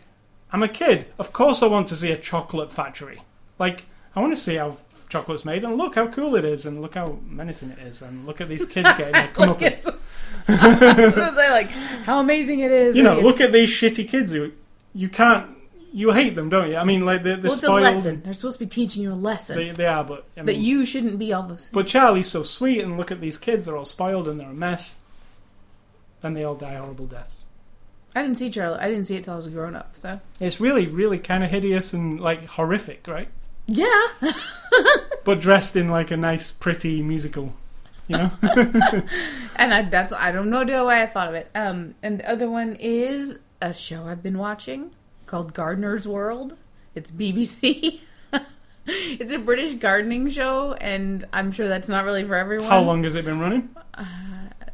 I'm 0.52 0.62
a 0.62 0.68
kid, 0.68 1.06
of 1.18 1.32
course 1.32 1.62
I 1.62 1.66
want 1.66 1.88
to 1.88 1.96
see 1.96 2.10
a 2.12 2.18
chocolate 2.18 2.72
factory. 2.72 3.22
Like 3.58 3.84
I 4.14 4.20
want 4.20 4.32
to 4.32 4.36
see 4.40 4.56
how 4.56 4.76
chocolate's 5.08 5.44
made 5.44 5.64
and 5.64 5.76
look 5.76 5.96
how 5.96 6.06
cool 6.08 6.36
it 6.36 6.44
is 6.44 6.66
and 6.66 6.80
look 6.80 6.94
how 6.94 7.18
menacing 7.26 7.70
it 7.70 7.78
is 7.80 8.00
and 8.02 8.26
look 8.26 8.40
at 8.40 8.48
these 8.48 8.64
kids 8.66 8.88
getting 8.96 9.12
their 9.12 9.28
comeuppance. 9.34 9.88
at- 9.88 9.94
I 10.48 11.26
was 11.28 11.36
like, 11.36 11.68
how 11.70 12.20
amazing 12.20 12.60
it 12.60 12.70
is. 12.72 12.96
You 12.96 13.02
know, 13.02 13.14
Like, 13.16 13.24
look 13.24 13.40
at 13.40 13.52
these 13.52 13.68
shitty 13.68 14.08
kids 14.08 14.32
who 14.32 14.52
you 14.94 15.08
can't. 15.08 15.56
You 15.92 16.12
hate 16.12 16.36
them, 16.36 16.48
don't 16.50 16.70
you? 16.70 16.76
I 16.76 16.84
mean, 16.84 17.04
like 17.04 17.24
they're, 17.24 17.34
they're 17.36 17.50
Well, 17.50 17.54
it's 17.54 17.64
a 17.64 17.72
lesson. 17.72 18.22
They're 18.22 18.32
supposed 18.32 18.58
to 18.60 18.64
be 18.64 18.68
teaching 18.70 19.02
you 19.02 19.12
a 19.12 19.14
lesson. 19.14 19.56
They, 19.56 19.70
they 19.70 19.86
are, 19.86 20.04
but 20.04 20.24
I 20.36 20.40
mean, 20.40 20.46
that 20.46 20.56
you 20.56 20.86
shouldn't 20.86 21.18
be 21.18 21.32
all 21.32 21.42
those. 21.48 21.68
But 21.72 21.88
Charlie's 21.88 22.28
so 22.28 22.44
sweet, 22.44 22.78
and 22.80 22.96
look 22.96 23.10
at 23.10 23.20
these 23.20 23.36
kids; 23.36 23.64
they're 23.64 23.76
all 23.76 23.84
spoiled 23.84 24.28
and 24.28 24.38
they're 24.38 24.50
a 24.50 24.54
mess, 24.54 25.00
and 26.22 26.36
they 26.36 26.42
all 26.44 26.54
die 26.54 26.74
horrible 26.74 27.06
deaths. 27.06 27.44
I 28.14 28.22
didn't 28.22 28.38
see 28.38 28.50
Charlie. 28.50 28.78
I 28.80 28.88
didn't 28.88 29.04
see 29.06 29.16
it 29.16 29.24
till 29.24 29.34
I 29.34 29.36
was 29.36 29.46
a 29.46 29.50
grown 29.50 29.76
up. 29.76 29.96
So 29.96 30.20
It's 30.40 30.60
really, 30.60 30.86
really 30.86 31.18
kind 31.18 31.44
of 31.44 31.50
hideous 31.50 31.92
and 31.92 32.20
like 32.20 32.46
horrific, 32.46 33.06
right? 33.06 33.28
yeah, 33.66 34.08
But 35.24 35.38
dressed 35.40 35.76
in 35.76 35.88
like 35.88 36.10
a 36.10 36.16
nice, 36.16 36.50
pretty 36.50 37.02
musical, 37.02 37.52
you 38.08 38.16
know. 38.16 38.32
and 39.54 39.72
I 39.74 39.82
that's 39.88 40.12
I 40.12 40.32
don't 40.32 40.50
know 40.50 40.84
why 40.86 41.02
I 41.02 41.06
thought 41.06 41.28
of 41.28 41.34
it. 41.34 41.48
Um, 41.54 41.94
and 42.02 42.18
the 42.18 42.28
other 42.30 42.50
one 42.50 42.76
is 42.80 43.38
a 43.62 43.72
show 43.72 44.06
I've 44.06 44.22
been 44.24 44.38
watching 44.38 44.90
called 45.26 45.54
Gardener's 45.54 46.08
World. 46.08 46.56
It's 46.96 47.12
BBC. 47.12 48.00
it's 48.86 49.32
a 49.32 49.38
British 49.38 49.74
gardening 49.74 50.28
show, 50.30 50.72
and 50.72 51.26
I'm 51.32 51.52
sure 51.52 51.68
that's 51.68 51.88
not 51.88 52.04
really 52.04 52.24
for 52.24 52.34
everyone. 52.34 52.68
How 52.68 52.80
long 52.82 53.04
has 53.04 53.14
it 53.14 53.24
been 53.24 53.38
running? 53.38 53.68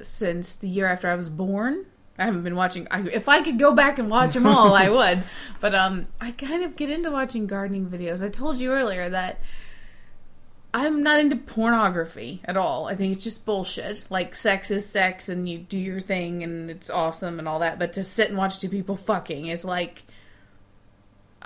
Since 0.06 0.56
the 0.56 0.68
year 0.68 0.86
after 0.86 1.08
I 1.08 1.14
was 1.14 1.28
born. 1.28 1.86
I 2.18 2.24
haven't 2.24 2.44
been 2.44 2.56
watching. 2.56 2.88
I, 2.90 3.02
if 3.08 3.28
I 3.28 3.42
could 3.42 3.58
go 3.58 3.74
back 3.74 3.98
and 3.98 4.08
watch 4.08 4.34
them 4.34 4.46
all, 4.46 4.74
I 4.74 4.88
would. 5.14 5.22
But 5.60 5.74
um, 5.74 6.06
I 6.20 6.30
kind 6.32 6.62
of 6.64 6.76
get 6.76 6.90
into 6.90 7.10
watching 7.10 7.46
gardening 7.46 7.86
videos. 7.86 8.24
I 8.24 8.28
told 8.28 8.58
you 8.58 8.72
earlier 8.72 9.10
that 9.10 9.38
I'm 10.72 11.02
not 11.02 11.20
into 11.20 11.36
pornography 11.36 12.40
at 12.44 12.56
all. 12.56 12.86
I 12.86 12.94
think 12.94 13.14
it's 13.14 13.24
just 13.24 13.44
bullshit. 13.44 14.06
Like 14.10 14.34
sex 14.34 14.70
is 14.70 14.88
sex, 14.88 15.28
and 15.28 15.48
you 15.48 15.58
do 15.58 15.78
your 15.78 16.00
thing, 16.00 16.42
and 16.42 16.70
it's 16.70 16.90
awesome 16.90 17.38
and 17.38 17.46
all 17.46 17.58
that. 17.60 17.78
But 17.78 17.94
to 17.94 18.04
sit 18.04 18.28
and 18.28 18.38
watch 18.38 18.58
two 18.58 18.68
people 18.68 18.96
fucking 18.96 19.46
is 19.46 19.64
like. 19.64 20.04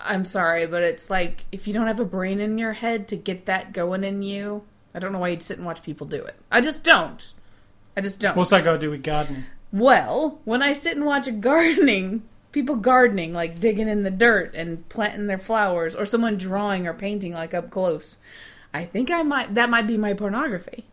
I'm 0.03 0.25
sorry, 0.25 0.67
but 0.67 0.83
it's 0.83 1.11
like 1.11 1.45
if 1.53 1.69
you 1.69 1.75
don't 1.75 1.87
have 1.87 2.01
a 2.01 2.07
brain 2.07 2.41
in 2.41 2.57
your 2.57 2.73
head 2.73 3.07
to 3.09 3.17
get 3.17 3.45
that 3.47 3.75
going 3.75 4.03
in 4.03 4.23
you, 4.23 4.65
I 4.95 4.99
don't 4.99 5.13
know 5.13 5.19
why 5.19 5.29
you'd 5.29 5.43
sit 5.43 5.59
and 5.59 5.67
watch 5.67 5.83
people 5.83 6.07
do 6.07 6.25
it. 6.25 6.37
I 6.51 6.63
just 6.63 6.85
don't. 6.85 7.33
I 7.97 8.01
just 8.01 8.20
don't. 8.20 8.36
What's 8.36 8.51
that 8.51 8.64
got 8.64 8.72
to 8.72 8.78
do 8.78 8.91
with 8.91 9.03
gardening? 9.03 9.45
Well, 9.72 10.41
when 10.45 10.62
I 10.62 10.72
sit 10.72 10.97
and 10.97 11.07
watch 11.07 11.26
a 11.26 11.32
gardening, 11.51 12.22
people 12.53 12.76
gardening, 12.76 13.32
like 13.32 13.61
digging 13.61 13.88
in 13.88 14.03
the 14.03 14.11
dirt 14.11 14.55
and 14.55 14.88
planting 14.88 15.26
their 15.26 15.38
flowers, 15.38 15.95
or 15.95 16.07
someone 16.07 16.36
drawing 16.36 16.86
or 16.86 16.95
painting 16.95 17.32
like 17.32 17.55
up 17.55 17.70
close, 17.70 18.18
I 18.72 18.84
think 18.84 19.11
I 19.11 19.22
might 19.22 19.55
that 19.55 19.70
might 19.70 19.86
be 19.86 19.97
my 19.97 20.14
pornography. 20.14 20.84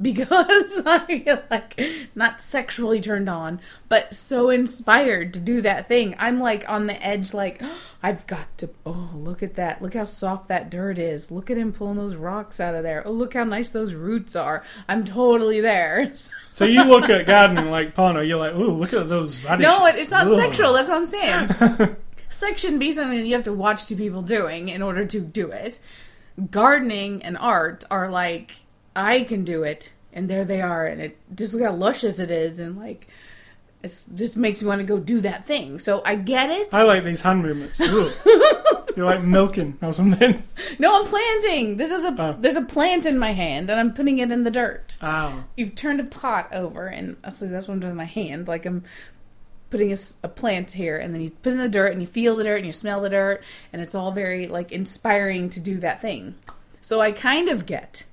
Because 0.00 0.82
I 0.86 1.22
get 1.24 1.50
like 1.50 1.80
not 2.14 2.40
sexually 2.40 3.00
turned 3.00 3.28
on, 3.28 3.60
but 3.88 4.14
so 4.14 4.50
inspired 4.50 5.32
to 5.34 5.40
do 5.40 5.60
that 5.62 5.86
thing. 5.86 6.16
I'm 6.18 6.40
like 6.40 6.68
on 6.68 6.86
the 6.86 7.00
edge, 7.04 7.32
like 7.32 7.62
I've 8.02 8.26
got 8.26 8.58
to. 8.58 8.70
Oh, 8.84 9.10
look 9.14 9.42
at 9.42 9.54
that! 9.54 9.80
Look 9.80 9.94
how 9.94 10.04
soft 10.04 10.48
that 10.48 10.68
dirt 10.68 10.98
is. 10.98 11.30
Look 11.30 11.50
at 11.50 11.56
him 11.56 11.72
pulling 11.72 11.96
those 11.96 12.16
rocks 12.16 12.58
out 12.58 12.74
of 12.74 12.82
there. 12.82 13.06
Oh, 13.06 13.12
look 13.12 13.34
how 13.34 13.44
nice 13.44 13.70
those 13.70 13.94
roots 13.94 14.34
are. 14.34 14.64
I'm 14.88 15.04
totally 15.04 15.60
there. 15.60 16.12
So 16.54 16.66
you 16.66 16.84
look 16.84 17.10
at 17.10 17.26
gardening 17.26 17.68
like 17.68 17.96
porno, 17.96 18.20
you're 18.20 18.38
like, 18.38 18.54
oh, 18.54 18.58
look 18.58 18.92
at 18.92 19.08
those 19.08 19.42
radishes. 19.42 19.68
No, 19.68 19.86
it, 19.86 19.96
it's 19.96 20.10
not 20.12 20.28
Ugh. 20.28 20.36
sexual. 20.36 20.72
That's 20.72 20.88
what 20.88 20.98
I'm 20.98 21.06
saying. 21.06 21.96
Sex 22.28 22.60
shouldn't 22.60 22.80
be 22.80 22.92
something 22.92 23.18
that 23.18 23.26
you 23.26 23.34
have 23.34 23.44
to 23.44 23.52
watch 23.52 23.86
two 23.86 23.96
people 23.96 24.22
doing 24.22 24.68
in 24.68 24.82
order 24.82 25.04
to 25.04 25.20
do 25.20 25.50
it. 25.50 25.78
Gardening 26.50 27.22
and 27.22 27.36
art 27.36 27.84
are 27.90 28.08
like 28.08 28.54
I 28.96 29.22
can 29.22 29.44
do 29.44 29.62
it, 29.62 29.92
and 30.12 30.28
there 30.28 30.44
they 30.44 30.60
are, 30.60 30.86
and 30.86 31.00
it 31.00 31.16
just 31.34 31.54
look 31.54 31.64
how 31.64 31.72
luscious 31.72 32.18
it 32.18 32.30
is, 32.30 32.60
and 32.60 32.78
like 32.78 33.08
it 33.82 33.88
just 34.14 34.36
makes 34.36 34.62
me 34.62 34.68
want 34.68 34.80
to 34.80 34.86
go 34.86 34.98
do 34.98 35.20
that 35.20 35.44
thing. 35.44 35.78
So 35.78 36.00
I 36.06 36.14
get 36.14 36.48
it. 36.50 36.68
I 36.72 36.84
like 36.84 37.04
these 37.04 37.20
hand 37.20 37.42
movements. 37.42 37.78
You're 38.96 39.04
like 39.06 39.22
milking 39.22 39.76
or 39.82 39.92
something. 39.92 40.42
No, 40.78 41.00
I'm 41.00 41.06
planting. 41.06 41.76
This 41.76 41.90
is 41.90 42.04
a 42.04 42.14
Oh. 42.18 42.36
there's 42.38 42.56
a 42.56 42.62
plant 42.62 43.04
in 43.06 43.18
my 43.18 43.32
hand, 43.32 43.68
and 43.70 43.78
I'm 43.78 43.92
putting 43.92 44.18
it 44.20 44.30
in 44.30 44.44
the 44.44 44.50
dirt. 44.50 44.96
Oh. 45.02 45.44
You've 45.56 45.74
turned 45.74 46.00
a 46.00 46.04
pot 46.04 46.48
over, 46.54 46.86
and 46.86 47.16
so 47.30 47.46
that's 47.46 47.68
what 47.68 47.74
I'm 47.74 47.80
doing 47.80 47.90
with 47.92 47.98
my 47.98 48.04
hand. 48.04 48.46
Like 48.48 48.64
I'm 48.66 48.84
putting 49.70 49.92
a 50.22 50.28
plant 50.28 50.70
here, 50.70 50.96
and 50.96 51.12
then 51.12 51.20
you 51.20 51.30
put 51.30 51.50
it 51.50 51.52
in 51.56 51.58
the 51.58 51.68
dirt, 51.68 51.92
and 51.92 52.00
you 52.00 52.06
feel 52.06 52.36
the 52.36 52.44
dirt, 52.44 52.58
and 52.58 52.66
you 52.66 52.72
smell 52.72 53.00
the 53.00 53.10
dirt, 53.10 53.42
and 53.72 53.82
it's 53.82 53.94
all 53.94 54.12
very 54.12 54.46
like 54.46 54.70
inspiring 54.72 55.50
to 55.50 55.60
do 55.60 55.78
that 55.80 56.00
thing. 56.00 56.36
So 56.80 57.00
I 57.00 57.10
kind 57.12 57.48
of 57.48 57.66
get 57.66 58.04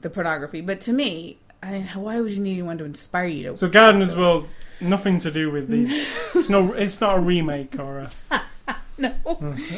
the 0.00 0.10
pornography, 0.10 0.60
but 0.60 0.80
to 0.82 0.92
me, 0.92 1.38
I, 1.62 1.80
why 1.94 2.20
would 2.20 2.30
you 2.32 2.40
need 2.42 2.52
anyone 2.52 2.78
to 2.78 2.84
inspire 2.84 3.26
you 3.26 3.50
to? 3.50 3.56
So 3.56 3.68
gardeners 3.68 4.14
will 4.14 4.46
nothing 4.80 5.18
to 5.20 5.30
do 5.30 5.50
with 5.50 5.68
these. 5.68 5.90
It's 6.34 6.48
no. 6.48 6.72
It's 6.72 7.00
not 7.00 7.16
a 7.16 7.20
remake 7.20 7.78
or 7.80 7.98
a 8.00 8.10
no, 8.98 9.12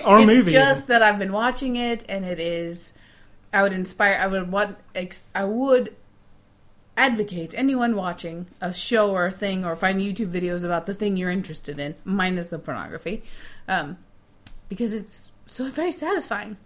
or 0.04 0.18
a 0.18 0.22
it's 0.22 0.26
movie. 0.26 0.52
just 0.52 0.88
that 0.88 1.02
I've 1.02 1.18
been 1.18 1.32
watching 1.32 1.76
it, 1.76 2.04
and 2.08 2.24
it 2.24 2.38
is. 2.40 2.96
I 3.52 3.62
would 3.62 3.72
inspire. 3.72 4.18
I 4.20 4.26
would 4.26 4.50
want. 4.52 4.76
I 5.34 5.44
would 5.44 5.96
advocate 6.96 7.54
anyone 7.56 7.96
watching 7.96 8.46
a 8.60 8.74
show 8.74 9.10
or 9.12 9.24
a 9.26 9.30
thing, 9.30 9.64
or 9.64 9.74
find 9.74 10.00
YouTube 10.00 10.30
videos 10.32 10.64
about 10.64 10.84
the 10.86 10.92
thing 10.94 11.16
you're 11.16 11.30
interested 11.30 11.78
in, 11.78 11.94
minus 12.04 12.48
the 12.48 12.58
pornography, 12.58 13.22
um, 13.68 13.96
because 14.68 14.92
it's 14.92 15.30
so 15.46 15.70
very 15.70 15.92
satisfying. 15.92 16.58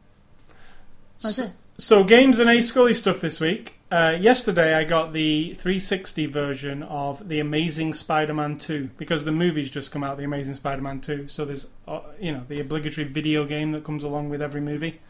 That's 1.22 1.36
So, 1.36 1.44
it. 1.44 1.52
So 1.79 2.05
games 2.05 2.39
and 2.39 2.49
A 2.49 2.61
Scully 2.61 2.95
stuff 2.95 3.20
this 3.20 3.41
week. 3.41 3.75
Uh, 3.91 4.16
yesterday, 4.18 4.75
I 4.75 4.85
got 4.85 5.12
the 5.12 5.55
360 5.55 6.27
version 6.27 6.83
of 6.83 7.29
the 7.29 7.39
Amazing 7.39 7.95
Spider-Man 7.95 8.59
2 8.59 8.91
because 8.97 9.25
the 9.25 9.33
movie's 9.33 9.70
just 9.70 9.93
come 9.93 10.03
out, 10.03 10.16
the 10.16 10.25
Amazing 10.25 10.55
Spider-Man 10.55 11.01
2. 11.01 11.29
So 11.29 11.45
there's, 11.45 11.68
uh, 11.87 12.01
you 12.18 12.33
know, 12.33 12.43
the 12.49 12.61
obligatory 12.61 13.07
video 13.07 13.45
game 13.45 13.72
that 13.72 13.85
comes 13.85 14.03
along 14.03 14.31
with 14.31 14.43
every 14.43 14.61
movie. 14.61 15.01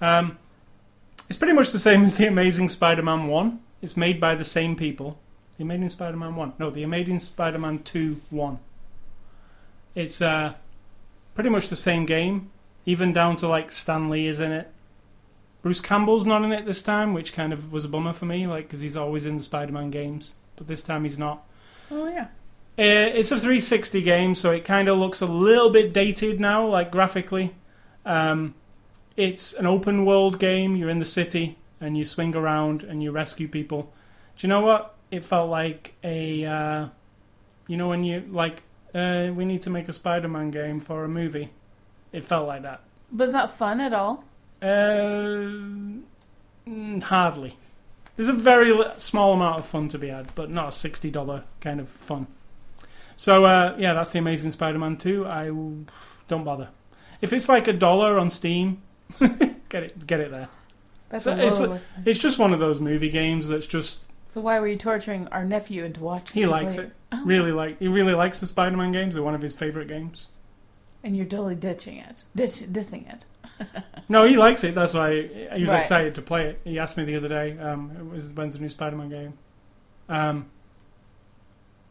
Um, 0.00 0.38
it's 1.28 1.38
pretty 1.38 1.54
much 1.54 1.70
the 1.70 1.78
same 1.78 2.04
as 2.04 2.16
the 2.16 2.26
Amazing 2.26 2.68
Spider-Man 2.68 3.28
1. 3.28 3.60
It's 3.80 3.96
made 3.96 4.20
by 4.20 4.34
the 4.34 4.44
same 4.44 4.76
people. 4.76 5.18
The 5.56 5.64
Amazing 5.64 5.90
Spider-Man 5.90 6.36
1. 6.36 6.54
No, 6.58 6.70
the 6.70 6.82
Amazing 6.82 7.20
Spider-Man 7.20 7.78
2 7.78 8.20
1. 8.28 8.58
It's 9.94 10.20
uh, 10.20 10.54
pretty 11.34 11.50
much 11.50 11.68
the 11.68 11.76
same 11.76 12.04
game, 12.04 12.50
even 12.84 13.12
down 13.12 13.36
to 13.36 13.48
like 13.48 13.70
Stan 13.70 14.10
Lee 14.10 14.26
is 14.26 14.40
in 14.40 14.52
it. 14.52 14.70
Bruce 15.64 15.80
Campbell's 15.80 16.26
not 16.26 16.44
in 16.44 16.52
it 16.52 16.66
this 16.66 16.82
time, 16.82 17.14
which 17.14 17.32
kind 17.32 17.50
of 17.50 17.72
was 17.72 17.86
a 17.86 17.88
bummer 17.88 18.12
for 18.12 18.26
me, 18.26 18.46
like 18.46 18.66
because 18.66 18.82
he's 18.82 18.98
always 18.98 19.24
in 19.24 19.38
the 19.38 19.42
Spider-Man 19.42 19.90
games, 19.90 20.34
but 20.56 20.66
this 20.66 20.82
time 20.82 21.04
he's 21.04 21.18
not. 21.18 21.48
Oh 21.90 22.06
yeah. 22.06 22.24
Uh, 22.78 23.08
it's 23.16 23.30
a 23.30 23.40
360 23.40 24.02
game, 24.02 24.34
so 24.34 24.50
it 24.50 24.66
kind 24.66 24.90
of 24.90 24.98
looks 24.98 25.22
a 25.22 25.26
little 25.26 25.70
bit 25.70 25.94
dated 25.94 26.38
now, 26.38 26.66
like 26.66 26.92
graphically. 26.92 27.54
Um, 28.04 28.54
it's 29.16 29.54
an 29.54 29.64
open 29.64 30.04
world 30.04 30.38
game. 30.38 30.76
You're 30.76 30.90
in 30.90 30.98
the 30.98 31.06
city 31.06 31.56
and 31.80 31.96
you 31.96 32.04
swing 32.04 32.36
around 32.36 32.82
and 32.82 33.02
you 33.02 33.10
rescue 33.10 33.48
people. 33.48 33.90
Do 34.36 34.46
you 34.46 34.48
know 34.50 34.60
what? 34.60 34.94
It 35.10 35.24
felt 35.24 35.48
like 35.48 35.94
a, 36.04 36.44
uh, 36.44 36.88
you 37.68 37.78
know, 37.78 37.88
when 37.88 38.04
you 38.04 38.22
like, 38.30 38.64
uh, 38.94 39.30
we 39.34 39.46
need 39.46 39.62
to 39.62 39.70
make 39.70 39.88
a 39.88 39.94
Spider-Man 39.94 40.50
game 40.50 40.80
for 40.80 41.04
a 41.04 41.08
movie. 41.08 41.52
It 42.12 42.22
felt 42.22 42.46
like 42.46 42.60
that. 42.64 42.82
Was 43.10 43.32
that 43.32 43.56
fun 43.56 43.80
at 43.80 43.94
all. 43.94 44.24
Uh, 44.64 45.50
mm, 46.66 47.02
hardly. 47.02 47.56
There's 48.16 48.28
a 48.28 48.32
very 48.32 48.72
small 48.98 49.34
amount 49.34 49.58
of 49.58 49.66
fun 49.66 49.88
to 49.90 49.98
be 49.98 50.08
had, 50.08 50.34
but 50.34 50.50
not 50.50 50.68
a 50.68 50.72
sixty 50.72 51.10
dollar 51.10 51.44
kind 51.60 51.80
of 51.80 51.88
fun. 51.88 52.26
So 53.16 53.44
uh, 53.44 53.76
yeah, 53.78 53.94
that's 53.94 54.10
the 54.10 54.18
Amazing 54.18 54.52
Spider-Man 54.52 54.96
two. 54.96 55.26
I 55.26 55.46
w- 55.46 55.84
don't 56.28 56.44
bother. 56.44 56.68
If 57.20 57.32
it's 57.32 57.48
like 57.48 57.68
a 57.68 57.72
dollar 57.72 58.18
on 58.18 58.30
Steam, 58.30 58.82
get 59.68 59.82
it 59.82 60.06
get 60.06 60.20
it 60.20 60.30
there. 60.30 60.48
That's 61.08 61.24
So 61.24 61.36
it's 61.36 61.60
low. 61.60 61.80
It's 62.06 62.18
just 62.18 62.38
one 62.38 62.52
of 62.52 62.60
those 62.60 62.80
movie 62.80 63.10
games 63.10 63.48
that's 63.48 63.66
just 63.66 64.00
So 64.28 64.40
why 64.40 64.58
were 64.60 64.68
you 64.68 64.76
torturing 64.76 65.28
our 65.28 65.44
nephew 65.44 65.84
into 65.84 66.00
watching? 66.00 66.40
he 66.40 66.46
likes 66.46 66.76
play 66.76 66.84
it. 66.84 66.92
Oh. 67.12 67.22
Really 67.24 67.52
like 67.52 67.78
he 67.80 67.88
really 67.88 68.14
likes 68.14 68.40
the 68.40 68.46
Spider-Man 68.46 68.92
games. 68.92 69.14
They're 69.14 69.22
one 69.22 69.34
of 69.34 69.42
his 69.42 69.54
favorite 69.54 69.88
games. 69.88 70.28
And 71.02 71.14
you're 71.16 71.26
totally 71.26 71.54
ditching 71.54 71.98
it, 71.98 72.22
ditch, 72.34 72.62
dissing 72.72 73.12
it. 73.12 73.26
No, 74.08 74.24
he 74.26 74.36
likes 74.36 74.64
it. 74.64 74.74
That's 74.74 74.92
why 74.94 75.22
he 75.22 75.62
was 75.62 75.70
Right. 75.70 75.80
excited 75.80 76.14
to 76.16 76.22
play 76.22 76.48
it. 76.48 76.60
He 76.64 76.78
asked 76.78 76.96
me 76.96 77.04
the 77.04 77.16
other 77.16 77.28
day, 77.28 77.58
um, 77.58 77.90
it 77.98 78.04
was 78.06 78.30
when's 78.32 78.54
the 78.54 78.60
new 78.60 78.68
Spider-Man 78.68 79.08
game, 79.08 79.34
um, 80.08 80.46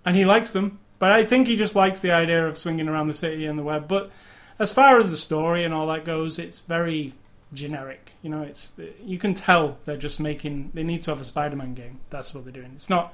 and 0.05 0.15
he 0.15 0.25
likes 0.25 0.53
them. 0.53 0.79
But 0.99 1.11
I 1.11 1.25
think 1.25 1.47
he 1.47 1.57
just 1.57 1.75
likes 1.75 1.99
the 1.99 2.11
idea 2.11 2.47
of 2.47 2.57
swinging 2.57 2.87
around 2.87 3.07
the 3.07 3.13
city 3.13 3.45
and 3.45 3.57
the 3.57 3.63
web. 3.63 3.87
But 3.87 4.11
as 4.59 4.71
far 4.71 4.99
as 4.99 5.11
the 5.11 5.17
story 5.17 5.63
and 5.65 5.73
all 5.73 5.87
that 5.87 6.05
goes, 6.05 6.39
it's 6.39 6.61
very 6.61 7.13
generic. 7.53 8.11
You 8.21 8.29
know, 8.29 8.41
it's 8.43 8.73
you 9.03 9.17
can 9.17 9.33
tell 9.33 9.77
they're 9.85 9.97
just 9.97 10.19
making. 10.19 10.71
They 10.73 10.83
need 10.83 11.01
to 11.03 11.11
have 11.11 11.19
a 11.21 11.25
Spider-Man 11.25 11.73
game. 11.73 11.99
That's 12.09 12.33
what 12.33 12.45
they're 12.45 12.53
doing. 12.53 12.71
It's 12.75 12.89
not 12.89 13.13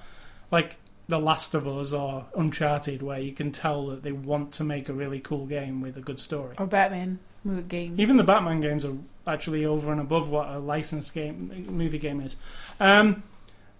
like 0.51 0.75
The 1.07 1.19
Last 1.19 1.53
of 1.55 1.67
Us 1.67 1.93
or 1.93 2.25
Uncharted, 2.35 3.01
where 3.01 3.19
you 3.19 3.31
can 3.31 3.51
tell 3.51 3.87
that 3.87 4.03
they 4.03 4.11
want 4.11 4.51
to 4.53 4.63
make 4.63 4.89
a 4.89 4.93
really 4.93 5.19
cool 5.19 5.45
game 5.45 5.81
with 5.81 5.97
a 5.97 6.01
good 6.01 6.19
story. 6.19 6.55
Or 6.59 6.67
Batman 6.67 7.19
movie 7.43 7.63
game. 7.63 7.95
Even 7.97 8.17
the 8.17 8.23
Batman 8.23 8.61
games 8.61 8.85
are 8.85 8.95
actually 9.27 9.65
over 9.65 9.91
and 9.91 10.01
above 10.01 10.29
what 10.29 10.49
a 10.49 10.59
licensed 10.59 11.13
game 11.13 11.67
movie 11.69 11.99
game 11.99 12.21
is. 12.21 12.37
Um, 12.79 13.23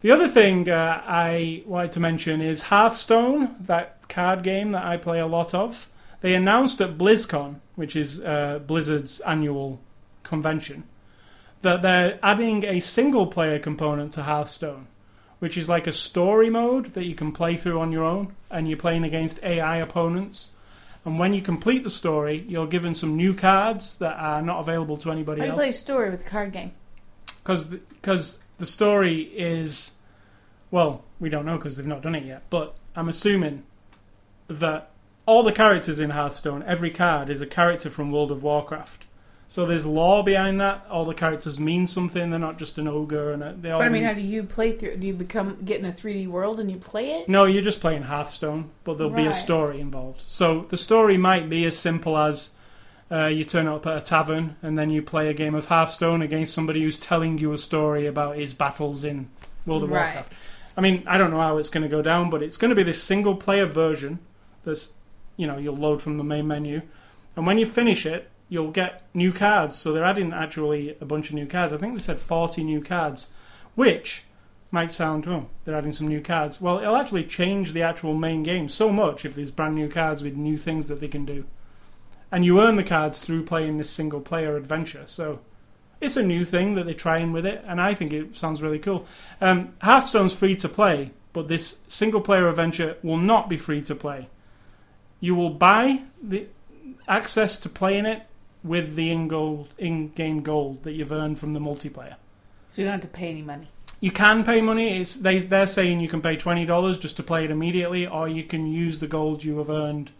the 0.02 0.12
other 0.12 0.30
thing 0.30 0.70
uh, 0.70 1.02
I 1.06 1.64
wanted 1.66 1.92
to 1.92 2.00
mention 2.00 2.42
is 2.42 2.64
Hearthstone, 2.64 3.56
that 3.62 4.08
card 4.08 4.44
game 4.44 4.72
that 4.72 4.86
I 4.86 4.98
play 4.98 5.20
a 5.20 5.28
lot 5.28 5.54
of. 5.54 5.90
They 6.22 6.36
announced 6.36 6.82
at 6.82 6.98
BlizzCon, 6.98 7.60
which 7.76 7.96
is 7.96 8.22
uh, 8.24 8.60
Blizzard's 8.60 9.20
annual 9.22 9.80
convention, 10.24 10.84
that 11.62 11.82
they're 11.82 12.20
adding 12.24 12.64
a 12.66 12.80
single 12.80 13.28
player 13.28 13.60
component 13.60 14.14
to 14.14 14.24
Hearthstone, 14.24 14.88
which 15.40 15.58
is 15.58 15.70
like 15.70 15.88
a 15.88 15.94
story 15.94 16.50
mode 16.50 16.94
that 16.94 17.06
you 17.06 17.16
can 17.16 17.32
play 17.32 17.56
through 17.56 17.80
on 17.80 17.92
your 17.92 18.04
own, 18.04 18.36
and 18.50 18.68
you're 18.68 18.78
playing 18.78 19.04
against 19.04 19.44
AI 19.44 19.78
opponents. 19.78 20.52
And 21.06 21.18
when 21.18 21.34
you 21.34 21.42
complete 21.42 21.84
the 21.84 21.90
story, 21.90 22.46
you're 22.48 22.68
given 22.68 22.94
some 22.94 23.16
new 23.16 23.34
cards 23.34 23.96
that 24.00 24.18
are 24.18 24.42
not 24.42 24.60
available 24.60 24.98
to 24.98 25.12
anybody 25.12 25.42
How 25.42 25.46
do 25.46 25.48
you 25.48 25.52
else 25.54 25.60
play 25.60 25.70
a 25.70 25.74
story 25.74 26.10
with 26.10 26.26
a 26.26 26.30
card 26.30 26.52
game? 26.52 26.72
because 27.50 27.66
because 27.66 28.44
the 28.58 28.66
story 28.66 29.22
is 29.22 29.94
well 30.72 31.04
we 31.20 31.30
don't 31.30 31.46
know 31.46 31.58
because 31.58 31.78
they've 31.78 31.88
not 31.88 32.02
done 32.02 32.16
it 32.16 32.24
yet 32.24 32.44
but 32.50 32.76
i'm 32.96 33.10
assuming 33.10 33.64
that 34.48 34.92
all 35.26 35.44
the 35.44 35.52
characters 35.52 36.00
in 36.00 36.12
hearthstone 36.12 36.64
every 36.64 36.92
card 36.92 37.30
is 37.30 37.42
a 37.42 37.48
character 37.48 37.90
from 37.90 38.12
world 38.12 38.32
of 38.32 38.44
warcraft 38.44 39.06
so 39.52 39.66
there's 39.66 39.86
lore 39.86 40.24
behind 40.24 40.62
that 40.62 40.86
all 40.92 41.04
the 41.06 41.14
characters 41.14 41.60
mean 41.60 41.88
something 41.88 42.30
they're 42.30 42.40
not 42.40 42.58
just 42.60 42.78
an 42.78 42.88
ogre 42.88 43.32
and 43.34 43.42
a, 43.44 43.54
they 43.60 43.72
all 43.72 43.80
But 43.80 43.88
I 43.88 43.90
mean, 43.90 44.04
mean- 44.04 44.08
how 44.08 44.14
do 44.14 44.22
you 44.22 44.44
play 44.44 44.72
through? 44.78 44.98
Do 44.98 45.08
you 45.08 45.14
become 45.14 45.58
get 45.66 45.80
in 45.80 45.86
a 45.86 45.92
3D 45.92 46.28
world 46.28 46.60
and 46.60 46.70
you 46.70 46.78
play 46.78 47.12
it? 47.14 47.28
no 47.28 47.46
you're 47.46 47.64
just 47.64 47.82
playing 47.82 48.04
hearthstone 48.04 48.70
but 48.84 48.98
there'll 48.98 49.12
be 49.12 49.24
a 49.24 49.28
Right. 49.28 49.36
story 49.36 49.80
involved 49.82 50.24
so 50.28 50.66
the 50.70 50.78
story 50.78 51.18
might 51.18 51.50
be 51.50 51.66
as 51.66 51.78
simple 51.78 52.16
as 52.18 52.56
uh, 53.12 53.26
you 53.26 53.44
turn 53.44 53.68
up 53.68 53.88
at 53.88 53.98
a 53.98 54.02
tavern 54.02 54.56
and 54.62 54.78
then 54.78 54.92
you 54.92 55.02
play 55.02 55.30
a 55.30 55.34
game 55.34 55.56
of 55.56 55.66
Hearthstone 55.66 56.22
against 56.22 56.54
somebody 56.54 56.84
who's 56.84 57.00
telling 57.00 57.40
you 57.40 57.52
a 57.54 57.58
story 57.58 58.06
about 58.06 58.36
his 58.38 58.54
battles 58.54 59.04
in 59.04 59.28
World 59.66 59.82
of 59.82 59.90
Right. 59.90 60.04
Warcraft. 60.04 60.32
I 60.78 60.82
mean, 60.82 61.02
I 61.08 61.18
don't 61.18 61.32
know 61.32 61.40
how 61.42 61.58
it's 61.58 61.70
going 61.70 61.82
to 61.82 61.90
go 61.90 62.04
down, 62.04 62.30
but 62.30 62.44
it's 62.44 62.56
going 62.56 62.70
to 62.70 62.76
be 62.76 62.84
this 62.84 63.02
single 63.02 63.36
player 63.36 63.66
version 63.66 64.20
that's, 64.64 64.94
you 65.38 65.48
know, 65.48 65.58
you'll 65.58 65.76
load 65.76 66.04
from 66.04 66.20
the 66.20 66.24
main 66.24 66.48
menu. 66.48 66.84
And 67.36 67.48
when 67.48 67.58
you 67.58 67.66
finish 67.66 68.06
it, 68.06 68.30
you'll 68.50 68.72
get 68.72 69.04
new 69.14 69.32
cards. 69.32 69.78
So 69.78 69.94
they're 69.94 70.04
adding 70.04 70.34
actually 70.34 70.98
a 71.00 71.06
bunch 71.06 71.30
of 71.30 71.36
new 71.36 71.48
cards. 71.48 71.72
I 71.72 71.78
think 71.78 71.96
they 71.96 72.02
said 72.02 72.20
40 72.20 72.64
new 72.64 72.82
cards, 72.82 73.32
which 73.76 74.24
might 74.72 74.92
sound, 74.92 75.28
oh, 75.28 75.48
they're 75.64 75.76
adding 75.76 75.92
some 75.92 76.08
new 76.08 76.22
cards. 76.22 76.60
Well, 76.60 76.80
it'll 76.80 76.98
actually 76.98 77.24
change 77.24 77.74
the 77.74 77.84
actual 77.84 78.14
main 78.14 78.44
game 78.44 78.70
so 78.70 78.92
much 78.92 79.26
if 79.26 79.36
there's 79.36 79.52
brand 79.52 79.76
new 79.76 79.90
cards 79.90 80.24
with 80.24 80.36
new 80.36 80.58
things 80.58 80.90
that 80.90 81.00
they 81.00 81.08
can 81.08 81.26
do 81.26 81.46
and 82.32 82.46
you 82.46 82.62
earn 82.62 82.76
the 82.76 82.84
cards 82.84 83.24
through 83.24 83.46
playing 83.46 83.78
this 83.78 83.90
single 83.90 84.22
player 84.22 84.56
adventure. 84.56 85.04
So 85.08 85.40
it's 86.00 86.18
a 86.18 86.24
new 86.24 86.46
thing 86.46 86.76
that 86.76 86.86
they're 86.86 86.94
trying 86.94 87.32
with 87.32 87.46
it, 87.46 87.64
and 87.66 87.82
I 87.82 87.94
think 87.94 88.14
it 88.14 88.38
sounds 88.38 88.62
really 88.62 88.80
cool. 88.80 89.08
Um, 89.42 89.74
Hearthstone's 89.82 90.34
free 90.34 90.56
to 90.58 90.70
play, 90.70 91.12
but 91.34 91.48
this 91.48 91.80
single 91.88 92.22
player 92.22 92.48
adventure 92.48 92.98
will 93.04 93.18
not 93.18 93.50
be 93.50 93.58
free 93.58 93.82
to 93.84 93.96
play. 93.96 94.30
You 95.20 95.36
will 95.36 95.50
buy 95.50 96.04
the 96.22 96.48
access 97.08 97.60
to 97.62 97.70
playing 97.70 98.06
it 98.06 98.22
with 98.64 98.96
the 98.96 99.12
in 99.12 99.28
gold 99.28 99.70
in-game 99.78 100.42
gold 100.42 100.84
that 100.84 100.92
you've 100.94 101.12
earned 101.12 101.40
from 101.40 101.54
the 101.54 101.60
multiplayer. 101.60 102.16
So 102.68 102.82
you 102.82 102.88
don't 102.88 102.94
have 102.94 103.02
to 103.02 103.08
pay 103.08 103.30
any 103.30 103.42
money. 103.42 103.68
You 104.02 104.12
can 104.12 104.44
pay 104.44 104.62
money. 104.62 105.00
It's 105.00 105.16
they 105.16 105.40
they're 105.40 105.68
saying 105.68 106.00
you 106.00 106.08
can 106.08 106.22
pay 106.22 106.38
twenty 106.38 106.66
dollars 106.66 107.00
just 107.00 107.18
to 107.18 107.24
play 107.24 107.44
it 107.46 107.52
immediately, 107.52 108.08
or 108.08 108.28
you 108.28 108.44
can 108.44 108.68
use 108.68 109.00
the 109.00 109.08
gold 109.08 109.44
you 109.44 109.58
have 109.58 109.70
earned 109.70 110.12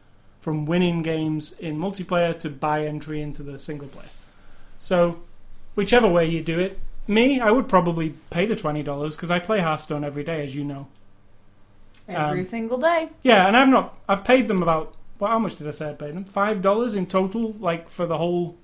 from 0.42 0.66
winning 0.66 1.02
games 1.04 1.54
in 1.54 1.78
multiplayer 1.78 2.38
to 2.40 2.50
buy 2.50 2.86
entry 2.86 3.22
into 3.22 3.44
the 3.44 3.60
single 3.60 3.88
player. 3.88 4.10
So, 4.80 5.20
whichever 5.76 6.08
way 6.08 6.26
you 6.28 6.42
do 6.42 6.60
it, 6.60 6.80
me 7.08 7.40
I 7.40 7.52
would 7.52 7.70
probably 7.70 8.14
pay 8.30 8.46
the 8.46 8.56
twenty 8.56 8.84
dollars 8.84 9.16
because 9.16 9.32
I 9.32 9.40
play 9.40 9.60
Hearthstone 9.60 10.04
every 10.04 10.24
day, 10.24 10.44
as 10.44 10.56
you 10.56 10.64
know. 10.64 10.88
Every 12.08 12.40
Um, 12.40 12.44
single 12.46 12.80
day. 12.80 13.10
Yeah, 13.22 13.48
and 13.48 13.56
I've 13.56 13.70
not 13.70 13.98
I've 14.10 14.24
paid 14.24 14.48
them 14.48 14.64
about 14.64 14.94
well, 15.20 15.32
how 15.32 15.40
much 15.40 15.58
did 15.58 15.68
I 15.68 15.72
say 15.72 15.90
I 15.90 15.94
paid 15.94 16.16
them? 16.16 16.24
Five 16.26 16.62
dollars 16.62 16.96
in 16.96 17.06
total, 17.06 17.54
like 17.60 17.90
for 17.90 18.06
the 18.06 18.18
whole 18.18 18.56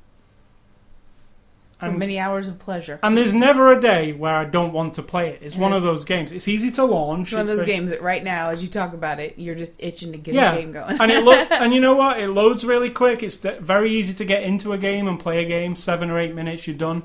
For 1.79 1.87
And, 1.87 1.99
many 1.99 2.17
hours 2.17 2.47
of 2.47 2.57
pleasure. 2.57 2.99
and 3.03 3.17
there's 3.17 3.33
never 3.33 3.71
a 3.73 3.81
day 3.81 4.13
where 4.13 4.33
I 4.33 4.45
don't 4.45 4.71
want 4.71 4.93
to 4.93 5.01
play 5.03 5.29
it. 5.31 5.39
It's 5.41 5.55
It 5.55 5.61
one 5.61 5.73
of 5.73 5.83
those 5.83 6.05
games. 6.05 6.31
It's 6.31 6.47
easy 6.47 6.71
to 6.71 6.85
launch. 6.85 7.27
It's 7.27 7.33
one 7.33 7.41
of 7.41 7.47
those 7.47 7.59
very- 7.59 7.71
games 7.71 7.91
that 7.91 8.01
right 8.01 8.23
now, 8.23 8.49
as 8.49 8.61
you 8.63 8.69
talk 8.69 8.93
about 8.93 9.19
it, 9.19 9.33
you're 9.37 9.55
just 9.55 9.73
itching 9.83 10.13
to 10.13 10.17
get 10.17 10.33
Yeah. 10.35 10.53
a 10.53 10.61
game 10.61 10.71
going. 10.71 10.97
and 11.01 11.11
it 11.11 11.21
lo- 11.25 11.33
and 11.33 11.73
you 11.73 11.81
know 11.81 11.93
what? 11.95 12.17
It 12.19 12.29
loads 12.29 12.63
really 12.63 12.89
quick. 12.89 13.21
It's 13.23 13.35
very 13.35 13.91
easy 13.91 14.13
to 14.13 14.23
get 14.25 14.43
into 14.43 14.71
a 14.71 14.77
game 14.77 15.07
and 15.09 15.19
play 15.19 15.43
a 15.43 15.47
game. 15.47 15.75
Seven 15.75 16.09
or 16.09 16.17
eight 16.17 16.33
minutes, 16.33 16.65
you're 16.65 16.77
done. 16.77 17.03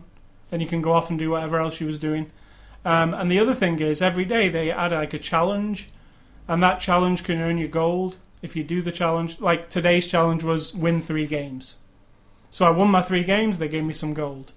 Then 0.51 0.61
you 0.61 0.66
can 0.68 0.82
go 0.82 0.92
off 0.92 1.11
and 1.11 1.18
do 1.18 1.30
whatever 1.30 1.59
else 1.59 1.80
you 1.80 1.88
was 1.88 1.98
doing. 1.98 2.30
Um, 2.84 3.12
and 3.12 3.30
the 3.30 3.40
other 3.40 3.55
thing 3.55 3.78
is, 3.80 4.01
every 4.01 4.24
day 4.24 4.48
they 4.48 4.70
add 4.70 4.92
like 4.92 5.12
a 5.14 5.18
challenge, 5.18 5.90
and 6.48 6.62
that 6.62 6.78
challenge 6.80 7.24
can 7.24 7.40
earn 7.40 7.59
you 7.59 7.66
gold 7.68 8.16
if 8.43 8.57
you 8.57 8.64
do 8.64 8.82
the 8.82 8.93
challenge. 8.93 9.41
Like 9.41 9.70
today's 9.70 10.07
challenge 10.07 10.45
was 10.45 10.74
win 10.74 11.03
three 11.03 11.26
games. 11.26 11.76
So 12.51 12.66
I 12.66 12.70
won 12.70 12.88
my 12.88 13.03
three 13.03 13.24
games. 13.24 13.59
They 13.59 13.68
gave 13.68 13.84
me 13.84 13.93
some 13.93 14.14
gold, 14.14 14.53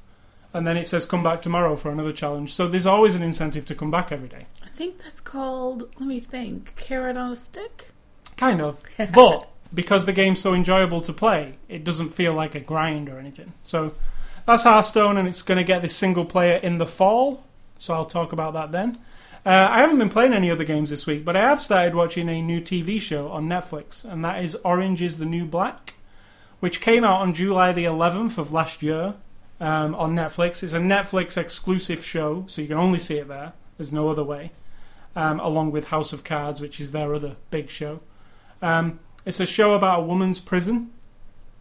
and 0.54 0.66
then 0.66 0.78
it 0.78 0.88
says 0.88 1.06
come 1.06 1.24
back 1.24 1.42
tomorrow 1.42 1.76
for 1.76 1.92
another 1.92 2.14
challenge. 2.14 2.54
So 2.54 2.68
there's 2.68 2.88
always 2.88 3.16
an 3.16 3.24
incentive 3.24 3.66
to 3.68 3.76
come 3.76 3.92
back 3.92 4.12
every 4.12 4.30
day. 4.30 4.48
I 4.64 4.70
think 4.70 4.98
that's 5.04 5.20
called, 5.20 5.90
let 6.00 6.08
me 6.08 6.20
think, 6.20 6.76
carrot 6.76 7.18
on 7.18 7.32
a 7.32 7.36
stick? 7.36 7.92
Kind 8.38 8.62
of. 8.62 8.82
But 9.14 9.48
because 9.74 10.06
the 10.06 10.14
game's 10.14 10.42
so 10.42 10.54
enjoyable 10.54 11.02
to 11.02 11.14
play, 11.14 11.56
it 11.68 11.84
doesn't 11.84 12.10
feel 12.10 12.34
like 12.34 12.56
a 12.56 12.60
grind 12.60 13.10
or 13.10 13.20
anything. 13.20 13.54
So 13.62 13.94
that's 14.46 14.64
Hearthstone, 14.64 15.18
and 15.18 15.28
it's 15.28 15.42
going 15.42 15.58
to 15.58 15.64
get 15.64 15.82
this 15.82 15.96
single 15.96 16.26
player 16.26 16.58
in 16.58 16.78
the 16.78 16.86
fall. 16.86 17.44
So 17.78 17.94
I'll 17.94 18.06
talk 18.06 18.34
about 18.34 18.54
that 18.54 18.72
then. 18.72 18.98
Uh, 19.46 19.68
I 19.70 19.82
haven't 19.82 20.00
been 20.00 20.10
playing 20.10 20.34
any 20.34 20.50
other 20.50 20.64
games 20.64 20.90
this 20.90 21.06
week, 21.06 21.26
but 21.26 21.36
I 21.36 21.42
have 21.42 21.62
started 21.62 21.96
watching 21.96 22.30
a 22.30 22.42
new 22.42 22.62
TV 22.62 23.00
show 23.00 23.30
on 23.30 23.50
Netflix, 23.50 24.10
and 24.10 24.24
that 24.24 24.42
is 24.42 24.56
Orange 24.64 25.02
is 25.02 25.18
the 25.18 25.26
New 25.26 25.46
Black, 25.46 25.96
which 26.62 26.80
came 26.80 27.04
out 27.04 27.20
on 27.20 27.34
July 27.34 27.74
the 27.74 27.84
11th 27.84 28.38
of 28.38 28.54
last 28.54 28.82
year 28.82 29.16
um, 29.60 29.96
on 29.96 30.16
Netflix. 30.16 30.64
It's 30.64 30.72
a 30.72 30.80
Netflix 30.80 31.36
exclusive 31.36 32.06
show, 32.06 32.46
so 32.48 32.62
you 32.62 32.70
can 32.70 32.78
only 32.78 33.00
see 33.00 33.18
it 33.18 33.28
there. 33.28 33.52
There's 33.78 33.92
no 33.92 34.08
other 34.08 34.24
way. 34.24 34.52
Um, 35.16 35.40
along 35.42 35.72
with 35.72 35.86
House 35.86 36.14
of 36.14 36.24
Cards, 36.24 36.60
which 36.62 36.80
is 36.80 36.92
their 36.92 37.14
other 37.14 37.36
big 37.52 37.70
show. 37.70 38.00
Um, 38.62 39.00
it's 39.26 39.40
a 39.40 39.46
show 39.46 39.74
about 39.74 40.00
a 40.00 40.04
woman's 40.04 40.40
prison. 40.40 40.92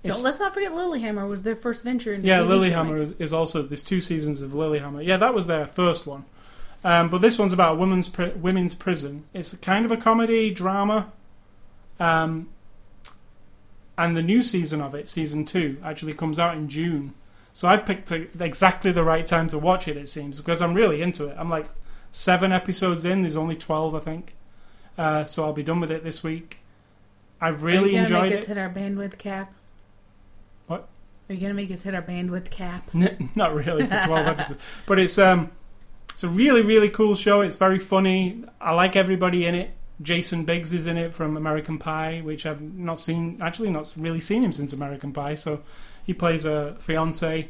Don't, 0.05 0.23
let's 0.23 0.41
not 0.41 0.55
forget 0.55 0.73
Lilyhammer 0.73 1.29
was 1.29 1.43
their 1.43 1.55
first 1.55 1.85
venture 1.85 2.15
into 2.15 2.27
yeah, 2.27 2.39
TV 2.39 2.71
Lilyhammer 2.71 3.01
is, 3.01 3.11
is 3.19 3.33
also. 3.33 3.63
There's 3.63 3.85
two 3.85 4.01
seasons 4.01 4.41
of 4.41 4.53
Lilyhammer. 4.53 5.05
Yeah, 5.05 5.17
that 5.19 5.35
was 5.35 5.47
their 5.47 5.67
first 5.67 6.07
one. 6.07 6.25
Um, 6.85 7.09
but 7.11 7.21
this 7.21 7.39
one's 7.39 7.53
about 7.53 7.77
a 7.77 7.79
women's 7.79 8.09
pri- 8.09 8.31
women's 8.31 8.75
prison. 8.75 9.25
It's 9.33 9.55
kind 9.59 9.85
of 9.85 9.93
a 9.93 9.97
comedy 9.97 10.51
drama. 10.51 11.13
Um, 12.01 12.49
and 13.97 14.17
the 14.17 14.23
new 14.23 14.43
season 14.43 14.81
of 14.81 14.95
it, 14.95 15.07
season 15.07 15.45
two, 15.45 15.79
actually 15.85 16.15
comes 16.15 16.39
out 16.39 16.57
in 16.57 16.69
June. 16.69 17.15
So 17.53 17.69
I've 17.69 17.85
picked 17.85 18.11
a, 18.11 18.27
exactly 18.43 18.91
the 18.93 19.05
right 19.05 19.27
time 19.27 19.49
to 19.49 19.59
watch 19.59 19.87
it. 19.87 19.97
It 19.97 20.09
seems 20.09 20.39
because 20.39 20.63
I'm 20.63 20.75
really 20.75 21.03
into 21.03 21.27
it. 21.29 21.37
I'm 21.39 21.51
like 21.51 21.67
seven 22.11 22.51
episodes 22.51 23.05
in. 23.05 23.23
There's 23.23 23.37
only 23.37 23.57
twelve, 23.57 23.95
I 23.95 24.01
think. 24.01 24.35
Uh, 24.97 25.25
so 25.25 25.45
I'll 25.45 25.53
be 25.53 25.63
done 25.63 25.81
with 25.81 25.91
it 25.91 26.03
this 26.03 26.25
week. 26.25 26.59
I've 27.41 27.63
really 27.63 27.77
enjoyed 27.77 27.91
it. 27.91 27.91
Are 27.91 27.91
really 27.91 27.91
you 27.91 27.95
gonna 27.97 28.05
enjoyed 28.05 28.23
make 28.23 28.33
it. 28.33 28.41
us 28.41 28.47
hit 28.47 28.59
our 28.59 28.71
bandwidth 28.71 29.19
cap? 29.19 29.53
What? 30.67 30.89
Are 31.29 31.35
you 31.35 31.41
gonna 31.41 31.55
make 31.55 31.71
us 31.71 31.83
hit 31.83 31.95
our 31.95 32.03
bandwidth 32.03 32.51
cap? 32.51 32.89
Not 33.35 33.55
really 33.55 33.87
for 33.87 34.03
twelve 34.07 34.27
episodes, 34.27 34.61
but 34.87 34.99
it's 34.99 35.19
um, 35.19 35.51
it's 36.13 36.25
a 36.25 36.29
really 36.29 36.63
really 36.63 36.91
cool 36.91 37.15
show. 37.15 37.41
It's 37.41 37.57
very 37.57 37.79
funny. 37.79 38.45
I 38.61 38.73
like 38.75 38.97
everybody 38.97 39.47
in 39.47 39.55
it. 39.55 39.71
Jason 40.01 40.45
Biggs 40.45 40.73
is 40.75 40.87
in 40.87 40.97
it 40.97 41.15
from 41.15 41.37
American 41.37 41.79
Pie, 41.79 42.21
which 42.25 42.47
I've 42.47 42.61
not 42.61 42.99
seen. 42.99 43.39
Actually, 43.41 43.71
not 43.71 43.93
really 43.97 44.21
seen 44.21 44.43
him 44.45 44.53
since 44.53 44.73
American 44.73 45.13
Pie. 45.13 45.35
So 45.35 45.63
he 46.05 46.13
plays 46.13 46.45
a 46.45 46.77
fiance, 46.81 47.49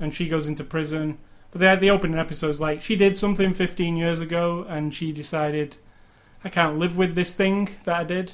and 0.00 0.14
she 0.14 0.28
goes 0.28 0.46
into 0.46 0.64
prison. 0.64 1.18
But 1.50 1.60
they 1.60 1.66
had 1.66 1.80
the 1.80 1.90
opening 1.90 2.18
episodes 2.18 2.60
like 2.60 2.82
she 2.82 2.96
did 2.96 3.16
something 3.16 3.54
15 3.54 3.96
years 3.96 4.20
ago, 4.20 4.66
and 4.68 4.92
she 4.92 5.12
decided, 5.12 5.76
I 6.44 6.48
can't 6.48 6.78
live 6.78 6.96
with 6.96 7.14
this 7.14 7.34
thing 7.34 7.70
that 7.84 7.96
I 7.96 8.04
did. 8.04 8.32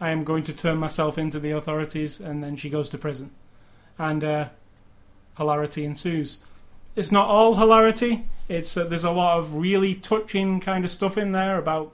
I 0.00 0.10
am 0.10 0.24
going 0.24 0.42
to 0.44 0.52
turn 0.52 0.78
myself 0.78 1.16
into 1.16 1.38
the 1.38 1.52
authorities, 1.52 2.20
and 2.20 2.42
then 2.42 2.56
she 2.56 2.68
goes 2.68 2.88
to 2.88 2.98
prison, 2.98 3.30
and 3.98 4.24
uh, 4.24 4.48
hilarity 5.36 5.84
ensues. 5.84 6.42
It's 6.96 7.12
not 7.12 7.28
all 7.28 7.54
hilarity. 7.54 8.26
It's 8.52 8.76
uh, 8.76 8.84
there's 8.84 9.04
a 9.04 9.10
lot 9.10 9.38
of 9.38 9.54
really 9.54 9.94
touching 9.94 10.60
kind 10.60 10.84
of 10.84 10.90
stuff 10.90 11.16
in 11.16 11.32
there 11.32 11.58
about 11.58 11.92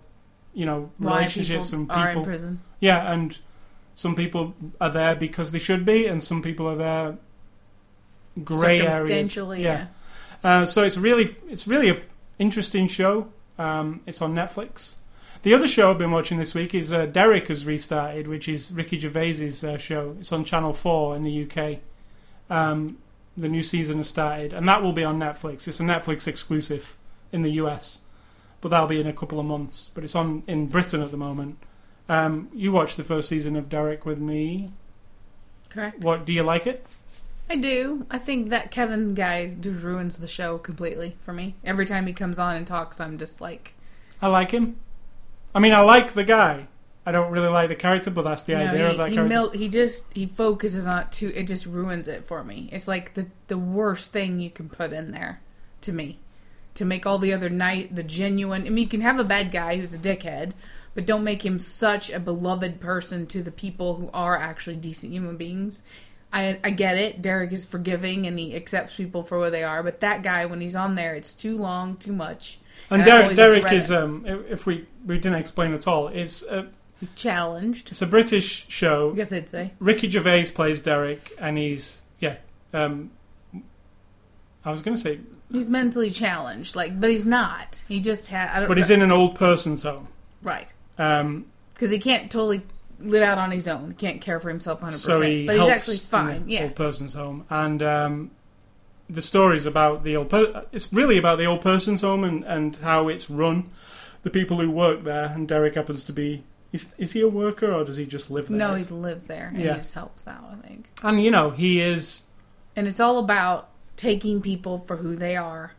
you 0.53 0.67
know 0.67 0.91
Why 0.99 1.19
relationships 1.19 1.71
people 1.71 1.83
and 1.83 1.93
are 1.93 2.09
in 2.09 2.15
people. 2.15 2.25
prison? 2.25 2.61
Yeah, 2.81 3.13
and 3.13 3.39
some 3.95 4.15
people 4.15 4.55
are 4.81 4.91
there 4.91 5.15
because 5.15 5.53
they 5.53 5.59
should 5.59 5.85
be, 5.85 6.07
and 6.07 6.23
some 6.23 6.43
people 6.43 6.67
are 6.69 6.77
there 6.77 7.19
grey 8.45 8.81
areas. 8.81 8.95
Circumstantially, 8.95 9.63
yeah. 9.63 9.87
Uh, 10.43 10.67
so 10.67 10.83
it's 10.83 10.97
really 10.97 11.37
it's 11.49 11.67
really 11.67 11.91
a 11.91 11.97
interesting 12.39 12.89
show. 12.89 13.29
Um, 13.59 14.01
it's 14.07 14.23
on 14.23 14.35
Netflix. 14.35 14.97
The 15.43 15.55
other 15.55 15.69
show 15.69 15.91
I've 15.91 15.99
been 15.99 16.11
watching 16.11 16.39
this 16.39 16.55
week 16.55 16.75
is 16.75 16.93
uh, 16.93 17.07
Derek 17.07 17.49
has 17.49 17.65
restarted, 17.65 18.27
which 18.27 18.49
is 18.49 18.73
Ricky 18.73 18.99
Gervais's 18.99 19.63
uh, 19.63 19.79
show. 19.79 20.17
It's 20.19 20.33
on 20.33 20.45
Channel 20.45 20.73
Four 20.73 21.15
in 21.17 21.23
the 21.23 21.45
UK. 21.45 21.79
Um, 22.51 22.99
the 23.39 23.49
new 23.49 23.63
season 23.63 23.99
has 23.99 24.09
started, 24.09 24.53
and 24.53 24.69
that 24.69 24.83
will 24.83 24.93
be 24.93 25.05
on 25.05 25.19
Netflix. 25.19 25.69
It's 25.69 25.81
a 25.81 25.85
Netflix 25.85 26.27
exclusive 26.27 26.97
in 27.33 27.43
the 27.43 27.53
US, 27.53 28.03
but 28.61 28.71
that'll 28.71 28.89
be 28.89 29.01
in 29.01 29.07
a 29.07 29.13
couple 29.13 29.39
of 29.39 29.47
months. 29.47 29.91
But 29.95 30.05
it's 30.05 30.15
on 30.15 30.43
in 30.47 30.67
Britain 30.67 31.03
at 31.03 31.11
the 31.11 31.17
moment. 31.17 31.59
Um, 32.09 32.49
you 32.55 32.73
watched 32.73 32.97
the 32.97 33.05
first 33.05 33.29
season 33.29 33.55
of 33.57 33.69
Derek 33.69 34.05
with 34.05 34.19
me. 34.19 34.73
Correct. 35.69 36.03
What 36.03 36.25
do 36.25 36.33
you 36.33 36.43
like 36.43 36.67
it? 36.67 36.85
I 37.51 37.57
do. 37.57 38.07
I 38.11 38.19
think 38.19 38.51
that 38.51 38.71
Kevin 38.71 39.15
guy 39.15 39.49
just 39.49 39.83
ruins 39.83 40.17
the 40.17 40.29
show 40.29 40.59
completely 40.59 41.17
for 41.21 41.33
me. 41.33 41.55
Every 41.65 41.87
time 41.87 42.07
he 42.07 42.13
comes 42.13 42.39
on 42.39 42.57
and 42.57 42.67
talks, 42.67 43.01
I'm 43.01 43.19
just 43.19 43.41
like, 43.41 43.75
I 44.21 44.29
like 44.29 44.51
him. 44.51 44.77
I 45.55 45.61
mean, 45.61 45.73
I 45.73 45.81
like 45.81 46.13
the 46.13 46.25
guy. 46.25 46.67
I 47.07 47.13
don't 47.13 47.31
really 47.33 47.49
like 47.49 47.69
the 47.69 47.75
character, 47.77 48.11
but 48.11 48.23
that's 48.23 48.43
the 48.43 48.55
no, 48.55 48.67
idea 48.67 48.87
he, 48.87 48.91
of 48.91 48.97
that 48.99 49.09
he, 49.09 49.15
character. 49.15 49.29
mil- 49.29 49.51
he 49.51 49.69
just 49.69 50.13
he 50.13 50.27
focuses 50.27 50.87
on 50.87 51.05
it 51.05 51.13
too. 51.13 51.33
It 51.35 51.45
just 51.45 51.65
ruins 51.65 52.07
it 52.07 52.25
for 52.25 52.45
me. 52.45 52.69
It's 52.73 52.87
like 52.87 53.15
the 53.15 53.27
the 53.47 53.59
worst 53.59 54.13
thing 54.13 54.41
you 54.41 54.51
can 54.51 54.69
put 54.69 54.93
in 54.93 55.13
there 55.13 55.41
to 55.83 55.93
me 55.93 56.19
to 56.75 56.85
make 56.85 57.07
all 57.07 57.19
the 57.19 57.33
other 57.33 57.49
night 57.49 57.95
the 57.95 58.03
genuine. 58.03 58.67
I 58.67 58.71
mean, 58.71 58.85
you 58.85 58.89
can 58.89 59.01
have 59.01 59.19
a 59.19 59.25
bad 59.25 59.51
guy 59.51 59.77
who's 59.77 59.95
a 59.95 59.99
dickhead, 59.99 60.53
but 60.95 61.07
don't 61.07 61.25
make 61.25 61.45
him 61.45 61.59
such 61.59 62.11
a 62.11 62.21
beloved 62.21 62.81
person 62.81 63.27
to 63.29 63.43
the 63.43 63.51
people 63.51 63.97
who 63.97 64.11
are 64.13 64.37
actually 64.37 64.77
decent 64.77 65.13
human 65.13 65.37
beings. 65.37 65.83
I 66.33 66.59
I 66.63 66.71
get 66.71 66.99
it. 66.99 67.23
Derek 67.23 67.53
is 67.53 67.65
forgiving 67.65 68.27
and 68.27 68.39
he 68.39 68.55
accepts 68.55 68.97
people 68.97 69.23
for 69.23 69.39
what 69.39 69.53
they 69.53 69.65
are, 69.65 69.83
but 69.83 70.01
that 70.01 70.23
guy 70.23 70.45
when 70.47 70.61
he's 70.61 70.77
on 70.77 70.95
there, 70.95 71.15
it's 71.15 71.35
too 71.35 71.57
long, 71.57 71.97
too 71.97 72.13
much. 72.13 72.59
and 72.91 73.03
I 73.03 73.05
Derek, 73.05 73.37
Derek 73.37 73.73
is 73.73 73.91
um, 73.91 74.25
if 74.27 74.51
if 74.51 74.67
we 74.67 74.87
we 75.07 75.17
didn't 75.17 75.39
explain 75.39 75.73
at 75.73 75.89
all, 75.89 76.09
it's 76.09 76.43
a, 76.43 76.69
He's 77.01 77.11
challenged. 77.11 77.91
it's 77.91 78.03
a 78.03 78.07
British 78.07 78.67
show. 78.69 79.13
I 79.13 79.17
guess 79.17 79.33
I'd 79.33 79.49
say. 79.49 79.73
Ricky 79.79 80.09
Gervais 80.09 80.47
plays 80.47 80.81
Derek, 80.81 81.33
and 81.39 81.57
he's 81.57 82.03
yeah. 82.19 82.37
Um, 82.73 83.11
I 84.65 84.71
was 84.71 84.83
going 84.83 84.97
to 84.97 85.03
say, 85.03 85.21
He's 85.51 85.71
mentally 85.71 86.11
challenged, 86.11 86.77
like, 86.77 86.99
but 87.01 87.09
he's 87.09 87.25
not. 87.25 87.81
He 87.89 88.01
just 88.01 88.27
had. 88.27 88.51
I 88.51 88.59
don't. 88.61 88.69
but 88.69 88.77
he's 88.77 88.91
in 88.91 89.01
an 89.01 89.11
old 89.13 89.35
person's 89.37 89.83
home. 89.85 90.09
right 90.43 90.71
Um, 90.99 91.47
because 91.73 91.91
he 91.91 91.99
can't 91.99 92.31
totally 92.31 92.63
live 93.01 93.23
out 93.23 93.39
on 93.39 93.51
his 93.53 93.67
own. 93.69 93.91
He 93.93 93.95
can't 93.95 94.21
care 94.21 94.41
for 94.41 94.49
himself 94.49 94.83
100. 94.83 94.99
so 94.99 95.13
percent 95.15 95.33
he 95.33 95.47
But 95.47 95.59
he's 95.59 95.69
actually 95.69 95.97
fine. 95.99 96.45
Yeah. 96.49 96.65
old 96.65 96.75
person's 96.75 97.15
home, 97.15 97.47
and 97.49 97.83
um, 97.83 98.31
the 99.09 99.23
story's 99.23 99.65
about 99.67 100.03
the 100.03 100.17
old. 100.17 100.29
Per- 100.31 100.65
it's 100.73 100.93
really 100.93 101.17
about 101.17 101.39
the 101.39 101.47
old 101.47 101.61
person's 101.63 102.01
home 102.03 102.25
and 102.25 102.45
and 102.45 102.77
how 102.77 103.09
it's 103.09 103.31
run, 103.31 103.71
the 104.25 104.31
people 104.31 104.61
who 104.61 104.71
work 104.71 105.05
there, 105.05 105.27
and 105.27 105.47
Derek 105.49 105.77
happens 105.77 106.03
to 106.05 106.13
be. 106.13 106.43
Is, 106.73 106.93
is 106.99 107.13
he 107.13 107.21
a 107.23 107.29
worker 107.29 107.73
or 107.73 107.85
does 107.85 107.97
he 107.97 108.05
just 108.07 108.31
live 108.31 108.49
there? 108.49 108.59
No, 108.59 108.75
he 108.75 108.85
lives 108.85 109.27
there 109.27 109.49
and 109.49 109.59
Yeah. 109.63 109.73
he 109.75 109.79
just 109.81 109.95
helps 109.95 110.27
out. 110.29 110.45
I 110.53 110.67
think, 110.67 110.91
and 111.03 111.23
you 111.23 111.31
know 111.31 111.51
he 111.51 111.81
is 111.81 112.25
and 112.77 112.87
it's 112.87 113.01
all 113.01 113.19
about 113.19 113.71
taking 113.97 114.41
people 114.43 114.79
for 114.79 114.97
who 114.97 115.17
they 115.17 115.37
are. 115.37 115.73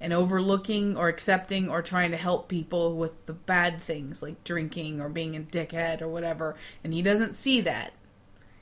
And 0.00 0.12
overlooking 0.12 0.98
or 0.98 1.08
accepting 1.08 1.70
or 1.70 1.80
trying 1.80 2.10
to 2.10 2.18
help 2.18 2.46
people 2.48 2.94
with 2.94 3.24
the 3.24 3.32
bad 3.32 3.80
things 3.80 4.22
like 4.22 4.44
drinking 4.44 5.00
or 5.00 5.08
being 5.08 5.34
a 5.34 5.40
dickhead 5.40 6.02
or 6.02 6.08
whatever. 6.08 6.56
And 6.82 6.92
he 6.92 7.00
doesn't 7.00 7.34
see 7.34 7.62
that. 7.62 7.94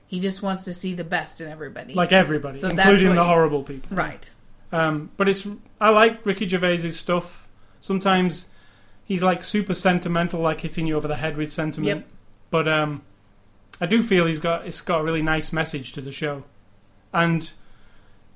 He 0.06 0.20
just 0.20 0.40
wants 0.40 0.62
to 0.66 0.74
see 0.74 0.94
the 0.94 1.02
best 1.02 1.40
in 1.40 1.48
everybody. 1.48 1.94
like 1.94 2.12
everybody, 2.12 2.58
So 2.60 2.68
that's 2.68 2.78
including 2.80 3.08
what 3.08 3.14
the 3.16 3.20
you- 3.22 3.26
horrible 3.26 3.62
people. 3.64 3.96
right. 3.96 4.30
Um, 4.70 5.10
but 5.16 5.28
it's 5.28 5.44
I 5.80 5.88
like 5.88 6.24
Ricky 6.24 6.46
Gervais's 6.46 6.96
stuff. 6.96 7.48
Sometimes 7.80 8.50
he's 9.12 9.22
like 9.22 9.44
super 9.44 9.74
sentimental, 9.74 10.40
like 10.40 10.62
hitting 10.62 10.86
you 10.86 10.96
over 10.96 11.06
the 11.06 11.16
head 11.16 11.36
with 11.36 11.52
sentiment. 11.52 11.98
Yep. 11.98 12.06
But 12.50 12.66
um, 12.66 13.02
I 13.78 13.84
do 13.84 14.02
feel 14.02 14.24
he's 14.26 14.38
got 14.38 14.66
it's 14.66 14.80
got 14.80 15.02
a 15.02 15.04
really 15.04 15.22
nice 15.22 15.52
message 15.52 15.92
to 15.92 16.00
the 16.00 16.10
show, 16.10 16.44
and 17.12 17.52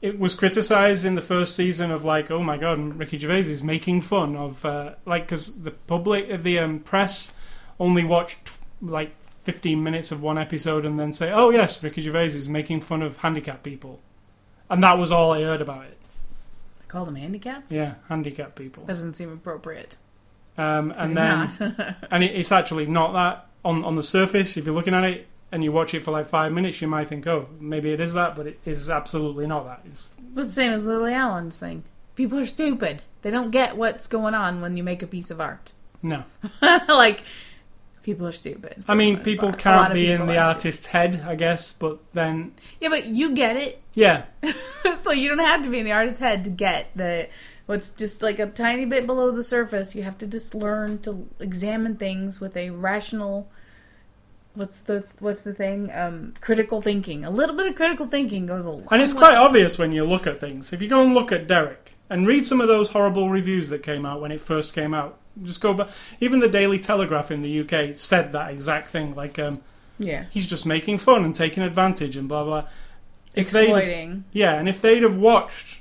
it 0.03 0.19
was 0.19 0.35
criticized 0.35 1.07
in 1.07 1.15
the 1.15 1.23
first 1.23 1.57
season 1.57 1.91
of 1.91 2.05
like, 2.05 2.31
oh 2.31 2.43
my 2.43 2.59
god, 2.59 2.99
Ricky 2.99 3.19
Gervais 3.19 3.51
is 3.51 3.63
making 3.63 4.03
fun 4.03 4.37
of 4.37 4.65
uh, 4.65 4.95
like 5.07 5.25
because 5.25 5.63
the 5.63 5.71
public, 5.71 6.43
the 6.43 6.59
um, 6.59 6.81
press 6.81 7.33
only 7.81 8.05
watched 8.05 8.51
like 8.83 9.15
15 9.45 9.83
minutes 9.83 10.13
of 10.13 10.23
one 10.23 10.37
episode 10.37 10.85
and 10.85 11.01
then 11.01 11.11
say, 11.11 11.33
oh 11.33 11.49
yes, 11.49 11.83
Ricky 11.83 12.03
Gervais 12.03 12.27
is 12.27 12.49
making 12.51 12.83
fun 12.83 13.01
of 13.01 13.17
handicapped 13.17 13.63
people, 13.63 14.01
and 14.69 14.83
that 14.83 14.99
was 14.99 15.11
all 15.11 15.33
I 15.33 15.43
heard 15.43 15.63
about 15.63 15.87
it. 15.87 15.97
They 16.81 16.87
call 16.87 17.07
them 17.07 17.15
handicapped? 17.15 17.73
Yeah, 17.73 17.95
handicapped 18.11 18.57
people. 18.57 18.85
That 18.85 18.93
doesn't 18.93 19.15
seem 19.15 19.33
appropriate. 19.33 19.97
Um, 20.59 20.93
and 20.97 21.17
then, 21.17 21.51
not. 21.59 21.97
and 22.11 22.25
it, 22.25 22.35
it's 22.35 22.53
actually 22.53 22.87
not 22.87 23.13
that 23.13 23.47
on 23.65 23.85
on 23.85 23.97
the 23.97 24.03
surface. 24.03 24.57
If 24.57 24.67
you're 24.67 24.75
looking 24.75 24.95
at 24.95 25.05
it 25.05 25.27
and 25.53 25.63
you 25.63 25.73
watch 25.73 25.95
it 25.95 26.05
for 26.05 26.11
like 26.11 26.29
five 26.29 26.53
minutes, 26.53 26.81
you 26.81 26.89
might 26.89 27.09
think, 27.09 27.27
oh, 27.27 27.49
maybe 27.61 27.93
it 27.93 28.01
is 28.01 28.15
that, 28.15 28.37
but 28.37 28.47
it 28.47 28.61
is 28.65 28.91
absolutely 28.91 29.47
not 29.47 29.65
that. 29.67 29.83
It's 29.85 30.15
It's 30.37 30.49
the 30.49 30.53
same 30.53 30.73
as 30.73 30.87
Lily 30.87 31.13
Allen's 31.13 31.59
thing. 31.59 31.85
People 32.15 32.39
are 32.39 32.47
stupid. 32.47 33.03
They 33.23 33.31
don't 33.31 33.51
get 33.51 33.77
what's 33.77 34.07
going 34.07 34.35
on 34.35 34.61
when 34.61 34.77
you 34.77 34.83
make 34.83 35.03
a 35.03 35.07
piece 35.07 35.31
of 35.31 35.41
art. 35.41 35.73
no. 36.03 36.25
like, 36.89 37.23
people 38.03 38.27
are 38.27 38.33
stupid. 38.33 38.85
I 38.89 38.95
mean, 38.95 39.19
people 39.19 39.49
part. 39.49 39.59
Can't 39.59 39.95
be 39.95 40.11
in 40.11 40.27
the 40.27 40.39
artist's 40.39 40.87
head, 40.87 41.23
I 41.27 41.35
guess. 41.35 41.73
But 41.73 41.99
then. 42.15 42.55
Yeah, 42.81 42.89
but 42.89 43.07
you 43.07 43.35
get 43.35 43.57
it. 43.57 43.83
yeah, 43.95 44.25
so 44.99 45.13
you 45.13 45.29
don't 45.29 45.41
have 45.41 45.63
to 45.63 45.69
be 45.69 45.79
in 45.81 45.85
the 45.85 45.93
artist's 45.93 46.21
head 46.21 46.45
to 46.45 46.51
get 46.51 46.87
the 46.95 47.29
what's 47.67 47.91
just 47.91 48.23
like 48.23 48.39
a 48.39 48.47
tiny 48.47 48.85
bit 48.85 49.07
below 49.07 49.31
the 49.31 49.43
surface. 49.45 49.95
You 49.95 50.03
have 50.05 50.19
to 50.19 50.27
just 50.27 50.55
learn 50.55 50.99
to 51.01 51.29
examine 51.41 51.97
things 51.97 52.41
with 52.41 52.57
a 52.57 52.71
rational 52.71 53.51
what's 54.55 54.79
the 54.79 55.05
what's 55.19 55.43
the 55.43 55.53
thing? 55.55 55.91
Um 55.93 56.35
critical 56.41 56.81
thinking. 56.83 57.25
A 57.25 57.31
little 57.31 57.57
bit 57.57 57.67
of 57.67 57.75
critical 57.75 58.07
thinking 58.07 58.47
goes 58.47 58.67
a 58.67 58.71
long 58.71 58.81
way. 58.83 58.87
and 58.93 59.03
it's 59.03 59.15
way. 59.15 59.21
quite 59.21 59.35
obvious 59.35 59.79
when 59.79 59.93
you 59.93 60.05
look 60.05 60.27
at 60.27 60.41
things. 60.41 60.73
If 60.73 60.81
you 60.81 60.89
go 60.89 61.03
and 61.05 61.15
look 61.15 61.33
at 61.33 61.47
Derek 61.47 61.93
and 62.09 62.27
read 62.27 62.47
some 62.47 62.61
of 62.61 62.69
those 62.69 62.89
horrible 62.91 63.29
reviews 63.31 63.69
that 63.71 63.83
came 63.83 64.07
out 64.07 64.21
when 64.21 64.31
it 64.33 64.41
first 64.41 64.73
came 64.75 64.95
out, 64.95 65.19
just 65.43 65.61
go 65.61 65.75
back. 65.75 65.89
Even 66.21 66.41
the 66.41 66.49
Daily 66.49 66.79
Telegraph 66.79 67.31
in 67.31 67.43
the 67.43 67.61
UK 67.61 67.97
said 67.97 68.33
that 68.33 68.51
exact 68.53 68.89
thing. 68.89 69.15
Like, 69.15 69.39
um, 69.39 69.61
Yeah. 69.99 70.25
he's 70.31 70.47
just 70.47 70.65
making 70.67 70.99
fun 70.99 71.25
and 71.25 71.35
taking 71.35 71.63
advantage 71.63 72.17
and 72.17 72.29
blah 72.29 72.45
blah. 72.45 72.65
If 73.35 73.43
Exploiting. 73.43 74.25
Yeah, 74.33 74.55
and 74.55 74.67
if 74.69 74.81
they'd 74.81 75.03
have 75.03 75.17
watched, 75.19 75.81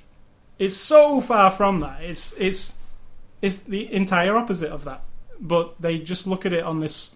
it's 0.60 0.76
so 0.78 1.22
far 1.22 1.52
from 1.52 1.82
that. 1.82 2.02
It's 2.04 2.34
it's 2.40 2.76
it's 3.42 3.58
the 3.60 3.92
entire 3.94 4.36
opposite 4.36 4.72
of 4.72 4.84
that. 4.86 5.02
But 5.40 5.76
they 5.82 5.98
just 6.00 6.28
look 6.28 6.46
at 6.46 6.54
it 6.54 6.64
on 6.64 6.80
this 6.80 7.16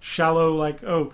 shallow, 0.00 0.54
like, 0.54 0.82
oh, 0.84 1.12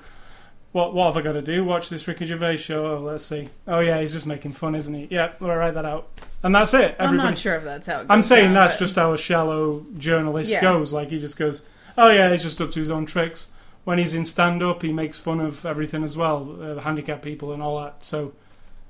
what 0.72 0.94
what 0.94 1.06
have 1.06 1.16
I 1.16 1.22
got 1.22 1.32
to 1.32 1.42
do? 1.42 1.64
Watch 1.64 1.88
this 1.88 2.06
Ricky 2.06 2.26
Gervais 2.26 2.58
show? 2.58 2.96
Oh, 2.96 3.00
let's 3.00 3.24
see. 3.24 3.48
Oh 3.66 3.80
yeah, 3.80 4.00
he's 4.00 4.12
just 4.12 4.26
making 4.26 4.52
fun, 4.52 4.74
isn't 4.74 4.94
he? 4.94 5.08
Yeah, 5.10 5.32
we'll 5.40 5.54
write 5.54 5.74
that 5.74 5.84
out, 5.84 6.08
and 6.42 6.54
that's 6.54 6.72
it. 6.74 6.94
I'm 6.98 7.06
Everybody. 7.06 7.28
not 7.30 7.38
sure 7.38 7.54
if 7.56 7.64
that's 7.64 7.86
how 7.86 7.96
it 7.96 7.98
goes 8.02 8.06
I'm 8.10 8.22
saying 8.22 8.46
down, 8.46 8.54
that's 8.54 8.74
but- 8.76 8.84
just 8.84 8.96
how 8.96 9.12
a 9.12 9.18
shallow 9.18 9.84
journalist 9.98 10.50
Yeah. 10.50 10.60
goes. 10.60 10.92
Like 10.92 11.08
he 11.10 11.18
just 11.18 11.36
goes, 11.36 11.64
oh 11.98 12.10
yeah, 12.10 12.30
he's 12.30 12.44
just 12.44 12.60
up 12.60 12.70
to 12.72 12.78
his 12.80 12.90
own 12.90 13.06
tricks. 13.06 13.50
When 13.84 13.98
he's 13.98 14.14
in 14.14 14.24
stand 14.26 14.62
up, 14.62 14.82
he 14.82 14.92
makes 14.92 15.20
fun 15.20 15.40
of 15.40 15.64
everything 15.66 16.04
as 16.04 16.16
well, 16.16 16.56
uh, 16.62 16.80
handicapped 16.80 17.22
people 17.22 17.52
and 17.52 17.62
all 17.62 17.80
that. 17.82 18.04
So 18.04 18.34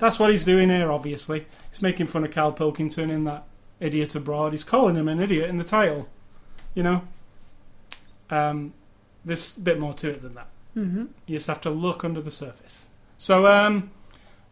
that's 0.01 0.19
what 0.19 0.31
he's 0.31 0.45
doing 0.45 0.71
here. 0.71 0.91
Obviously, 0.91 1.47
he's 1.71 1.83
making 1.83 2.07
fun 2.09 2.25
of 2.25 2.31
Karl 2.33 2.53
Pilkington 2.53 3.11
in 3.11 3.25
that 3.25 3.45
idiot 3.79 4.15
abroad. 4.15 4.53
He's 4.53 4.65
calling 4.65 4.97
him 4.97 5.09
an 5.09 5.21
idiot 5.21 5.49
in 5.49 5.59
the 5.59 5.65
title. 5.65 6.09
You 6.75 6.83
know, 6.83 7.03
um, 8.31 8.73
there's 9.25 9.57
a 9.57 9.61
bit 9.61 9.79
more 9.79 9.95
to 9.95 10.09
it 10.09 10.23
than 10.23 10.35
that. 10.35 10.47
Mhm. 10.77 11.09
You 11.27 11.37
just 11.37 11.49
have 11.49 11.61
to 11.63 11.71
look 11.71 12.05
under 12.05 12.21
the 12.21 12.31
surface. 12.31 12.87
So, 13.19 13.47
um, 13.47 13.91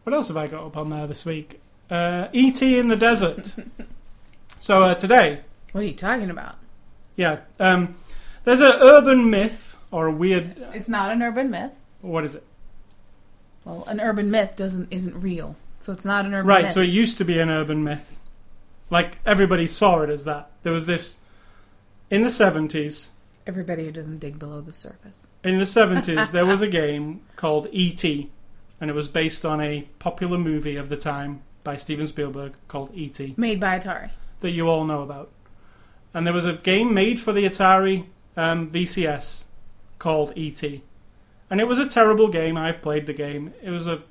what 0.05 0.15
else 0.15 0.29
have 0.29 0.37
I 0.37 0.47
got 0.47 0.65
up 0.65 0.77
on 0.77 0.91
there 0.91 1.07
this 1.07 1.25
week? 1.25 1.61
Uh, 1.91 2.29
E.T. 2.33 2.79
in 2.79 2.89
the 2.89 2.97
desert. 2.97 3.55
so 4.59 4.85
uh, 4.85 4.95
today, 4.95 5.41
What 5.73 5.83
are 5.83 5.87
you 5.87 5.95
talking 5.95 6.29
about? 6.31 6.57
yeah, 7.17 7.39
um, 7.61 7.97
there's 8.45 8.61
an 8.61 8.73
urban 8.81 9.31
myth 9.31 9.77
or 9.91 10.07
a 10.07 10.13
weird. 10.13 10.57
It's 10.75 10.89
not 10.89 11.13
an 11.13 11.23
urban 11.23 11.51
myth. 11.51 11.73
What 12.03 12.25
is 12.25 12.35
it? 12.35 12.45
Well, 13.69 13.85
an 13.87 14.01
urban 14.01 14.31
myth 14.31 14.57
doesn't 14.57 14.89
isn't 14.91 15.21
real. 15.21 15.55
So 15.79 15.93
it's 15.93 16.07
not 16.07 16.25
an 16.25 16.33
urban 16.33 16.47
myth. 16.47 16.55
Right. 16.55 16.63
myth. 16.65 16.73
So 16.73 16.81
it 16.81 16.87
used 16.89 17.19
to 17.19 17.25
be 17.25 17.39
an 17.39 17.51
urban 17.51 17.85
myth. 17.85 18.19
Like 18.89 19.19
everybody 19.27 19.67
saw 19.67 20.01
it 20.01 20.09
as 20.11 20.25
that. 20.25 20.51
There 20.63 20.73
was 20.73 20.87
this 20.87 21.21
in 22.11 22.23
the 22.23 22.31
seventies. 22.31 23.13
Everybody 23.47 23.85
who 23.85 23.93
doesn't 23.93 24.19
dig 24.19 24.39
below 24.39 24.63
the 24.63 24.73
surface. 24.73 25.31
In 25.45 25.59
the 25.59 25.67
seventies, 25.67 26.31
there 26.33 26.47
was 26.47 26.63
a 26.63 26.69
game 26.69 27.21
called 27.37 27.69
E.T. 27.71 28.31
and 28.81 28.91
it 28.91 28.95
was 28.95 29.09
based 29.09 29.45
on 29.45 29.61
a 29.61 29.87
popular 29.99 30.39
movie 30.39 30.77
of 30.77 30.89
the 30.89 30.97
time 30.97 31.43
by 31.63 31.77
Steven 31.77 32.07
Spielberg 32.07 32.55
called 32.69 32.91
E.T. 32.95 33.35
Made 33.37 33.61
by 33.61 33.79
Atari. 33.79 34.11
that 34.41 34.51
you 34.51 34.69
all 34.69 34.85
know 34.85 35.03
about. 35.03 35.31
And 36.15 36.27
there 36.27 36.35
was 36.35 36.47
a 36.47 36.55
game 36.55 36.95
made 36.95 37.21
for 37.21 37.33
the 37.33 37.45
Atari 37.45 38.07
um, 38.37 38.71
VCS 38.71 39.45
called 39.99 40.33
E.T. 40.37 40.83
And 41.51 41.61
it 41.61 41.65
was 41.65 41.79
a 41.79 41.89
terrible 41.89 42.29
game. 42.29 42.57
I've 42.57 42.83
played 42.83 43.07
the 43.07 43.13
game. 43.13 43.55
It 43.63 43.71
was 43.71 43.87
a. 43.87 44.03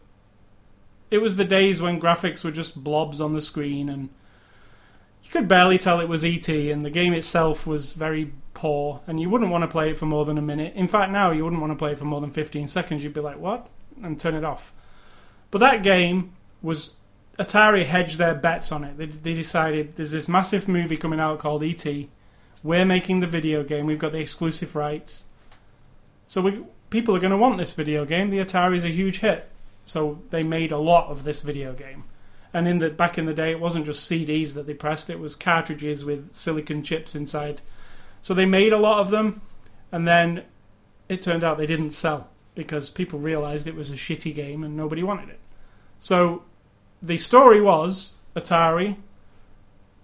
It 1.10 1.20
was 1.20 1.38
the 1.38 1.46
days 1.46 1.82
when 1.82 2.02
graphics 2.02 2.44
were 2.44 2.52
just 2.52 2.84
blobs 2.84 3.22
on 3.22 3.34
the 3.34 3.42
screen, 3.42 3.88
and 3.90 4.10
you 5.24 5.30
could 5.32 5.48
barely 5.48 5.78
tell 5.78 6.00
it 6.00 6.10
was 6.10 6.26
E.T. 6.26 6.72
And 6.72 6.84
the 6.84 6.90
game 6.90 7.14
itself 7.14 7.66
was 7.66 7.94
very 7.94 8.34
poor, 8.54 9.02
and 9.08 9.20
you 9.20 9.30
wouldn't 9.30 9.52
want 9.52 9.62
to 9.62 9.68
play 9.68 9.92
it 9.92 9.98
for 9.98 10.06
more 10.06 10.26
than 10.26 10.38
a 10.38 10.42
minute. 10.42 10.74
In 10.76 10.88
fact, 10.88 11.12
now 11.12 11.32
you 11.32 11.44
wouldn't 11.44 11.62
want 11.62 11.72
to 11.72 11.78
play 11.78 11.92
it 11.92 12.00
for 12.00 12.06
more 12.06 12.22
than 12.22 12.32
15 12.32 12.68
seconds. 12.68 13.04
You'd 13.04 13.14
be 13.14 13.22
like, 13.22 13.40
"What?" 13.40 13.70
and 14.04 14.20
turn 14.20 14.36
it 14.36 14.44
off. 14.44 14.74
But 15.52 15.60
that 15.60 15.84
game 15.84 16.34
was 16.62 16.98
Atari 17.40 17.86
hedged 17.86 18.18
their 18.18 18.36
bets 18.36 18.72
on 18.72 18.84
it. 18.84 18.98
They, 18.98 19.06
they 19.06 19.34
decided 19.34 19.96
there's 19.96 20.12
this 20.12 20.28
massive 20.28 20.68
movie 20.68 20.98
coming 20.98 21.20
out 21.20 21.40
called 21.40 21.64
E.T. 21.64 22.10
We're 22.64 22.86
making 22.86 23.20
the 23.20 23.28
video 23.28 23.64
game. 23.64 23.86
We've 23.86 24.00
got 24.00 24.12
the 24.12 24.20
exclusive 24.20 24.76
rights. 24.76 25.26
So 26.26 26.42
we, 26.42 26.64
people 26.90 27.16
are 27.16 27.20
going 27.20 27.32
to 27.32 27.38
want 27.38 27.58
this 27.58 27.74
video 27.74 28.06
game. 28.06 28.30
The 28.30 28.40
Atari's 28.40 28.86
a 28.86 28.90
huge 28.90 29.20
hit. 29.20 29.50
So 29.86 30.22
they 30.32 30.44
made 30.44 30.72
a 30.72 30.78
lot 30.78 31.10
of 31.10 31.24
this 31.24 31.42
video 31.42 31.74
game. 31.74 32.04
And 32.54 32.68
in 32.68 32.80
the 32.80 32.90
back 32.90 33.18
in 33.18 33.26
the 33.26 33.34
day, 33.34 33.52
it 33.52 33.60
wasn't 33.60 33.86
just 33.86 34.10
CDs 34.10 34.54
that 34.54 34.68
they 34.68 34.74
pressed; 34.74 35.10
it 35.10 35.20
was 35.20 35.36
cartridges 35.36 36.04
with 36.04 36.34
silicon 36.34 36.84
chips 36.84 37.16
inside. 37.16 37.62
So 38.22 38.34
they 38.34 38.46
made 38.46 38.74
a 38.74 38.78
lot 38.78 39.00
of 39.00 39.12
them, 39.12 39.42
and 39.92 40.08
then 40.08 40.44
it 41.08 41.22
turned 41.22 41.44
out 41.44 41.58
they 41.58 41.68
didn't 41.68 41.92
sell 41.92 42.30
because 42.56 42.90
people 42.90 43.20
realized 43.20 43.68
it 43.68 43.76
was 43.76 43.90
a 43.90 43.94
shitty 43.94 44.34
game 44.34 44.64
and 44.64 44.76
nobody 44.76 45.04
wanted 45.04 45.30
it. 45.30 45.40
So 45.98 46.44
the 47.02 47.18
story 47.18 47.62
was 47.62 48.16
Atari 48.36 48.98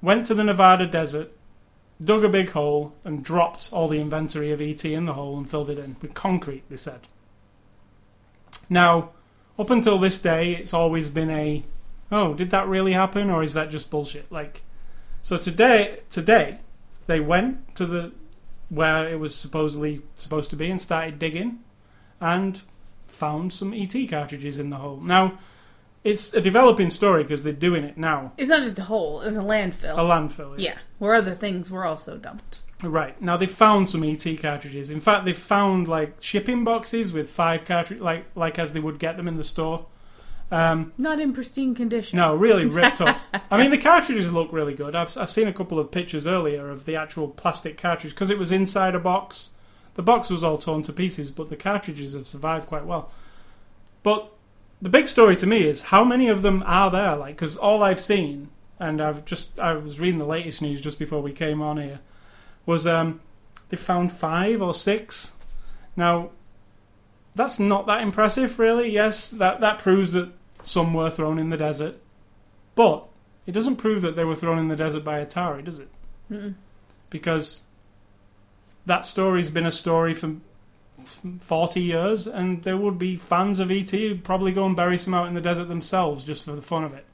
went 0.01 0.25
to 0.27 0.33
the 0.33 0.43
Nevada 0.43 0.85
desert, 0.85 1.31
dug 2.03 2.23
a 2.23 2.29
big 2.29 2.51
hole, 2.51 2.93
and 3.03 3.23
dropped 3.23 3.69
all 3.71 3.87
the 3.87 3.99
inventory 3.99 4.51
of 4.51 4.61
ET 4.61 4.83
in 4.85 5.05
the 5.05 5.13
hole 5.13 5.37
and 5.37 5.49
filled 5.49 5.69
it 5.69 5.77
in 5.77 5.95
with 6.01 6.13
concrete, 6.13 6.63
they 6.69 6.77
said. 6.77 7.01
Now, 8.69 9.11
up 9.59 9.69
until 9.69 9.99
this 9.99 10.21
day, 10.21 10.55
it's 10.55 10.73
always 10.73 11.09
been 11.09 11.29
a 11.29 11.63
oh, 12.13 12.33
did 12.33 12.51
that 12.51 12.67
really 12.67 12.93
happen 12.93 13.29
or 13.29 13.43
is 13.43 13.55
that 13.55 13.71
just 13.71 13.89
bullshit? 13.89 14.31
Like, 14.31 14.61
so 15.21 15.37
today, 15.37 15.99
today, 16.09 16.59
they 17.07 17.19
went 17.19 17.75
to 17.75 17.85
the 17.85 18.11
where 18.69 19.07
it 19.07 19.19
was 19.19 19.35
supposedly 19.35 20.01
supposed 20.15 20.49
to 20.49 20.55
be 20.55 20.69
and 20.69 20.81
started 20.81 21.19
digging 21.19 21.59
and 22.19 22.61
found 23.07 23.53
some 23.53 23.73
ET 23.73 23.93
cartridges 24.09 24.57
in 24.57 24.69
the 24.69 24.77
hole. 24.77 24.97
Now, 24.97 25.37
it's 26.03 26.33
a 26.33 26.41
developing 26.41 26.89
story 26.89 27.23
because 27.23 27.43
they're 27.43 27.53
doing 27.53 27.83
it 27.83 27.97
now. 27.97 28.33
It's 28.37 28.49
not 28.49 28.63
just 28.63 28.79
a 28.79 28.83
hole. 28.83 29.21
It 29.21 29.27
was 29.27 29.37
a 29.37 29.41
landfill. 29.41 29.93
A 29.93 29.97
landfill. 29.97 30.55
yeah, 30.57 30.77
where 31.03 31.15
other 31.15 31.35
things 31.35 31.69
were 31.69 31.83
also 31.83 32.17
dumped. 32.17 32.61
Right. 32.81 33.21
Now 33.21 33.35
they've 33.35 33.51
found 33.51 33.89
some 33.89 34.05
ET 34.05 34.23
cartridges. 34.41 34.89
In 34.89 35.01
fact, 35.01 35.25
they've 35.25 35.37
found 35.37 35.89
like 35.89 36.15
shipping 36.21 36.63
boxes 36.63 37.11
with 37.11 37.29
five 37.29 37.65
cartridges, 37.65 38.01
like 38.01 38.23
like 38.35 38.57
as 38.57 38.71
they 38.71 38.79
would 38.79 38.99
get 38.99 39.17
them 39.17 39.27
in 39.27 39.35
the 39.35 39.43
store. 39.43 39.85
Um, 40.49 40.93
Not 40.97 41.19
in 41.19 41.33
pristine 41.33 41.75
condition. 41.75 42.15
no, 42.17 42.33
really 42.35 42.65
ripped 42.65 43.01
up. 43.01 43.17
I 43.51 43.57
mean, 43.57 43.69
the 43.69 43.77
cartridges 43.77 44.31
look 44.31 44.53
really 44.53 44.75
good. 44.75 44.95
I've 44.95 45.17
I've 45.17 45.29
seen 45.29 45.49
a 45.49 45.53
couple 45.53 45.77
of 45.77 45.91
pictures 45.91 46.25
earlier 46.25 46.69
of 46.69 46.85
the 46.85 46.95
actual 46.95 47.27
plastic 47.27 47.77
cartridge 47.77 48.13
because 48.13 48.29
it 48.29 48.39
was 48.39 48.53
inside 48.53 48.95
a 48.95 48.99
box. 48.99 49.49
The 49.95 50.03
box 50.03 50.29
was 50.29 50.41
all 50.41 50.57
torn 50.57 50.83
to 50.83 50.93
pieces, 50.93 51.31
but 51.31 51.49
the 51.49 51.57
cartridges 51.57 52.13
have 52.13 52.27
survived 52.27 52.67
quite 52.67 52.85
well. 52.85 53.11
But 54.03 54.31
the 54.81 54.89
big 54.89 55.09
story 55.09 55.35
to 55.35 55.47
me 55.47 55.67
is 55.67 55.83
how 55.83 56.05
many 56.05 56.29
of 56.29 56.43
them 56.43 56.63
are 56.65 56.89
there? 56.89 57.17
Like, 57.17 57.35
because 57.35 57.57
all 57.57 57.83
I've 57.83 58.01
seen, 58.01 58.49
and 58.79 59.01
I've 59.01 59.25
just 59.25 59.59
I 59.59 59.73
was 59.73 59.99
reading 59.99 60.19
the 60.19 60.25
latest 60.25 60.61
news 60.61 60.81
just 60.81 60.99
before 60.99 61.21
we 61.21 61.31
came 61.31 61.61
on 61.61 61.77
here, 61.77 61.99
was 62.65 62.87
um, 62.87 63.21
they 63.69 63.77
found 63.77 64.11
five 64.11 64.61
or 64.61 64.73
six. 64.73 65.33
Now, 65.95 66.31
that's 67.35 67.59
not 67.59 67.85
that 67.87 68.01
impressive, 68.01 68.59
really. 68.59 68.91
Yes, 68.91 69.29
that 69.31 69.59
that 69.61 69.79
proves 69.79 70.13
that 70.13 70.31
some 70.61 70.93
were 70.93 71.09
thrown 71.09 71.39
in 71.39 71.49
the 71.49 71.57
desert, 71.57 71.95
but 72.75 73.07
it 73.45 73.51
doesn't 73.51 73.77
prove 73.77 74.01
that 74.01 74.15
they 74.15 74.23
were 74.23 74.35
thrown 74.35 74.59
in 74.59 74.67
the 74.67 74.75
desert 74.75 75.03
by 75.03 75.23
Atari, 75.23 75.63
does 75.63 75.79
it? 75.79 75.89
Mm-mm. 76.31 76.55
Because 77.09 77.63
that 78.85 79.05
story's 79.05 79.49
been 79.49 79.65
a 79.65 79.71
story 79.71 80.13
for 80.13 80.35
40 81.41 81.81
years, 81.81 82.27
and 82.27 82.63
there 82.63 82.77
would 82.77 82.97
be 82.97 83.17
fans 83.17 83.59
of 83.59 83.71
ET 83.71 83.89
who'd 83.89 84.23
probably 84.23 84.51
go 84.51 84.65
and 84.65 84.75
bury 84.75 84.97
some 84.97 85.13
out 85.13 85.27
in 85.27 85.33
the 85.33 85.41
desert 85.41 85.65
themselves 85.65 86.23
just 86.23 86.45
for 86.45 86.53
the 86.53 86.61
fun 86.61 86.83
of 86.83 86.93
it. 86.93 87.05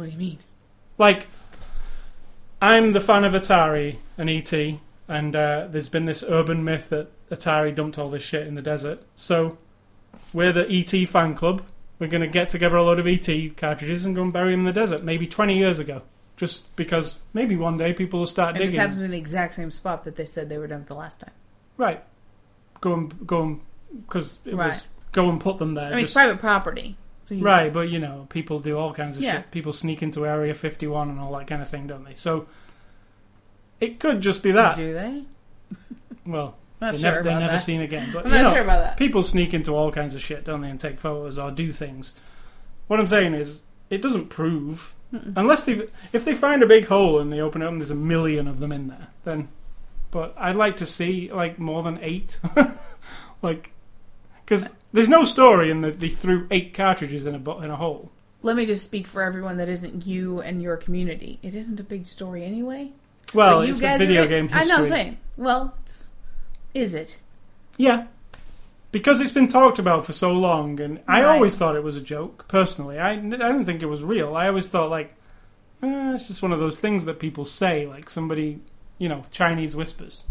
What 0.00 0.06
do 0.06 0.12
you 0.12 0.18
mean? 0.18 0.38
Like, 0.96 1.26
I'm 2.62 2.92
the 2.92 3.02
fan 3.02 3.22
of 3.24 3.34
Atari 3.34 3.96
and 4.16 4.30
ET, 4.30 4.50
and 5.06 5.36
uh, 5.36 5.68
there's 5.70 5.90
been 5.90 6.06
this 6.06 6.24
urban 6.26 6.64
myth 6.64 6.88
that 6.88 7.10
Atari 7.28 7.76
dumped 7.76 7.98
all 7.98 8.08
this 8.08 8.22
shit 8.22 8.46
in 8.46 8.54
the 8.54 8.62
desert. 8.62 9.02
So, 9.14 9.58
we're 10.32 10.54
the 10.54 10.66
ET 10.70 11.06
fan 11.06 11.34
club, 11.34 11.62
we're 11.98 12.06
going 12.06 12.22
to 12.22 12.28
get 12.28 12.48
together 12.48 12.76
a 12.78 12.82
load 12.82 12.98
of 12.98 13.06
ET 13.06 13.28
cartridges 13.58 14.06
and 14.06 14.16
go 14.16 14.22
and 14.22 14.32
bury 14.32 14.52
them 14.52 14.60
in 14.60 14.66
the 14.66 14.72
desert. 14.72 15.02
Maybe 15.04 15.26
20 15.26 15.58
years 15.58 15.78
ago, 15.78 16.00
just 16.38 16.74
because 16.76 17.20
maybe 17.34 17.56
one 17.56 17.76
day 17.76 17.92
people 17.92 18.20
will 18.20 18.26
start 18.26 18.56
It 18.56 18.60
just 18.60 18.70
digging. 18.70 18.80
happens 18.80 18.96
to 18.96 19.00
be 19.00 19.04
in 19.04 19.10
the 19.10 19.18
exact 19.18 19.54
same 19.54 19.70
spot 19.70 20.04
that 20.04 20.16
they 20.16 20.24
said 20.24 20.48
they 20.48 20.56
were 20.56 20.66
with 20.66 20.86
the 20.86 20.94
last 20.94 21.20
time. 21.20 21.34
Right. 21.76 22.02
Go 22.80 22.94
and 22.94 23.26
go 23.26 23.42
and 23.42 23.60
because 24.06 24.38
it 24.46 24.54
was 24.54 24.86
go 25.12 25.28
and 25.28 25.38
put 25.38 25.58
them 25.58 25.74
there. 25.74 25.88
I 25.88 25.96
mean, 25.96 26.04
it's 26.04 26.14
private 26.14 26.38
property. 26.38 26.96
So 27.38 27.44
right, 27.44 27.72
but 27.72 27.88
you 27.88 27.98
know, 27.98 28.26
people 28.28 28.58
do 28.60 28.76
all 28.78 28.92
kinds 28.92 29.16
of 29.16 29.22
Yeah. 29.22 29.36
shit. 29.38 29.50
People 29.50 29.72
sneak 29.72 30.02
into 30.02 30.26
Area 30.26 30.54
51 30.54 31.10
and 31.10 31.20
all 31.20 31.32
that 31.38 31.46
kind 31.46 31.62
of 31.62 31.68
thing, 31.68 31.86
don't 31.86 32.04
they? 32.04 32.14
So 32.14 32.46
it 33.80 33.98
could 34.00 34.20
just 34.20 34.42
be 34.42 34.52
that. 34.52 34.76
Do 34.76 34.92
they? 34.92 35.24
Well, 36.26 36.56
Not 36.80 36.92
they're, 36.92 37.00
sure 37.00 37.10
never, 37.12 37.22
they're 37.22 37.38
never 37.40 37.52
that. 37.52 37.58
seen 37.62 37.80
again. 37.80 38.10
But 38.12 38.24
I'm 38.26 38.32
not 38.32 38.42
know, 38.42 38.52
sure 38.52 38.62
about 38.62 38.80
that. 38.82 38.96
people 38.96 39.22
sneak 39.22 39.54
into 39.54 39.72
all 39.74 39.90
kinds 39.90 40.14
of 40.14 40.20
shit, 40.22 40.44
don't 40.44 40.60
they, 40.60 40.68
and 40.70 40.78
take 40.80 40.98
photos 40.98 41.38
or 41.38 41.50
do 41.50 41.72
things. 41.72 42.14
What 42.88 43.00
I'm 43.00 43.06
saying 43.06 43.34
is, 43.34 43.62
it 43.88 44.02
doesn't 44.02 44.28
prove 44.28 44.94
Mm-mm. 45.12 45.32
unless 45.36 45.64
they 45.64 45.88
if 46.12 46.24
they 46.24 46.34
find 46.34 46.62
a 46.62 46.66
big 46.66 46.86
hole 46.86 47.18
and 47.20 47.32
they 47.32 47.40
open 47.40 47.62
it 47.62 47.64
up 47.64 47.72
and 47.72 47.80
there's 47.80 47.90
a 47.90 47.94
million 47.96 48.46
of 48.48 48.58
them 48.60 48.70
in 48.72 48.88
there, 48.88 49.08
then. 49.24 49.48
But 50.10 50.34
I'd 50.36 50.56
like 50.56 50.76
to 50.78 50.86
see 50.86 51.30
like 51.32 51.58
more 51.58 51.82
than 51.84 51.98
eight, 52.02 52.40
like 53.42 53.72
because 54.44 54.76
there's 54.92 55.08
no 55.08 55.24
story 55.24 55.70
in 55.70 55.80
that 55.82 56.00
they 56.00 56.08
threw 56.08 56.46
eight 56.50 56.74
cartridges 56.74 57.26
in 57.26 57.34
a 57.34 57.58
in 57.58 57.70
a 57.70 57.76
hole. 57.76 58.10
Let 58.42 58.56
me 58.56 58.64
just 58.66 58.84
speak 58.84 59.06
for 59.06 59.22
everyone 59.22 59.58
that 59.58 59.68
isn't 59.68 60.06
you 60.06 60.40
and 60.40 60.62
your 60.62 60.76
community. 60.78 61.38
It 61.42 61.54
isn't 61.54 61.78
a 61.78 61.82
big 61.84 62.06
story 62.06 62.42
anyway. 62.44 62.92
Well, 63.34 63.58
But 63.60 63.64
you 63.66 63.70
it's 63.70 63.80
a 63.80 63.82
guys 63.82 63.98
video 64.00 64.24
are, 64.24 64.26
game 64.26 64.48
I 64.52 64.64
know. 64.64 64.76
what 64.76 64.80
I'm 64.84 64.88
saying. 64.88 65.18
Well, 65.36 65.74
it's, 65.84 66.10
is 66.74 66.94
it? 66.94 67.18
Yeah. 67.76 68.06
Because 68.92 69.20
it's 69.20 69.30
been 69.30 69.46
talked 69.46 69.78
about 69.78 70.04
for 70.06 70.12
so 70.12 70.32
long, 70.32 70.80
and 70.80 71.00
I 71.06 71.20
Right. 71.22 71.34
always 71.34 71.56
thought 71.56 71.76
it 71.76 71.84
was 71.84 71.96
a 71.96 72.00
joke, 72.00 72.46
personally. 72.48 72.98
I, 72.98 73.12
I 73.12 73.16
didn't 73.16 73.66
think 73.66 73.82
it 73.82 73.86
was 73.86 74.02
real. 74.02 74.34
I 74.34 74.48
always 74.48 74.68
thought, 74.68 74.90
like, 74.90 75.14
eh, 75.82 76.14
it's 76.14 76.26
just 76.26 76.42
one 76.42 76.50
of 76.50 76.58
those 76.58 76.80
things 76.80 77.04
that 77.04 77.20
people 77.20 77.44
say, 77.44 77.86
like 77.86 78.10
somebody, 78.10 78.58
you 78.98 79.08
know, 79.08 79.24
Chinese 79.30 79.76
whispers. 79.76 80.24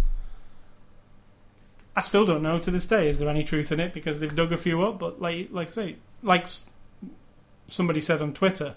I 1.95 2.02
still 2.02 2.26
don't 2.26 2.44
know 2.44 2.60
to 2.60 2.72
this 2.72 2.88
day, 2.88 3.10
is 3.10 3.20
there 3.20 3.30
any 3.30 3.44
truth 3.44 3.72
in 3.72 3.80
it? 3.80 3.94
Because 3.94 4.20
they've 4.20 4.36
dug 4.36 4.52
a 4.53 4.57
few 4.57 4.84
up, 4.84 4.99
but, 4.99 5.22
like, 5.22 5.52
like 5.52 5.68
I 5.68 5.72
say, 5.72 5.95
like 6.24 6.48
somebody 7.68 7.99
said 8.02 8.22
on 8.22 8.34
Twitter, 8.34 8.76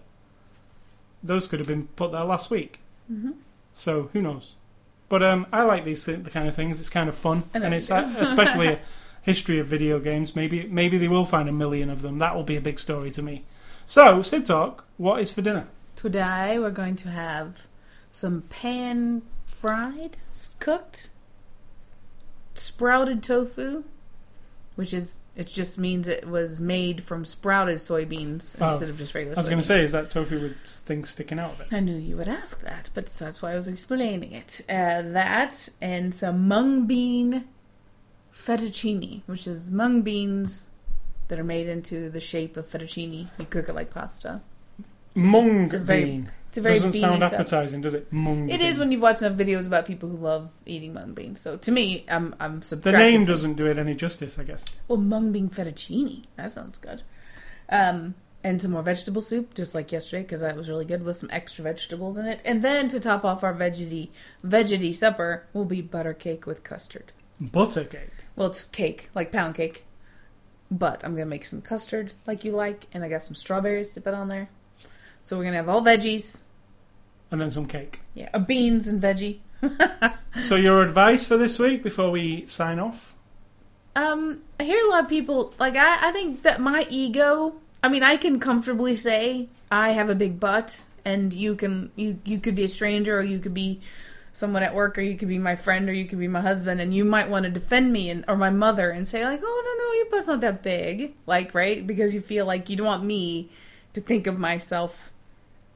those 1.23 1.47
could 1.47 1.61
have 1.61 1.69
been 1.69 1.87
put 1.97 2.13
there 2.13 2.25
last 2.25 2.51
week. 2.51 2.81
hmm 3.07 3.33
So 3.75 4.11
who 4.13 4.21
knows? 4.21 4.57
But 5.09 5.23
um, 5.23 5.47
I 5.53 5.63
like 5.63 5.85
these 5.85 6.05
th- 6.05 6.25
the 6.25 6.31
kind 6.31 6.49
of 6.49 6.57
things. 6.57 6.81
It's 6.81 6.89
kind 6.89 7.09
of 7.09 7.15
fun, 7.15 7.45
and 7.53 7.75
it's 7.75 7.91
uh, 7.91 8.15
especially 8.19 8.69
a 8.69 8.79
history 9.21 9.59
of 9.59 9.67
video 9.67 10.01
games. 10.01 10.35
Maybe 10.35 10.67
maybe 10.67 10.97
they 10.97 11.09
will 11.09 11.27
find 11.27 11.49
a 11.49 11.53
million 11.53 11.91
of 11.91 12.01
them. 12.03 12.19
That 12.19 12.35
will 12.35 12.45
be 12.45 12.57
a 12.57 12.63
big 12.63 12.79
story 12.79 13.11
to 13.13 13.23
me. 13.23 13.45
So, 13.85 14.23
Sid 14.23 14.47
Talk, 14.47 14.87
what 14.97 15.21
is 15.21 15.33
for 15.33 15.43
dinner? 15.43 15.69
Today 15.97 16.59
we're 16.59 16.71
going 16.71 16.97
to 16.97 17.11
have 17.11 17.63
some 18.11 18.43
pan 18.49 19.23
fried, 19.45 20.17
cooked, 20.59 21.11
sprouted 22.55 23.23
tofu, 23.23 23.85
which 24.75 24.93
is 24.95 25.21
it 25.35 25.47
just 25.47 25.79
means 25.79 26.09
it 26.09 26.29
was 26.29 26.61
made 26.61 27.03
from 27.05 27.25
sprouted 27.25 27.79
soybeans 27.79 28.55
Oh. 28.61 28.69
instead 28.69 28.89
of 28.91 28.99
just 28.99 29.15
regular. 29.15 29.37
I 29.37 29.41
was 29.41 29.49
going 29.49 29.61
to 29.61 29.67
say, 29.67 29.83
is 29.83 29.93
that 29.93 30.11
tofu 30.11 30.41
with 30.41 30.57
things 30.67 31.09
sticking 31.11 31.39
out 31.39 31.53
of 31.53 31.61
it? 31.63 31.69
I 31.73 31.81
knew 31.81 31.97
you 31.97 32.17
would 32.19 32.29
ask 32.29 32.61
that, 32.63 32.91
but 32.93 33.07
that's 33.07 33.41
why 33.41 33.53
I 33.53 33.57
was 33.57 33.67
explaining 33.69 34.33
it. 34.33 34.61
Uh, 34.69 35.01
that 35.03 35.69
and 35.81 36.15
some 36.15 36.49
mung 36.49 36.87
bean 36.87 37.45
fettuccine, 38.35 39.23
which 39.27 39.47
is 39.47 39.71
mung 39.71 40.03
beans 40.03 40.71
that 41.29 41.39
are 41.39 41.45
made 41.45 41.67
into 41.69 42.11
the 42.11 42.21
shape 42.21 42.57
of 42.59 42.69
fettuccine. 42.69 43.29
You 43.39 43.47
cook 43.47 43.69
it 43.69 43.75
like 43.75 43.91
pasta. 43.91 44.43
Mung 45.15 45.73
a 45.75 45.79
very 45.79 46.05
bean. 46.05 46.31
It's 46.53 46.59
a 46.59 46.61
very 46.61 46.75
Doesn't 46.75 46.93
sound 46.93 47.23
stuff. 47.23 47.33
appetizing, 47.33 47.81
does 47.81 47.95
it? 47.95 48.13
Mung. 48.13 48.51
It 48.51 48.61
is 48.61 48.79
when 48.79 48.93
you've 48.93 49.01
watched 49.01 49.23
enough 49.23 49.39
videos 49.39 49.67
about 49.67 49.87
people 49.87 50.11
who 50.11 50.19
love 50.19 50.51
eating 50.67 50.93
mung 50.93 51.15
beans. 51.15 51.41
So 51.41 51.57
to 51.57 51.73
me, 51.73 52.05
I'm 52.11 52.35
I'm 52.39 52.61
subtracting. 52.61 53.01
the 53.01 53.11
name 53.11 53.25
doesn't 53.25 53.55
do 53.55 53.65
it 53.69 53.79
any 53.79 53.95
justice, 53.95 54.39
I 54.39 54.45
guess. 54.45 54.67
Well, 54.87 54.99
mung 54.99 55.33
bean 55.33 55.49
fettuccine. 55.49 56.25
That 56.37 56.53
sounds 56.53 56.77
good. 56.77 57.01
Um, 57.71 58.17
and 58.45 58.61
some 58.61 58.73
more 58.73 58.83
vegetable 58.83 59.23
soup, 59.23 59.55
just 59.55 59.75
like 59.75 59.93
yesterday, 59.93 60.25
because 60.25 60.43
that 60.43 60.55
was 60.55 60.69
really 60.69 60.85
good 60.85 61.03
with 61.03 61.17
some 61.17 61.31
extra 61.33 61.63
vegetables 61.65 62.19
in 62.19 62.27
it. 62.27 62.43
And 62.45 62.63
then 62.63 62.87
to 62.91 63.01
top 63.01 63.25
off 63.25 63.43
our 63.43 63.55
veggie 63.55 64.11
veggie 64.45 64.95
supper 64.95 65.47
will 65.55 65.65
be 65.65 65.81
butter 65.81 66.13
cake 66.13 66.45
with 66.45 66.63
custard. 66.65 67.13
Butter 67.41 67.85
cake. 67.85 68.11
Well, 68.37 68.49
it's 68.49 68.67
cake, 68.67 69.09
like 69.15 69.33
pound 69.33 69.55
cake. 69.55 69.87
But 70.71 71.03
I'm 71.03 71.13
gonna 71.15 71.25
make 71.25 71.47
some 71.47 71.63
custard 71.63 72.13
like 72.27 72.45
you 72.45 72.53
like, 72.53 72.89
and 72.93 73.03
I 73.03 73.09
got 73.09 73.23
some 73.23 73.37
strawberries 73.37 73.89
to 73.93 74.03
put 74.03 74.13
on 74.13 74.29
there. 74.29 74.51
So 75.23 75.39
we're 75.39 75.45
gonna 75.45 75.57
have 75.57 75.69
all 75.69 75.83
veggies, 75.83 76.43
And 77.31 77.41
then 77.41 77.51
some 77.51 77.67
cake. 77.67 78.01
yeah, 78.15 78.29
uh, 78.35 78.39
beans 78.41 78.87
and 78.89 79.01
veggie. 79.03 79.39
So, 80.43 80.57
your 80.57 80.83
advice 80.83 81.27
for 81.29 81.37
this 81.37 81.59
week 81.59 81.83
before 81.83 82.11
we 82.11 82.47
sign 82.47 82.79
off? 82.79 83.15
Um, 83.95 84.41
I 84.59 84.65
hear 84.65 84.83
a 84.83 84.89
lot 84.89 85.05
of 85.05 85.11
people 85.11 85.53
like 85.59 85.77
I, 85.77 86.09
I 86.09 86.13
think 86.13 86.43
that 86.43 86.59
my 86.59 86.87
ego 86.89 87.55
I 87.83 87.91
mean 87.91 88.03
I 88.03 88.17
can 88.17 88.41
comfortably 88.41 88.97
say 88.97 89.49
I 89.71 89.91
have 89.91 90.09
a 90.09 90.15
big 90.15 90.41
butt 90.41 90.83
and 91.05 91.35
you 91.35 91.55
can 91.55 91.93
you 91.97 92.19
you 92.25 92.39
could 92.39 92.55
be 92.55 92.65
a 92.65 92.69
stranger 92.69 93.19
or 93.19 93.23
you 93.23 93.39
could 93.39 93.53
be 93.53 93.83
someone 94.33 94.63
at 94.63 94.75
work 94.75 94.97
or 94.97 95.03
you 95.03 95.19
could 95.19 95.29
be 95.29 95.39
my 95.39 95.55
friend 95.55 95.87
or 95.91 95.93
you 95.93 96.07
could 96.07 96.19
be 96.19 96.29
my 96.29 96.41
husband 96.41 96.81
and 96.81 96.95
you 96.95 97.05
might 97.05 97.29
want 97.29 97.45
to 97.45 97.51
defend 97.51 97.93
me 97.93 98.09
and 98.09 98.25
or 98.29 98.37
my 98.37 98.49
mother 98.49 98.89
and 98.91 99.07
say 99.07 99.23
like 99.27 99.41
oh 99.45 99.63
no 99.67 99.85
no 99.85 99.93
your 99.99 100.11
butt's 100.11 100.29
not 100.29 100.41
that 100.41 100.63
big 100.63 101.15
like 101.27 101.55
right 101.55 101.87
because 101.87 102.15
you 102.15 102.23
feel 102.23 102.47
like 102.47 102.71
you 102.71 102.77
don't 102.77 102.87
want 102.87 103.05
me 103.05 103.51
to 103.93 104.01
think 104.01 104.27
of 104.27 104.39
myself 104.39 105.12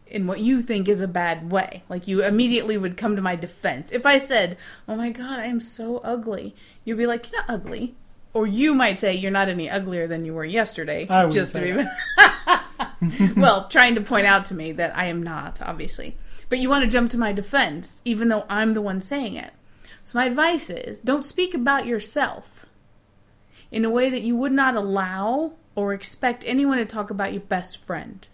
in 0.09 0.27
what 0.27 0.41
you 0.41 0.63
think 0.63 0.89
is 0.89 1.01
a 1.01 1.09
bad 1.09 1.51
way. 1.51 1.83
Like 1.89 2.07
you 2.07 2.23
immediately 2.25 2.79
would 2.79 2.97
come 2.97 3.17
to 3.17 3.23
my 3.23 3.37
defense. 3.37 3.93
If 3.93 4.07
I 4.07 4.19
said, 4.19 4.57
"Oh 4.89 4.97
my 4.97 5.11
god, 5.11 5.41
I 5.41 5.47
am 5.47 5.61
so 5.61 5.99
ugly." 5.99 6.55
You'd 6.85 6.99
be 6.99 7.07
like, 7.07 7.31
"You're 7.31 7.41
not 7.41 7.51
ugly." 7.51 7.95
Or 8.33 8.47
you 8.47 8.75
might 8.75 8.99
say, 8.99 9.15
"You're 9.15 9.31
not 9.31 9.49
any 9.49 9.69
uglier 9.69 10.07
than 10.07 10.25
you 10.25 10.35
were 10.35 10.45
yesterday." 10.45 11.07
I 11.09 11.25
wouldn't 11.25 11.35
just 11.35 11.55
to 11.55 11.61
be 13.01 13.35
Well, 13.37 13.69
trying 13.69 13.95
to 13.97 14.01
point 14.01 14.27
out 14.27 14.47
to 14.47 14.55
me 14.55 14.73
that 14.73 14.97
I 14.97 15.07
am 15.07 15.23
not, 15.23 15.61
obviously. 15.61 16.17
But 16.49 16.59
you 16.59 16.69
want 16.69 16.85
to 16.85 16.91
jump 16.91 17.11
to 17.11 17.19
my 17.19 17.33
defense 17.33 18.01
even 18.05 18.29
though 18.29 18.47
I'm 18.49 18.75
the 18.75 18.83
one 18.83 19.01
saying 19.01 19.35
it. 19.35 19.53
So 20.03 20.19
my 20.19 20.27
advice 20.27 20.71
is, 20.71 21.01
don't 21.01 21.25
speak 21.25 21.55
about 21.55 21.87
yourself 21.87 22.67
in 23.73 23.85
a 23.85 23.91
way 23.91 24.09
that 24.09 24.23
you 24.23 24.37
would 24.37 24.53
not 24.53 24.77
allow 24.77 25.53
or 25.75 25.93
expect 25.93 26.45
anyone 26.47 26.79
to 26.79 26.87
talk 26.87 27.11
about 27.11 27.33
your 27.33 27.43
best 27.43 27.79
friend. 27.79 28.27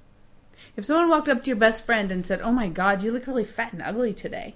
If 0.76 0.84
someone 0.84 1.10
walked 1.10 1.28
up 1.28 1.44
to 1.44 1.50
your 1.50 1.56
best 1.56 1.84
friend 1.84 2.10
and 2.10 2.26
said, 2.26 2.40
"Oh 2.40 2.52
my 2.52 2.68
God, 2.68 3.02
you 3.02 3.10
look 3.10 3.26
really 3.26 3.44
fat 3.44 3.72
and 3.72 3.82
ugly 3.82 4.14
today," 4.14 4.54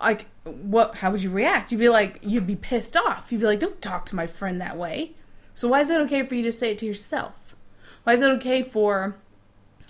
like, 0.00 0.26
what? 0.44 0.96
How 0.96 1.10
would 1.10 1.22
you 1.22 1.30
react? 1.30 1.72
You'd 1.72 1.78
be 1.78 1.88
like, 1.88 2.20
you'd 2.22 2.46
be 2.46 2.56
pissed 2.56 2.96
off. 2.96 3.32
You'd 3.32 3.40
be 3.40 3.46
like, 3.46 3.60
"Don't 3.60 3.82
talk 3.82 4.06
to 4.06 4.16
my 4.16 4.26
friend 4.26 4.60
that 4.60 4.76
way." 4.76 5.14
So 5.54 5.68
why 5.68 5.80
is 5.80 5.90
it 5.90 6.00
okay 6.02 6.24
for 6.24 6.36
you 6.36 6.44
to 6.44 6.52
say 6.52 6.70
it 6.70 6.78
to 6.78 6.86
yourself? 6.86 7.56
Why 8.04 8.12
is 8.12 8.22
it 8.22 8.30
okay 8.30 8.62
for? 8.62 9.16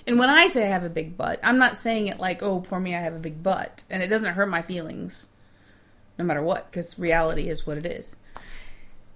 And 0.07 0.19
when 0.19 0.31
I 0.31 0.47
say 0.47 0.65
I 0.65 0.69
have 0.69 0.85
a 0.85 0.89
big 0.89 1.19
butt, 1.19 1.39
I'm 1.43 1.59
not 1.59 1.77
saying 1.77 2.09
it 2.09 2.19
like, 2.19 2.43
"Oh, 2.43 2.61
poor 2.61 2.81
me, 2.81 2.97
I 2.97 3.01
have 3.01 3.15
a 3.15 3.19
big 3.19 3.43
butt," 3.43 3.85
and 3.91 4.03
it 4.03 4.09
doesn't 4.09 4.35
hurt 4.35 4.49
my 4.49 4.63
feelings, 4.63 5.29
no 6.19 6.25
matter 6.25 6.43
what, 6.43 6.71
because 6.71 6.99
reality 6.99 7.51
is 7.51 7.67
what 7.67 7.77
it 7.77 7.85
is. 7.85 8.17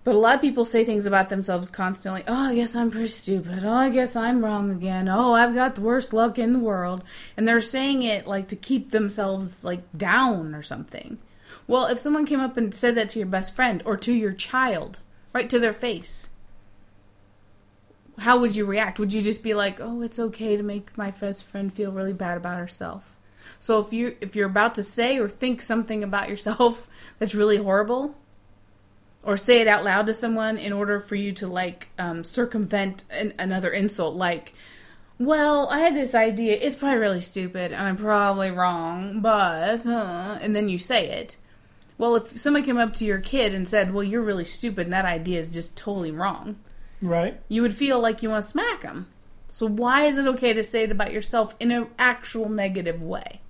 But 0.05 0.17
a 0.17 0.19
lot 0.19 0.35
of 0.35 0.41
people 0.41 0.65
say 0.65 0.85
things 0.85 1.07
about 1.07 1.29
themselves 1.29 1.69
constantly. 1.69 2.25
Oh, 2.27 2.51
I 2.51 2.55
guess 2.57 2.75
I'm 2.75 2.91
pretty 2.91 3.07
stupid. 3.07 3.65
Oh, 3.65 3.73
I 3.73 3.89
guess 3.89 4.17
I'm 4.17 4.45
wrong 4.45 4.71
again. 4.71 5.09
Oh, 5.09 5.33
I've 5.35 5.55
got 5.55 5.77
the 5.77 5.81
worst 5.81 6.13
luck 6.13 6.39
in 6.39 6.53
the 6.53 6.59
world. 6.59 7.05
And 7.37 7.47
they're 7.47 7.61
saying 7.61 8.03
it 8.03 8.27
like 8.27 8.49
to 8.49 8.57
keep 8.57 8.91
themselves 8.91 9.63
like 9.63 9.83
down 9.97 10.55
or 10.57 10.63
something. 10.63 11.19
Well, 11.69 11.87
if 11.87 11.99
someone 11.99 12.27
came 12.27 12.41
up 12.41 12.57
and 12.57 12.75
said 12.75 12.97
that 12.97 13.11
to 13.11 13.21
your 13.21 13.29
best 13.29 13.55
friend 13.55 13.81
or 13.87 13.97
to 13.99 14.13
your 14.13 14.33
child, 14.33 14.99
right 15.33 15.49
to 15.49 15.61
their 15.61 15.73
face, 15.73 16.31
how 18.19 18.39
would 18.39 18.57
you 18.57 18.67
react? 18.67 18.99
Would 18.99 19.13
you 19.13 19.23
just 19.23 19.43
be 19.43 19.55
like, 19.55 19.81
"Oh, 19.81 20.03
it's 20.03 20.19
okay 20.19 20.57
to 20.57 20.63
make 20.63 20.97
my 20.99 21.11
best 21.13 21.45
friend 21.45 21.73
feel 21.73 21.93
really 21.93 22.13
bad 22.13 22.37
about 22.37 22.59
herself"? 22.59 23.17
So 23.61 23.81
if 23.81 23.93
you 23.93 24.17
if 24.21 24.37
you're 24.37 24.49
about 24.49 24.75
to 24.77 24.83
say 24.83 25.19
or 25.19 25.29
think 25.29 25.63
something 25.63 26.03
about 26.03 26.29
yourself 26.29 26.87
that's 27.19 27.35
really 27.35 27.57
horrible, 27.59 28.17
or 29.25 29.37
say 29.37 29.61
it 29.61 29.69
out 29.69 29.85
loud 29.85 30.07
to 30.07 30.15
someone 30.15 30.57
in 30.57 30.73
order 30.73 30.99
for 30.99 31.15
you 31.15 31.33
to 31.33 31.47
like 31.47 31.89
um, 31.99 32.25
circumvent 32.25 33.05
an, 33.11 33.33
another 33.39 33.71
insult 33.71 34.17
like 34.17 34.53
well 35.19 35.69
i 35.69 35.79
had 35.81 35.95
this 35.95 36.15
idea. 36.15 36.55
It's 36.61 36.75
probably 36.75 36.99
really 36.99 37.21
stupid 37.21 37.73
and 37.73 37.87
i'm 37.87 37.97
probably 37.97 38.51
wrong 38.51 39.21
but 39.21 39.87
uh, 39.87 40.39
and 40.41 40.55
then 40.57 40.69
you 40.69 40.79
say 40.79 41.09
it. 41.09 41.37
Well 41.99 42.17
if 42.17 42.37
someone 42.37 42.65
came 42.65 42.79
up 42.79 42.95
to 42.95 43.05
your 43.05 43.21
kid 43.21 43.55
and 43.55 43.69
said 43.69 43.93
well 43.95 44.03
you're 44.03 44.23
really 44.23 44.45
stupid 44.45 44.87
and 44.87 44.93
that 44.93 45.05
idea 45.05 45.39
is 45.39 45.49
just 45.51 45.77
totally 45.77 46.11
wrong 46.11 46.57
Right? 47.01 47.41
you 47.49 47.63
would 47.63 47.75
feel 47.75 48.01
like 48.01 48.23
you 48.23 48.31
want 48.31 48.45
to 48.45 48.51
smack 48.51 48.83
them 48.83 49.07
so 49.49 49.67
why 49.67 50.05
is 50.05 50.17
it 50.17 50.27
okay 50.27 50.55
to 50.55 50.65
say 50.65 50.85
it 50.85 50.91
about 50.91 51.13
yourself 51.13 51.55
in 51.61 51.71
an 51.71 51.89
actual 51.99 52.49
negative 52.49 53.03
way? 53.03 53.43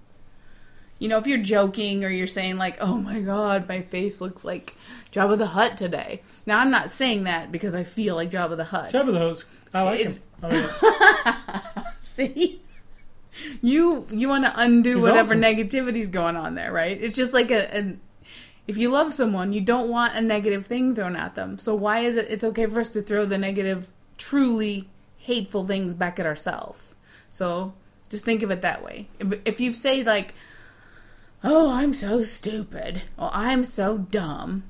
You 0.98 1.08
know 1.08 1.18
if 1.18 1.26
you're 1.28 1.38
joking 1.38 2.04
or 2.04 2.08
you're 2.08 2.26
saying 2.26 2.56
like 2.58 2.76
oh 2.80 2.96
my 2.96 3.20
god 3.20 3.68
my 3.68 3.82
face 3.82 4.20
looks 4.20 4.44
like 4.44 4.74
Jabba 5.12 5.36
the 5.38 5.46
Hutt 5.48 5.76
today. 5.78 6.22
Now 6.46 6.58
I'm 6.58 6.70
not 6.70 6.90
saying 6.90 7.24
that 7.24 7.52
because 7.52 7.74
I 7.74 7.84
feel 7.84 8.14
like 8.16 8.30
Jabba 8.30 8.56
the 8.56 8.64
Hutt. 8.64 8.92
Jabba 8.92 9.12
the 9.12 9.18
Hutt's 9.18 9.44
I 9.74 9.82
like 9.82 10.00
It's- 10.00 10.16
him. 10.18 10.24
Oh, 10.42 10.50
yeah. 11.74 11.82
See? 12.00 12.60
You 13.62 14.06
you 14.10 14.28
want 14.28 14.44
to 14.44 14.52
undo 14.56 14.96
He's 14.96 15.02
whatever 15.02 15.28
awesome. 15.30 15.40
negativity's 15.40 16.10
going 16.10 16.36
on 16.36 16.54
there, 16.54 16.72
right? 16.72 16.98
It's 17.00 17.16
just 17.16 17.32
like 17.32 17.50
a, 17.50 17.78
a 17.78 17.96
if 18.68 18.76
you 18.76 18.90
love 18.90 19.12
someone, 19.14 19.52
you 19.52 19.60
don't 19.60 19.88
want 19.88 20.14
a 20.14 20.20
negative 20.20 20.66
thing 20.66 20.94
thrown 20.94 21.16
at 21.16 21.34
them. 21.34 21.58
So 21.58 21.74
why 21.74 22.00
is 22.00 22.16
it 22.16 22.26
it's 22.30 22.44
okay 22.44 22.66
for 22.66 22.80
us 22.80 22.90
to 22.90 23.02
throw 23.02 23.24
the 23.24 23.38
negative, 23.38 23.88
truly 24.18 24.88
hateful 25.18 25.66
things 25.66 25.94
back 25.94 26.20
at 26.20 26.26
ourselves? 26.26 26.80
So 27.30 27.72
just 28.10 28.24
think 28.24 28.42
of 28.42 28.50
it 28.50 28.60
that 28.62 28.84
way. 28.84 29.08
If, 29.18 29.32
if 29.46 29.60
you 29.60 29.72
say 29.72 30.04
like, 30.04 30.34
"Oh, 31.42 31.70
I'm 31.70 31.94
so 31.94 32.22
stupid," 32.22 33.02
or 33.18 33.30
"I'm 33.32 33.64
so 33.64 33.96
dumb," 33.98 34.64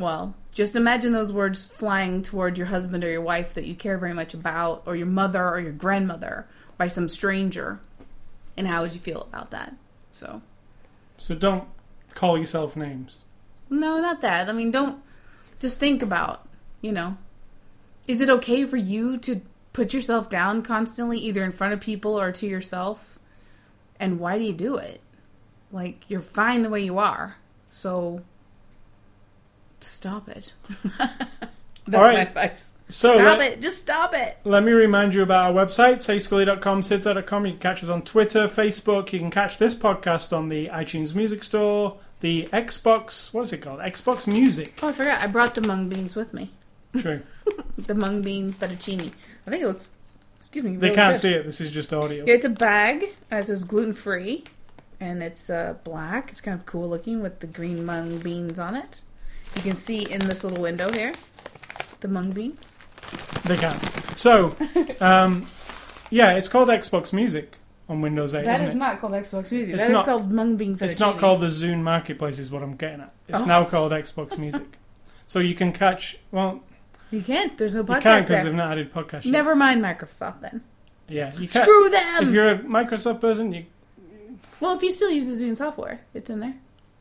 well, 0.00 0.34
just 0.52 0.74
imagine 0.74 1.12
those 1.12 1.32
words 1.32 1.64
flying 1.64 2.22
toward 2.22 2.58
your 2.58 2.68
husband 2.68 3.04
or 3.04 3.10
your 3.10 3.20
wife 3.20 3.54
that 3.54 3.66
you 3.66 3.74
care 3.74 3.98
very 3.98 4.14
much 4.14 4.34
about, 4.34 4.82
or 4.86 4.96
your 4.96 5.06
mother 5.06 5.46
or 5.48 5.60
your 5.60 5.72
grandmother 5.72 6.46
by 6.76 6.88
some 6.88 7.08
stranger. 7.08 7.80
And 8.56 8.66
how 8.66 8.82
would 8.82 8.92
you 8.92 9.00
feel 9.00 9.22
about 9.22 9.50
that? 9.52 9.74
So, 10.12 10.42
So 11.18 11.34
don't 11.34 11.64
call 12.14 12.38
yourself 12.38 12.76
names. 12.76 13.18
no, 13.68 14.00
not 14.00 14.20
that. 14.22 14.48
I 14.48 14.52
mean, 14.52 14.70
don't 14.70 15.00
just 15.60 15.78
think 15.78 16.02
about, 16.02 16.48
you 16.80 16.90
know, 16.92 17.16
is 18.08 18.20
it 18.20 18.28
okay 18.30 18.64
for 18.64 18.76
you 18.76 19.16
to 19.18 19.40
put 19.72 19.94
yourself 19.94 20.28
down 20.28 20.62
constantly, 20.62 21.18
either 21.18 21.44
in 21.44 21.52
front 21.52 21.72
of 21.72 21.80
people 21.80 22.18
or 22.20 22.32
to 22.32 22.46
yourself? 22.46 23.18
And 24.00 24.18
why 24.18 24.38
do 24.38 24.44
you 24.44 24.52
do 24.52 24.76
it? 24.76 25.00
Like, 25.70 26.10
you're 26.10 26.20
fine 26.20 26.62
the 26.62 26.70
way 26.70 26.82
you 26.82 26.98
are. 26.98 27.36
So, 27.68 28.22
stop 29.84 30.28
it. 30.28 30.52
That's 30.98 31.94
All 31.94 32.02
right. 32.02 32.14
my 32.14 32.20
advice. 32.42 32.72
So 32.88 33.14
stop 33.16 33.38
let, 33.38 33.52
it. 33.52 33.62
Just 33.62 33.78
stop 33.80 34.14
it. 34.14 34.38
let 34.44 34.62
me 34.62 34.72
remind 34.72 35.14
you 35.14 35.22
about 35.22 35.54
our 35.54 35.66
website, 35.66 35.96
sayscully.com, 35.96 36.82
sidside.com. 36.82 37.46
You 37.46 37.52
can 37.52 37.60
catch 37.60 37.82
us 37.82 37.88
on 37.88 38.02
Twitter, 38.02 38.48
Facebook. 38.48 39.12
You 39.12 39.18
can 39.20 39.30
catch 39.30 39.58
this 39.58 39.74
podcast 39.74 40.36
on 40.36 40.48
the 40.48 40.68
iTunes 40.68 41.14
Music 41.14 41.42
Store, 41.44 41.96
the 42.20 42.48
Xbox, 42.52 43.32
what 43.32 43.42
is 43.42 43.52
it 43.52 43.58
called? 43.62 43.80
Xbox 43.80 44.26
Music. 44.26 44.78
Oh, 44.82 44.88
I 44.88 44.92
forgot. 44.92 45.20
I 45.22 45.26
brought 45.26 45.54
the 45.54 45.62
mung 45.62 45.88
beans 45.88 46.14
with 46.14 46.32
me. 46.34 46.50
True. 46.96 47.20
The 47.78 47.94
mung 47.94 48.20
bean 48.22 48.52
fettuccine. 48.52 49.10
I 49.46 49.50
think 49.50 49.62
it 49.62 49.66
looks. 49.66 49.90
Excuse 50.36 50.62
me. 50.64 50.76
They 50.76 50.90
can't 50.92 51.14
good. 51.14 51.20
see 51.20 51.32
it. 51.32 51.44
This 51.46 51.60
is 51.60 51.70
just 51.70 51.92
audio. 51.92 52.24
Yeah, 52.26 52.34
It's 52.34 52.44
a 52.44 52.50
bag. 52.50 53.04
It 53.32 53.44
says 53.44 53.64
gluten 53.64 53.94
free, 53.94 54.44
and 55.00 55.22
it's 55.22 55.48
uh, 55.50 55.74
black. 55.82 56.30
It's 56.30 56.40
kind 56.40 56.56
of 56.58 56.66
cool 56.66 56.88
looking 56.88 57.22
with 57.22 57.40
the 57.40 57.46
green 57.46 57.84
mung 57.84 58.18
beans 58.18 58.58
on 58.60 58.76
it. 58.76 59.00
You 59.56 59.62
can 59.62 59.76
see 59.76 60.10
in 60.10 60.20
this 60.20 60.44
little 60.44 60.60
window 60.62 60.90
here 60.92 61.12
the 62.00 62.08
mung 62.08 62.32
beans. 62.32 62.76
They 63.44 63.56
can. 63.56 63.78
So, 64.16 64.54
um, 65.00 65.48
yeah, 66.10 66.32
it's 66.36 66.48
called 66.48 66.68
Xbox 66.68 67.12
Music 67.12 67.56
on 67.88 68.00
Windows 68.00 68.34
8. 68.34 68.44
That 68.44 68.60
is 68.62 68.74
it? 68.74 68.78
not 68.78 69.00
called 69.00 69.12
Xbox 69.12 69.50
Music. 69.52 69.74
It's 69.74 69.82
That 69.82 69.90
is 69.90 69.94
not- 69.94 70.04
called 70.06 70.30
mung 70.30 70.56
bean 70.56 70.76
fettuccine. 70.76 70.82
It's 70.82 71.00
not 71.00 71.18
called 71.18 71.40
the 71.40 71.46
Zune 71.48 71.80
Marketplace, 71.82 72.38
is 72.38 72.50
what 72.50 72.62
I'm 72.62 72.76
getting 72.76 73.00
at. 73.02 73.12
It's 73.28 73.40
Oh. 73.40 73.44
now 73.44 73.64
called 73.64 73.92
Xbox 73.92 74.38
Music. 74.38 74.78
So 75.26 75.38
you 75.40 75.54
can 75.54 75.72
catch. 75.72 76.16
Well, 76.32 76.60
You 77.10 77.22
can't. 77.22 77.56
There's 77.58 77.74
no 77.74 77.82
podcast. 77.84 77.96
you 77.96 78.00
can't 78.02 78.28
because 78.28 78.44
they've 78.44 78.54
not 78.54 78.72
added 78.72 78.92
podcast. 78.94 79.24
yet. 79.24 79.32
Never 79.32 79.54
mind 79.56 79.82
Microsoft 79.82 80.40
then. 80.40 80.62
Yeah, 81.08 81.32
you 81.34 81.48
can. 81.48 81.62
Screw 81.62 81.88
them. 81.90 82.28
If 82.28 82.32
you're 82.32 82.50
a 82.52 82.58
Microsoft 82.60 83.20
person, 83.20 83.52
you 83.52 83.66
well, 84.60 84.76
if 84.76 84.82
you 84.82 84.90
still 84.90 85.10
use 85.10 85.26
the 85.26 85.32
Zune 85.32 85.56
software, 85.56 86.00
it's 86.14 86.28
in 86.30 86.40
there, 86.40 86.54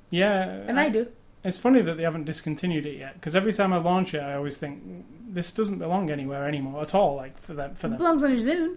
yeah. 0.09 0.43
and 0.67 0.79
I 0.79 0.87
do. 0.89 1.07
It's 1.43 1.57
funny 1.57 1.81
that 1.81 1.95
they 1.95 2.03
haven't 2.03 2.25
discontinued 2.25 2.85
it 2.85 2.97
yet 2.97 3.13
because 3.13 3.35
every 3.35 3.53
time 3.53 3.71
I 3.71 3.77
launch 3.77 4.13
it, 4.13 4.19
I 4.21 4.35
always 4.35 4.57
think 4.57 5.05
this 5.29 5.51
doesn't 5.53 5.79
belong 5.79 6.09
anywhere 6.09 6.45
anymore 6.47 6.81
at 6.81 6.93
all. 6.93 7.15
Like 7.15 7.37
for 7.37 7.53
them, 7.53 7.75
for 7.75 7.87
It 7.87 7.97
belongs 7.97 8.23
on 8.23 8.31
your 8.31 8.39
Zune. 8.39 8.75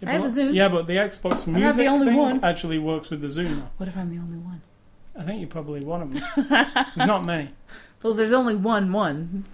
It 0.00 0.08
I 0.08 0.12
have 0.12 0.24
a 0.24 0.26
belo- 0.26 0.50
Zune. 0.50 0.54
Yeah, 0.54 0.68
but 0.68 0.86
the 0.86 0.94
Xbox 0.96 1.46
not 1.46 1.48
Music 1.48 1.76
the 1.76 1.86
only 1.86 2.06
thing 2.08 2.16
one. 2.16 2.42
actually 2.44 2.78
works 2.78 3.10
with 3.10 3.20
the 3.20 3.28
Zune. 3.28 3.62
What 3.76 3.88
if 3.88 3.96
I'm 3.96 4.14
the 4.14 4.20
only 4.20 4.38
one? 4.38 4.62
I 5.16 5.24
think 5.24 5.40
you're 5.40 5.48
probably 5.48 5.84
one 5.84 6.00
of 6.02 6.14
them. 6.14 6.24
There's 6.96 7.06
not 7.06 7.24
many. 7.24 7.50
Well, 8.02 8.14
there's 8.14 8.32
only 8.32 8.54
one 8.56 8.92
one. 8.92 9.44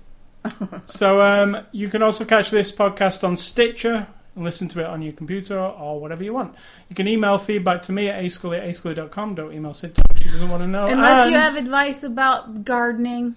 So 0.86 1.20
um, 1.20 1.66
you 1.72 1.88
can 1.88 2.00
also 2.02 2.24
catch 2.24 2.50
this 2.50 2.70
podcast 2.72 3.22
on 3.24 3.34
Stitcher 3.36 4.06
and 4.38 4.44
listen 4.44 4.68
to 4.68 4.80
it 4.80 4.86
on 4.86 5.02
your 5.02 5.12
computer 5.12 5.58
or 5.58 6.00
whatever 6.00 6.22
you 6.22 6.32
want. 6.32 6.54
You 6.88 6.96
can 6.96 7.08
email 7.08 7.38
feedback 7.38 7.82
to 7.82 7.92
me 7.92 8.08
at 8.08 8.22
ascully 8.22 8.58
at 8.58 8.64
ascully.com. 8.64 9.34
Don't 9.34 9.52
email 9.52 9.74
Sid. 9.74 9.98
She 10.22 10.30
doesn't 10.30 10.48
want 10.48 10.62
to 10.62 10.66
know. 10.66 10.86
Unless 10.86 11.28
you 11.28 11.34
have 11.34 11.56
advice 11.56 12.04
about 12.04 12.64
gardening. 12.64 13.34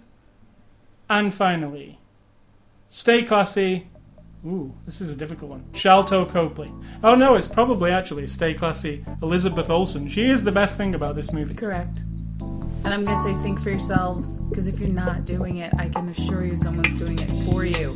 And 1.09 1.33
finally, 1.33 1.99
stay 2.87 3.23
classy. 3.23 3.87
Ooh, 4.45 4.73
this 4.85 5.01
is 5.01 5.11
a 5.11 5.17
difficult 5.17 5.51
one. 5.51 5.65
Sharlto 5.73 6.31
Copley. 6.31 6.71
Oh 7.03 7.15
no, 7.15 7.35
it's 7.35 7.47
probably 7.47 7.91
actually 7.91 8.27
stay 8.27 8.53
classy. 8.53 9.03
Elizabeth 9.21 9.69
Olsen. 9.69 10.07
She 10.07 10.29
is 10.29 10.43
the 10.43 10.51
best 10.51 10.77
thing 10.77 10.95
about 10.95 11.15
this 11.15 11.33
movie. 11.33 11.55
Correct. 11.55 12.03
And 12.83 12.87
I'm 12.87 13.05
going 13.05 13.23
to 13.23 13.29
say 13.29 13.35
think 13.43 13.59
for 13.59 13.69
yourselves, 13.69 14.41
because 14.43 14.67
if 14.67 14.79
you're 14.79 14.89
not 14.89 15.25
doing 15.25 15.57
it, 15.57 15.71
I 15.77 15.89
can 15.89 16.09
assure 16.09 16.45
you 16.45 16.57
someone's 16.57 16.95
doing 16.95 17.19
it 17.19 17.29
for 17.45 17.65
you. 17.65 17.95